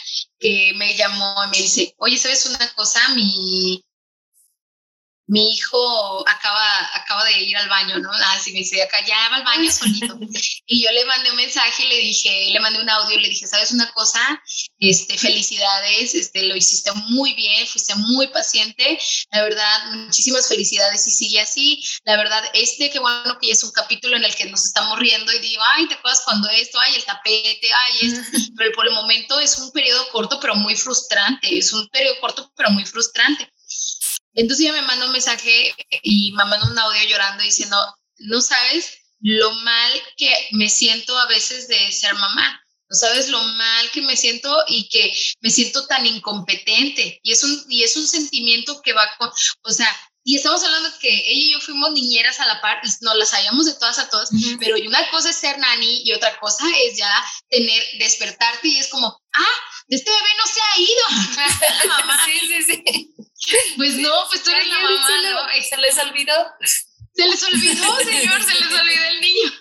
me 0.74 0.94
llamó 0.94 1.34
y 1.44 1.48
me 1.48 1.56
dice, 1.58 1.94
oye, 1.98 2.18
¿sabes 2.18 2.46
una 2.46 2.68
cosa? 2.74 3.00
Mi, 3.14 3.83
mi 5.34 5.52
hijo 5.52 6.28
acaba, 6.28 6.94
acaba 6.94 7.24
de 7.24 7.40
ir 7.40 7.56
al 7.56 7.68
baño, 7.68 7.98
¿no? 7.98 8.08
Así 8.36 8.52
me 8.52 8.60
dice, 8.60 8.80
acá 8.80 9.04
ya 9.04 9.16
va 9.30 9.36
al 9.38 9.44
baño 9.44 9.70
solito. 9.70 10.16
Y 10.66 10.82
yo 10.82 10.90
le 10.92 11.04
mandé 11.04 11.30
un 11.30 11.36
mensaje, 11.36 11.86
le 11.86 11.98
dije, 11.98 12.50
le 12.50 12.60
mandé 12.60 12.80
un 12.80 12.88
audio, 12.88 13.18
le 13.18 13.28
dije, 13.28 13.46
¿sabes 13.46 13.72
una 13.72 13.90
cosa? 13.92 14.20
Este, 14.78 15.18
felicidades, 15.18 16.14
este, 16.14 16.44
lo 16.44 16.56
hiciste 16.56 16.90
muy 17.08 17.34
bien, 17.34 17.66
fuiste 17.66 17.94
muy 17.96 18.28
paciente, 18.28 18.98
la 19.32 19.42
verdad, 19.42 19.92
muchísimas 19.92 20.48
felicidades 20.48 21.06
y 21.06 21.10
sigue 21.10 21.40
así. 21.40 21.84
La 22.04 22.16
verdad, 22.16 22.42
este, 22.54 22.90
qué 22.90 22.98
bueno 22.98 23.38
que 23.40 23.50
es 23.50 23.62
un 23.62 23.72
capítulo 23.72 24.16
en 24.16 24.24
el 24.24 24.34
que 24.34 24.46
nos 24.46 24.64
estamos 24.64 24.98
riendo 24.98 25.32
y 25.32 25.40
digo, 25.40 25.62
ay, 25.74 25.86
¿te 25.88 25.94
acuerdas 25.94 26.22
cuando 26.24 26.48
esto? 26.48 26.78
Ay, 26.78 26.94
el 26.94 27.04
tapete, 27.04 27.68
ay, 27.72 28.08
esto. 28.08 28.38
Pero 28.56 28.72
por 28.72 28.86
el 28.86 28.94
momento 28.94 29.38
es 29.40 29.58
un 29.58 29.70
periodo 29.72 30.08
corto, 30.12 30.38
pero 30.40 30.54
muy 30.54 30.76
frustrante, 30.76 31.58
es 31.58 31.72
un 31.72 31.86
periodo 31.88 32.20
corto, 32.20 32.52
pero 32.56 32.70
muy 32.70 32.86
frustrante 32.86 33.53
entonces 34.34 34.66
ella 34.66 34.80
me 34.80 34.86
manda 34.86 35.06
un 35.06 35.12
mensaje 35.12 35.74
y 36.02 36.32
me 36.32 36.44
manda 36.44 36.70
un 36.70 36.78
audio 36.78 37.08
llorando 37.08 37.42
diciendo, 37.42 37.76
no 38.18 38.40
sabes 38.40 38.98
lo 39.20 39.52
mal 39.52 39.92
que 40.16 40.30
me 40.52 40.68
siento 40.68 41.16
a 41.18 41.26
veces 41.26 41.68
de 41.68 41.92
ser 41.92 42.14
mamá. 42.14 42.60
No 42.90 42.96
sabes 42.96 43.28
lo 43.28 43.42
mal 43.42 43.90
que 43.90 44.02
me 44.02 44.16
siento 44.16 44.54
y 44.68 44.88
que 44.88 45.12
me 45.40 45.50
siento 45.50 45.86
tan 45.86 46.04
incompetente. 46.04 47.20
Y 47.22 47.32
es 47.32 47.42
un, 47.42 47.64
y 47.68 47.82
es 47.82 47.96
un 47.96 48.06
sentimiento 48.06 48.82
que 48.82 48.92
va 48.92 49.08
con, 49.18 49.30
o 49.62 49.70
sea, 49.70 49.88
y 50.26 50.36
estamos 50.36 50.62
hablando 50.62 50.90
que 51.00 51.08
ella 51.08 51.24
y 51.26 51.52
yo 51.52 51.60
fuimos 51.60 51.92
niñeras 51.92 52.40
a 52.40 52.46
la 52.46 52.60
par 52.62 52.80
y 52.82 52.88
nos 53.02 53.16
las 53.16 53.28
sabíamos 53.28 53.66
de 53.66 53.74
todas 53.74 53.98
a 53.98 54.08
todas, 54.08 54.30
pero 54.58 54.76
una 54.88 55.10
cosa 55.10 55.28
es 55.28 55.36
ser 55.36 55.58
nani 55.58 56.02
y 56.02 56.12
otra 56.12 56.38
cosa 56.40 56.64
es 56.86 56.96
ya 56.96 57.24
tener, 57.50 57.82
despertarte 57.98 58.68
y 58.68 58.78
es 58.78 58.88
como, 58.88 59.06
ah, 59.34 59.56
este 59.88 60.10
bebé 60.10 60.28
no 60.38 60.46
se 60.46 60.60
ha 60.60 60.80
ido. 60.80 62.14
sí, 62.24 62.40
sí, 62.48 62.62
sí. 62.62 63.14
Pues 63.76 63.94
no, 63.96 64.10
pues 64.30 64.42
tú 64.42 64.50
eres 64.50 64.68
la 64.68 64.78
mamá, 64.78 65.08
¿no? 65.22 65.62
¿Se 65.62 65.76
les 65.76 65.98
olvidó? 65.98 66.34
Se 67.14 67.28
les 67.28 67.42
olvidó, 67.42 67.96
señor, 68.04 68.42
se 68.42 68.54
les 68.54 68.80
olvidó 68.80 69.04
el 69.04 69.20
niño. 69.20 69.52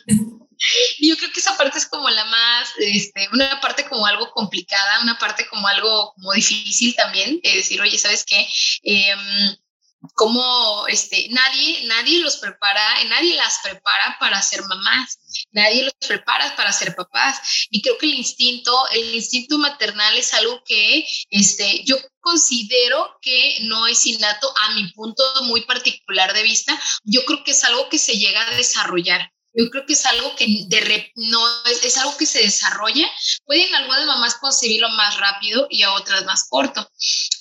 Y 1.00 1.10
yo 1.10 1.18
creo 1.18 1.32
que 1.32 1.40
esa 1.40 1.58
parte 1.58 1.78
es 1.78 1.88
como 1.88 2.10
la 2.10 2.24
más, 2.26 2.70
este, 2.78 3.28
una 3.34 3.60
parte 3.60 3.86
como 3.86 4.06
algo 4.06 4.32
complicada, 4.32 5.02
una 5.02 5.18
parte 5.20 5.46
como 5.48 5.68
algo 5.68 6.14
como 6.16 6.32
difícil 6.34 6.96
también, 6.96 7.42
de 7.44 7.56
decir, 7.56 7.82
oye, 7.82 7.98
¿sabes 7.98 8.24
qué? 8.24 8.48
Eh, 8.84 9.14
como 10.16 10.86
este, 10.88 11.28
nadie, 11.30 11.86
nadie 11.88 12.20
los 12.20 12.38
prepara, 12.38 13.04
nadie 13.06 13.36
las 13.36 13.60
prepara 13.64 14.18
para 14.20 14.42
ser 14.42 14.62
mamás, 14.64 15.48
nadie 15.52 15.84
los 15.84 15.94
prepara 16.08 16.56
para 16.56 16.74
ser 16.74 16.96
papás. 16.96 17.68
Y 17.70 17.82
creo 17.82 17.98
que 17.98 18.08
el 18.08 18.16
instinto, 18.16 18.88
el 18.92 19.16
instinto 19.16 19.58
maternal 19.58 20.18
es 20.18 20.34
algo 20.34 20.64
que 20.66 21.06
este, 21.30 21.84
yo 21.86 21.98
considero 22.24 23.20
que 23.22 23.58
no 23.64 23.86
es 23.86 24.08
innato 24.08 24.52
a 24.62 24.74
mi 24.74 24.92
punto 24.94 25.24
muy 25.44 25.62
particular 25.62 26.34
de 26.34 26.42
vista. 26.42 26.82
Yo 27.04 27.24
creo 27.26 27.44
que 27.44 27.52
es 27.52 27.64
algo 27.64 27.90
que 27.90 28.00
se 28.00 28.18
llega 28.18 28.48
a 28.48 28.56
desarrollar. 28.56 29.30
Yo 29.56 29.70
creo 29.70 29.86
que 29.86 29.94
es 29.94 30.04
algo 30.08 30.36
que 30.36 30.48
de 30.68 31.12
no 31.16 31.64
es, 31.66 31.84
es, 31.86 31.98
algo 31.98 32.18
que 32.18 32.26
se 32.26 32.42
desarrolla. 32.42 33.08
Pueden 33.46 33.76
algunas 33.76 34.06
mamás 34.08 34.36
concebirlo 34.36 34.90
más 34.90 35.20
rápido 35.20 35.68
y 35.70 35.84
a 35.84 35.94
otras 35.94 36.26
más 36.26 36.48
corto. 36.50 36.90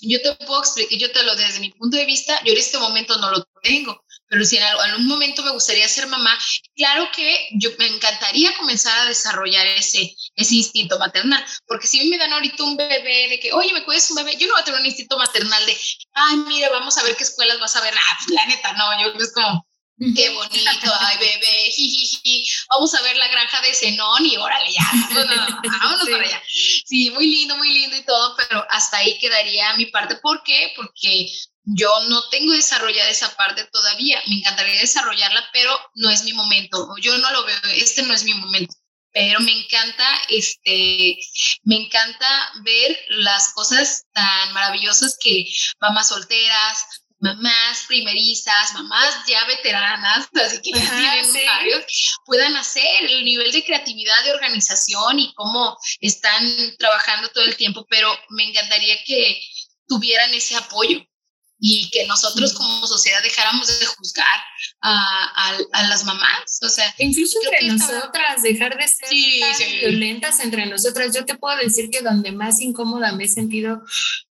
Yo 0.03 0.21
te 0.21 0.35
puedo 0.45 0.61
explicar, 0.61 0.99
yo 0.99 1.11
te 1.11 1.23
lo 1.23 1.35
desde 1.37 1.61
mi 1.61 1.71
punto 1.71 1.97
de 1.97 2.05
vista, 2.05 2.39
yo 2.45 2.53
en 2.53 2.59
este 2.59 2.77
momento 2.77 3.17
no 3.17 3.31
lo 3.31 3.43
tengo, 3.63 4.05
pero 4.29 4.45
si 4.45 4.59
en 4.59 4.65
algún 4.65 5.07
momento 5.07 5.43
me 5.43 5.53
gustaría 5.53 5.89
ser 5.89 6.07
mamá, 6.07 6.39
claro 6.75 7.09
que 7.15 7.49
yo 7.59 7.71
me 7.79 7.87
encantaría 7.87 8.57
comenzar 8.59 8.99
a 8.99 9.09
desarrollar 9.09 9.67
ese, 9.69 10.15
ese 10.35 10.55
instinto 10.55 10.99
maternal, 10.99 11.45
porque 11.67 11.87
si 11.87 12.09
me 12.09 12.19
dan 12.19 12.33
ahorita 12.33 12.65
un 12.65 12.77
bebé 12.77 13.29
de 13.29 13.41
que, 13.41 13.53
oye, 13.53 13.73
me 13.73 13.85
cuides 13.85 14.11
un 14.11 14.17
bebé, 14.17 14.37
yo 14.37 14.47
no 14.47 14.55
voy 14.55 14.63
a 14.63 14.65
tener 14.65 14.81
un 14.81 14.87
instinto 14.87 15.19
maternal 15.19 15.67
de, 15.67 15.77
ay, 16.15 16.37
mira, 16.49 16.71
vamos 16.71 16.97
a 16.99 17.03
ver 17.03 17.17
qué 17.17 17.25
escuelas 17.25 17.61
vas 17.61 17.77
a 17.77 17.83
ver. 17.83 17.95
Ah, 17.95 18.19
pues 18.19 18.31
la 18.31 18.47
neta, 18.47 18.73
no, 18.73 19.03
yo 19.03 19.13
es 19.19 19.33
como, 19.33 19.67
Qué 20.17 20.31
bonito, 20.31 20.93
ay 21.01 21.17
bebé, 21.19 21.71
jijiji. 21.71 22.45
Vamos 22.71 22.93
a 22.95 23.03
ver 23.03 23.17
la 23.17 23.29
granja 23.29 23.61
de 23.61 23.73
Zenón 23.73 24.27
y 24.27 24.37
órale 24.37 24.73
ya, 24.73 24.91
vámonos 25.83 26.09
para 26.09 26.25
allá. 26.25 26.43
Sí, 26.49 27.11
muy 27.11 27.27
lindo, 27.27 27.57
muy 27.57 27.73
lindo 27.73 27.97
y 27.97 28.03
todo, 28.03 28.35
pero 28.37 28.67
hasta 28.71 28.97
ahí 28.97 29.17
quedaría 29.19 29.77
mi 29.77 29.87
parte. 29.87 30.17
¿Por 30.17 30.43
qué? 30.43 30.73
Porque 30.75 31.31
yo 31.65 31.89
no 32.09 32.29
tengo 32.31 32.53
desarrollada 32.53 33.11
esa 33.11 33.37
parte 33.37 33.65
todavía. 33.67 34.21
Me 34.27 34.37
encantaría 34.37 34.81
desarrollarla, 34.81 35.45
pero 35.53 35.79
no 35.95 36.11
es 36.11 36.25
mi 36.25 36.33
momento. 36.33 36.89
Yo 37.01 37.17
no 37.19 37.31
lo 37.31 37.45
veo, 37.45 37.57
este 37.77 38.03
no 38.03 38.15
es 38.15 38.25
mi 38.25 38.35
momento. 38.35 38.75
Pero 39.13 39.41
me 39.41 39.53
encanta, 39.53 40.23
este, 40.29 41.19
me 41.65 41.77
encanta 41.77 42.53
ver 42.63 42.99
las 43.09 43.53
cosas 43.53 44.07
tan 44.13 44.53
maravillosas 44.53 45.19
que 45.23 45.47
mamás 45.81 46.09
solteras, 46.09 46.87
mamás 47.23 47.85
primerizas, 47.87 48.75
mamás 48.75 49.15
ya 49.27 49.45
veteranas, 49.45 50.29
así 50.45 50.57
que 50.63 50.73
tienen 50.73 51.47
varios, 51.47 51.85
puedan 52.25 52.57
hacer 52.57 53.05
el 53.11 53.25
nivel 53.25 53.53
de 53.53 53.65
creatividad, 53.65 54.25
de 54.25 54.33
organización 54.33 55.19
y 55.19 55.33
cómo 55.35 55.77
están 56.01 56.43
trabajando 56.79 57.29
todo 57.29 57.45
el 57.45 57.57
tiempo, 57.57 57.87
pero 57.89 58.13
me 58.31 58.45
encantaría 58.45 58.97
que 59.05 59.41
tuvieran 59.87 60.35
ese 60.35 60.57
apoyo 60.57 61.07
y 61.65 61.89
que 61.91 62.05
nosotros 62.09 62.55
como 62.55 62.85
sociedad 62.89 63.23
dejáramos 63.23 63.69
de 63.79 63.87
juzgar 63.87 64.27
a, 64.81 65.53
a, 65.73 65.89
las 65.89 66.05
mamás, 66.05 66.59
o 66.61 66.69
sea, 66.69 66.93
incluso 66.99 67.39
entre 67.45 67.69
nosotras, 67.69 68.43
dejar 68.43 68.77
de 68.77 68.89
ser 68.89 69.09
violentas 69.81 70.41
entre 70.41 70.67
nosotras. 70.67 71.15
Yo 71.15 71.25
te 71.25 71.37
puedo 71.37 71.57
decir 71.59 71.89
que 71.89 72.03
donde 72.03 72.33
más 72.33 72.61
incómoda 72.61 73.13
me 73.13 73.25
he 73.25 73.29
sentido 73.29 73.81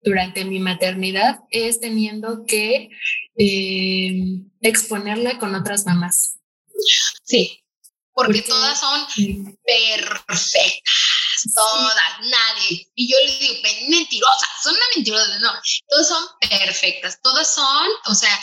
durante 0.02 0.44
mi 0.44 0.58
maternidad 0.58 1.38
es 1.50 1.80
teniendo 1.80 2.44
que 2.46 2.90
eh, 3.38 4.42
exponerla 4.60 5.38
con 5.38 5.54
otras 5.54 5.86
mamás. 5.86 6.36
Sí, 7.22 7.64
porque, 8.12 8.42
todas 8.42 8.78
son 8.78 9.00
perfectas, 9.64 10.52
todas, 11.54 12.20
nadie. 12.20 12.88
Y 12.94 13.10
yo 13.10 13.16
les 13.24 13.38
digo, 13.38 13.54
mentirosas, 13.88 14.48
son 14.62 14.74
una 14.74 14.84
mentirosas, 14.94 15.40
no, 15.40 15.52
todas 15.88 16.08
son 16.08 16.24
perfectas, 16.40 17.18
todas 17.22 17.54
son, 17.54 17.88
o 18.06 18.14
sea, 18.14 18.38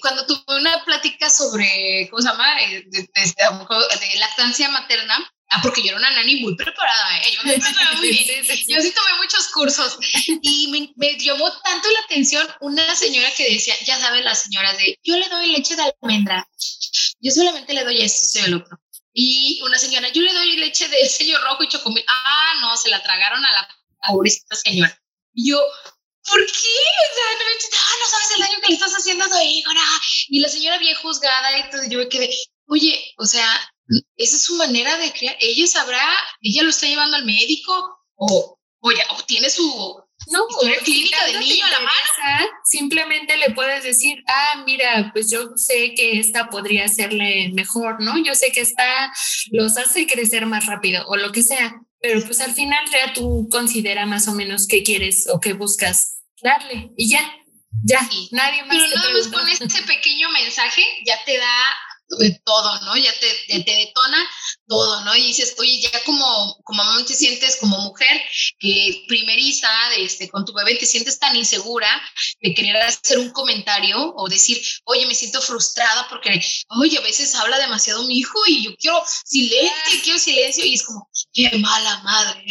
cuando 0.00 0.26
tuve 0.26 0.56
una 0.58 0.84
plática 0.84 1.30
sobre, 1.30 2.08
¿cómo 2.10 2.22
se 2.22 2.28
llama? 2.28 2.60
Eh, 2.62 2.84
de, 2.86 3.00
de 3.02 4.18
lactancia 4.18 4.68
materna, 4.68 5.18
Ah, 5.54 5.60
porque 5.62 5.82
yo 5.82 5.88
era 5.88 5.98
una 5.98 6.10
nani 6.12 6.36
muy 6.36 6.56
preparada, 6.56 7.18
¿eh? 7.18 7.34
yo, 7.34 7.42
muy 7.44 8.08
bien. 8.08 8.44
yo 8.68 8.80
sí 8.80 8.90
tomé 8.90 9.18
muchos 9.18 9.48
cursos 9.48 9.98
y 10.40 10.68
me, 10.68 10.90
me, 10.96 11.18
llamó 11.18 11.52
tanto 11.60 11.90
la 11.90 12.00
atención 12.06 12.48
una 12.62 12.96
señora 12.96 13.30
que 13.36 13.52
decía, 13.52 13.74
ya 13.84 14.00
sabes, 14.00 14.24
las 14.24 14.44
señoras 14.44 14.78
de, 14.78 14.98
yo 15.02 15.14
le 15.18 15.28
doy 15.28 15.52
leche 15.52 15.76
de 15.76 15.82
almendra, 15.82 16.48
yo 17.20 17.30
solamente 17.30 17.74
le 17.74 17.84
doy 17.84 18.00
esto, 18.00 18.24
soy 18.24 18.42
el 18.46 18.54
otro. 18.54 18.78
Y 19.14 19.60
una 19.62 19.78
señora, 19.78 20.08
yo 20.08 20.22
le 20.22 20.32
doy 20.32 20.56
leche 20.56 20.88
de 20.88 21.08
sello 21.08 21.38
rojo 21.42 21.62
y 21.62 21.68
chocomil. 21.68 22.04
Ah, 22.08 22.52
no, 22.60 22.76
se 22.76 22.88
la 22.88 23.02
tragaron 23.02 23.44
a 23.44 23.52
la 23.52 23.68
pobrecita 24.08 24.56
señora. 24.56 24.98
Y 25.34 25.50
yo, 25.50 25.58
¿por 26.24 26.46
qué? 26.46 26.52
O 26.52 27.14
sea, 27.14 27.24
no, 27.38 27.44
ah, 27.78 27.94
no 28.00 28.08
sabes 28.08 28.30
el 28.34 28.42
daño 28.42 28.60
que 28.60 28.68
le 28.68 28.74
estás 28.74 28.92
haciendo 28.92 29.24
a 29.24 29.28
tu 29.28 29.38
hijo. 29.38 29.70
Y 30.28 30.40
la 30.40 30.48
señora 30.48 30.78
bien 30.78 30.96
juzgada 30.96 31.58
y 31.58 31.70
todo, 31.70 31.82
yo 31.88 31.98
me 31.98 32.08
quedé, 32.08 32.30
oye, 32.66 33.14
o 33.18 33.26
sea, 33.26 33.46
esa 34.16 34.36
es 34.36 34.42
su 34.42 34.56
manera 34.56 34.96
de 34.96 35.12
crear. 35.12 35.36
Ella 35.40 35.66
sabrá, 35.66 36.04
ella 36.40 36.62
lo 36.62 36.70
está 36.70 36.86
llevando 36.86 37.16
al 37.16 37.24
médico 37.24 37.98
o, 38.14 38.58
o, 38.80 38.92
ya, 38.92 39.04
o 39.10 39.22
tiene 39.24 39.50
su 39.50 40.01
no, 40.30 40.46
clínica 40.84 41.24
del 41.26 41.40
niño 41.40 41.64
a 41.66 41.70
la 41.70 41.80
mano. 41.80 42.48
Simplemente 42.64 43.36
le 43.36 43.50
puedes 43.50 43.82
decir, 43.82 44.22
ah, 44.28 44.62
mira, 44.64 45.10
pues 45.12 45.30
yo 45.30 45.50
sé 45.56 45.94
que 45.94 46.18
esta 46.18 46.48
podría 46.48 46.88
serle 46.88 47.50
mejor, 47.52 48.00
¿no? 48.00 48.22
Yo 48.22 48.34
sé 48.34 48.52
que 48.52 48.60
esta 48.60 49.12
los 49.50 49.76
hace 49.76 50.06
crecer 50.06 50.46
más 50.46 50.66
rápido 50.66 51.04
o 51.08 51.16
lo 51.16 51.32
que 51.32 51.42
sea, 51.42 51.74
pero 52.00 52.24
pues 52.24 52.40
al 52.40 52.54
final 52.54 52.84
ya 52.90 53.12
tú 53.12 53.48
considera 53.50 54.06
más 54.06 54.28
o 54.28 54.32
menos 54.32 54.66
qué 54.66 54.82
quieres 54.82 55.28
o 55.32 55.40
qué 55.40 55.52
buscas 55.52 56.22
darle 56.42 56.90
y 56.96 57.10
ya, 57.10 57.20
ya, 57.84 58.00
nadie 58.30 58.64
más. 58.64 58.76
Pero 58.76 58.96
nada 58.96 59.10
más 59.12 59.28
con 59.28 59.48
este 59.48 59.82
pequeño 59.82 60.30
mensaje 60.30 60.82
ya 61.06 61.22
te 61.24 61.38
da 61.38 61.54
todo, 62.44 62.80
¿no? 62.82 62.96
Ya 62.96 63.12
te, 63.12 63.62
te, 63.62 63.70
detona 63.70 64.18
todo, 64.72 65.04
¿no? 65.04 65.14
Y 65.14 65.26
dices, 65.26 65.54
oye, 65.58 65.82
ya 65.82 66.02
como, 66.04 66.58
como 66.64 66.82
mamá 66.82 67.04
te 67.04 67.14
sientes 67.14 67.56
como 67.56 67.76
mujer 67.78 68.22
que 68.58 69.04
primeriza, 69.06 69.68
este, 69.98 70.30
con 70.30 70.46
tu 70.46 70.54
bebé, 70.54 70.76
te 70.76 70.86
sientes 70.86 71.18
tan 71.18 71.36
insegura 71.36 71.90
de 72.40 72.54
querer 72.54 72.76
hacer 72.78 73.18
un 73.18 73.30
comentario 73.32 74.14
o 74.16 74.28
decir, 74.28 74.62
oye, 74.84 75.04
me 75.04 75.14
siento 75.14 75.42
frustrada 75.42 76.08
porque, 76.08 76.40
oye, 76.80 76.96
a 76.96 77.02
veces 77.02 77.34
habla 77.34 77.58
demasiado 77.58 78.02
mi 78.04 78.16
hijo 78.18 78.38
y 78.46 78.64
yo 78.64 78.70
quiero 78.76 79.04
silencio, 79.26 80.00
quiero 80.02 80.18
silencio 80.18 80.64
y 80.64 80.74
es 80.74 80.84
como, 80.84 81.06
qué 81.34 81.50
mala 81.58 82.00
madre 82.02 82.42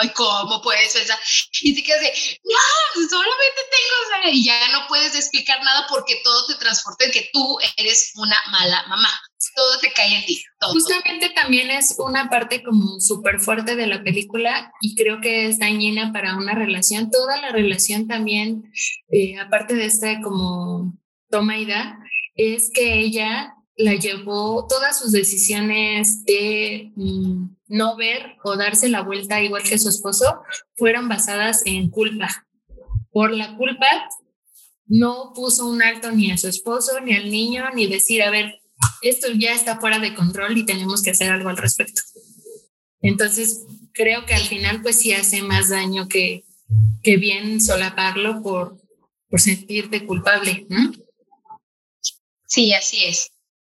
ay, 0.00 0.10
¿cómo 0.10 0.60
puedes 0.60 0.92
pensar? 0.92 1.18
Y 1.62 1.74
te 1.74 1.82
quedas 1.82 2.02
de, 2.02 2.40
no, 2.44 3.08
solamente 3.08 3.60
tengo, 3.70 4.30
y 4.32 4.44
ya 4.44 4.68
no 4.72 4.86
puedes 4.88 5.14
explicar 5.14 5.62
nada 5.62 5.86
porque 5.88 6.20
todo 6.22 6.46
te 6.46 6.56
transporta 6.56 7.04
en 7.04 7.12
que 7.12 7.30
tú 7.32 7.58
eres 7.76 8.12
una 8.16 8.36
mala 8.50 8.84
mamá. 8.88 9.10
Todo 9.54 9.78
te 9.78 9.92
cae 9.92 10.16
en 10.16 10.26
ti. 10.26 10.42
Justamente 10.58 11.30
también 11.30 11.70
es 11.70 11.96
una 11.98 12.30
parte 12.30 12.62
como 12.62 12.98
súper 12.98 13.40
fuerte 13.40 13.76
de 13.76 13.86
la 13.86 14.02
película 14.02 14.72
y 14.80 14.94
creo 14.94 15.20
que 15.20 15.46
es 15.46 15.58
dañina 15.58 16.12
para 16.12 16.36
una 16.36 16.54
relación. 16.54 17.10
Toda 17.10 17.40
la 17.40 17.50
relación 17.50 18.08
también, 18.08 18.72
eh, 19.10 19.38
aparte 19.38 19.74
de 19.74 19.84
este 19.84 20.20
como 20.22 20.96
toma 21.28 21.58
y 21.58 21.66
da, 21.66 21.98
es 22.34 22.70
que 22.72 23.00
ella 23.00 23.54
la 23.76 23.94
llevó, 23.94 24.66
todas 24.66 24.98
sus 24.98 25.12
decisiones 25.12 26.24
de 26.24 26.92
mm, 26.96 27.48
no 27.68 27.96
ver 27.96 28.36
o 28.42 28.56
darse 28.56 28.88
la 28.88 29.02
vuelta 29.02 29.42
igual 29.42 29.62
que 29.62 29.78
su 29.78 29.90
esposo 29.90 30.40
fueron 30.76 31.08
basadas 31.08 31.62
en 31.66 31.90
culpa. 31.90 32.46
Por 33.10 33.32
la 33.32 33.56
culpa 33.56 33.86
no 34.86 35.32
puso 35.34 35.66
un 35.66 35.82
alto 35.82 36.10
ni 36.12 36.30
a 36.30 36.38
su 36.38 36.48
esposo, 36.48 37.00
ni 37.00 37.14
al 37.14 37.30
niño, 37.30 37.64
ni 37.74 37.86
decir, 37.86 38.22
a 38.22 38.30
ver, 38.30 38.60
esto 39.02 39.28
ya 39.32 39.52
está 39.52 39.78
fuera 39.78 39.98
de 39.98 40.14
control 40.14 40.56
y 40.56 40.66
tenemos 40.66 41.02
que 41.02 41.10
hacer 41.10 41.30
algo 41.30 41.48
al 41.48 41.56
respecto. 41.56 42.02
Entonces, 43.00 43.62
creo 43.92 44.26
que 44.26 44.34
al 44.34 44.42
final 44.42 44.82
pues 44.82 44.98
sí 44.98 45.12
hace 45.12 45.42
más 45.42 45.68
daño 45.68 46.08
que, 46.08 46.44
que 47.02 47.16
bien 47.16 47.60
solaparlo 47.60 48.42
por, 48.42 48.80
por 49.30 49.40
sentirte 49.40 50.06
culpable. 50.06 50.66
Sí, 52.46 52.72
así 52.72 53.04
es. 53.04 53.30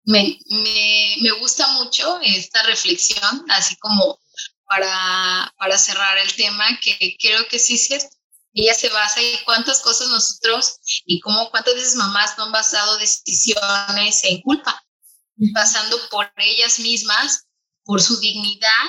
Me, 0.05 0.39
me, 0.49 1.15
me, 1.21 1.31
gusta 1.39 1.67
mucho 1.73 2.19
esta 2.21 2.63
reflexión, 2.63 3.45
así 3.49 3.75
como 3.77 4.17
para, 4.65 5.53
para 5.57 5.77
cerrar 5.77 6.17
el 6.17 6.33
tema, 6.33 6.65
que 6.81 7.15
creo 7.19 7.47
que 7.47 7.59
sí 7.59 7.75
es 7.75 7.85
cierto 7.85 8.19
ella 8.53 8.73
se 8.73 8.89
basa 8.89 9.21
en 9.21 9.37
cuántas 9.45 9.81
cosas 9.81 10.07
nosotros 10.09 10.79
y 11.05 11.19
cómo 11.19 11.49
cuántas 11.51 11.75
veces 11.75 11.95
mamás 11.95 12.37
no 12.37 12.45
han 12.45 12.51
basado 12.51 12.97
decisiones 12.97 14.23
en 14.23 14.41
culpa, 14.41 14.83
pasando 15.53 15.97
por 16.09 16.31
ellas 16.37 16.79
mismas, 16.79 17.47
por 17.83 18.01
su 18.01 18.19
dignidad, 18.19 18.85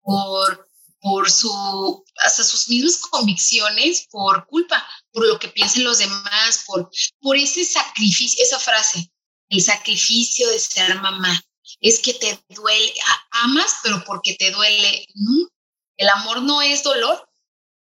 por, 0.00 0.68
por 1.00 1.30
su, 1.30 2.04
hasta 2.24 2.44
sus 2.44 2.68
mismas 2.68 2.96
convicciones, 2.96 4.06
por 4.10 4.46
culpa, 4.46 4.86
por 5.12 5.26
lo 5.26 5.38
que 5.38 5.48
piensen 5.48 5.84
los 5.84 5.98
demás, 5.98 6.64
por, 6.66 6.90
por 7.20 7.36
ese 7.36 7.64
sacrificio, 7.64 8.42
esa 8.44 8.58
frase, 8.58 9.12
el 9.48 9.62
sacrificio 9.62 10.48
de 10.48 10.58
ser 10.58 10.94
mamá. 11.00 11.40
Es 11.80 12.00
que 12.00 12.14
te 12.14 12.42
duele, 12.48 12.94
amas, 13.30 13.76
pero 13.82 14.02
porque 14.04 14.34
te 14.34 14.50
duele. 14.50 15.06
El 15.96 16.08
amor 16.08 16.42
no 16.42 16.62
es 16.62 16.82
dolor, 16.82 17.28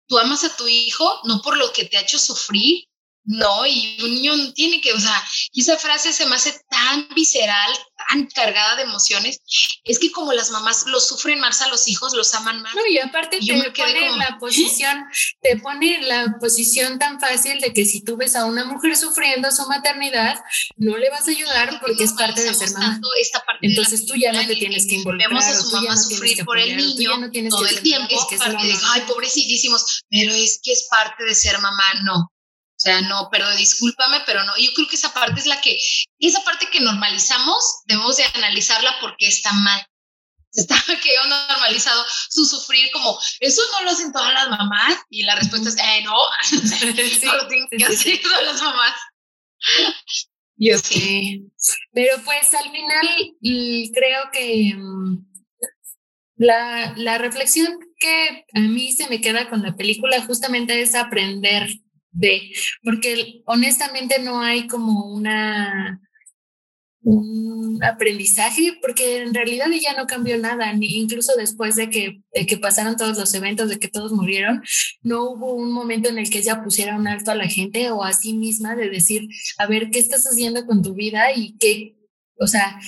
tú 0.08 0.18
amas 0.18 0.44
a 0.44 0.56
tu 0.56 0.68
hijo 0.68 1.20
no 1.24 1.42
por 1.42 1.58
lo 1.58 1.72
que 1.74 1.86
te 1.86 1.98
ha 1.98 2.02
hecho 2.02 2.20
sufrir, 2.20 2.88
no, 3.26 3.66
y 3.66 3.98
un 4.04 4.14
niño 4.14 4.54
tiene 4.54 4.80
que, 4.82 4.94
o 4.94 5.00
sea, 5.00 5.24
y 5.52 5.62
esa 5.62 5.78
frase 5.78 6.14
se 6.14 6.28
me 6.28 6.36
hace 6.36 6.54
tan 6.70 7.08
visceral, 7.16 7.72
tan 8.08 8.28
cargada 8.28 8.76
de 8.76 8.84
emociones, 8.84 9.42
es 9.84 9.98
que 9.98 10.12
como 10.12 10.32
las 10.32 10.52
mamás 10.52 10.86
lo 10.86 11.00
sufren 11.00 11.40
más 11.40 11.62
a 11.62 11.68
los 11.70 11.88
hijos, 11.88 12.14
los 12.14 12.34
aman 12.36 12.62
más. 12.62 12.76
No, 12.76 12.86
y 12.86 13.00
aparte 13.00 13.40
te 13.40 13.72
pone 13.72 14.08
en 14.08 14.18
la 14.20 14.38
posición, 14.40 15.06
te 15.42 15.58
pone 15.58 15.96
en 15.96 16.08
la 16.08 16.38
posición 16.40 17.00
tan 17.00 17.20
fácil 17.20 17.60
de 17.62 17.74
que 17.74 17.86
si 17.86 18.04
tú 18.04 18.16
ves 18.16 18.36
a 18.36 18.46
una 18.46 18.66
mujer 18.66 18.96
sufriendo 18.96 19.52
su 19.52 19.66
maternidad, 19.68 20.40
no 20.78 20.96
le 20.98 21.10
vas 21.10 21.28
a 21.28 21.32
ayudar 21.32 21.80
porque 21.82 22.04
es 22.04 22.14
parte 22.14 22.44
de 22.44 22.54
ser 22.54 22.72
mamá. 22.74 23.00
Esta 23.20 23.40
parte 23.40 23.66
Entonces 23.66 24.06
tú 24.06 24.14
ya 24.16 24.32
no 24.34 24.46
te 24.46 24.56
tienes 24.56 24.86
que 24.88 24.96
involucrar. 24.96 25.30
Vemos 25.30 25.46
a 25.46 25.60
su 25.60 25.72
mamá 25.72 25.98
sufrir 25.98 26.46
por 26.46 26.60
el 26.60 26.78
niño 26.78 27.18
no 27.18 27.32
todo 27.50 27.66
el 27.66 27.82
tiempo, 27.82 28.08
es 28.12 28.26
que 28.30 28.38
parte 28.38 28.68
de, 28.68 28.76
ay, 28.94 29.02
pobrecitísimos, 29.08 30.04
pero 30.10 30.32
es 30.34 30.60
que 30.64 30.74
es 30.74 30.88
parte 30.90 31.24
de 31.24 31.34
ser 31.34 31.58
mamá, 31.60 31.86
no 32.04 32.35
sea, 32.86 33.02
no, 33.02 33.30
pero 33.32 33.54
discúlpame, 33.56 34.22
pero 34.26 34.44
no. 34.44 34.56
Yo 34.58 34.72
creo 34.74 34.88
que 34.88 34.96
esa 34.96 35.14
parte 35.14 35.40
es 35.40 35.48
la 35.48 35.60
que, 35.60 35.78
esa 36.20 36.44
parte 36.44 36.70
que 36.70 36.80
normalizamos, 36.80 37.82
debemos 37.86 38.18
de 38.18 38.26
analizarla 38.36 38.96
porque 39.02 39.28
está 39.28 39.52
mal. 39.54 39.86
Está 40.54 40.76
que 41.04 41.16
yo 41.16 41.26
normalizado 41.26 42.06
su 42.30 42.46
sufrir 42.46 42.90
como, 42.92 43.20
eso 43.40 43.62
no 43.74 43.86
lo 43.86 43.92
hacen 43.92 44.12
todas 44.12 44.34
las 44.34 44.50
mamás. 44.50 44.98
Y 45.10 45.24
la 45.24 45.36
respuesta 45.36 45.70
es, 45.70 45.78
eh, 45.78 46.04
no, 46.04 46.16
sí, 46.44 47.26
no 47.26 47.38
lo 47.38 47.48
tienen 47.48 47.68
que 47.70 47.86
hacer 47.86 48.22
todas 48.22 48.44
las 48.44 48.62
mamás. 48.62 48.94
Yo 50.58 50.78
sí. 50.78 51.44
Pero 51.92 52.22
pues 52.24 52.54
al 52.54 52.72
final 52.72 53.08
creo 53.94 54.32
que 54.32 54.74
mm, 54.76 55.26
la, 56.38 56.94
la 56.98 57.18
reflexión 57.18 57.80
que 57.98 58.46
a 58.54 58.60
mí 58.60 58.94
se 58.94 59.10
me 59.10 59.22
queda 59.22 59.50
con 59.50 59.64
la 59.64 59.76
película 59.76 60.22
justamente 60.22 60.82
es 60.82 60.94
aprender 60.94 61.68
de, 62.16 62.52
porque 62.84 63.44
honestamente 63.46 64.20
no 64.20 64.42
hay 64.42 64.68
como 64.68 65.14
una 65.14 66.02
un 67.06 67.84
aprendizaje, 67.84 68.80
porque 68.82 69.18
en 69.22 69.34
realidad 69.36 69.72
ella 69.72 69.94
no 69.96 70.08
cambió 70.08 70.40
nada, 70.40 70.74
ni 70.74 70.88
incluso 70.98 71.34
después 71.38 71.76
de 71.76 71.92
que, 71.92 72.24
de 72.34 72.48
que 72.48 72.58
pasaron 72.58 72.98
todos 72.98 73.16
los 73.16 73.32
eventos, 73.36 73.70
de 73.70 73.78
que 73.78 73.88
todos 73.88 74.12
murieron, 74.12 74.64
no 75.04 75.30
hubo 75.30 75.54
un 75.54 75.72
momento 75.72 76.10
en 76.10 76.18
el 76.18 76.32
que 76.32 76.40
ella 76.40 76.64
pusiera 76.64 76.96
un 76.96 77.08
alto 77.08 77.30
a 77.30 77.36
la 77.36 77.48
gente 77.48 77.92
o 77.92 78.04
a 78.04 78.12
sí 78.14 78.34
misma 78.34 78.76
de 78.76 78.90
decir, 78.90 79.28
a 79.60 79.68
ver, 79.68 79.92
¿qué 79.92 80.00
estás 80.00 80.26
haciendo 80.26 80.66
con 80.66 80.82
tu 80.82 80.96
vida? 80.96 81.32
Y 81.36 81.56
qué, 81.60 81.96
o 82.40 82.48
sea, 82.48 82.80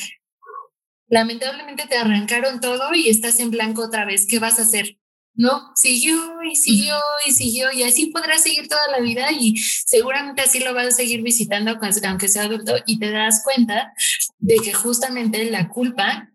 lamentablemente 1.10 1.86
te 1.88 1.98
arrancaron 1.98 2.60
todo 2.60 2.96
y 2.96 3.10
estás 3.10 3.40
en 3.40 3.52
blanco 3.52 3.84
otra 3.84 4.06
vez, 4.06 4.26
¿qué 4.28 4.40
vas 4.40 4.58
a 4.58 4.64
hacer? 4.64 4.98
¿No? 5.38 5.72
Siguió 5.76 6.18
y 6.44 6.56
siguió 6.56 6.98
y 7.26 7.32
siguió 7.32 7.72
y 7.72 7.84
así 7.84 8.08
podrás 8.08 8.42
seguir 8.42 8.68
toda 8.68 8.90
la 8.90 9.00
vida 9.00 9.32
y 9.32 9.56
seguramente 9.56 10.42
así 10.42 10.60
lo 10.60 10.74
vas 10.74 10.88
a 10.88 10.92
seguir 10.92 11.22
visitando 11.22 11.80
aunque 12.04 12.28
sea 12.28 12.44
adulto 12.44 12.76
y 12.88 12.98
te 13.00 13.12
das 13.12 13.44
cuenta 13.44 13.94
de 14.40 14.58
que 14.58 14.74
justamente 14.74 15.50
la 15.50 15.70
culpa 15.70 16.32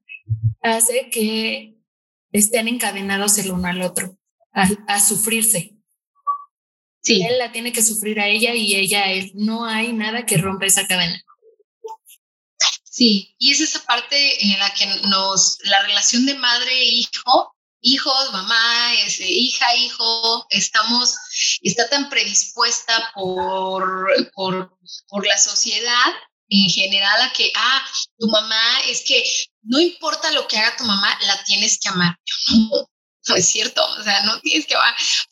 hace 0.62 1.10
que 1.10 1.74
estén 2.30 2.68
encadenados 2.68 3.36
el 3.38 3.50
uno 3.50 3.66
al 3.66 3.82
otro, 3.82 4.16
a, 4.52 5.00
sufrirse. 5.00 5.76
Sí. 7.02 7.22
Él 7.28 7.38
la 7.38 7.50
tiene 7.50 7.72
que 7.72 7.82
sufrir 7.82 8.20
a 8.20 8.28
ella 8.28 8.54
y 8.54 8.76
ella 8.76 9.02
a 9.02 9.10
él. 9.10 9.32
No 9.34 9.64
hay 9.64 9.92
nada 9.92 10.24
que 10.24 10.38
rompa 10.38 10.66
esa 10.66 10.86
cadena. 10.86 11.20
Sí, 12.84 13.34
y 13.38 13.50
es 13.50 13.60
esa 13.60 13.82
parte 13.84 14.44
en 14.44 14.58
la 14.58 14.72
que 14.74 14.86
nos, 15.08 15.58
la 15.64 15.82
relación 15.82 16.24
de 16.24 16.34
madre-hijo, 16.34 17.56
hijos, 17.82 18.32
mamá, 18.32 18.94
ese, 19.04 19.28
hija, 19.28 19.74
hijo, 19.76 20.46
estamos, 20.50 21.16
está 21.62 21.88
tan 21.88 22.08
predispuesta 22.08 23.12
por, 23.14 24.30
por, 24.34 24.78
por 25.08 25.26
la 25.26 25.38
sociedad 25.38 26.12
en 26.48 26.68
general 26.70 27.22
a 27.22 27.32
que, 27.32 27.50
ah, 27.56 27.86
tu 28.18 28.28
mamá 28.28 28.80
es 28.88 29.02
que 29.02 29.24
no 29.62 29.80
importa 29.80 30.30
lo 30.32 30.46
que 30.46 30.58
haga 30.58 30.76
tu 30.76 30.84
mamá, 30.84 31.18
la 31.22 31.42
tienes 31.44 31.78
que 31.78 31.88
amar. 31.88 32.16
No, 33.28 33.36
es 33.36 33.46
cierto, 33.46 33.84
o 33.84 34.02
sea, 34.02 34.24
no 34.24 34.40
tienes 34.40 34.66
que, 34.66 34.74
o 34.74 34.80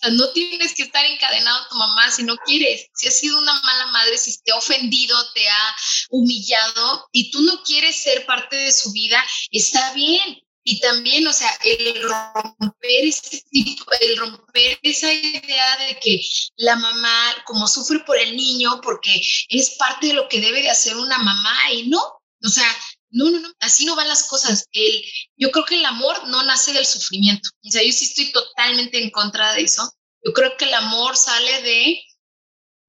sea, 0.00 0.10
no 0.12 0.28
tienes 0.30 0.74
que 0.74 0.84
estar 0.84 1.04
encadenado 1.04 1.58
a 1.58 1.68
tu 1.68 1.74
mamá 1.74 2.08
si 2.08 2.22
no 2.22 2.36
quieres. 2.36 2.86
Si 2.94 3.08
has 3.08 3.18
sido 3.18 3.36
una 3.36 3.52
mala 3.52 3.86
madre, 3.88 4.16
si 4.16 4.40
te 4.42 4.52
ha 4.52 4.56
ofendido, 4.56 5.16
te 5.32 5.48
ha 5.48 5.76
humillado 6.10 7.08
y 7.10 7.32
tú 7.32 7.42
no 7.42 7.64
quieres 7.64 8.00
ser 8.00 8.24
parte 8.26 8.54
de 8.54 8.70
su 8.70 8.92
vida, 8.92 9.20
está 9.50 9.92
bien. 9.92 10.38
Y 10.62 10.80
también, 10.80 11.26
o 11.26 11.32
sea, 11.32 11.50
el 11.64 12.02
romper 12.02 13.04
ese 13.04 13.42
tipo, 13.50 13.84
el 14.00 14.16
romper 14.18 14.78
esa 14.82 15.12
idea 15.12 15.78
de 15.78 15.98
que 16.00 16.20
la 16.56 16.76
mamá, 16.76 17.34
como 17.46 17.66
sufre 17.66 18.00
por 18.00 18.18
el 18.18 18.36
niño, 18.36 18.80
porque 18.82 19.22
es 19.48 19.70
parte 19.78 20.08
de 20.08 20.14
lo 20.14 20.28
que 20.28 20.40
debe 20.40 20.62
de 20.62 20.70
hacer 20.70 20.96
una 20.96 21.18
mamá, 21.18 21.56
y 21.72 21.88
no, 21.88 22.00
o 22.42 22.48
sea, 22.48 22.66
no, 23.10 23.30
no, 23.30 23.40
no, 23.40 23.48
así 23.60 23.84
no 23.84 23.96
van 23.96 24.08
las 24.08 24.24
cosas. 24.24 24.66
El, 24.72 25.04
yo 25.36 25.50
creo 25.50 25.64
que 25.64 25.76
el 25.76 25.84
amor 25.84 26.28
no 26.28 26.42
nace 26.44 26.72
del 26.72 26.86
sufrimiento. 26.86 27.48
O 27.64 27.70
sea, 27.70 27.82
yo 27.82 27.92
sí 27.92 28.04
estoy 28.04 28.32
totalmente 28.32 29.02
en 29.02 29.10
contra 29.10 29.52
de 29.54 29.62
eso. 29.62 29.90
Yo 30.22 30.32
creo 30.32 30.56
que 30.56 30.66
el 30.66 30.74
amor 30.74 31.16
sale 31.16 31.62
de 31.62 32.00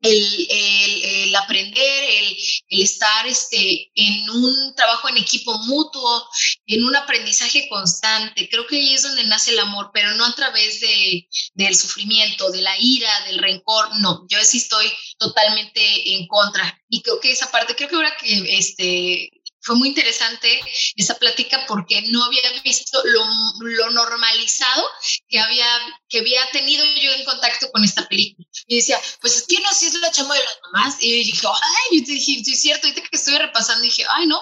el, 0.02 0.48
el, 0.49 1.36
aprender, 1.36 2.03
el, 2.03 2.38
el, 2.69 2.82
estar 2.82 3.28
este, 3.28 3.91
en 3.95 4.30
un 4.30 4.73
trabajo 4.76 5.10
en 5.10 5.18
equipo 5.18 5.57
mutuo, 5.60 6.28
en 6.65 6.84
un 6.84 6.95
aprendizaje 6.95 7.68
constante. 7.69 8.49
Creo 8.49 8.65
que 8.65 8.78
ahí 8.78 8.94
es 8.94 9.03
donde 9.03 9.26
nace 9.26 9.52
el 9.52 9.60
amor, 9.60 9.91
pero 9.94 10.14
no 10.15 10.26
a 10.26 10.36
través 10.36 10.80
de, 10.82 11.28
del 11.53 11.76
sufrimiento, 11.76 12.52
de 12.52 12.61
la 12.61 12.76
ira, 12.80 13.26
del 13.28 13.40
rencor. 13.40 13.90
No, 13.99 14.26
yo 14.30 14.44
sí 14.44 14.57
estoy 14.57 14.91
totalmente 15.18 16.15
en 16.15 16.28
contra. 16.28 16.80
Y 16.90 17.02
creo 17.02 17.19
que 17.19 17.32
esa 17.32 17.52
parte, 17.52 17.76
creo 17.76 17.90
que 17.90 17.95
ahora 17.95 18.18
que 18.18 18.57
este, 18.57 19.30
fue 19.62 19.76
muy 19.76 19.90
interesante 19.90 20.60
esa 20.96 21.18
plática 21.18 21.66
porque 21.68 22.02
no 22.10 22.24
había 22.24 22.42
visto 22.64 23.00
lo, 23.06 23.24
lo, 23.60 23.90
normalizado 23.92 24.88
que 25.28 25.40
había, 25.40 25.66
que 26.10 26.20
había 26.20 26.42
tenido 26.52 26.84
yo 27.02 27.12
en 27.14 27.26
contacto 27.26 27.70
con 27.72 27.84
esta 27.84 28.08
película. 28.08 28.48
Y 28.68 28.78
decía, 28.78 29.00
pues 29.22 29.38
es 29.38 29.48
que 29.48 29.60
no, 29.62 29.70
si 29.74 29.88
es 29.88 29.94
la 29.96 30.12
chama 30.12 30.36
de 30.36 30.42
las 30.42 30.60
mamás. 30.72 30.98
Y 31.00 31.10
yo 31.10 31.16
dije, 31.18 31.48
ay, 31.48 32.00
yo 32.00 32.06
te 32.06 32.12
dije, 32.14 32.44
sí 32.44 32.54
es 32.54 32.62
cierto, 32.62 32.88
ahorita 32.88 33.08
que 33.08 33.18
estoy 33.18 33.38
repasando, 33.38 33.84
dije, 33.84 34.04
ay, 34.10 34.28
no, 34.28 34.42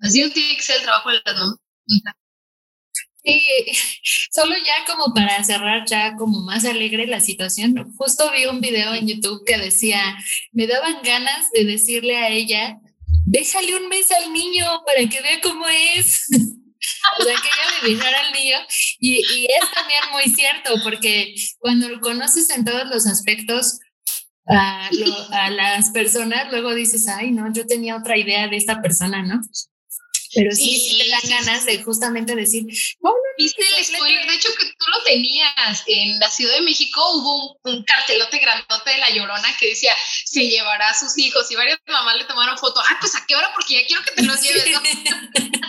así 0.00 0.22
no 0.22 0.30
tiene 0.30 0.56
que 0.56 0.62
ser 0.62 0.76
el 0.76 0.82
trabajo 0.82 1.10
de 1.10 1.22
las 1.24 1.36
mamás. 1.36 1.56
Sí, 3.22 3.42
solo 4.32 4.54
ya 4.56 4.84
como 4.86 5.12
para 5.14 5.42
cerrar 5.44 5.86
ya 5.86 6.16
como 6.16 6.40
más 6.40 6.64
alegre 6.64 7.06
la 7.06 7.20
situación, 7.20 7.92
justo 7.96 8.30
vi 8.32 8.46
un 8.46 8.60
video 8.60 8.94
en 8.94 9.06
YouTube 9.06 9.44
que 9.46 9.58
decía, 9.58 10.18
me 10.52 10.66
daban 10.66 11.02
ganas 11.02 11.50
de 11.50 11.64
decirle 11.64 12.16
a 12.16 12.28
ella 12.28 12.78
déjale 13.30 13.76
un 13.76 13.88
mes 13.88 14.10
al 14.10 14.32
niño 14.32 14.64
para 14.84 15.08
que 15.08 15.20
vea 15.20 15.40
cómo 15.42 15.64
es. 15.68 16.26
o 17.18 17.22
sea, 17.22 17.34
que 17.34 17.48
ella 17.48 17.94
dejara 17.94 18.20
al 18.26 18.32
niño. 18.32 18.56
Y, 18.98 19.18
y, 19.18 19.46
es 19.46 19.70
también 19.74 20.00
muy 20.12 20.24
cierto, 20.34 20.74
porque 20.82 21.34
cuando 21.58 21.88
lo 21.88 22.00
conoces 22.00 22.50
en 22.50 22.64
todos 22.64 22.88
los 22.88 23.06
aspectos 23.06 23.78
a, 24.48 24.88
a 25.32 25.50
las 25.50 25.90
personas, 25.90 26.50
luego 26.50 26.74
dices, 26.74 27.06
ay, 27.08 27.30
no, 27.30 27.52
yo 27.52 27.66
tenía 27.66 27.96
otra 27.96 28.18
idea 28.18 28.48
de 28.48 28.56
esta 28.56 28.82
persona, 28.82 29.22
¿no? 29.22 29.40
Pero 30.34 30.52
sí, 30.52 30.78
sí, 30.78 30.98
te 30.98 31.08
dan 31.08 31.44
ganas 31.44 31.66
de 31.66 31.82
justamente 31.82 32.36
decir, 32.36 32.64
no, 33.00 33.10
no, 33.10 33.16
viste 33.36 33.64
el 33.76 33.84
spoiler, 33.84 34.26
de 34.26 34.34
hecho 34.34 34.48
que 34.58 34.66
tú 34.66 34.86
lo 34.86 35.02
tenías, 35.04 35.82
en 35.86 36.20
la 36.20 36.30
Ciudad 36.30 36.54
de 36.54 36.62
México 36.62 37.00
hubo 37.14 37.58
un, 37.64 37.84
cartelote 37.84 38.38
grandote 38.38 38.90
de 38.90 38.98
La 38.98 39.10
Llorona 39.10 39.56
que 39.58 39.70
decía, 39.70 39.92
se 40.24 40.46
llevará 40.46 40.90
a 40.90 40.98
sus 40.98 41.18
hijos 41.18 41.50
y 41.50 41.56
varias 41.56 41.78
mamás 41.88 42.16
le 42.16 42.24
tomaron 42.24 42.56
foto, 42.58 42.80
ah, 42.80 42.96
pues 43.00 43.14
a 43.16 43.24
qué 43.26 43.34
hora, 43.34 43.50
porque 43.54 43.74
ya 43.74 43.86
quiero 43.86 44.02
que 44.04 44.12
te 44.12 44.22
los 44.22 44.40
lleves, 44.42 44.64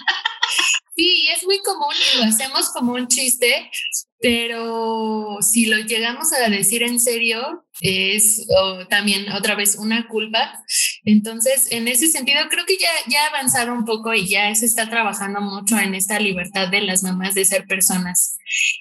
Sí, 0.96 1.28
es 1.34 1.44
muy 1.46 1.60
común 1.60 1.96
y 2.14 2.18
lo 2.18 2.26
hacemos 2.26 2.70
como 2.70 2.94
un 2.94 3.08
chiste, 3.08 3.72
pero 4.20 5.38
si 5.42 5.66
lo 5.66 5.78
llegamos 5.78 6.32
a 6.34 6.50
decir 6.50 6.84
en 6.84 7.00
serio, 7.00 7.66
es 7.80 8.46
también 8.90 9.32
otra 9.32 9.56
vez 9.56 9.76
una 9.76 10.08
culpa. 10.08 10.64
Entonces, 11.04 11.72
en 11.72 11.88
ese 11.88 12.08
sentido, 12.08 12.40
creo 12.50 12.66
que 12.66 12.78
ya, 12.78 12.90
ya 13.08 13.28
avanzaron 13.28 13.80
un 13.80 13.86
poco 13.86 14.14
y 14.14 14.28
ya 14.28 14.54
se 14.54 14.66
está 14.66 14.90
trabajando 14.90 15.42
mucho 15.42 15.80
en 15.80 15.96
esta 15.96 16.20
libertad 16.20 16.68
de 16.68 16.82
las 16.82 17.04
mamás 17.04 17.34
de 17.34 17.46
ser 17.46 17.66
personas. 17.66 18.38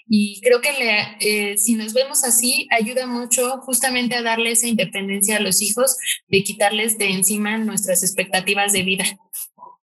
Y 0.06 0.40
creo 0.42 0.60
que 0.60 0.72
le, 0.72 1.16
eh, 1.52 1.58
si 1.58 1.74
nos 1.74 1.92
vemos 1.92 2.24
así, 2.24 2.66
ayuda 2.70 3.06
mucho 3.06 3.58
justamente 3.62 4.16
a 4.16 4.22
darle 4.22 4.52
esa 4.52 4.66
independencia 4.66 5.38
a 5.38 5.40
los 5.40 5.62
hijos, 5.62 5.96
de 6.28 6.42
quitarles 6.42 6.98
de 6.98 7.10
encima 7.10 7.56
nuestras 7.58 8.02
expectativas 8.02 8.72
de 8.72 8.82
vida. 8.82 9.04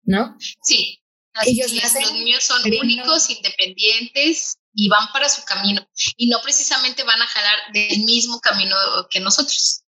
¿No? 0.03 0.37
Sí, 0.63 1.01
ellos 1.47 1.73
los 1.73 2.13
niños 2.13 2.45
son 2.45 2.63
únicos, 2.65 3.31
independientes 3.31 4.59
y 4.75 4.89
van 4.89 5.07
para 5.13 5.29
su 5.29 5.45
camino 5.45 5.87
y 6.17 6.29
no 6.29 6.39
precisamente 6.43 7.03
van 7.05 7.21
a 7.21 7.27
jalar 7.27 7.59
del 7.73 8.05
mismo 8.05 8.41
camino 8.41 8.77
que 9.11 9.21
nosotros. 9.21 9.85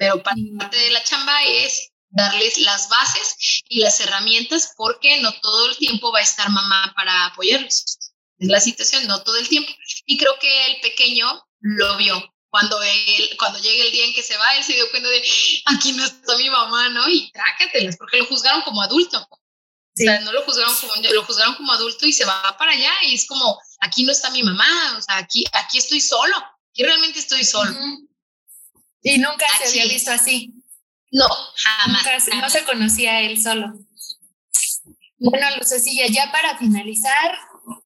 Pero 0.00 0.22
parte 0.22 0.78
de 0.78 0.90
la 0.92 1.04
chamba 1.04 1.44
es 1.44 1.90
darles 2.08 2.56
las 2.56 2.88
bases 2.88 3.36
y 3.68 3.80
las 3.80 4.00
herramientas 4.00 4.72
porque 4.74 5.20
no 5.20 5.30
todo 5.40 5.68
el 5.68 5.76
tiempo 5.76 6.10
va 6.10 6.20
a 6.20 6.22
estar 6.22 6.48
mamá 6.48 6.90
para 6.96 7.26
apoyarlos. 7.26 7.98
Es 8.38 8.48
la 8.48 8.60
situación, 8.60 9.06
no 9.06 9.22
todo 9.22 9.36
el 9.36 9.46
tiempo. 9.46 9.70
Y 10.06 10.16
creo 10.16 10.32
que 10.40 10.66
el 10.68 10.80
pequeño 10.80 11.46
lo 11.60 11.98
vio. 11.98 12.34
Cuando 12.48 12.82
él, 12.82 13.36
cuando 13.38 13.58
llegue 13.58 13.86
el 13.86 13.92
día 13.92 14.06
en 14.06 14.14
que 14.14 14.22
se 14.22 14.38
va, 14.38 14.56
él 14.56 14.64
se 14.64 14.72
dio 14.72 14.90
cuenta 14.90 15.10
de 15.10 15.22
aquí 15.66 15.92
no 15.92 16.02
está 16.02 16.34
mi 16.38 16.48
mamá, 16.48 16.88
¿no? 16.88 17.06
Y 17.06 17.30
trácatelas, 17.30 17.98
porque 17.98 18.16
lo 18.16 18.24
juzgaron 18.24 18.62
como 18.62 18.80
adulto. 18.80 19.20
O 19.20 19.38
sea, 19.94 20.18
no 20.20 20.32
lo 20.32 20.42
juzgaron 20.44 20.74
como 20.76 20.94
lo 20.96 21.24
juzgaron 21.24 21.56
como 21.56 21.72
adulto 21.74 22.06
y 22.06 22.14
se 22.14 22.24
va 22.24 22.56
para 22.58 22.72
allá 22.72 22.92
y 23.02 23.16
es 23.16 23.26
como, 23.26 23.60
aquí 23.80 24.04
no 24.04 24.12
está 24.12 24.30
mi 24.30 24.42
mamá, 24.42 24.96
o 24.96 25.02
sea, 25.02 25.18
aquí, 25.18 25.44
aquí 25.52 25.76
estoy 25.76 26.00
solo, 26.00 26.36
aquí 26.70 26.84
realmente 26.84 27.18
estoy 27.18 27.44
solo. 27.44 27.70
Y 29.02 29.18
nunca 29.18 29.46
se 29.58 29.68
había 29.68 29.92
visto 29.92 30.10
así. 30.10 30.54
No, 31.10 31.26
jamás, 31.56 32.28
No 32.40 32.50
se 32.50 32.64
conocía 32.64 33.20
él 33.20 33.42
solo. 33.42 33.72
Bueno, 35.18 35.46
Lucecilla, 35.58 36.06
ya 36.06 36.30
para 36.32 36.56
finalizar, 36.56 37.38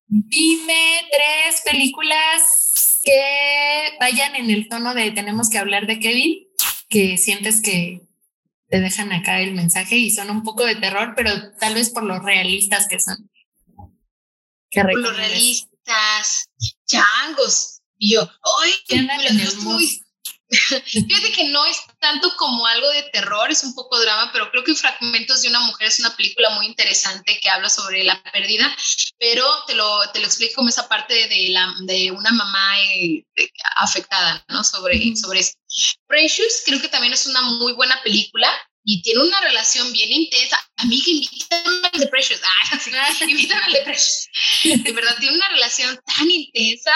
dime 0.07 1.03
tres 1.11 1.63
películas 1.65 3.01
que 3.03 3.97
vayan 4.01 4.37
en 4.37 4.51
el 4.51 4.69
tono 4.69 4.95
de 4.95 5.11
tenemos 5.11 5.51
que 5.51 5.59
hablar 5.59 5.87
de 5.87 5.99
Kevin, 5.99 6.47
que 6.89 7.19
sientes 7.19 7.61
que 7.61 8.03
te 8.69 8.81
dejan 8.81 9.13
acá 9.13 9.41
el 9.41 9.53
mensaje 9.53 9.97
y 9.97 10.11
son 10.11 10.31
un 10.31 10.43
poco 10.43 10.65
de 10.65 10.77
terror, 10.77 11.15
pero 11.17 11.53
tal 11.59 11.75
vez 11.75 11.91
por 11.91 12.05
los 12.05 12.23
realistas 12.23 12.87
que 12.89 13.01
son. 13.01 13.31
por 14.73 14.99
los 14.99 15.17
realistas, 15.17 16.51
changos. 16.87 17.81
Y 17.99 18.15
yo, 18.15 18.31
¡ay! 18.63 18.73
Muy, 19.63 20.04
Fíjate 20.85 21.33
que 21.33 21.49
no 21.49 21.65
es 21.65 21.79
tanto 21.99 22.35
como 22.37 22.67
algo 22.67 22.89
de 22.91 23.05
terror, 23.05 23.51
es 23.51 23.65
un 23.65 23.75
poco 23.75 23.99
drama, 23.99 24.31
pero 24.33 24.51
creo 24.51 24.63
que 24.63 24.75
Fragmentos 24.75 25.43
de 25.43 25.49
una 25.49 25.61
mujer 25.61 25.89
es 25.89 26.01
una 26.01 26.15
película 26.17 26.51
muy 26.51 26.67
interesante 26.67 27.39
que 27.41 27.49
habla 27.49 27.71
sobre 27.71 28.05
la 28.05 28.23
pérdida, 28.25 28.75
pero 29.19 29.47
te 29.67 29.75
lo, 29.75 30.01
te 30.13 30.21
lo 30.21 30.27
explico 30.27 30.57
como 30.57 30.69
esa 30.69 30.89
parte 30.89 31.29
de, 31.29 31.49
la, 31.51 31.75
de 31.81 32.11
una 32.11 32.31
mamá 32.31 32.81
eh, 32.95 33.25
afectada, 33.77 34.45
¿no? 34.49 34.63
Sobre, 34.65 35.17
sobre 35.17 35.41
eso. 35.41 35.55
Precious 36.07 36.63
creo 36.67 36.81
que 36.81 36.89
también 36.89 37.13
es 37.13 37.27
una 37.27 37.43
muy 37.43 37.73
buena 37.73 38.01
película 38.03 38.49
y 38.85 39.03
tiene 39.03 39.23
una 39.23 39.41
relación 39.41 39.93
bien 39.93 40.13
intensa. 40.13 40.59
Amiga, 40.79 41.05
invítame 41.07 41.89
al 41.93 42.01
de 42.01 42.07
Precious. 42.09 42.41
Ah, 42.75 42.79
sí, 42.79 42.91
al 42.95 43.73
de 43.73 43.83
Precious. 43.83 44.29
De 44.85 44.93
verdad, 44.93 45.17
tiene 45.21 45.37
una 45.37 45.49
relación 45.49 45.99
tan 46.17 46.31
intensa, 46.31 46.93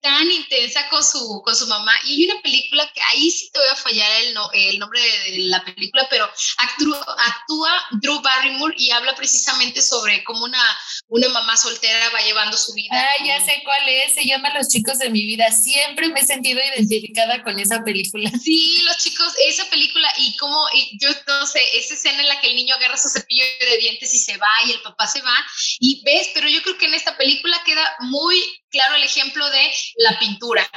tan 0.00 0.30
intensa 0.30 0.88
con 0.88 1.04
su, 1.04 1.40
con 1.44 1.54
su 1.54 1.66
mamá. 1.66 1.92
Y 2.04 2.14
hay 2.14 2.30
una 2.30 2.42
película 2.42 2.90
que 2.92 3.00
ahí 3.08 3.30
sí 3.30 3.50
te 3.52 3.58
voy 3.60 3.68
a 3.68 3.76
fallar 3.76 4.10
el, 4.22 4.34
no, 4.34 4.50
el 4.52 4.78
nombre 4.78 5.00
de, 5.00 5.38
la 5.44 5.64
película, 5.64 6.06
pero 6.10 6.28
actúa, 6.58 6.98
actúa 7.18 7.72
Drew 8.02 8.20
Barrymore 8.20 8.74
y 8.76 8.90
habla 8.90 9.14
precisamente 9.14 9.80
sobre 9.82 10.24
cómo 10.24 10.44
una, 10.44 10.62
una 11.08 11.28
mamá 11.28 11.56
soltera 11.56 12.10
va 12.10 12.20
llevando 12.22 12.56
su 12.56 12.72
vida. 12.74 12.88
Ah, 12.92 13.24
ya 13.24 13.44
sé 13.44 13.62
cuál 13.64 13.88
es. 13.88 14.14
Se 14.14 14.26
llama 14.26 14.52
Los 14.54 14.68
chicos 14.68 14.98
de 14.98 15.10
mi 15.10 15.24
vida. 15.24 15.50
Siempre 15.52 16.08
me 16.08 16.20
he 16.20 16.26
sentido 16.26 16.60
identificada 16.60 17.42
con 17.42 17.58
esa 17.60 17.82
película. 17.84 18.30
Sí, 18.42 18.82
los 18.82 18.96
chicos, 18.98 19.32
esa 19.46 19.68
película 19.70 20.12
y 20.18 20.36
cómo 20.36 20.66
y 20.74 20.98
yo 21.00 21.08
no 21.26 21.46
sé, 21.46 21.60
esa 21.78 21.94
escena 21.94 22.20
en 22.20 22.28
la 22.28 22.40
que 22.40 22.48
el 22.48 22.56
niño 22.56 22.74
agarra 22.74 22.96
su 22.96 23.08
cepillo 23.20 23.44
de 23.60 23.78
dientes 23.78 24.12
y 24.14 24.18
se 24.18 24.36
va 24.36 24.48
y 24.66 24.72
el 24.72 24.82
papá 24.82 25.06
se 25.06 25.22
va 25.22 25.36
y 25.78 26.02
ves, 26.04 26.30
pero 26.34 26.48
yo 26.48 26.62
creo 26.62 26.78
que 26.78 26.86
en 26.86 26.94
esta 26.94 27.16
película 27.16 27.62
queda 27.64 27.96
muy 28.00 28.36
claro 28.70 28.94
el 28.94 29.04
ejemplo 29.04 29.48
de 29.50 29.72
la 29.96 30.18
pintura. 30.18 30.70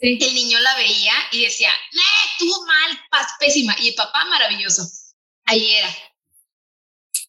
el 0.00 0.34
niño 0.34 0.58
la 0.60 0.76
veía 0.76 1.14
y 1.32 1.44
decía, 1.44 1.70
¡Eh, 1.70 2.28
tuvo 2.38 2.66
mal, 2.66 3.00
pésima! 3.40 3.76
Y 3.80 3.88
el 3.88 3.94
papá, 3.94 4.24
maravilloso. 4.26 4.82
Ahí 5.44 5.74
era. 5.74 5.94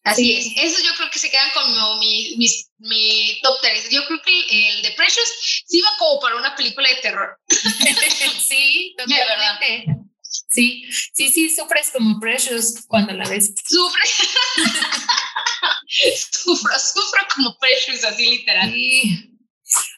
Así 0.04 0.34
es. 0.34 0.48
Eso 0.56 0.84
yo 0.84 0.96
creo 0.96 1.10
que 1.12 1.20
se 1.20 1.30
quedan 1.30 1.50
como 1.52 1.98
mi, 2.00 2.36
mi, 2.78 3.40
top 3.42 3.60
3. 3.62 3.90
Yo 3.90 4.06
creo 4.08 4.22
que 4.22 4.70
el 4.70 4.82
de 4.82 4.92
Precious 4.92 5.64
sí 5.68 5.82
va 5.82 5.90
como 5.98 6.20
para 6.20 6.36
una 6.36 6.56
película 6.56 6.90
de 6.90 6.96
terror. 6.96 7.38
sí, 8.40 8.96
totalmente. 8.98 10.09
Sí, 10.50 10.84
sí, 11.14 11.30
sí, 11.30 11.50
sufres 11.50 11.92
como 11.92 12.20
Precious 12.20 12.86
cuando 12.88 13.14
la 13.14 13.28
ves. 13.30 13.54
Sufre. 13.66 14.02
sufro, 16.32 16.80
sufro 16.80 17.22
como 17.36 17.58
Precious, 17.60 18.04
así 18.04 18.30
literal. 18.30 18.72
Sí. 18.72 19.38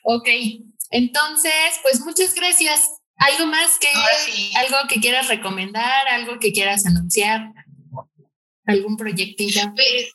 Ok, 0.04 0.28
entonces, 0.90 1.54
pues 1.82 2.02
muchas 2.02 2.36
gracias. 2.36 2.90
¿Algo 3.16 3.46
más 3.46 3.78
que, 3.80 3.88
algo 4.58 4.78
que 4.90 5.00
quieras 5.00 5.28
recomendar, 5.28 6.08
algo 6.10 6.40
que 6.40 6.52
quieras 6.52 6.86
anunciar? 6.86 7.54
¿Algún 8.66 8.98
proyectillo? 8.98 9.74
Pues, 9.76 10.12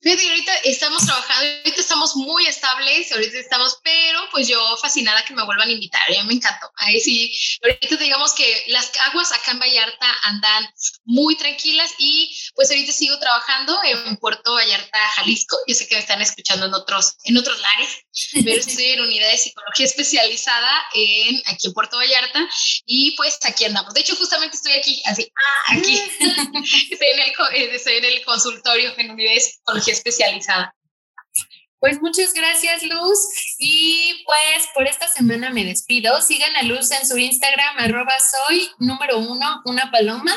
Fíjate, 0.00 0.28
ahorita 0.28 0.56
estamos 0.58 1.04
trabajando, 1.04 1.44
ahorita 1.44 1.80
estamos 1.80 2.14
muy 2.14 2.46
estables, 2.46 3.10
ahorita 3.10 3.36
estamos, 3.36 3.80
pero 3.82 4.20
pues 4.30 4.46
yo 4.46 4.60
fascinada 4.76 5.24
que 5.24 5.34
me 5.34 5.44
vuelvan 5.44 5.68
a 5.68 5.72
invitar, 5.72 6.00
a 6.06 6.10
mí 6.12 6.28
me 6.28 6.34
encantó. 6.34 6.70
Ahí 6.76 7.00
sí, 7.00 7.36
ahorita 7.64 7.96
digamos 7.96 8.32
que 8.32 8.64
las 8.68 8.92
aguas 9.08 9.32
acá 9.32 9.50
en 9.50 9.58
Vallarta 9.58 10.06
andan 10.22 10.72
muy 11.04 11.36
tranquilas 11.36 11.90
y 11.98 12.32
pues 12.54 12.70
ahorita 12.70 12.92
sigo 12.92 13.18
trabajando 13.18 13.76
en 13.82 14.16
Puerto 14.18 14.54
Vallarta, 14.54 14.98
Jalisco. 15.16 15.56
Yo 15.66 15.74
sé 15.74 15.88
que 15.88 15.96
me 15.96 16.00
están 16.00 16.22
escuchando 16.22 16.66
en 16.66 16.74
otros, 16.74 17.16
en 17.24 17.36
otros 17.36 17.58
lares, 17.60 17.88
pero 18.44 18.56
estoy 18.60 18.84
en 18.84 19.00
unidad 19.00 19.30
de 19.32 19.38
psicología 19.38 19.86
especializada 19.86 20.80
en, 20.94 21.42
aquí 21.46 21.66
en 21.66 21.72
Puerto 21.72 21.96
Vallarta 21.96 22.48
y 22.86 23.16
pues 23.16 23.36
aquí 23.42 23.64
andamos. 23.64 23.92
De 23.94 24.00
hecho, 24.02 24.14
justamente 24.14 24.54
estoy 24.54 24.74
aquí, 24.74 25.02
así, 25.06 25.28
ah, 25.34 25.76
aquí, 25.76 25.94
estoy, 26.92 27.08
en 27.08 27.18
el, 27.18 27.30
eh, 27.52 27.74
estoy 27.74 27.96
en 27.96 28.04
el 28.04 28.24
consultorio 28.24 28.94
en 28.96 29.10
unidad 29.10 29.32
de 29.32 29.87
especializada. 29.92 30.74
Pues 31.80 32.00
muchas 32.00 32.32
gracias, 32.32 32.82
Luz. 32.82 33.18
Y 33.58 34.24
pues 34.24 34.68
por 34.74 34.86
esta 34.86 35.08
semana 35.08 35.50
me 35.50 35.64
despido. 35.64 36.20
Sigan 36.20 36.56
a 36.56 36.62
Luz 36.62 36.90
en 36.90 37.06
su 37.06 37.16
Instagram, 37.16 37.78
arroba 37.78 38.14
soy 38.18 38.68
número 38.78 39.18
uno, 39.18 39.62
una 39.64 39.90
paloma. 39.90 40.34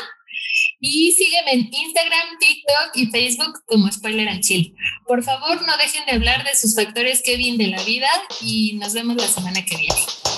Y 0.80 1.12
sígueme 1.12 1.52
en 1.52 1.70
Instagram, 1.72 2.38
TikTok 2.38 2.90
y 2.94 3.06
Facebook 3.06 3.64
como 3.66 3.90
Spoiler 3.90 4.28
and 4.28 4.42
Chill. 4.42 4.74
Por 5.06 5.22
favor, 5.22 5.66
no 5.66 5.76
dejen 5.76 6.04
de 6.06 6.12
hablar 6.12 6.44
de 6.44 6.54
sus 6.54 6.74
factores 6.74 7.22
Kevin 7.22 7.58
de 7.58 7.68
la 7.68 7.82
vida 7.84 8.10
y 8.40 8.74
nos 8.74 8.92
vemos 8.92 9.16
la 9.16 9.28
semana 9.28 9.64
que 9.64 9.76
viene. 9.76 10.31